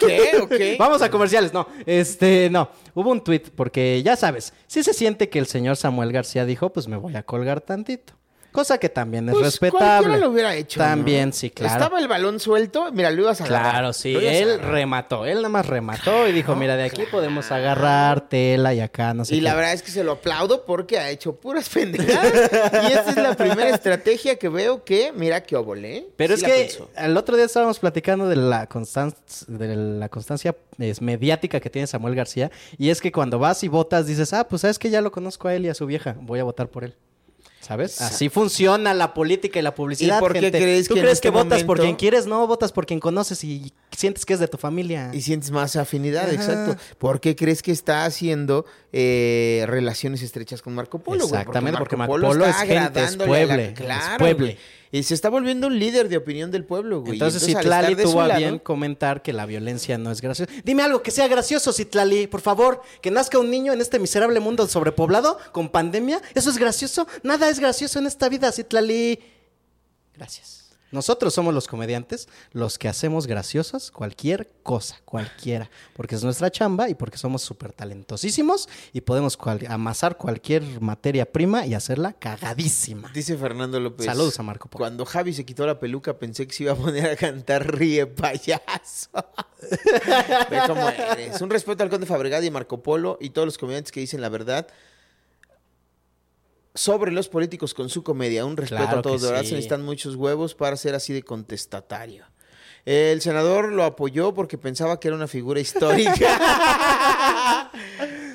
¿Qué? 0.00 0.38
¿O 0.40 0.48
qué? 0.48 0.76
Vamos 0.78 1.02
a 1.02 1.10
comerciales, 1.10 1.52
no. 1.52 1.68
Este, 1.86 2.48
no. 2.50 2.70
Hubo 2.94 3.10
un 3.10 3.22
tuit, 3.22 3.50
porque 3.50 4.02
ya 4.02 4.16
sabes, 4.16 4.52
si 4.66 4.82
se 4.82 4.92
siente 4.94 5.28
que 5.28 5.38
el 5.38 5.46
señor 5.46 5.76
Samuel 5.76 6.12
García 6.12 6.44
dijo, 6.44 6.72
pues 6.72 6.88
me 6.88 6.96
voy 6.96 7.14
a 7.16 7.22
colgar 7.22 7.60
tantito. 7.60 8.14
Cosa 8.54 8.78
que 8.78 8.88
también 8.88 9.28
es 9.28 9.32
Pues 9.34 9.46
respetable. 9.46 10.16
lo 10.16 10.30
hubiera 10.30 10.54
hecho. 10.54 10.78
¿no? 10.78 10.86
También, 10.86 11.32
sí, 11.32 11.50
claro. 11.50 11.72
Estaba 11.74 11.98
el 11.98 12.06
balón 12.06 12.38
suelto, 12.38 12.92
mira, 12.92 13.10
lo 13.10 13.22
ibas 13.22 13.40
a 13.40 13.44
agarrar. 13.46 13.70
Claro, 13.72 13.92
sí, 13.92 14.14
él 14.14 14.48
agarrar. 14.52 14.70
remató, 14.72 15.26
él 15.26 15.38
nada 15.38 15.48
más 15.48 15.66
remató 15.66 16.28
y 16.28 16.32
dijo, 16.32 16.54
mira, 16.54 16.76
de 16.76 16.84
aquí 16.84 17.02
podemos 17.10 17.50
agarrar 17.50 18.28
tela 18.28 18.72
y 18.72 18.78
acá, 18.78 19.12
no 19.12 19.24
sé 19.24 19.34
Y 19.34 19.38
qué. 19.38 19.42
la 19.42 19.54
verdad 19.56 19.72
es 19.72 19.82
que 19.82 19.90
se 19.90 20.04
lo 20.04 20.12
aplaudo 20.12 20.64
porque 20.64 20.98
ha 21.00 21.10
hecho 21.10 21.34
puras 21.34 21.68
pendejadas. 21.74 22.32
y 22.88 22.92
esta 22.92 23.10
es 23.10 23.16
la 23.16 23.34
primera 23.34 23.70
estrategia 23.70 24.36
que 24.38 24.48
veo 24.48 24.84
que, 24.84 25.12
mira 25.12 25.42
qué 25.42 25.56
óvole. 25.56 25.96
¿eh? 25.96 26.06
Pero 26.16 26.36
Sí 26.36 26.44
es 26.44 26.52
que 26.52 26.58
pensó. 26.60 26.90
al 26.94 27.16
otro 27.16 27.34
día 27.34 27.46
estábamos 27.46 27.80
platicando 27.80 28.28
de 28.28 28.36
la, 28.36 28.68
constan- 28.68 29.16
de 29.48 29.74
la 29.74 30.08
constancia 30.08 30.54
es, 30.78 31.02
mediática 31.02 31.58
que 31.58 31.70
tiene 31.70 31.88
Samuel 31.88 32.14
García. 32.14 32.52
Y 32.78 32.90
es 32.90 33.00
que 33.00 33.10
cuando 33.10 33.40
vas 33.40 33.64
y 33.64 33.68
votas, 33.68 34.06
dices, 34.06 34.32
ah, 34.32 34.46
pues 34.46 34.62
sabes 34.62 34.78
que 34.78 34.90
ya 34.90 35.00
lo 35.00 35.10
conozco 35.10 35.48
a 35.48 35.54
él 35.56 35.64
y 35.66 35.70
a 35.70 35.74
su 35.74 35.86
vieja, 35.86 36.14
voy 36.20 36.38
a 36.38 36.44
votar 36.44 36.68
por 36.68 36.84
él. 36.84 36.94
¿Sabes? 37.64 37.98
Así 38.02 38.28
funciona 38.28 38.92
la 38.92 39.14
política 39.14 39.58
y 39.58 39.62
la 39.62 39.74
publicidad. 39.74 40.18
¿Y 40.18 40.20
por 40.20 40.34
qué 40.34 40.40
gente. 40.40 40.58
crees 40.60 40.86
¿Tú 40.86 40.94
que 40.94 41.00
crees 41.00 41.14
este 41.14 41.28
que 41.28 41.30
votas 41.30 41.64
por 41.64 41.80
quien 41.80 41.96
quieres? 41.96 42.26
No, 42.26 42.46
votas 42.46 42.72
por 42.72 42.84
quien 42.84 43.00
conoces 43.00 43.42
y 43.42 43.72
sientes 43.96 44.26
que 44.26 44.34
es 44.34 44.40
de 44.40 44.48
tu 44.48 44.58
familia. 44.58 45.10
Y 45.14 45.22
sientes 45.22 45.50
más 45.50 45.74
afinidad, 45.76 46.24
Ajá. 46.24 46.34
exacto. 46.34 46.76
¿Por 46.98 47.20
qué 47.20 47.34
crees 47.34 47.62
que 47.62 47.72
está 47.72 48.04
haciendo 48.04 48.66
eh, 48.92 49.64
relaciones 49.66 50.20
estrechas 50.20 50.60
con 50.60 50.74
Marco 50.74 50.98
Polo? 50.98 51.24
Exactamente, 51.24 51.78
porque 51.78 51.96
Marco 51.96 52.12
Polo 52.12 52.44
es 52.44 52.56
gente, 52.56 53.02
es 53.02 53.16
pueble, 53.16 53.68
es 53.68 53.72
claro, 53.72 54.18
pueble. 54.18 54.44
güey. 54.44 54.58
Y 54.96 55.02
se 55.02 55.12
está 55.14 55.28
volviendo 55.28 55.66
un 55.66 55.76
líder 55.76 56.08
de 56.08 56.16
opinión 56.16 56.52
del 56.52 56.64
pueblo, 56.64 57.00
güey. 57.00 57.14
Entonces, 57.14 57.42
al 57.42 57.62
Citlali 57.62 57.96
tuvo 57.96 58.20
a 58.20 58.28
lado- 58.28 58.38
bien 58.38 58.58
comentar 58.60 59.22
que 59.22 59.32
la 59.32 59.44
violencia 59.44 59.98
no 59.98 60.12
es 60.12 60.20
graciosa. 60.20 60.52
Dime 60.62 60.84
algo 60.84 61.02
que 61.02 61.10
sea 61.10 61.26
gracioso, 61.26 61.72
Citlali, 61.72 62.28
por 62.28 62.40
favor. 62.40 62.80
Que 63.02 63.10
nazca 63.10 63.40
un 63.40 63.50
niño 63.50 63.72
en 63.72 63.80
este 63.80 63.98
miserable 63.98 64.38
mundo 64.38 64.68
sobrepoblado 64.68 65.36
con 65.50 65.68
pandemia. 65.68 66.22
¿Eso 66.34 66.48
es 66.48 66.58
gracioso? 66.58 67.08
Nada 67.24 67.48
es 67.48 67.58
gracioso 67.58 67.98
en 67.98 68.06
esta 68.06 68.28
vida, 68.28 68.52
Citlali. 68.52 69.18
Gracias. 70.14 70.63
Nosotros 70.94 71.34
somos 71.34 71.52
los 71.52 71.66
comediantes, 71.66 72.28
los 72.52 72.78
que 72.78 72.86
hacemos 72.86 73.26
graciosas 73.26 73.90
cualquier 73.90 74.48
cosa, 74.62 75.00
cualquiera, 75.04 75.68
porque 75.96 76.14
es 76.14 76.22
nuestra 76.22 76.52
chamba 76.52 76.88
y 76.88 76.94
porque 76.94 77.18
somos 77.18 77.42
súper 77.42 77.72
talentosísimos 77.72 78.68
y 78.92 79.00
podemos 79.00 79.36
cual- 79.36 79.66
amasar 79.68 80.16
cualquier 80.16 80.62
materia 80.80 81.26
prima 81.30 81.66
y 81.66 81.74
hacerla 81.74 82.12
cagadísima. 82.12 83.10
Dice 83.12 83.36
Fernando 83.36 83.80
López. 83.80 84.06
Saludos 84.06 84.38
a 84.38 84.44
Marco 84.44 84.68
Polo. 84.70 84.84
Cuando 84.84 85.04
Javi 85.04 85.34
se 85.34 85.44
quitó 85.44 85.66
la 85.66 85.80
peluca 85.80 86.16
pensé 86.16 86.46
que 86.46 86.52
se 86.54 86.62
iba 86.62 86.74
a 86.74 86.76
poner 86.76 87.10
a 87.10 87.16
cantar 87.16 87.74
Ríe 87.76 88.06
payaso. 88.06 89.10
Ve 90.50 90.60
cómo 90.68 90.88
eres. 90.88 91.40
Un 91.40 91.50
respeto 91.50 91.82
al 91.82 91.90
Conde 91.90 92.06
Fabregat 92.06 92.44
y 92.44 92.52
Marco 92.52 92.84
Polo 92.84 93.18
y 93.20 93.30
todos 93.30 93.46
los 93.46 93.58
comediantes 93.58 93.90
que 93.90 93.98
dicen 93.98 94.20
la 94.20 94.28
verdad 94.28 94.68
sobre 96.74 97.12
los 97.12 97.28
políticos 97.28 97.74
con 97.74 97.88
su 97.88 98.02
comedia. 98.02 98.44
Un 98.44 98.56
respeto 98.56 98.82
Claro 98.82 98.98
a 98.98 99.02
todos. 99.02 99.22
De 99.22 99.28
verdad 99.28 99.42
sí. 99.42 99.50
se 99.50 99.54
necesitan 99.54 99.84
muchos 99.84 100.16
huevos 100.16 100.54
para 100.54 100.76
ser 100.76 100.94
así 100.94 101.12
de 101.12 101.22
contestatario. 101.22 102.26
El 102.84 103.22
senador 103.22 103.72
lo 103.72 103.84
apoyó 103.84 104.34
porque 104.34 104.58
pensaba 104.58 105.00
que 105.00 105.08
era 105.08 105.16
una 105.16 105.28
figura 105.28 105.60
histórica. 105.60 107.70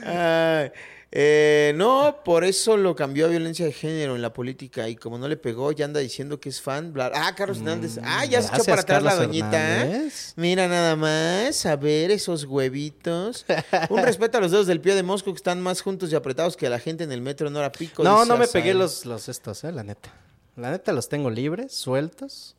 Ay, 0.05 0.71
eh, 1.11 1.73
no, 1.75 2.17
por 2.23 2.43
eso 2.43 2.77
lo 2.77 2.95
cambió 2.95 3.25
a 3.25 3.29
violencia 3.29 3.65
de 3.65 3.71
género 3.71 4.15
en 4.15 4.21
la 4.21 4.31
política 4.31 4.87
y 4.89 4.95
como 4.95 5.17
no 5.17 5.27
le 5.27 5.37
pegó, 5.37 5.71
ya 5.71 5.85
anda 5.85 5.99
diciendo 5.99 6.39
que 6.39 6.49
es 6.49 6.61
fan. 6.61 6.93
bla- 6.93 7.11
Ah, 7.15 7.33
Carlos 7.35 7.57
Hernández. 7.57 7.99
Ah, 8.03 8.25
ya 8.25 8.41
se 8.43 8.49
echó 8.53 8.61
Mm, 8.61 8.65
para 8.67 8.81
atrás 8.81 9.03
la 9.03 9.15
doñita. 9.15 9.47
¿eh? 9.57 9.81
Hernández. 9.85 10.33
Mira 10.35 10.67
nada 10.67 10.95
más, 10.95 11.65
a 11.65 11.75
ver 11.75 12.11
esos 12.11 12.43
huevitos. 12.45 13.45
Un 13.89 14.03
respeto 14.03 14.37
a 14.37 14.41
los 14.41 14.51
dedos 14.51 14.67
del 14.67 14.81
pie 14.81 14.93
de 14.93 15.01
Mosco 15.03 15.31
que 15.33 15.37
están 15.37 15.61
más 15.61 15.81
juntos 15.81 16.11
y 16.11 16.15
apretados 16.15 16.55
que 16.55 16.69
la 16.69 16.79
gente 16.79 17.03
en 17.03 17.11
el 17.11 17.21
metro 17.21 17.47
en 17.47 17.55
hora 17.55 17.71
pico. 17.71 18.03
No, 18.03 18.23
no 18.25 18.37
me 18.37 18.47
pegué 18.47 18.73
los, 18.75 19.05
los 19.05 19.29
estos, 19.29 19.63
eh, 19.63 19.71
la 19.71 19.83
neta. 19.83 20.13
La 20.55 20.69
neta 20.71 20.91
los 20.93 21.09
tengo 21.09 21.29
libres, 21.31 21.73
sueltos. 21.73 22.55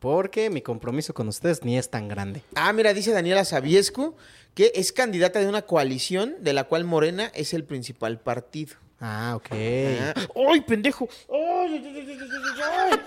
porque 0.00 0.50
mi 0.50 0.60
compromiso 0.60 1.14
con 1.14 1.28
ustedes 1.28 1.64
ni 1.64 1.78
es 1.78 1.88
tan 1.88 2.08
grande. 2.08 2.42
Ah, 2.54 2.74
mira, 2.74 2.92
dice 2.92 3.12
Daniela 3.12 3.42
Sabiescu 3.46 4.14
que 4.54 4.72
es 4.74 4.92
candidata 4.92 5.40
de 5.40 5.48
una 5.48 5.62
coalición 5.62 6.36
de 6.40 6.52
la 6.52 6.64
cual 6.64 6.84
Morena 6.84 7.30
es 7.34 7.54
el 7.54 7.64
principal 7.64 8.20
partido. 8.20 8.76
Ah, 9.00 9.34
ok. 9.36 9.48
Ah, 9.50 10.14
¡Ay, 10.50 10.60
pendejo! 10.62 11.08
¡Ay, 11.30 12.10
ay! 12.62 13.00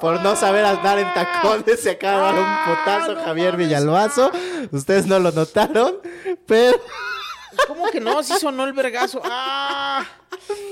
Por 0.00 0.22
no 0.22 0.36
saber 0.36 0.64
andar 0.64 0.98
en 0.98 1.12
tacones 1.14 1.80
se 1.80 1.90
acaba 1.90 2.32
de 2.32 2.38
dar 2.38 2.68
un 2.68 2.76
potazo 2.76 3.16
Javier 3.24 3.56
Villalbazo. 3.56 4.30
Ustedes 4.70 5.06
no 5.06 5.18
lo 5.18 5.32
notaron, 5.32 5.96
pero... 6.46 6.78
¿Cómo 7.66 7.90
que 7.90 8.00
no? 8.00 8.22
Sí 8.22 8.34
sonó 8.40 8.64
el 8.64 8.72
vergazo. 8.72 9.20
¡Ah! 9.24 10.04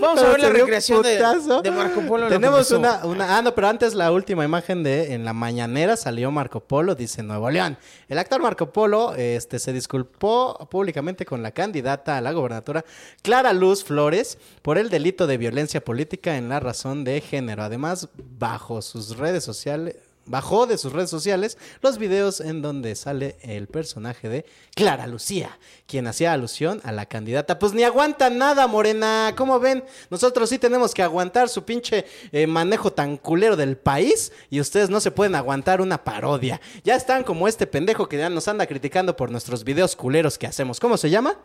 Vamos 0.00 0.22
a 0.22 0.28
ver 0.28 0.40
la 0.40 0.48
recreación 0.50 1.02
de, 1.02 1.70
Marco 1.70 2.00
Polo. 2.02 2.28
Tenemos 2.28 2.70
una, 2.70 3.04
una... 3.04 3.36
Ah, 3.36 3.42
no, 3.42 3.54
pero 3.54 3.68
antes 3.68 3.94
la 3.94 4.12
última 4.12 4.44
imagen 4.44 4.82
de... 4.82 5.14
En 5.14 5.24
la 5.24 5.32
mañanera 5.32 5.96
salió 5.96 6.30
Marco 6.30 6.60
Polo, 6.60 6.94
dice 6.94 7.22
Nuevo 7.22 7.50
León. 7.50 7.76
El 8.08 8.18
actor 8.18 8.40
Marco 8.40 8.72
Polo 8.72 9.14
este, 9.14 9.58
se 9.58 9.72
disculpó 9.72 10.68
públicamente 10.70 11.24
con 11.24 11.42
la 11.42 11.52
candidata 11.52 12.16
a 12.16 12.20
la 12.20 12.32
gobernatura 12.32 12.84
Clara 13.22 13.52
Luz 13.52 13.84
Flores 13.84 14.38
por 14.62 14.78
el 14.78 14.90
delito 14.90 15.26
de 15.26 15.38
violencia 15.38 15.84
política 15.84 16.36
en 16.36 16.48
la 16.48 16.60
razón 16.60 17.04
de 17.04 17.20
género. 17.20 17.62
Además, 17.62 18.08
bajo 18.16 18.82
sus 18.82 19.16
redes 19.16 19.44
sociales... 19.44 19.96
Bajó 20.26 20.66
de 20.66 20.76
sus 20.76 20.92
redes 20.92 21.08
sociales 21.08 21.56
los 21.82 21.98
videos 21.98 22.40
en 22.40 22.60
donde 22.60 22.96
sale 22.96 23.36
el 23.42 23.68
personaje 23.68 24.28
de 24.28 24.44
Clara 24.74 25.06
Lucía, 25.06 25.58
quien 25.86 26.06
hacía 26.08 26.32
alusión 26.32 26.80
a 26.84 26.90
la 26.90 27.06
candidata. 27.06 27.58
Pues 27.58 27.72
ni 27.72 27.84
aguanta 27.84 28.28
nada, 28.28 28.66
Morena. 28.66 29.34
¿Cómo 29.36 29.60
ven? 29.60 29.84
Nosotros 30.10 30.48
sí 30.50 30.58
tenemos 30.58 30.94
que 30.94 31.02
aguantar 31.02 31.48
su 31.48 31.64
pinche 31.64 32.06
eh, 32.32 32.46
manejo 32.46 32.92
tan 32.92 33.16
culero 33.16 33.56
del 33.56 33.76
país 33.76 34.32
y 34.50 34.60
ustedes 34.60 34.90
no 34.90 35.00
se 35.00 35.12
pueden 35.12 35.36
aguantar 35.36 35.80
una 35.80 36.02
parodia. 36.02 36.60
Ya 36.82 36.96
están 36.96 37.22
como 37.22 37.46
este 37.46 37.66
pendejo 37.66 38.08
que 38.08 38.18
ya 38.18 38.28
nos 38.28 38.48
anda 38.48 38.66
criticando 38.66 39.16
por 39.16 39.30
nuestros 39.30 39.62
videos 39.62 39.94
culeros 39.94 40.38
que 40.38 40.46
hacemos. 40.46 40.80
¿Cómo 40.80 40.96
se 40.96 41.08
llama? 41.08 41.36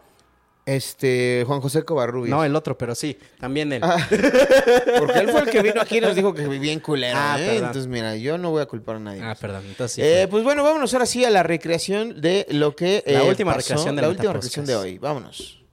Este, 0.65 1.43
Juan 1.47 1.59
José 1.59 1.83
Covarrubias. 1.83 2.29
No, 2.29 2.43
el 2.43 2.55
otro, 2.55 2.77
pero 2.77 2.93
sí, 2.93 3.17
también 3.39 3.73
él. 3.73 3.81
Ah, 3.83 3.97
Porque 4.99 5.19
él 5.19 5.29
fue 5.29 5.41
el 5.41 5.49
que 5.49 5.61
vino 5.61 5.81
aquí 5.81 5.97
y 5.97 6.01
nos 6.01 6.15
dijo 6.15 6.33
que 6.33 6.47
vivía 6.47 6.71
en 6.71 6.79
culero. 6.79 7.17
Ah, 7.19 7.37
¿eh? 7.39 7.57
Entonces, 7.57 7.87
mira, 7.87 8.15
yo 8.15 8.37
no 8.37 8.51
voy 8.51 8.61
a 8.61 8.67
culpar 8.67 8.97
a 8.97 8.99
nadie. 8.99 9.21
Ah, 9.23 9.35
perdón. 9.39 9.63
Entonces 9.67 9.95
sí. 9.95 10.01
Eh, 10.03 10.27
pues 10.29 10.43
bueno, 10.43 10.63
vámonos 10.63 10.93
ahora 10.93 11.07
sí 11.07 11.25
a 11.25 11.31
la 11.31 11.41
recreación 11.41 12.21
de 12.21 12.45
lo 12.51 12.75
que. 12.75 13.03
La 13.07 13.23
eh, 13.23 13.29
última 13.29 13.53
pasó, 13.53 13.69
recreación 13.69 13.95
del 13.95 14.03
La 14.03 14.09
última 14.09 14.33
recreación 14.33 14.65
de 14.65 14.75
hoy. 14.75 14.97
Vámonos. 14.99 15.63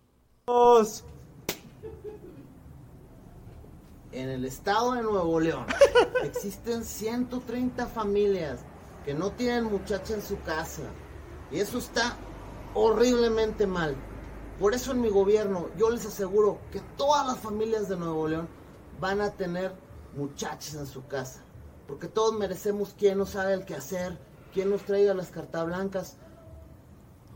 En 4.13 4.31
el 4.31 4.47
estado 4.47 4.95
de 4.95 5.03
Nuevo 5.03 5.39
León 5.39 5.67
existen 6.25 6.83
130 6.83 7.87
familias 7.89 8.61
que 9.05 9.13
no 9.13 9.33
tienen 9.33 9.65
muchacha 9.65 10.15
en 10.15 10.23
su 10.23 10.41
casa. 10.41 10.83
Y 11.53 11.61
eso 11.61 11.77
está 11.77 12.17
horriblemente 12.75 13.67
mal. 13.67 13.95
Por 14.59 14.75
eso 14.75 14.93
en 14.93 15.01
mi 15.01 15.09
gobierno 15.09 15.69
yo 15.77 15.91
les 15.91 16.05
aseguro 16.07 16.59
que 16.73 16.81
todas 16.97 17.27
las 17.27 17.39
familias 17.39 17.89
de 17.89 17.97
Nuevo 17.97 18.27
León 18.27 18.49
van 19.01 19.21
a 19.21 19.31
tener 19.31 19.73
muchachas 20.17 20.75
en 20.75 20.87
su 20.87 21.07
casa. 21.07 21.43
Porque 21.87 22.09
todos 22.09 22.37
merecemos 22.39 22.95
quien 22.99 23.19
nos 23.19 23.37
haga 23.37 23.53
el 23.55 23.65
quehacer, 23.65 24.19
quien 24.53 24.71
nos 24.71 24.83
traiga 24.83 25.15
las 25.15 25.29
cartas 25.31 25.65
blancas. 25.67 26.17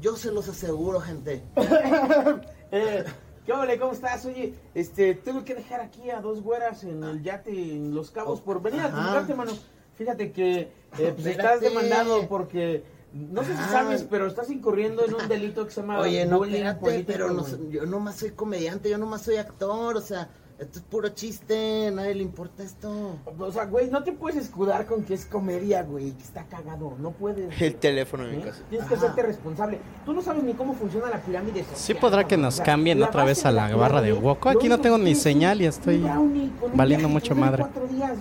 Yo 0.01 0.17
se 0.17 0.33
los 0.33 0.49
aseguro, 0.49 1.01
gente. 1.01 1.43
Eh, 2.75 3.05
¿Qué 3.45 3.53
ole? 3.53 3.79
¿Cómo 3.79 3.93
estás? 3.93 4.25
Oye, 4.25 4.55
este, 4.75 5.15
tuve 5.15 5.45
que 5.45 5.55
dejar 5.55 5.83
aquí 5.83 6.09
a 6.09 6.23
dos 6.23 6.43
güeras 6.43 6.85
en 6.85 7.05
el 7.05 7.23
yate 7.23 7.51
en 7.51 7.95
Los 7.95 8.11
Cabos 8.11 8.41
por 8.41 8.63
venir 8.63 8.81
a 8.81 8.87
Ajá. 8.87 8.97
visitarte, 8.99 9.35
mano. 9.35 9.53
Fíjate 9.97 10.33
que 10.33 10.73
eh, 10.99 11.13
pues 11.15 11.27
estás 11.27 11.61
demandado 11.61 12.27
porque, 12.31 12.83
no 13.15 13.43
sé 13.45 13.53
si 13.53 13.59
Ah. 13.61 13.69
sabes, 13.71 14.07
pero 14.09 14.27
estás 14.27 14.51
incurriendo 14.51 15.05
en 15.05 15.15
un 15.15 15.29
delito 15.29 15.65
que 15.67 15.71
se 15.73 15.81
llama 15.83 15.99
Oye, 16.01 16.25
no, 16.27 16.39
bullying 16.39 16.55
espérate, 16.65 16.81
político, 16.81 17.07
pero 17.13 17.31
no, 17.31 17.43
güey. 17.45 17.71
yo 17.71 17.87
nomás 17.87 18.17
soy 18.17 18.31
comediante, 18.31 18.89
yo 18.91 18.99
nomás 18.99 19.23
soy 19.23 19.37
actor, 19.37 19.97
o 19.97 20.01
sea, 20.01 20.29
esto 20.63 20.79
es 20.79 20.85
puro 20.85 21.09
chiste, 21.11 21.91
nadie 21.93 22.15
le 22.15 22.23
importa 22.23 22.63
esto. 22.63 23.17
O 23.39 23.53
sea, 23.53 23.65
güey, 23.67 23.91
no 23.91 24.03
te 24.03 24.13
puedes 24.13 24.37
escudar 24.45 24.87
con 24.87 25.03
que 25.05 25.15
es 25.15 25.27
comedia, 25.27 25.83
güey, 25.83 26.13
que 26.13 26.23
está 26.23 26.45
cagado, 26.45 26.95
no 26.99 27.11
puedes. 27.13 27.61
El 27.61 27.75
teléfono 27.77 28.25
en 28.25 28.31
mi 28.33 28.37
¿Eh? 28.39 28.47
casa. 28.47 28.63
Tienes 28.71 28.89
que 28.89 28.95
hacerte 28.95 29.23
responsable. 29.23 29.79
Tú 30.05 30.13
no 30.13 30.23
sabes 30.23 30.43
ni 30.43 30.55
cómo 30.55 30.75
funciona 30.75 31.09
la 31.11 31.21
pirámide 31.21 31.61
social. 31.61 31.79
Sí 31.79 31.95
podrá 31.95 32.27
que 32.27 32.37
nos 32.37 32.61
cambien 32.61 33.01
la 33.01 33.07
otra 33.07 33.25
vez 33.25 33.45
a 33.45 33.53
la 33.53 33.75
barra 33.77 34.01
de 34.01 34.13
Woco. 34.13 34.49
Aquí 34.49 34.69
no 34.69 34.81
tengo 34.81 34.99
ni 34.99 35.15
señal 35.15 35.61
y 35.61 35.67
estoy 35.67 35.99
brownie 35.99 36.51
valiendo 36.75 37.09
viaje 37.09 37.13
mucho 37.13 37.35
madre. 37.35 37.65
días. 37.91 38.13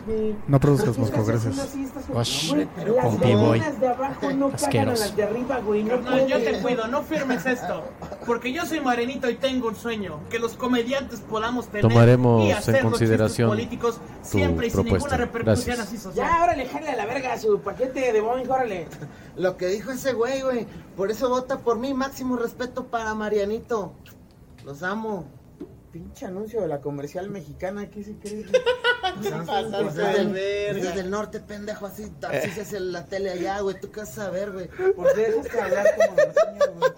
No 0.47 0.59
produzcas 0.59 0.97
así, 0.97 1.84
estas 1.84 2.05
Osh, 2.13 2.53
Güey, 2.53 2.68
pero 2.76 2.95
las 2.95 3.05
con 3.05 3.18
P-Boy. 3.19 3.59
gallinas 3.59 3.80
de 3.80 3.88
abajo 3.88 4.31
no 4.34 4.49
cagan 4.49 4.51
a 4.51 4.55
Asqueroso. 4.55 5.03
las 5.03 5.15
de 5.15 5.23
arriba, 5.23 5.59
güey. 5.59 5.84
No 5.84 6.27
yo 6.27 6.38
te 6.39 6.59
cuido, 6.61 6.88
no 6.88 7.01
firmes 7.03 7.45
esto. 7.45 7.84
Porque 8.26 8.51
yo 8.51 8.65
soy 8.65 8.80
morenito 8.80 9.30
y 9.30 9.35
tengo 9.35 9.68
un 9.68 9.76
sueño. 9.76 10.19
Que 10.30 10.39
los 10.39 10.53
comediantes 10.53 11.19
podamos 11.22 11.68
tener 11.68 11.81
Tomaremos 11.81 12.30
y 12.39 12.51
hacer 12.51 12.75
en 12.75 12.83
los 12.83 12.91
consideración 12.91 13.49
políticos 13.49 13.95
tu 13.95 14.27
siempre 14.27 14.67
y 14.67 14.69
sin 14.69 14.79
ninguna 14.79 14.99
propuesta. 14.99 15.17
repercusión 15.17 15.75
Gracias. 15.75 15.87
así 15.87 15.97
social. 15.97 16.27
Ya, 16.27 16.43
órale, 16.43 16.65
jale 16.67 16.89
a 16.89 16.95
la 16.95 17.05
verga 17.05 17.37
su 17.37 17.59
paquete 17.61 18.13
de 18.13 18.21
Boeing, 18.21 18.49
órale. 18.49 18.87
Lo 19.35 19.57
que 19.57 19.67
dijo 19.67 19.91
ese 19.91 20.13
güey, 20.13 20.41
güey, 20.41 20.67
por 20.95 21.11
eso 21.11 21.29
vota 21.29 21.59
por 21.59 21.77
mí, 21.77 21.93
máximo 21.93 22.37
respeto 22.37 22.85
para 22.87 23.13
Marianito. 23.13 23.93
Los 24.65 24.83
amo. 24.83 25.25
Pinche 25.91 26.25
anuncio 26.25 26.61
de 26.61 26.69
la 26.69 26.79
comercial 26.79 27.29
mexicana, 27.29 27.89
¿qué 27.89 28.03
se 28.03 28.15
cree? 28.15 28.45
Es 29.03 29.23
del, 29.95 30.29
pues 30.29 30.85
es 30.85 30.95
del 30.95 31.09
norte, 31.09 31.39
pendejo, 31.39 31.87
así, 31.87 32.09
así 32.21 32.51
se 32.51 32.61
hace 32.61 32.79
la 32.79 33.05
tele 33.05 33.31
allá, 33.31 33.59
güey, 33.59 33.79
tú 33.79 33.91
qué 33.91 34.01
vas 34.01 34.17
a 34.19 34.29
ver, 34.29 34.51
güey. 34.51 34.69
Pues 34.95 35.15
déjate 35.15 35.59
hablar 35.59 35.85
como 35.95 36.17
norteño, 36.17 36.73
güey. 36.77 36.91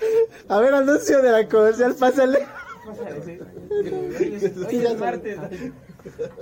A 0.49 0.59
ver, 0.59 0.73
anuncio 0.75 1.21
de 1.21 1.31
la 1.31 1.47
comercial, 1.47 1.95
pásale. 1.95 2.45
Pásale, 2.85 3.23
sí. 3.25 3.39
Hoy 3.71 4.33
es, 4.35 4.57
hoy 4.57 4.85
es 4.85 4.97
martes. 4.97 5.37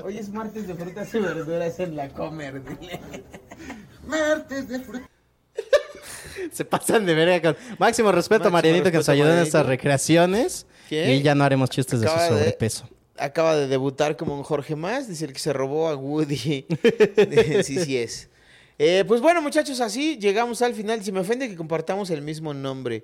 Hoy 0.03 0.17
es 0.17 0.29
martes 0.29 0.67
de 0.67 0.75
frutas 0.75 1.13
y 1.13 1.19
verduras 1.19 1.79
en 1.79 1.95
la 1.95 2.09
comer, 2.09 2.61
dile. 2.63 2.99
Martes 4.05 4.67
de 4.67 4.79
fruta. 4.79 5.07
Se 6.51 6.65
pasan 6.65 7.05
de 7.05 7.13
verga 7.13 7.53
con 7.53 7.77
máximo 7.77 8.11
respeto 8.11 8.47
a 8.47 8.51
Marianito 8.51 8.89
que 8.91 8.97
nos 8.97 9.09
ayudó 9.09 9.31
en 9.33 9.39
estas 9.39 9.65
recreaciones. 9.65 10.65
¿Qué? 10.89 11.15
Y 11.15 11.21
ya 11.21 11.35
no 11.35 11.43
haremos 11.43 11.69
chistes 11.69 11.99
de 12.01 12.07
su 12.07 12.13
Acaba 12.13 12.29
de- 12.33 12.39
sobrepeso. 12.39 12.89
Acaba 13.17 13.55
de 13.55 13.67
debutar 13.67 14.17
como 14.17 14.35
un 14.35 14.41
Jorge 14.41 14.75
Más, 14.75 15.07
dice 15.07 15.25
el 15.25 15.33
que 15.33 15.39
se 15.39 15.53
robó 15.53 15.89
a 15.89 15.95
Woody. 15.95 16.37
sí, 17.63 17.77
sí 17.79 17.97
es. 17.97 18.29
Eh, 18.79 19.03
pues 19.07 19.21
bueno, 19.21 19.43
muchachos, 19.43 19.79
así 19.79 20.17
llegamos 20.17 20.63
al 20.63 20.73
final. 20.73 21.03
Si 21.03 21.11
me 21.11 21.19
ofende 21.19 21.47
que 21.47 21.55
compartamos 21.55 22.09
el 22.09 22.23
mismo 22.23 22.51
nombre. 22.55 23.03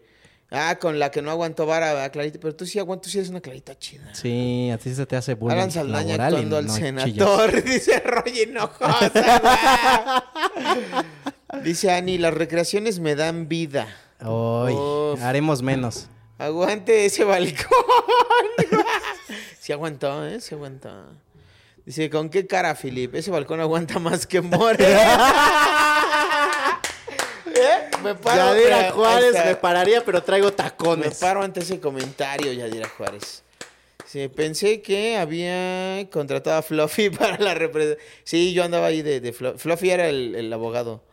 Ah, 0.49 0.77
con 0.79 0.97
la 0.97 1.11
que 1.11 1.21
no 1.21 1.29
aguantó 1.29 1.65
vara 1.65 2.05
a 2.05 2.09
Clarita, 2.09 2.39
pero 2.39 2.55
tú 2.55 2.65
sí 2.65 2.79
aguantas, 2.79 3.03
tú 3.03 3.09
sí 3.09 3.17
eres 3.17 3.29
una 3.29 3.41
Clarita 3.41 3.77
chida. 3.77 4.13
Sí, 4.15 4.69
a 4.71 4.77
ti 4.77 4.95
se 4.95 5.05
te 5.05 5.17
hace 5.17 5.33
bullying 5.33 5.57
Alan 5.57 5.71
Saldaña 5.71 6.15
actuando 6.15 6.55
al 6.57 6.67
no 6.67 6.73
senador, 6.73 7.51
chillas. 7.51 7.65
dice 7.65 7.99
Roger 7.99 8.47
Hinojosa. 8.47 10.23
dice 11.63 11.91
Ani, 11.91 12.17
las 12.17 12.33
recreaciones 12.33 12.99
me 12.99 13.15
dan 13.15 13.49
vida. 13.49 13.87
Hoy 14.23 14.73
haremos 15.21 15.61
menos. 15.61 16.07
Aguante 16.37 17.05
ese 17.05 17.23
balcón. 17.23 17.67
Se 19.59 19.73
aguantó, 19.73 20.25
¿eh? 20.25 20.39
Se 20.39 20.55
aguantó. 20.55 20.89
Dice, 21.85 22.09
¿con 22.09 22.29
qué 22.29 22.47
cara, 22.47 22.75
Filip? 22.75 23.15
Ese 23.15 23.31
balcón 23.31 23.59
aguanta 23.59 23.99
más 23.99 24.27
que 24.27 24.41
More. 24.41 24.77
Me 28.13 28.15
paro, 28.15 28.37
Yadira 28.37 28.91
Juárez 28.91 29.33
me 29.45 29.55
pararía, 29.55 30.03
pero 30.05 30.23
traigo 30.23 30.47
Me 30.47 30.51
tacones. 30.53 31.17
paro 31.19 31.41
ante 31.41 31.59
ese 31.61 31.79
comentario, 31.79 32.51
Yadira 32.53 32.87
Juárez. 32.89 33.43
Sí, 34.05 34.27
pensé 34.29 34.81
que 34.81 35.17
había 35.17 36.09
contratado 36.09 36.57
a 36.57 36.61
Fluffy 36.61 37.09
para 37.17 37.37
la 37.39 37.53
representación. 37.53 38.07
Sí, 38.23 38.53
yo 38.53 38.63
andaba 38.63 38.87
ahí 38.87 39.01
de, 39.01 39.19
de 39.19 39.33
Fluffy. 39.33 39.57
Fluffy 39.59 39.89
era 39.89 40.07
el, 40.07 40.35
el 40.35 40.51
abogado. 40.53 41.03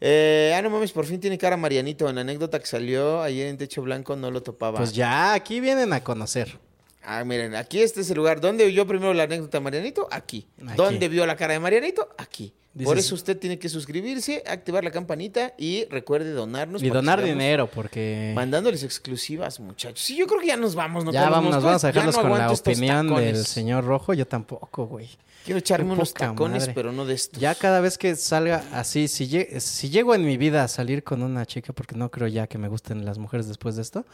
Eh, 0.00 0.52
ah, 0.54 0.60
no 0.60 0.68
mames, 0.68 0.92
por 0.92 1.06
fin 1.06 1.18
tiene 1.20 1.38
cara 1.38 1.56
Marianito. 1.56 2.08
En 2.08 2.16
la 2.16 2.20
anécdota 2.20 2.58
que 2.60 2.66
salió 2.66 3.22
ayer 3.22 3.46
en 3.46 3.56
Techo 3.56 3.80
Blanco 3.80 4.16
no 4.16 4.30
lo 4.30 4.42
topaba. 4.42 4.76
Pues 4.78 4.92
ya, 4.92 5.32
aquí 5.32 5.60
vienen 5.60 5.92
a 5.94 6.04
conocer. 6.04 6.58
Ah, 7.02 7.24
miren, 7.24 7.54
aquí 7.54 7.80
este 7.80 8.00
es 8.02 8.10
el 8.10 8.16
lugar. 8.16 8.40
¿Dónde 8.40 8.66
vio 8.66 8.86
primero 8.86 9.14
la 9.14 9.22
anécdota 9.24 9.58
de 9.58 9.64
Marianito? 9.64 10.08
Aquí. 10.10 10.46
Aquí. 10.66 10.76
¿Dónde 10.76 11.08
vio 11.08 11.24
la 11.26 11.36
cara 11.36 11.54
de 11.54 11.60
Marianito? 11.60 12.08
Aquí. 12.18 12.52
Por 12.82 12.98
eso 12.98 13.14
usted 13.14 13.38
tiene 13.38 13.58
que 13.58 13.68
suscribirse, 13.68 14.42
activar 14.46 14.82
la 14.82 14.90
campanita 14.90 15.52
y 15.56 15.84
recuerde 15.90 16.32
donarnos. 16.32 16.82
Y 16.82 16.90
donar 16.90 17.22
dinero, 17.22 17.68
porque 17.68 18.32
Mandándoles 18.34 18.82
exclusivas, 18.82 19.60
muchachos. 19.60 20.00
Sí, 20.04 20.16
yo 20.16 20.26
creo 20.26 20.40
que 20.40 20.48
ya 20.48 20.56
nos 20.56 20.74
vamos. 20.74 21.04
¿no? 21.04 21.12
ya 21.12 21.28
vamos, 21.30 21.54
nos 21.54 21.62
vamos 21.62 21.84
a 21.84 21.88
dejarlos 21.88 22.16
no 22.16 22.22
con 22.22 22.38
la 22.38 22.50
opinión 22.50 23.14
del 23.14 23.44
señor 23.46 23.84
Rojo. 23.84 24.12
Yo 24.14 24.26
tampoco, 24.26 24.86
güey. 24.86 25.08
Quiero 25.44 25.58
echarme 25.58 25.88
Qué 25.90 25.92
unos 25.92 26.14
tacones, 26.14 26.60
madre. 26.62 26.72
pero 26.74 26.90
no 26.90 27.04
de 27.04 27.12
estos. 27.12 27.38
Ya 27.38 27.54
cada 27.54 27.80
vez 27.82 27.98
que 27.98 28.16
salga 28.16 28.64
así, 28.72 29.08
si, 29.08 29.28
lle- 29.28 29.60
si 29.60 29.90
llego 29.90 30.14
en 30.14 30.24
mi 30.24 30.38
vida 30.38 30.64
a 30.64 30.68
salir 30.68 31.04
con 31.04 31.22
una 31.22 31.44
chica, 31.44 31.74
porque 31.74 31.94
no 31.96 32.10
creo 32.10 32.28
ya 32.28 32.46
que 32.46 32.56
me 32.56 32.66
gusten 32.68 33.04
las 33.04 33.18
mujeres 33.18 33.46
después 33.46 33.76
de 33.76 33.82
esto. 33.82 34.06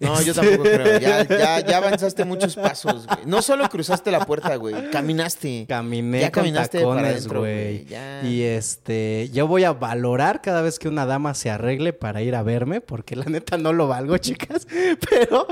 No, 0.00 0.14
yo 0.22 0.32
este- 0.32 0.46
tampoco 0.46 0.62
creo. 0.62 0.98
Ya, 0.98 1.24
ya, 1.28 1.60
ya 1.60 1.76
avanzaste 1.76 2.24
muchos 2.24 2.56
pasos, 2.56 3.06
güey. 3.06 3.18
No 3.26 3.42
solo 3.42 3.68
cruzaste 3.68 4.10
la 4.10 4.24
puerta, 4.24 4.56
güey. 4.56 4.90
Caminaste. 4.90 5.66
Caminé 5.68 6.20
Ya 6.20 6.32
con 6.32 6.44
caminaste 6.44 6.78
para 6.80 6.88
tacones, 6.94 7.10
adentro, 7.16 7.40
güey. 7.40 7.54
güey. 7.82 7.84
Ya. 7.84 8.07
Y 8.24 8.42
este, 8.42 9.30
yo 9.32 9.46
voy 9.46 9.64
a 9.64 9.72
valorar 9.72 10.40
cada 10.42 10.62
vez 10.62 10.78
que 10.78 10.88
una 10.88 11.06
dama 11.06 11.34
se 11.34 11.50
arregle 11.50 11.92
para 11.92 12.22
ir 12.22 12.34
a 12.34 12.42
verme, 12.42 12.80
porque 12.80 13.16
la 13.16 13.24
neta 13.26 13.56
no 13.58 13.72
lo 13.72 13.86
valgo, 13.88 14.16
chicas. 14.18 14.66
Pero 15.08 15.46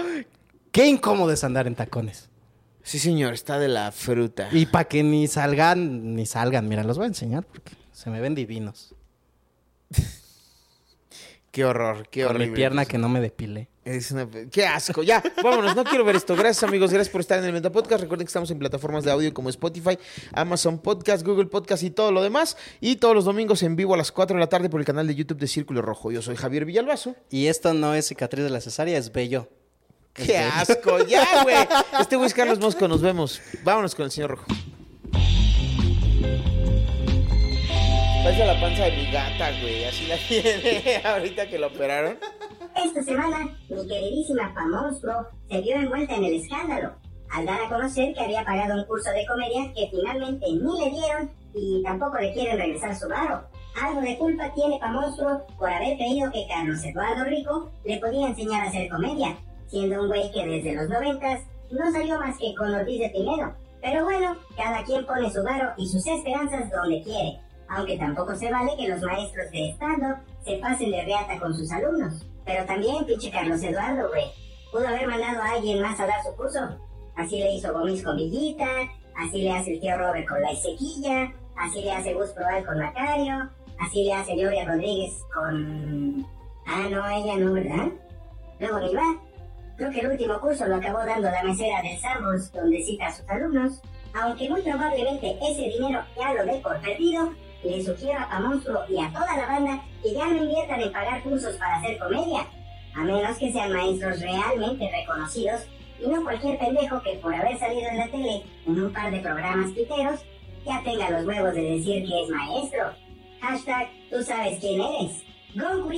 qué 0.72 0.86
incómodo 0.86 1.32
es 1.32 1.44
andar 1.44 1.66
en 1.66 1.74
tacones. 1.74 2.28
Sí, 2.82 2.98
señor, 2.98 3.34
está 3.34 3.58
de 3.58 3.68
la 3.68 3.90
fruta. 3.90 4.48
Y 4.52 4.66
para 4.66 4.84
que 4.86 5.02
ni 5.02 5.26
salgan, 5.26 6.14
ni 6.14 6.24
salgan, 6.26 6.68
mira, 6.68 6.84
los 6.84 6.96
voy 6.98 7.04
a 7.06 7.08
enseñar 7.08 7.44
porque 7.44 7.72
se 7.92 8.10
me 8.10 8.20
ven 8.20 8.34
divinos. 8.34 8.94
Qué 11.50 11.64
horror, 11.64 12.08
qué 12.10 12.22
Con 12.24 12.36
horrible. 12.36 12.50
mi 12.50 12.56
pierna 12.56 12.84
que 12.84 12.98
no 12.98 13.08
me 13.08 13.20
depilé. 13.20 13.70
Es 13.86 14.10
una- 14.10 14.28
Qué 14.50 14.66
asco. 14.66 15.04
Ya, 15.04 15.22
vámonos. 15.44 15.76
No 15.76 15.84
quiero 15.84 16.04
ver 16.04 16.16
esto. 16.16 16.34
Gracias, 16.34 16.64
amigos. 16.64 16.90
Gracias 16.92 17.08
por 17.12 17.20
estar 17.20 17.38
en 17.38 17.44
el 17.44 17.52
Metapodcast. 17.52 18.02
Recuerden 18.02 18.26
que 18.26 18.30
estamos 18.30 18.50
en 18.50 18.58
plataformas 18.58 19.04
de 19.04 19.12
audio 19.12 19.32
como 19.32 19.48
Spotify, 19.48 19.96
Amazon 20.32 20.80
Podcast, 20.80 21.24
Google 21.24 21.46
Podcast 21.46 21.84
y 21.84 21.90
todo 21.90 22.10
lo 22.10 22.20
demás. 22.20 22.56
Y 22.80 22.96
todos 22.96 23.14
los 23.14 23.24
domingos 23.24 23.62
en 23.62 23.76
vivo 23.76 23.94
a 23.94 23.96
las 23.96 24.10
4 24.10 24.34
de 24.36 24.40
la 24.40 24.48
tarde 24.48 24.68
por 24.68 24.80
el 24.80 24.86
canal 24.86 25.06
de 25.06 25.14
YouTube 25.14 25.38
de 25.38 25.46
Círculo 25.46 25.82
Rojo. 25.82 26.10
Yo 26.10 26.20
soy 26.20 26.34
Javier 26.34 26.64
Villalbazo. 26.64 27.14
Y 27.30 27.46
esto 27.46 27.74
no 27.74 27.94
es 27.94 28.08
cicatriz 28.08 28.42
de 28.42 28.50
la 28.50 28.60
cesárea, 28.60 28.98
es 28.98 29.12
bello. 29.12 29.48
Es 30.16 30.26
Qué 30.26 30.32
bello. 30.32 30.50
asco. 30.56 30.98
Ya, 31.08 31.44
güey. 31.44 31.54
Este 32.00 32.16
güey 32.16 32.26
es 32.26 32.34
Carlos 32.34 32.58
Mosco. 32.58 32.88
Nos 32.88 33.02
vemos. 33.02 33.40
Vámonos 33.62 33.94
con 33.94 34.06
el 34.06 34.10
señor 34.10 34.30
Rojo. 34.30 34.46
Parece 38.24 38.44
la 38.44 38.60
panza 38.60 38.84
de 38.86 38.96
mi 38.96 39.12
gata, 39.12 39.50
güey. 39.60 39.84
Así 39.84 40.06
la 40.06 40.16
tiene 40.26 40.96
ahorita 41.04 41.48
que 41.48 41.56
lo 41.58 41.68
operaron. 41.68 42.18
Esta 42.76 43.02
semana, 43.02 43.56
mi 43.70 43.88
queridísima 43.88 44.52
Pamonstro 44.54 45.28
se 45.48 45.62
vio 45.62 45.76
envuelta 45.76 46.14
en 46.14 46.24
el 46.24 46.34
escándalo, 46.34 46.92
al 47.30 47.46
dar 47.46 47.62
a 47.62 47.68
conocer 47.70 48.12
que 48.12 48.20
había 48.20 48.44
pagado 48.44 48.74
un 48.74 48.84
curso 48.84 49.10
de 49.12 49.26
comedia 49.26 49.72
que 49.74 49.88
finalmente 49.90 50.46
ni 50.46 50.84
le 50.84 50.90
dieron 50.90 51.30
y 51.54 51.82
tampoco 51.82 52.18
le 52.18 52.34
quieren 52.34 52.58
regresar 52.58 52.94
su 52.94 53.08
varo. 53.08 53.48
Algo 53.82 54.02
de 54.02 54.18
culpa 54.18 54.52
tiene 54.52 54.78
Pamonstro 54.78 55.46
por 55.58 55.70
haber 55.70 55.96
creído 55.96 56.30
que 56.30 56.46
Carlos 56.48 56.84
Eduardo 56.84 57.24
Rico 57.24 57.70
le 57.86 57.98
podía 57.98 58.28
enseñar 58.28 58.66
a 58.66 58.68
hacer 58.68 58.90
comedia, 58.90 59.38
siendo 59.68 60.02
un 60.02 60.08
güey 60.08 60.30
que 60.30 60.46
desde 60.46 60.74
los 60.74 60.90
noventas 60.90 61.44
no 61.70 61.90
salió 61.90 62.18
más 62.18 62.36
que 62.36 62.54
con 62.54 62.74
Ortiz 62.74 63.00
de 63.00 63.08
Pinedo. 63.08 63.54
Pero 63.80 64.04
bueno, 64.04 64.36
cada 64.54 64.84
quien 64.84 65.06
pone 65.06 65.32
su 65.32 65.42
varo 65.42 65.70
y 65.78 65.88
sus 65.88 66.06
esperanzas 66.06 66.70
donde 66.70 67.02
quiere, 67.02 67.40
aunque 67.70 67.96
tampoco 67.96 68.36
se 68.36 68.52
vale 68.52 68.72
que 68.76 68.88
los 68.88 69.00
maestros 69.00 69.50
de 69.50 69.70
stand-up 69.70 70.18
se 70.44 70.58
pasen 70.58 70.90
de 70.90 71.04
reata 71.04 71.40
con 71.40 71.54
sus 71.54 71.72
alumnos. 71.72 72.26
Pero 72.46 72.64
también, 72.64 73.04
pinche 73.04 73.30
Carlos 73.30 73.62
Eduardo, 73.62 74.08
güey. 74.08 74.24
Pudo 74.70 74.86
haber 74.86 75.06
mandado 75.08 75.42
a 75.42 75.50
alguien 75.50 75.82
más 75.82 75.98
a 76.00 76.06
dar 76.06 76.22
su 76.22 76.34
curso. 76.36 76.60
Así 77.16 77.38
le 77.38 77.52
hizo 77.52 77.72
Gomis 77.72 78.02
con 78.02 78.16
Villita, 78.16 78.66
así 79.16 79.42
le 79.42 79.52
hace 79.52 79.72
el 79.72 79.80
tío 79.80 79.98
Robert 79.98 80.28
con 80.28 80.40
la 80.40 80.52
Ezequilla, 80.52 81.32
así 81.56 81.82
le 81.82 81.92
hace 81.92 82.14
Gus 82.14 82.30
Proal 82.30 82.64
con 82.64 82.78
Macario, 82.78 83.50
así 83.80 84.04
le 84.04 84.14
hace 84.14 84.36
Gloria 84.36 84.64
Rodríguez 84.64 85.12
con... 85.34 86.26
Ah, 86.66 86.88
no, 86.90 87.08
ella 87.08 87.36
no, 87.36 87.52
¿verdad? 87.52 87.88
Luego 88.60 88.80
ni 88.80 88.94
va. 88.94 89.20
Creo 89.76 89.90
que 89.90 90.00
el 90.00 90.10
último 90.10 90.40
curso 90.40 90.66
lo 90.66 90.76
acabó 90.76 90.98
dando 91.04 91.30
la 91.30 91.42
mesera 91.42 91.82
del 91.82 91.98
Sambors, 91.98 92.52
donde 92.52 92.82
cita 92.82 93.06
a 93.06 93.12
sus 93.12 93.28
alumnos. 93.28 93.82
Aunque 94.14 94.48
muy 94.48 94.62
probablemente 94.62 95.38
ese 95.42 95.62
dinero 95.62 96.02
ya 96.16 96.34
lo 96.34 96.44
dé 96.44 96.60
por 96.60 96.80
perdido, 96.80 97.32
le 97.70 97.84
sugiero 97.84 98.20
a 98.30 98.40
Monstruo 98.40 98.80
y 98.88 98.98
a 98.98 99.12
toda 99.12 99.36
la 99.36 99.46
banda 99.46 99.82
que 100.02 100.12
ya 100.12 100.26
no 100.26 100.36
inviertan 100.36 100.80
en 100.80 100.92
pagar 100.92 101.22
cursos 101.22 101.56
para 101.56 101.76
hacer 101.76 101.98
comedia, 101.98 102.46
a 102.94 103.00
menos 103.00 103.38
que 103.38 103.52
sean 103.52 103.72
maestros 103.72 104.20
realmente 104.20 104.90
reconocidos 104.90 105.62
y 106.00 106.08
no 106.08 106.22
cualquier 106.22 106.58
pendejo 106.58 107.00
que 107.02 107.12
por 107.16 107.34
haber 107.34 107.58
salido 107.58 107.88
en 107.88 107.98
la 107.98 108.08
tele 108.08 108.42
en 108.66 108.80
un 108.80 108.92
par 108.92 109.10
de 109.10 109.20
programas 109.20 109.70
piteros 109.72 110.20
ya 110.64 110.82
tenga 110.82 111.10
los 111.10 111.26
huevos 111.26 111.54
de 111.54 111.62
decir 111.62 112.06
que 112.06 112.22
es 112.22 112.28
maestro. 112.28 112.92
Hashtag, 113.40 113.88
tú 114.10 114.22
sabes 114.22 114.58
quién 114.58 114.80
eres. 114.80 115.22
Gon 115.54 115.88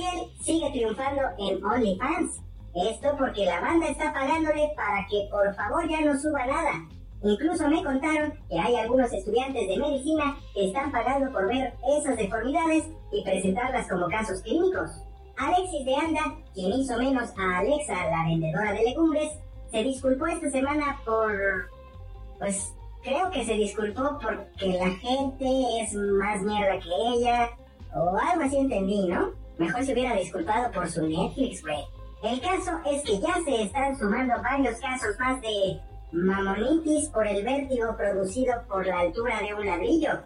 sigue 0.41 0.69
triunfando 0.71 1.21
en 1.39 1.63
OnlyFans. 1.63 2.41
Esto 2.75 3.15
porque 3.17 3.45
la 3.45 3.59
banda 3.59 3.87
está 3.87 4.13
pagándole 4.13 4.69
para 4.75 5.05
que 5.09 5.27
por 5.31 5.53
favor 5.55 5.89
ya 5.89 6.01
no 6.01 6.17
suba 6.19 6.45
nada. 6.45 6.87
Incluso 7.21 7.67
me 7.67 7.83
contaron 7.83 8.33
que 8.49 8.57
hay 8.57 8.75
algunos 8.75 9.11
estudiantes 9.11 9.67
de 9.67 9.77
medicina 9.77 10.37
que 10.53 10.67
están 10.67 10.91
pagando 10.91 11.31
por 11.31 11.47
ver 11.47 11.73
esas 11.99 12.15
deformidades 12.15 12.85
y 13.11 13.23
presentarlas 13.23 13.89
como 13.89 14.07
casos 14.07 14.41
clínicos. 14.41 14.89
Alexis 15.37 15.85
de 15.85 15.95
Anda, 15.95 16.35
quien 16.53 16.73
hizo 16.73 16.97
menos 16.97 17.29
a 17.37 17.59
Alexa, 17.59 18.09
la 18.09 18.25
vendedora 18.25 18.73
de 18.73 18.83
legumbres, 18.83 19.31
se 19.71 19.83
disculpó 19.83 20.27
esta 20.27 20.49
semana 20.49 20.99
por... 21.05 21.31
Pues 22.39 22.73
creo 23.03 23.29
que 23.31 23.45
se 23.45 23.53
disculpó 23.53 24.17
porque 24.21 24.67
la 24.77 24.89
gente 24.89 25.81
es 25.81 25.93
más 25.93 26.41
mierda 26.41 26.79
que 26.79 26.89
ella, 26.89 27.49
o 27.93 28.17
algo 28.17 28.43
así 28.43 28.57
entendí, 28.57 29.07
¿no? 29.07 29.31
Mejor 29.57 29.83
se 29.83 29.93
hubiera 29.93 30.15
disculpado 30.15 30.71
por 30.71 30.89
su 30.89 31.05
Netflix, 31.05 31.61
güey. 31.61 31.83
El 32.23 32.39
caso 32.41 32.71
es 32.85 33.03
que 33.03 33.19
ya 33.19 33.35
se 33.45 33.63
están 33.63 33.97
sumando 33.97 34.33
varios 34.41 34.77
casos 34.79 35.17
más 35.19 35.41
de 35.41 35.79
mamonitis 36.11 37.09
por 37.09 37.27
el 37.27 37.43
vértigo 37.43 37.95
producido 37.95 38.53
por 38.67 38.85
la 38.85 38.99
altura 38.99 39.39
de 39.41 39.53
un 39.53 39.65
ladrillo, 39.65 40.19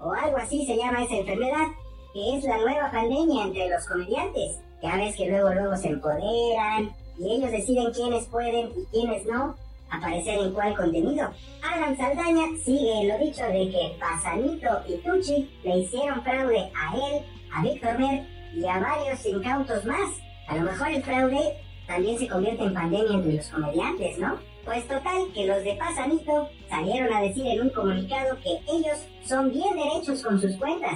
o 0.00 0.12
algo 0.12 0.36
así 0.36 0.66
se 0.66 0.76
llama 0.76 1.04
esa 1.04 1.16
enfermedad, 1.16 1.66
que 2.12 2.36
es 2.36 2.44
la 2.44 2.58
nueva 2.58 2.90
pandemia 2.90 3.44
entre 3.44 3.68
los 3.68 3.86
comediantes. 3.86 4.58
Ya 4.82 4.96
ves 4.96 5.16
que 5.16 5.28
luego 5.28 5.52
luego 5.52 5.76
se 5.76 5.88
empoderan 5.88 6.94
y 7.18 7.32
ellos 7.32 7.50
deciden 7.50 7.92
quiénes 7.92 8.26
pueden 8.26 8.70
y 8.76 8.84
quiénes 8.92 9.26
no 9.26 9.56
aparecer 9.90 10.38
en 10.38 10.52
cuál 10.52 10.76
contenido. 10.76 11.30
Alan 11.62 11.96
Saldaña 11.96 12.46
sigue 12.64 13.06
lo 13.06 13.18
dicho 13.18 13.44
de 13.44 13.70
que 13.70 13.96
Pasanito 13.98 14.68
y 14.86 14.96
Tucci 14.98 15.50
le 15.64 15.78
hicieron 15.78 16.22
fraude 16.22 16.70
a 16.74 16.96
él, 16.96 17.24
a 17.52 17.62
Víctor 17.62 17.98
Mer 17.98 18.26
y 18.54 18.66
a 18.66 18.78
varios 18.78 19.24
incautos 19.26 19.84
más. 19.84 20.10
A 20.46 20.56
lo 20.56 20.62
mejor 20.62 20.88
el 20.88 21.02
fraude 21.02 21.56
también 21.86 22.18
se 22.18 22.28
convierte 22.28 22.64
en 22.64 22.74
pandemia 22.74 23.14
entre 23.14 23.32
los 23.34 23.48
comediantes, 23.48 24.18
¿no? 24.18 24.38
Pues 24.68 24.86
total, 24.86 25.32
que 25.32 25.46
los 25.46 25.64
de 25.64 25.76
Pasanito 25.76 26.50
salieron 26.68 27.10
a 27.10 27.22
decir 27.22 27.46
en 27.46 27.62
un 27.62 27.70
comunicado 27.70 28.36
que 28.42 28.60
ellos 28.70 28.98
son 29.24 29.50
bien 29.50 29.74
derechos 29.74 30.22
con 30.22 30.38
sus 30.38 30.58
cuentas 30.58 30.92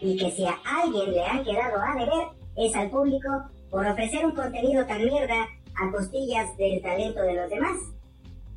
y 0.00 0.16
que 0.16 0.28
si 0.32 0.44
a 0.44 0.58
alguien 0.64 1.12
le 1.12 1.24
han 1.24 1.44
quedado 1.44 1.80
a 1.80 2.00
deber 2.00 2.26
es 2.56 2.74
al 2.74 2.90
público 2.90 3.28
por 3.70 3.86
ofrecer 3.86 4.26
un 4.26 4.32
contenido 4.32 4.84
tan 4.86 5.04
mierda 5.04 5.46
a 5.76 5.92
costillas 5.92 6.56
del 6.56 6.82
talento 6.82 7.22
de 7.22 7.34
los 7.34 7.48
demás. 7.48 7.76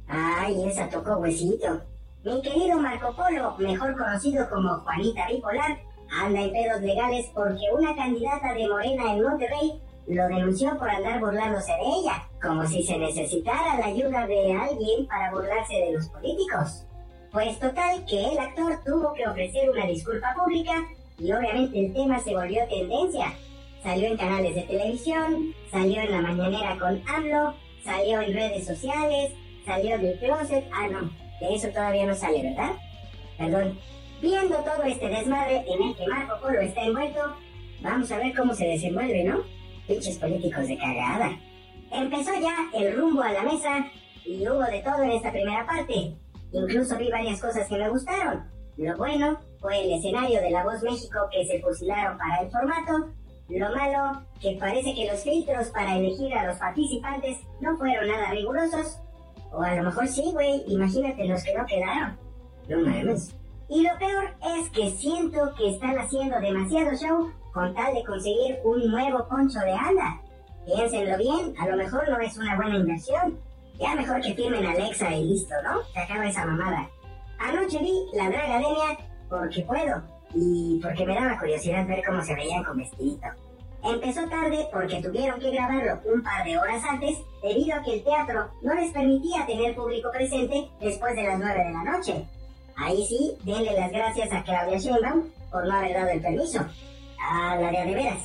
Ay, 0.08 0.64
esa 0.66 0.90
tocó 0.90 1.18
huesito. 1.18 1.82
Mi 2.24 2.42
querido 2.42 2.80
Marco 2.80 3.16
Polo, 3.16 3.56
mejor 3.60 3.96
conocido 3.96 4.50
como 4.50 4.80
Juanita 4.80 5.28
Bipolar, 5.28 5.78
anda 6.10 6.42
en 6.42 6.52
pedos 6.52 6.82
legales 6.82 7.30
porque 7.36 7.62
una 7.72 7.96
candidata 7.96 8.52
de 8.56 8.68
Morena 8.68 9.14
en 9.14 9.22
Monterrey 9.22 9.80
lo 10.08 10.28
denunció 10.28 10.78
por 10.78 10.90
andar 10.90 11.20
burlándose 11.20 11.72
de 11.72 12.00
ella, 12.00 12.28
como 12.42 12.66
si 12.68 12.84
se 12.84 12.98
necesitara 12.98 13.80
la 13.80 13.88
ayuda 13.88 14.28
de 14.28 14.54
alguien 14.54 15.08
para 15.08 15.32
burlarse 15.32 15.74
de 15.74 15.94
los 15.94 16.08
políticos. 16.10 16.86
Pues 17.32 17.60
total 17.60 18.06
que 18.06 18.24
el 18.24 18.38
actor 18.38 18.80
tuvo 18.86 19.14
que 19.14 19.28
ofrecer 19.28 19.70
una 19.70 19.86
disculpa 19.88 20.34
pública 20.36 20.86
y 21.18 21.32
obviamente 21.32 21.86
el 21.86 21.94
tema 21.94 22.20
se 22.20 22.36
volvió 22.36 22.68
tendencia. 22.68 23.34
Salió 23.84 24.08
en 24.08 24.18
canales 24.18 24.56
de 24.56 24.62
televisión, 24.62 25.54
salió 25.72 26.02
en 26.02 26.12
la 26.12 26.22
mañanera 26.22 26.78
con 26.80 27.02
AMLO, 27.08 27.54
salió 27.84 28.22
en 28.22 28.34
redes 28.34 28.66
sociales, 28.66 29.32
salió 29.66 29.98
del 29.98 30.18
closet. 30.20 30.66
Ah, 30.74 30.88
no, 30.88 31.02
de 31.40 31.56
eso 31.56 31.68
todavía 31.70 32.06
no 32.06 32.16
sale, 32.16 32.44
¿verdad? 32.44 32.72
Perdón. 33.38 33.80
Viendo 34.22 34.56
todo 34.60 34.84
este 34.84 35.10
desmadre 35.10 35.66
en 35.68 35.84
el 35.84 35.96
que 35.96 36.08
Marco 36.08 36.40
Polo 36.42 36.62
está 36.62 36.84
envuelto, 36.84 37.20
vamos 37.82 38.12
a 38.12 38.18
ver 38.18 38.34
cómo 38.34 38.54
se 38.56 38.66
desenvuelve, 38.66 39.24
¿no? 39.26 39.44
Pinches 39.88 40.18
políticos 40.18 40.68
de 40.68 40.78
cagada. 40.78 41.38
Empezó 41.92 42.32
ya 42.40 42.56
el 42.74 42.98
rumbo 42.98 43.22
a 43.22 43.32
la 43.32 43.44
mesa 43.44 43.86
y 44.26 44.48
hubo 44.48 44.64
de 44.64 44.82
todo 44.82 45.04
en 45.04 45.12
esta 45.12 45.32
primera 45.32 45.66
parte. 45.66 46.16
Incluso 46.52 46.98
vi 46.98 47.12
varias 47.12 47.40
cosas 47.40 47.68
que 47.68 47.78
me 47.78 47.90
gustaron. 47.90 48.50
Lo 48.78 48.98
bueno 48.98 49.40
fue 49.60 49.86
el 49.86 49.94
escenario 49.94 50.42
de 50.42 50.50
La 50.50 50.64
Voz 50.64 50.82
México 50.84 51.20
que 51.32 51.46
se 51.46 51.62
fusilaron 51.62 52.18
para 52.18 52.42
el 52.42 52.50
formato. 52.50 53.12
Lo 53.48 53.70
malo, 53.76 54.26
que 54.42 54.58
parece 54.60 54.96
que 54.96 55.06
los 55.06 55.24
filtros 55.24 55.68
para 55.70 55.98
elegir 55.98 56.34
a 56.34 56.48
los 56.48 56.58
participantes 56.58 57.38
no 57.62 57.78
fueron 57.78 58.08
nada 58.08 58.32
rigurosos. 58.32 59.00
O 59.52 59.62
a 59.62 59.76
lo 59.76 59.84
mejor 59.84 60.08
sí, 60.08 60.32
güey, 60.34 60.64
imagínate 60.68 61.26
los 61.26 61.44
que 61.44 61.54
no 61.54 61.66
quedaron. 61.66 62.18
No 62.68 62.80
mames. 62.80 63.36
Y 63.70 63.84
lo 63.84 63.98
peor 64.00 64.36
es 64.58 64.70
que 64.72 64.90
siento 64.92 65.54
que 65.58 65.70
están 65.70 65.98
haciendo 65.98 66.40
demasiado 66.40 66.96
show 66.96 67.32
con 67.56 67.74
tal 67.74 67.94
de 67.94 68.04
conseguir 68.04 68.60
un 68.66 68.92
nuevo 68.92 69.26
poncho 69.30 69.60
de 69.60 69.72
anda. 69.72 70.22
Piénsenlo 70.66 71.18
bien, 71.18 71.56
a 71.58 71.68
lo 71.68 71.78
mejor 71.78 72.10
no 72.10 72.20
es 72.20 72.38
una 72.38 72.58
buena 72.58 72.76
inversión. 72.76 73.40
Ya 73.80 73.96
mejor 73.96 74.20
que 74.20 74.34
firmen 74.34 74.66
Alexa 74.66 75.16
y 75.16 75.24
listo, 75.24 75.56
¿no? 75.64 75.82
Se 75.94 76.00
acaba 76.00 76.28
esa 76.28 76.46
mamada. 76.46 76.90
Anoche 77.40 77.80
vi 77.80 77.94
la 78.14 78.30
Dragademia 78.30 78.98
porque 79.30 79.62
puedo 79.62 80.04
y 80.34 80.82
porque 80.84 81.06
me 81.06 81.16
daba 81.16 81.40
curiosidad 81.40 81.88
ver 81.88 82.04
cómo 82.06 82.22
se 82.22 82.36
veían 82.36 82.64
con 82.66 82.78
vestidito. 82.78 83.28
Empezó 83.84 84.28
tarde 84.28 84.68
porque 84.74 85.02
tuvieron 85.02 85.40
que 85.40 85.52
grabarlo 85.52 86.02
un 86.14 86.24
par 86.24 86.44
de 86.44 86.58
horas 86.58 86.84
antes 86.84 87.18
debido 87.42 87.78
a 87.78 87.84
que 87.84 87.94
el 87.94 88.04
teatro 88.04 88.50
no 88.64 88.74
les 88.74 88.92
permitía 88.92 89.46
tener 89.46 89.76
público 89.76 90.12
presente 90.12 90.70
después 90.82 91.16
de 91.16 91.24
las 91.24 91.40
9 91.40 91.64
de 91.64 91.72
la 91.72 91.84
noche. 91.84 92.26
Ahí 92.76 93.06
sí, 93.06 93.38
denle 93.46 93.80
las 93.80 93.92
gracias 93.92 94.34
a 94.34 94.44
Claudia 94.44 94.78
Sheinbaum 94.78 95.30
por 95.50 95.66
no 95.66 95.74
haber 95.74 95.94
dado 95.94 96.10
el 96.10 96.22
permiso. 96.22 96.60
A 97.28 97.56
la 97.56 97.72
de 97.72 97.78
a 97.78 97.86
de 97.86 97.96
veras. 97.96 98.22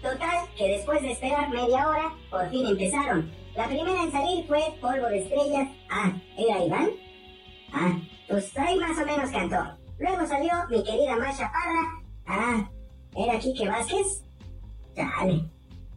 Total, 0.00 0.46
que 0.56 0.68
después 0.68 1.02
de 1.02 1.12
esperar 1.12 1.50
media 1.50 1.86
hora, 1.86 2.14
por 2.30 2.48
fin 2.48 2.66
empezaron. 2.66 3.30
La 3.54 3.66
primera 3.66 4.02
en 4.02 4.12
salir 4.12 4.46
fue 4.46 4.60
Polvo 4.80 5.06
de 5.06 5.18
Estrellas. 5.18 5.68
Ah, 5.90 6.12
¿era 6.36 6.64
Iván? 6.64 6.90
Ah, 7.72 7.98
pues 8.28 8.56
ahí 8.56 8.78
más 8.78 8.96
o 8.96 9.04
menos 9.04 9.30
cantó. 9.30 9.76
Luego 9.98 10.26
salió 10.26 10.52
mi 10.70 10.82
querida 10.82 11.16
Masha 11.16 11.50
Parra. 11.52 12.02
Ah, 12.26 12.70
¿era 13.16 13.38
Quique 13.38 13.68
Vázquez? 13.68 14.24
Dale. 14.94 15.44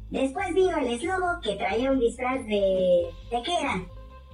Después 0.09 0.53
vino 0.53 0.77
el 0.77 0.87
eslobo 0.87 1.39
que 1.41 1.55
traía 1.55 1.91
un 1.91 1.99
disfraz 1.99 2.45
de... 2.47 3.07
¿De 3.31 3.41
qué 3.43 3.53
era? 3.61 3.81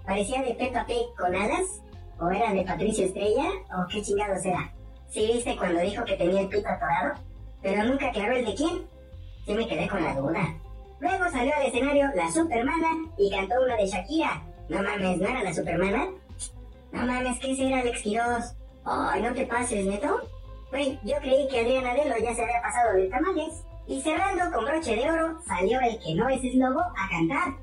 ¿Parecía 0.05 0.41
de 0.41 0.55
Peppa 0.55 0.85
Pig 0.87 1.05
con 1.15 1.35
alas? 1.35 1.83
¿O 2.19 2.29
era 2.31 2.51
de 2.51 2.63
Patricio 2.63 3.05
Estrella? 3.05 3.45
¿O 3.77 3.87
qué 3.87 4.01
chingados 4.01 4.43
era? 4.43 4.73
¿Sí 5.09 5.27
viste 5.31 5.55
cuando 5.55 5.81
dijo 5.81 6.03
que 6.03 6.15
tenía 6.15 6.41
el 6.41 6.47
pito 6.47 6.67
atorado? 6.67 7.26
Pero 7.67 7.83
nunca 7.83 8.07
aclaró 8.07 8.33
el 8.33 8.45
de 8.45 8.55
quién. 8.55 8.87
Sí 9.45 9.53
me 9.53 9.67
quedé 9.67 9.89
con 9.89 10.01
la 10.01 10.15
duda. 10.15 10.55
Luego 11.01 11.29
salió 11.29 11.53
al 11.53 11.65
escenario 11.65 12.07
la 12.15 12.31
Supermana 12.31 12.87
y 13.17 13.29
cantó 13.29 13.55
una 13.61 13.75
de 13.75 13.85
Shakira. 13.85 14.41
No 14.69 14.81
mames, 14.81 15.17
¿no 15.19 15.27
era 15.27 15.43
la 15.43 15.53
Supermana? 15.53 16.07
No 16.93 17.05
mames, 17.05 17.37
¿qué 17.41 17.51
ese 17.51 17.67
era 17.67 17.81
Alex 17.81 18.01
Quiroz? 18.03 18.55
Ay, 18.85 19.21
no 19.21 19.33
te 19.33 19.45
pases, 19.45 19.85
¿neto? 19.85 20.17
Güey, 20.71 20.97
yo 21.03 21.17
creí 21.17 21.45
que 21.49 21.59
Adriana 21.59 21.91
Adelo 21.91 22.15
ya 22.23 22.33
se 22.33 22.41
había 22.41 22.61
pasado 22.61 22.93
de 22.93 23.09
tamales. 23.09 23.61
Y 23.85 24.01
cerrando 24.01 24.49
con 24.55 24.63
broche 24.63 24.95
de 24.95 25.11
oro, 25.11 25.37
salió 25.45 25.81
el 25.81 25.99
que 25.99 26.15
no 26.15 26.29
es 26.29 26.41
eslobo 26.45 26.79
a 26.79 27.09
cantar. 27.09 27.53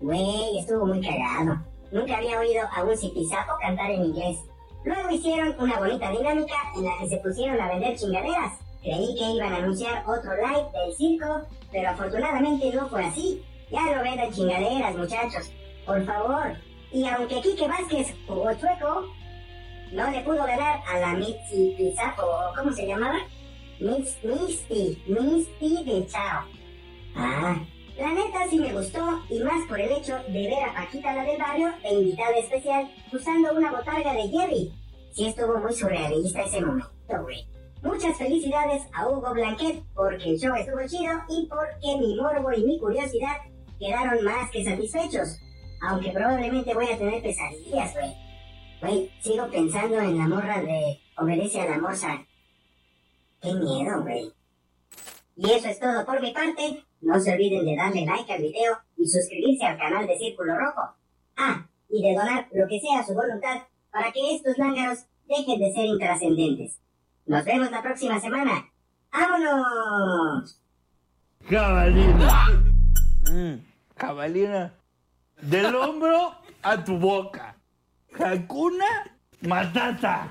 Güey, 0.00 0.58
estuvo 0.58 0.84
muy 0.84 1.00
cagado. 1.00 1.58
Nunca 1.90 2.18
había 2.18 2.38
oído 2.38 2.66
a 2.70 2.84
un 2.84 2.94
zipizapo 2.98 3.54
cantar 3.62 3.90
en 3.92 4.04
inglés. 4.04 4.40
Luego 4.84 5.08
hicieron 5.08 5.54
una 5.58 5.78
bonita 5.78 6.10
dinámica 6.10 6.54
en 6.76 6.84
la 6.84 6.98
que 7.00 7.08
se 7.08 7.16
pusieron 7.16 7.58
a 7.58 7.68
vender 7.70 7.96
chingaderas. 7.96 8.63
Creí 8.84 9.14
que 9.16 9.30
iban 9.30 9.50
a 9.50 9.56
anunciar 9.56 10.04
otro 10.06 10.30
live 10.36 10.68
del 10.74 10.94
circo, 10.94 11.40
pero 11.72 11.88
afortunadamente 11.88 12.70
no 12.70 12.86
fue 12.86 13.02
así. 13.02 13.42
Ya 13.70 13.96
no 13.96 14.02
vendan 14.02 14.30
chingaderas, 14.30 14.94
muchachos. 14.94 15.50
Por 15.86 16.04
favor. 16.04 16.54
Y 16.92 17.06
aunque 17.06 17.40
Quique 17.40 17.66
Vázquez 17.66 18.14
jugó 18.26 18.52
chueco, 18.52 19.06
no 19.90 20.10
le 20.10 20.20
pudo 20.20 20.44
ganar 20.44 20.80
a 20.86 20.98
la 20.98 21.14
Mitzi 21.14 21.74
Pizzapo, 21.78 22.22
o 22.22 22.54
¿cómo 22.54 22.72
se 22.72 22.86
llamaba? 22.86 23.18
Miss, 23.80 24.18
Misty, 24.22 25.02
Misty 25.06 25.84
de 25.84 26.06
Chao. 26.06 26.44
Ah, 27.16 27.56
la 27.96 28.12
neta 28.12 28.46
sí 28.50 28.58
me 28.58 28.72
gustó, 28.72 29.22
y 29.30 29.38
más 29.40 29.66
por 29.66 29.80
el 29.80 29.92
hecho 29.92 30.16
de 30.28 30.46
ver 30.46 30.62
a 30.62 30.74
Paquita 30.74 31.14
la 31.14 31.24
del 31.24 31.38
barrio 31.38 31.72
de 31.82 31.94
invitada 31.94 32.36
especial 32.36 32.90
usando 33.12 33.54
una 33.54 33.70
botarga 33.70 34.12
de 34.12 34.28
Jerry. 34.28 34.72
Sí 35.12 35.26
estuvo 35.26 35.58
muy 35.58 35.72
surrealista 35.72 36.42
ese 36.42 36.60
momento, 36.60 37.22
güey. 37.22 37.53
Muchas 37.84 38.16
felicidades 38.16 38.82
a 38.94 39.06
Hugo 39.06 39.34
Blanquet 39.34 39.84
porque 39.94 40.30
el 40.30 40.38
show 40.38 40.54
estuvo 40.56 40.80
chido 40.88 41.12
y 41.28 41.46
porque 41.46 41.98
mi 41.98 42.16
morbo 42.16 42.50
y 42.54 42.64
mi 42.64 42.78
curiosidad 42.80 43.36
quedaron 43.78 44.24
más 44.24 44.50
que 44.50 44.64
satisfechos. 44.64 45.38
Aunque 45.82 46.10
probablemente 46.10 46.72
voy 46.72 46.86
a 46.90 46.96
tener 46.96 47.22
pesadillas, 47.22 47.92
güey. 47.92 48.16
Güey, 48.80 49.10
sigo 49.20 49.50
pensando 49.50 50.00
en 50.00 50.16
la 50.16 50.26
morra 50.26 50.62
de 50.62 50.98
Obedece 51.18 51.60
a 51.60 51.68
la 51.68 51.78
Morsa. 51.78 52.26
Qué 53.42 53.52
miedo, 53.52 54.00
güey. 54.00 54.32
Y 55.36 55.50
eso 55.50 55.68
es 55.68 55.78
todo 55.78 56.06
por 56.06 56.22
mi 56.22 56.32
parte. 56.32 56.84
No 57.02 57.20
se 57.20 57.34
olviden 57.34 57.66
de 57.66 57.76
darle 57.76 58.06
like 58.06 58.32
al 58.32 58.40
video 58.40 58.78
y 58.96 59.06
suscribirse 59.06 59.66
al 59.66 59.76
canal 59.76 60.06
de 60.06 60.16
Círculo 60.16 60.56
Rojo. 60.56 60.94
Ah, 61.36 61.68
y 61.90 62.02
de 62.02 62.14
donar 62.14 62.48
lo 62.50 62.66
que 62.66 62.80
sea 62.80 63.00
a 63.00 63.06
su 63.06 63.12
voluntad 63.12 63.58
para 63.92 64.10
que 64.10 64.36
estos 64.36 64.56
lángaros 64.56 65.04
dejen 65.28 65.60
de 65.60 65.70
ser 65.70 65.84
intrascendentes. 65.84 66.80
Nos 67.26 67.44
vemos 67.44 67.70
la 67.70 67.82
próxima 67.82 68.20
semana. 68.20 68.66
¡Vámonos! 69.12 70.60
Jabalina. 71.48 72.48
Mm, 73.30 73.54
jabalina. 73.96 74.72
Del 75.40 75.74
hombro 75.74 76.34
a 76.62 76.84
tu 76.84 76.98
boca. 76.98 77.54
Hakuna 78.12 78.86
Matata. 79.42 80.30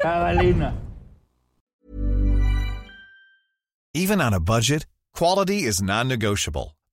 Jabalina. 0.00 0.74
Even 3.94 4.20
on 4.20 4.34
a 4.34 4.40
budget, 4.40 4.86
quality 5.14 5.62
is 5.62 5.80
non-negotiable. 5.80 6.75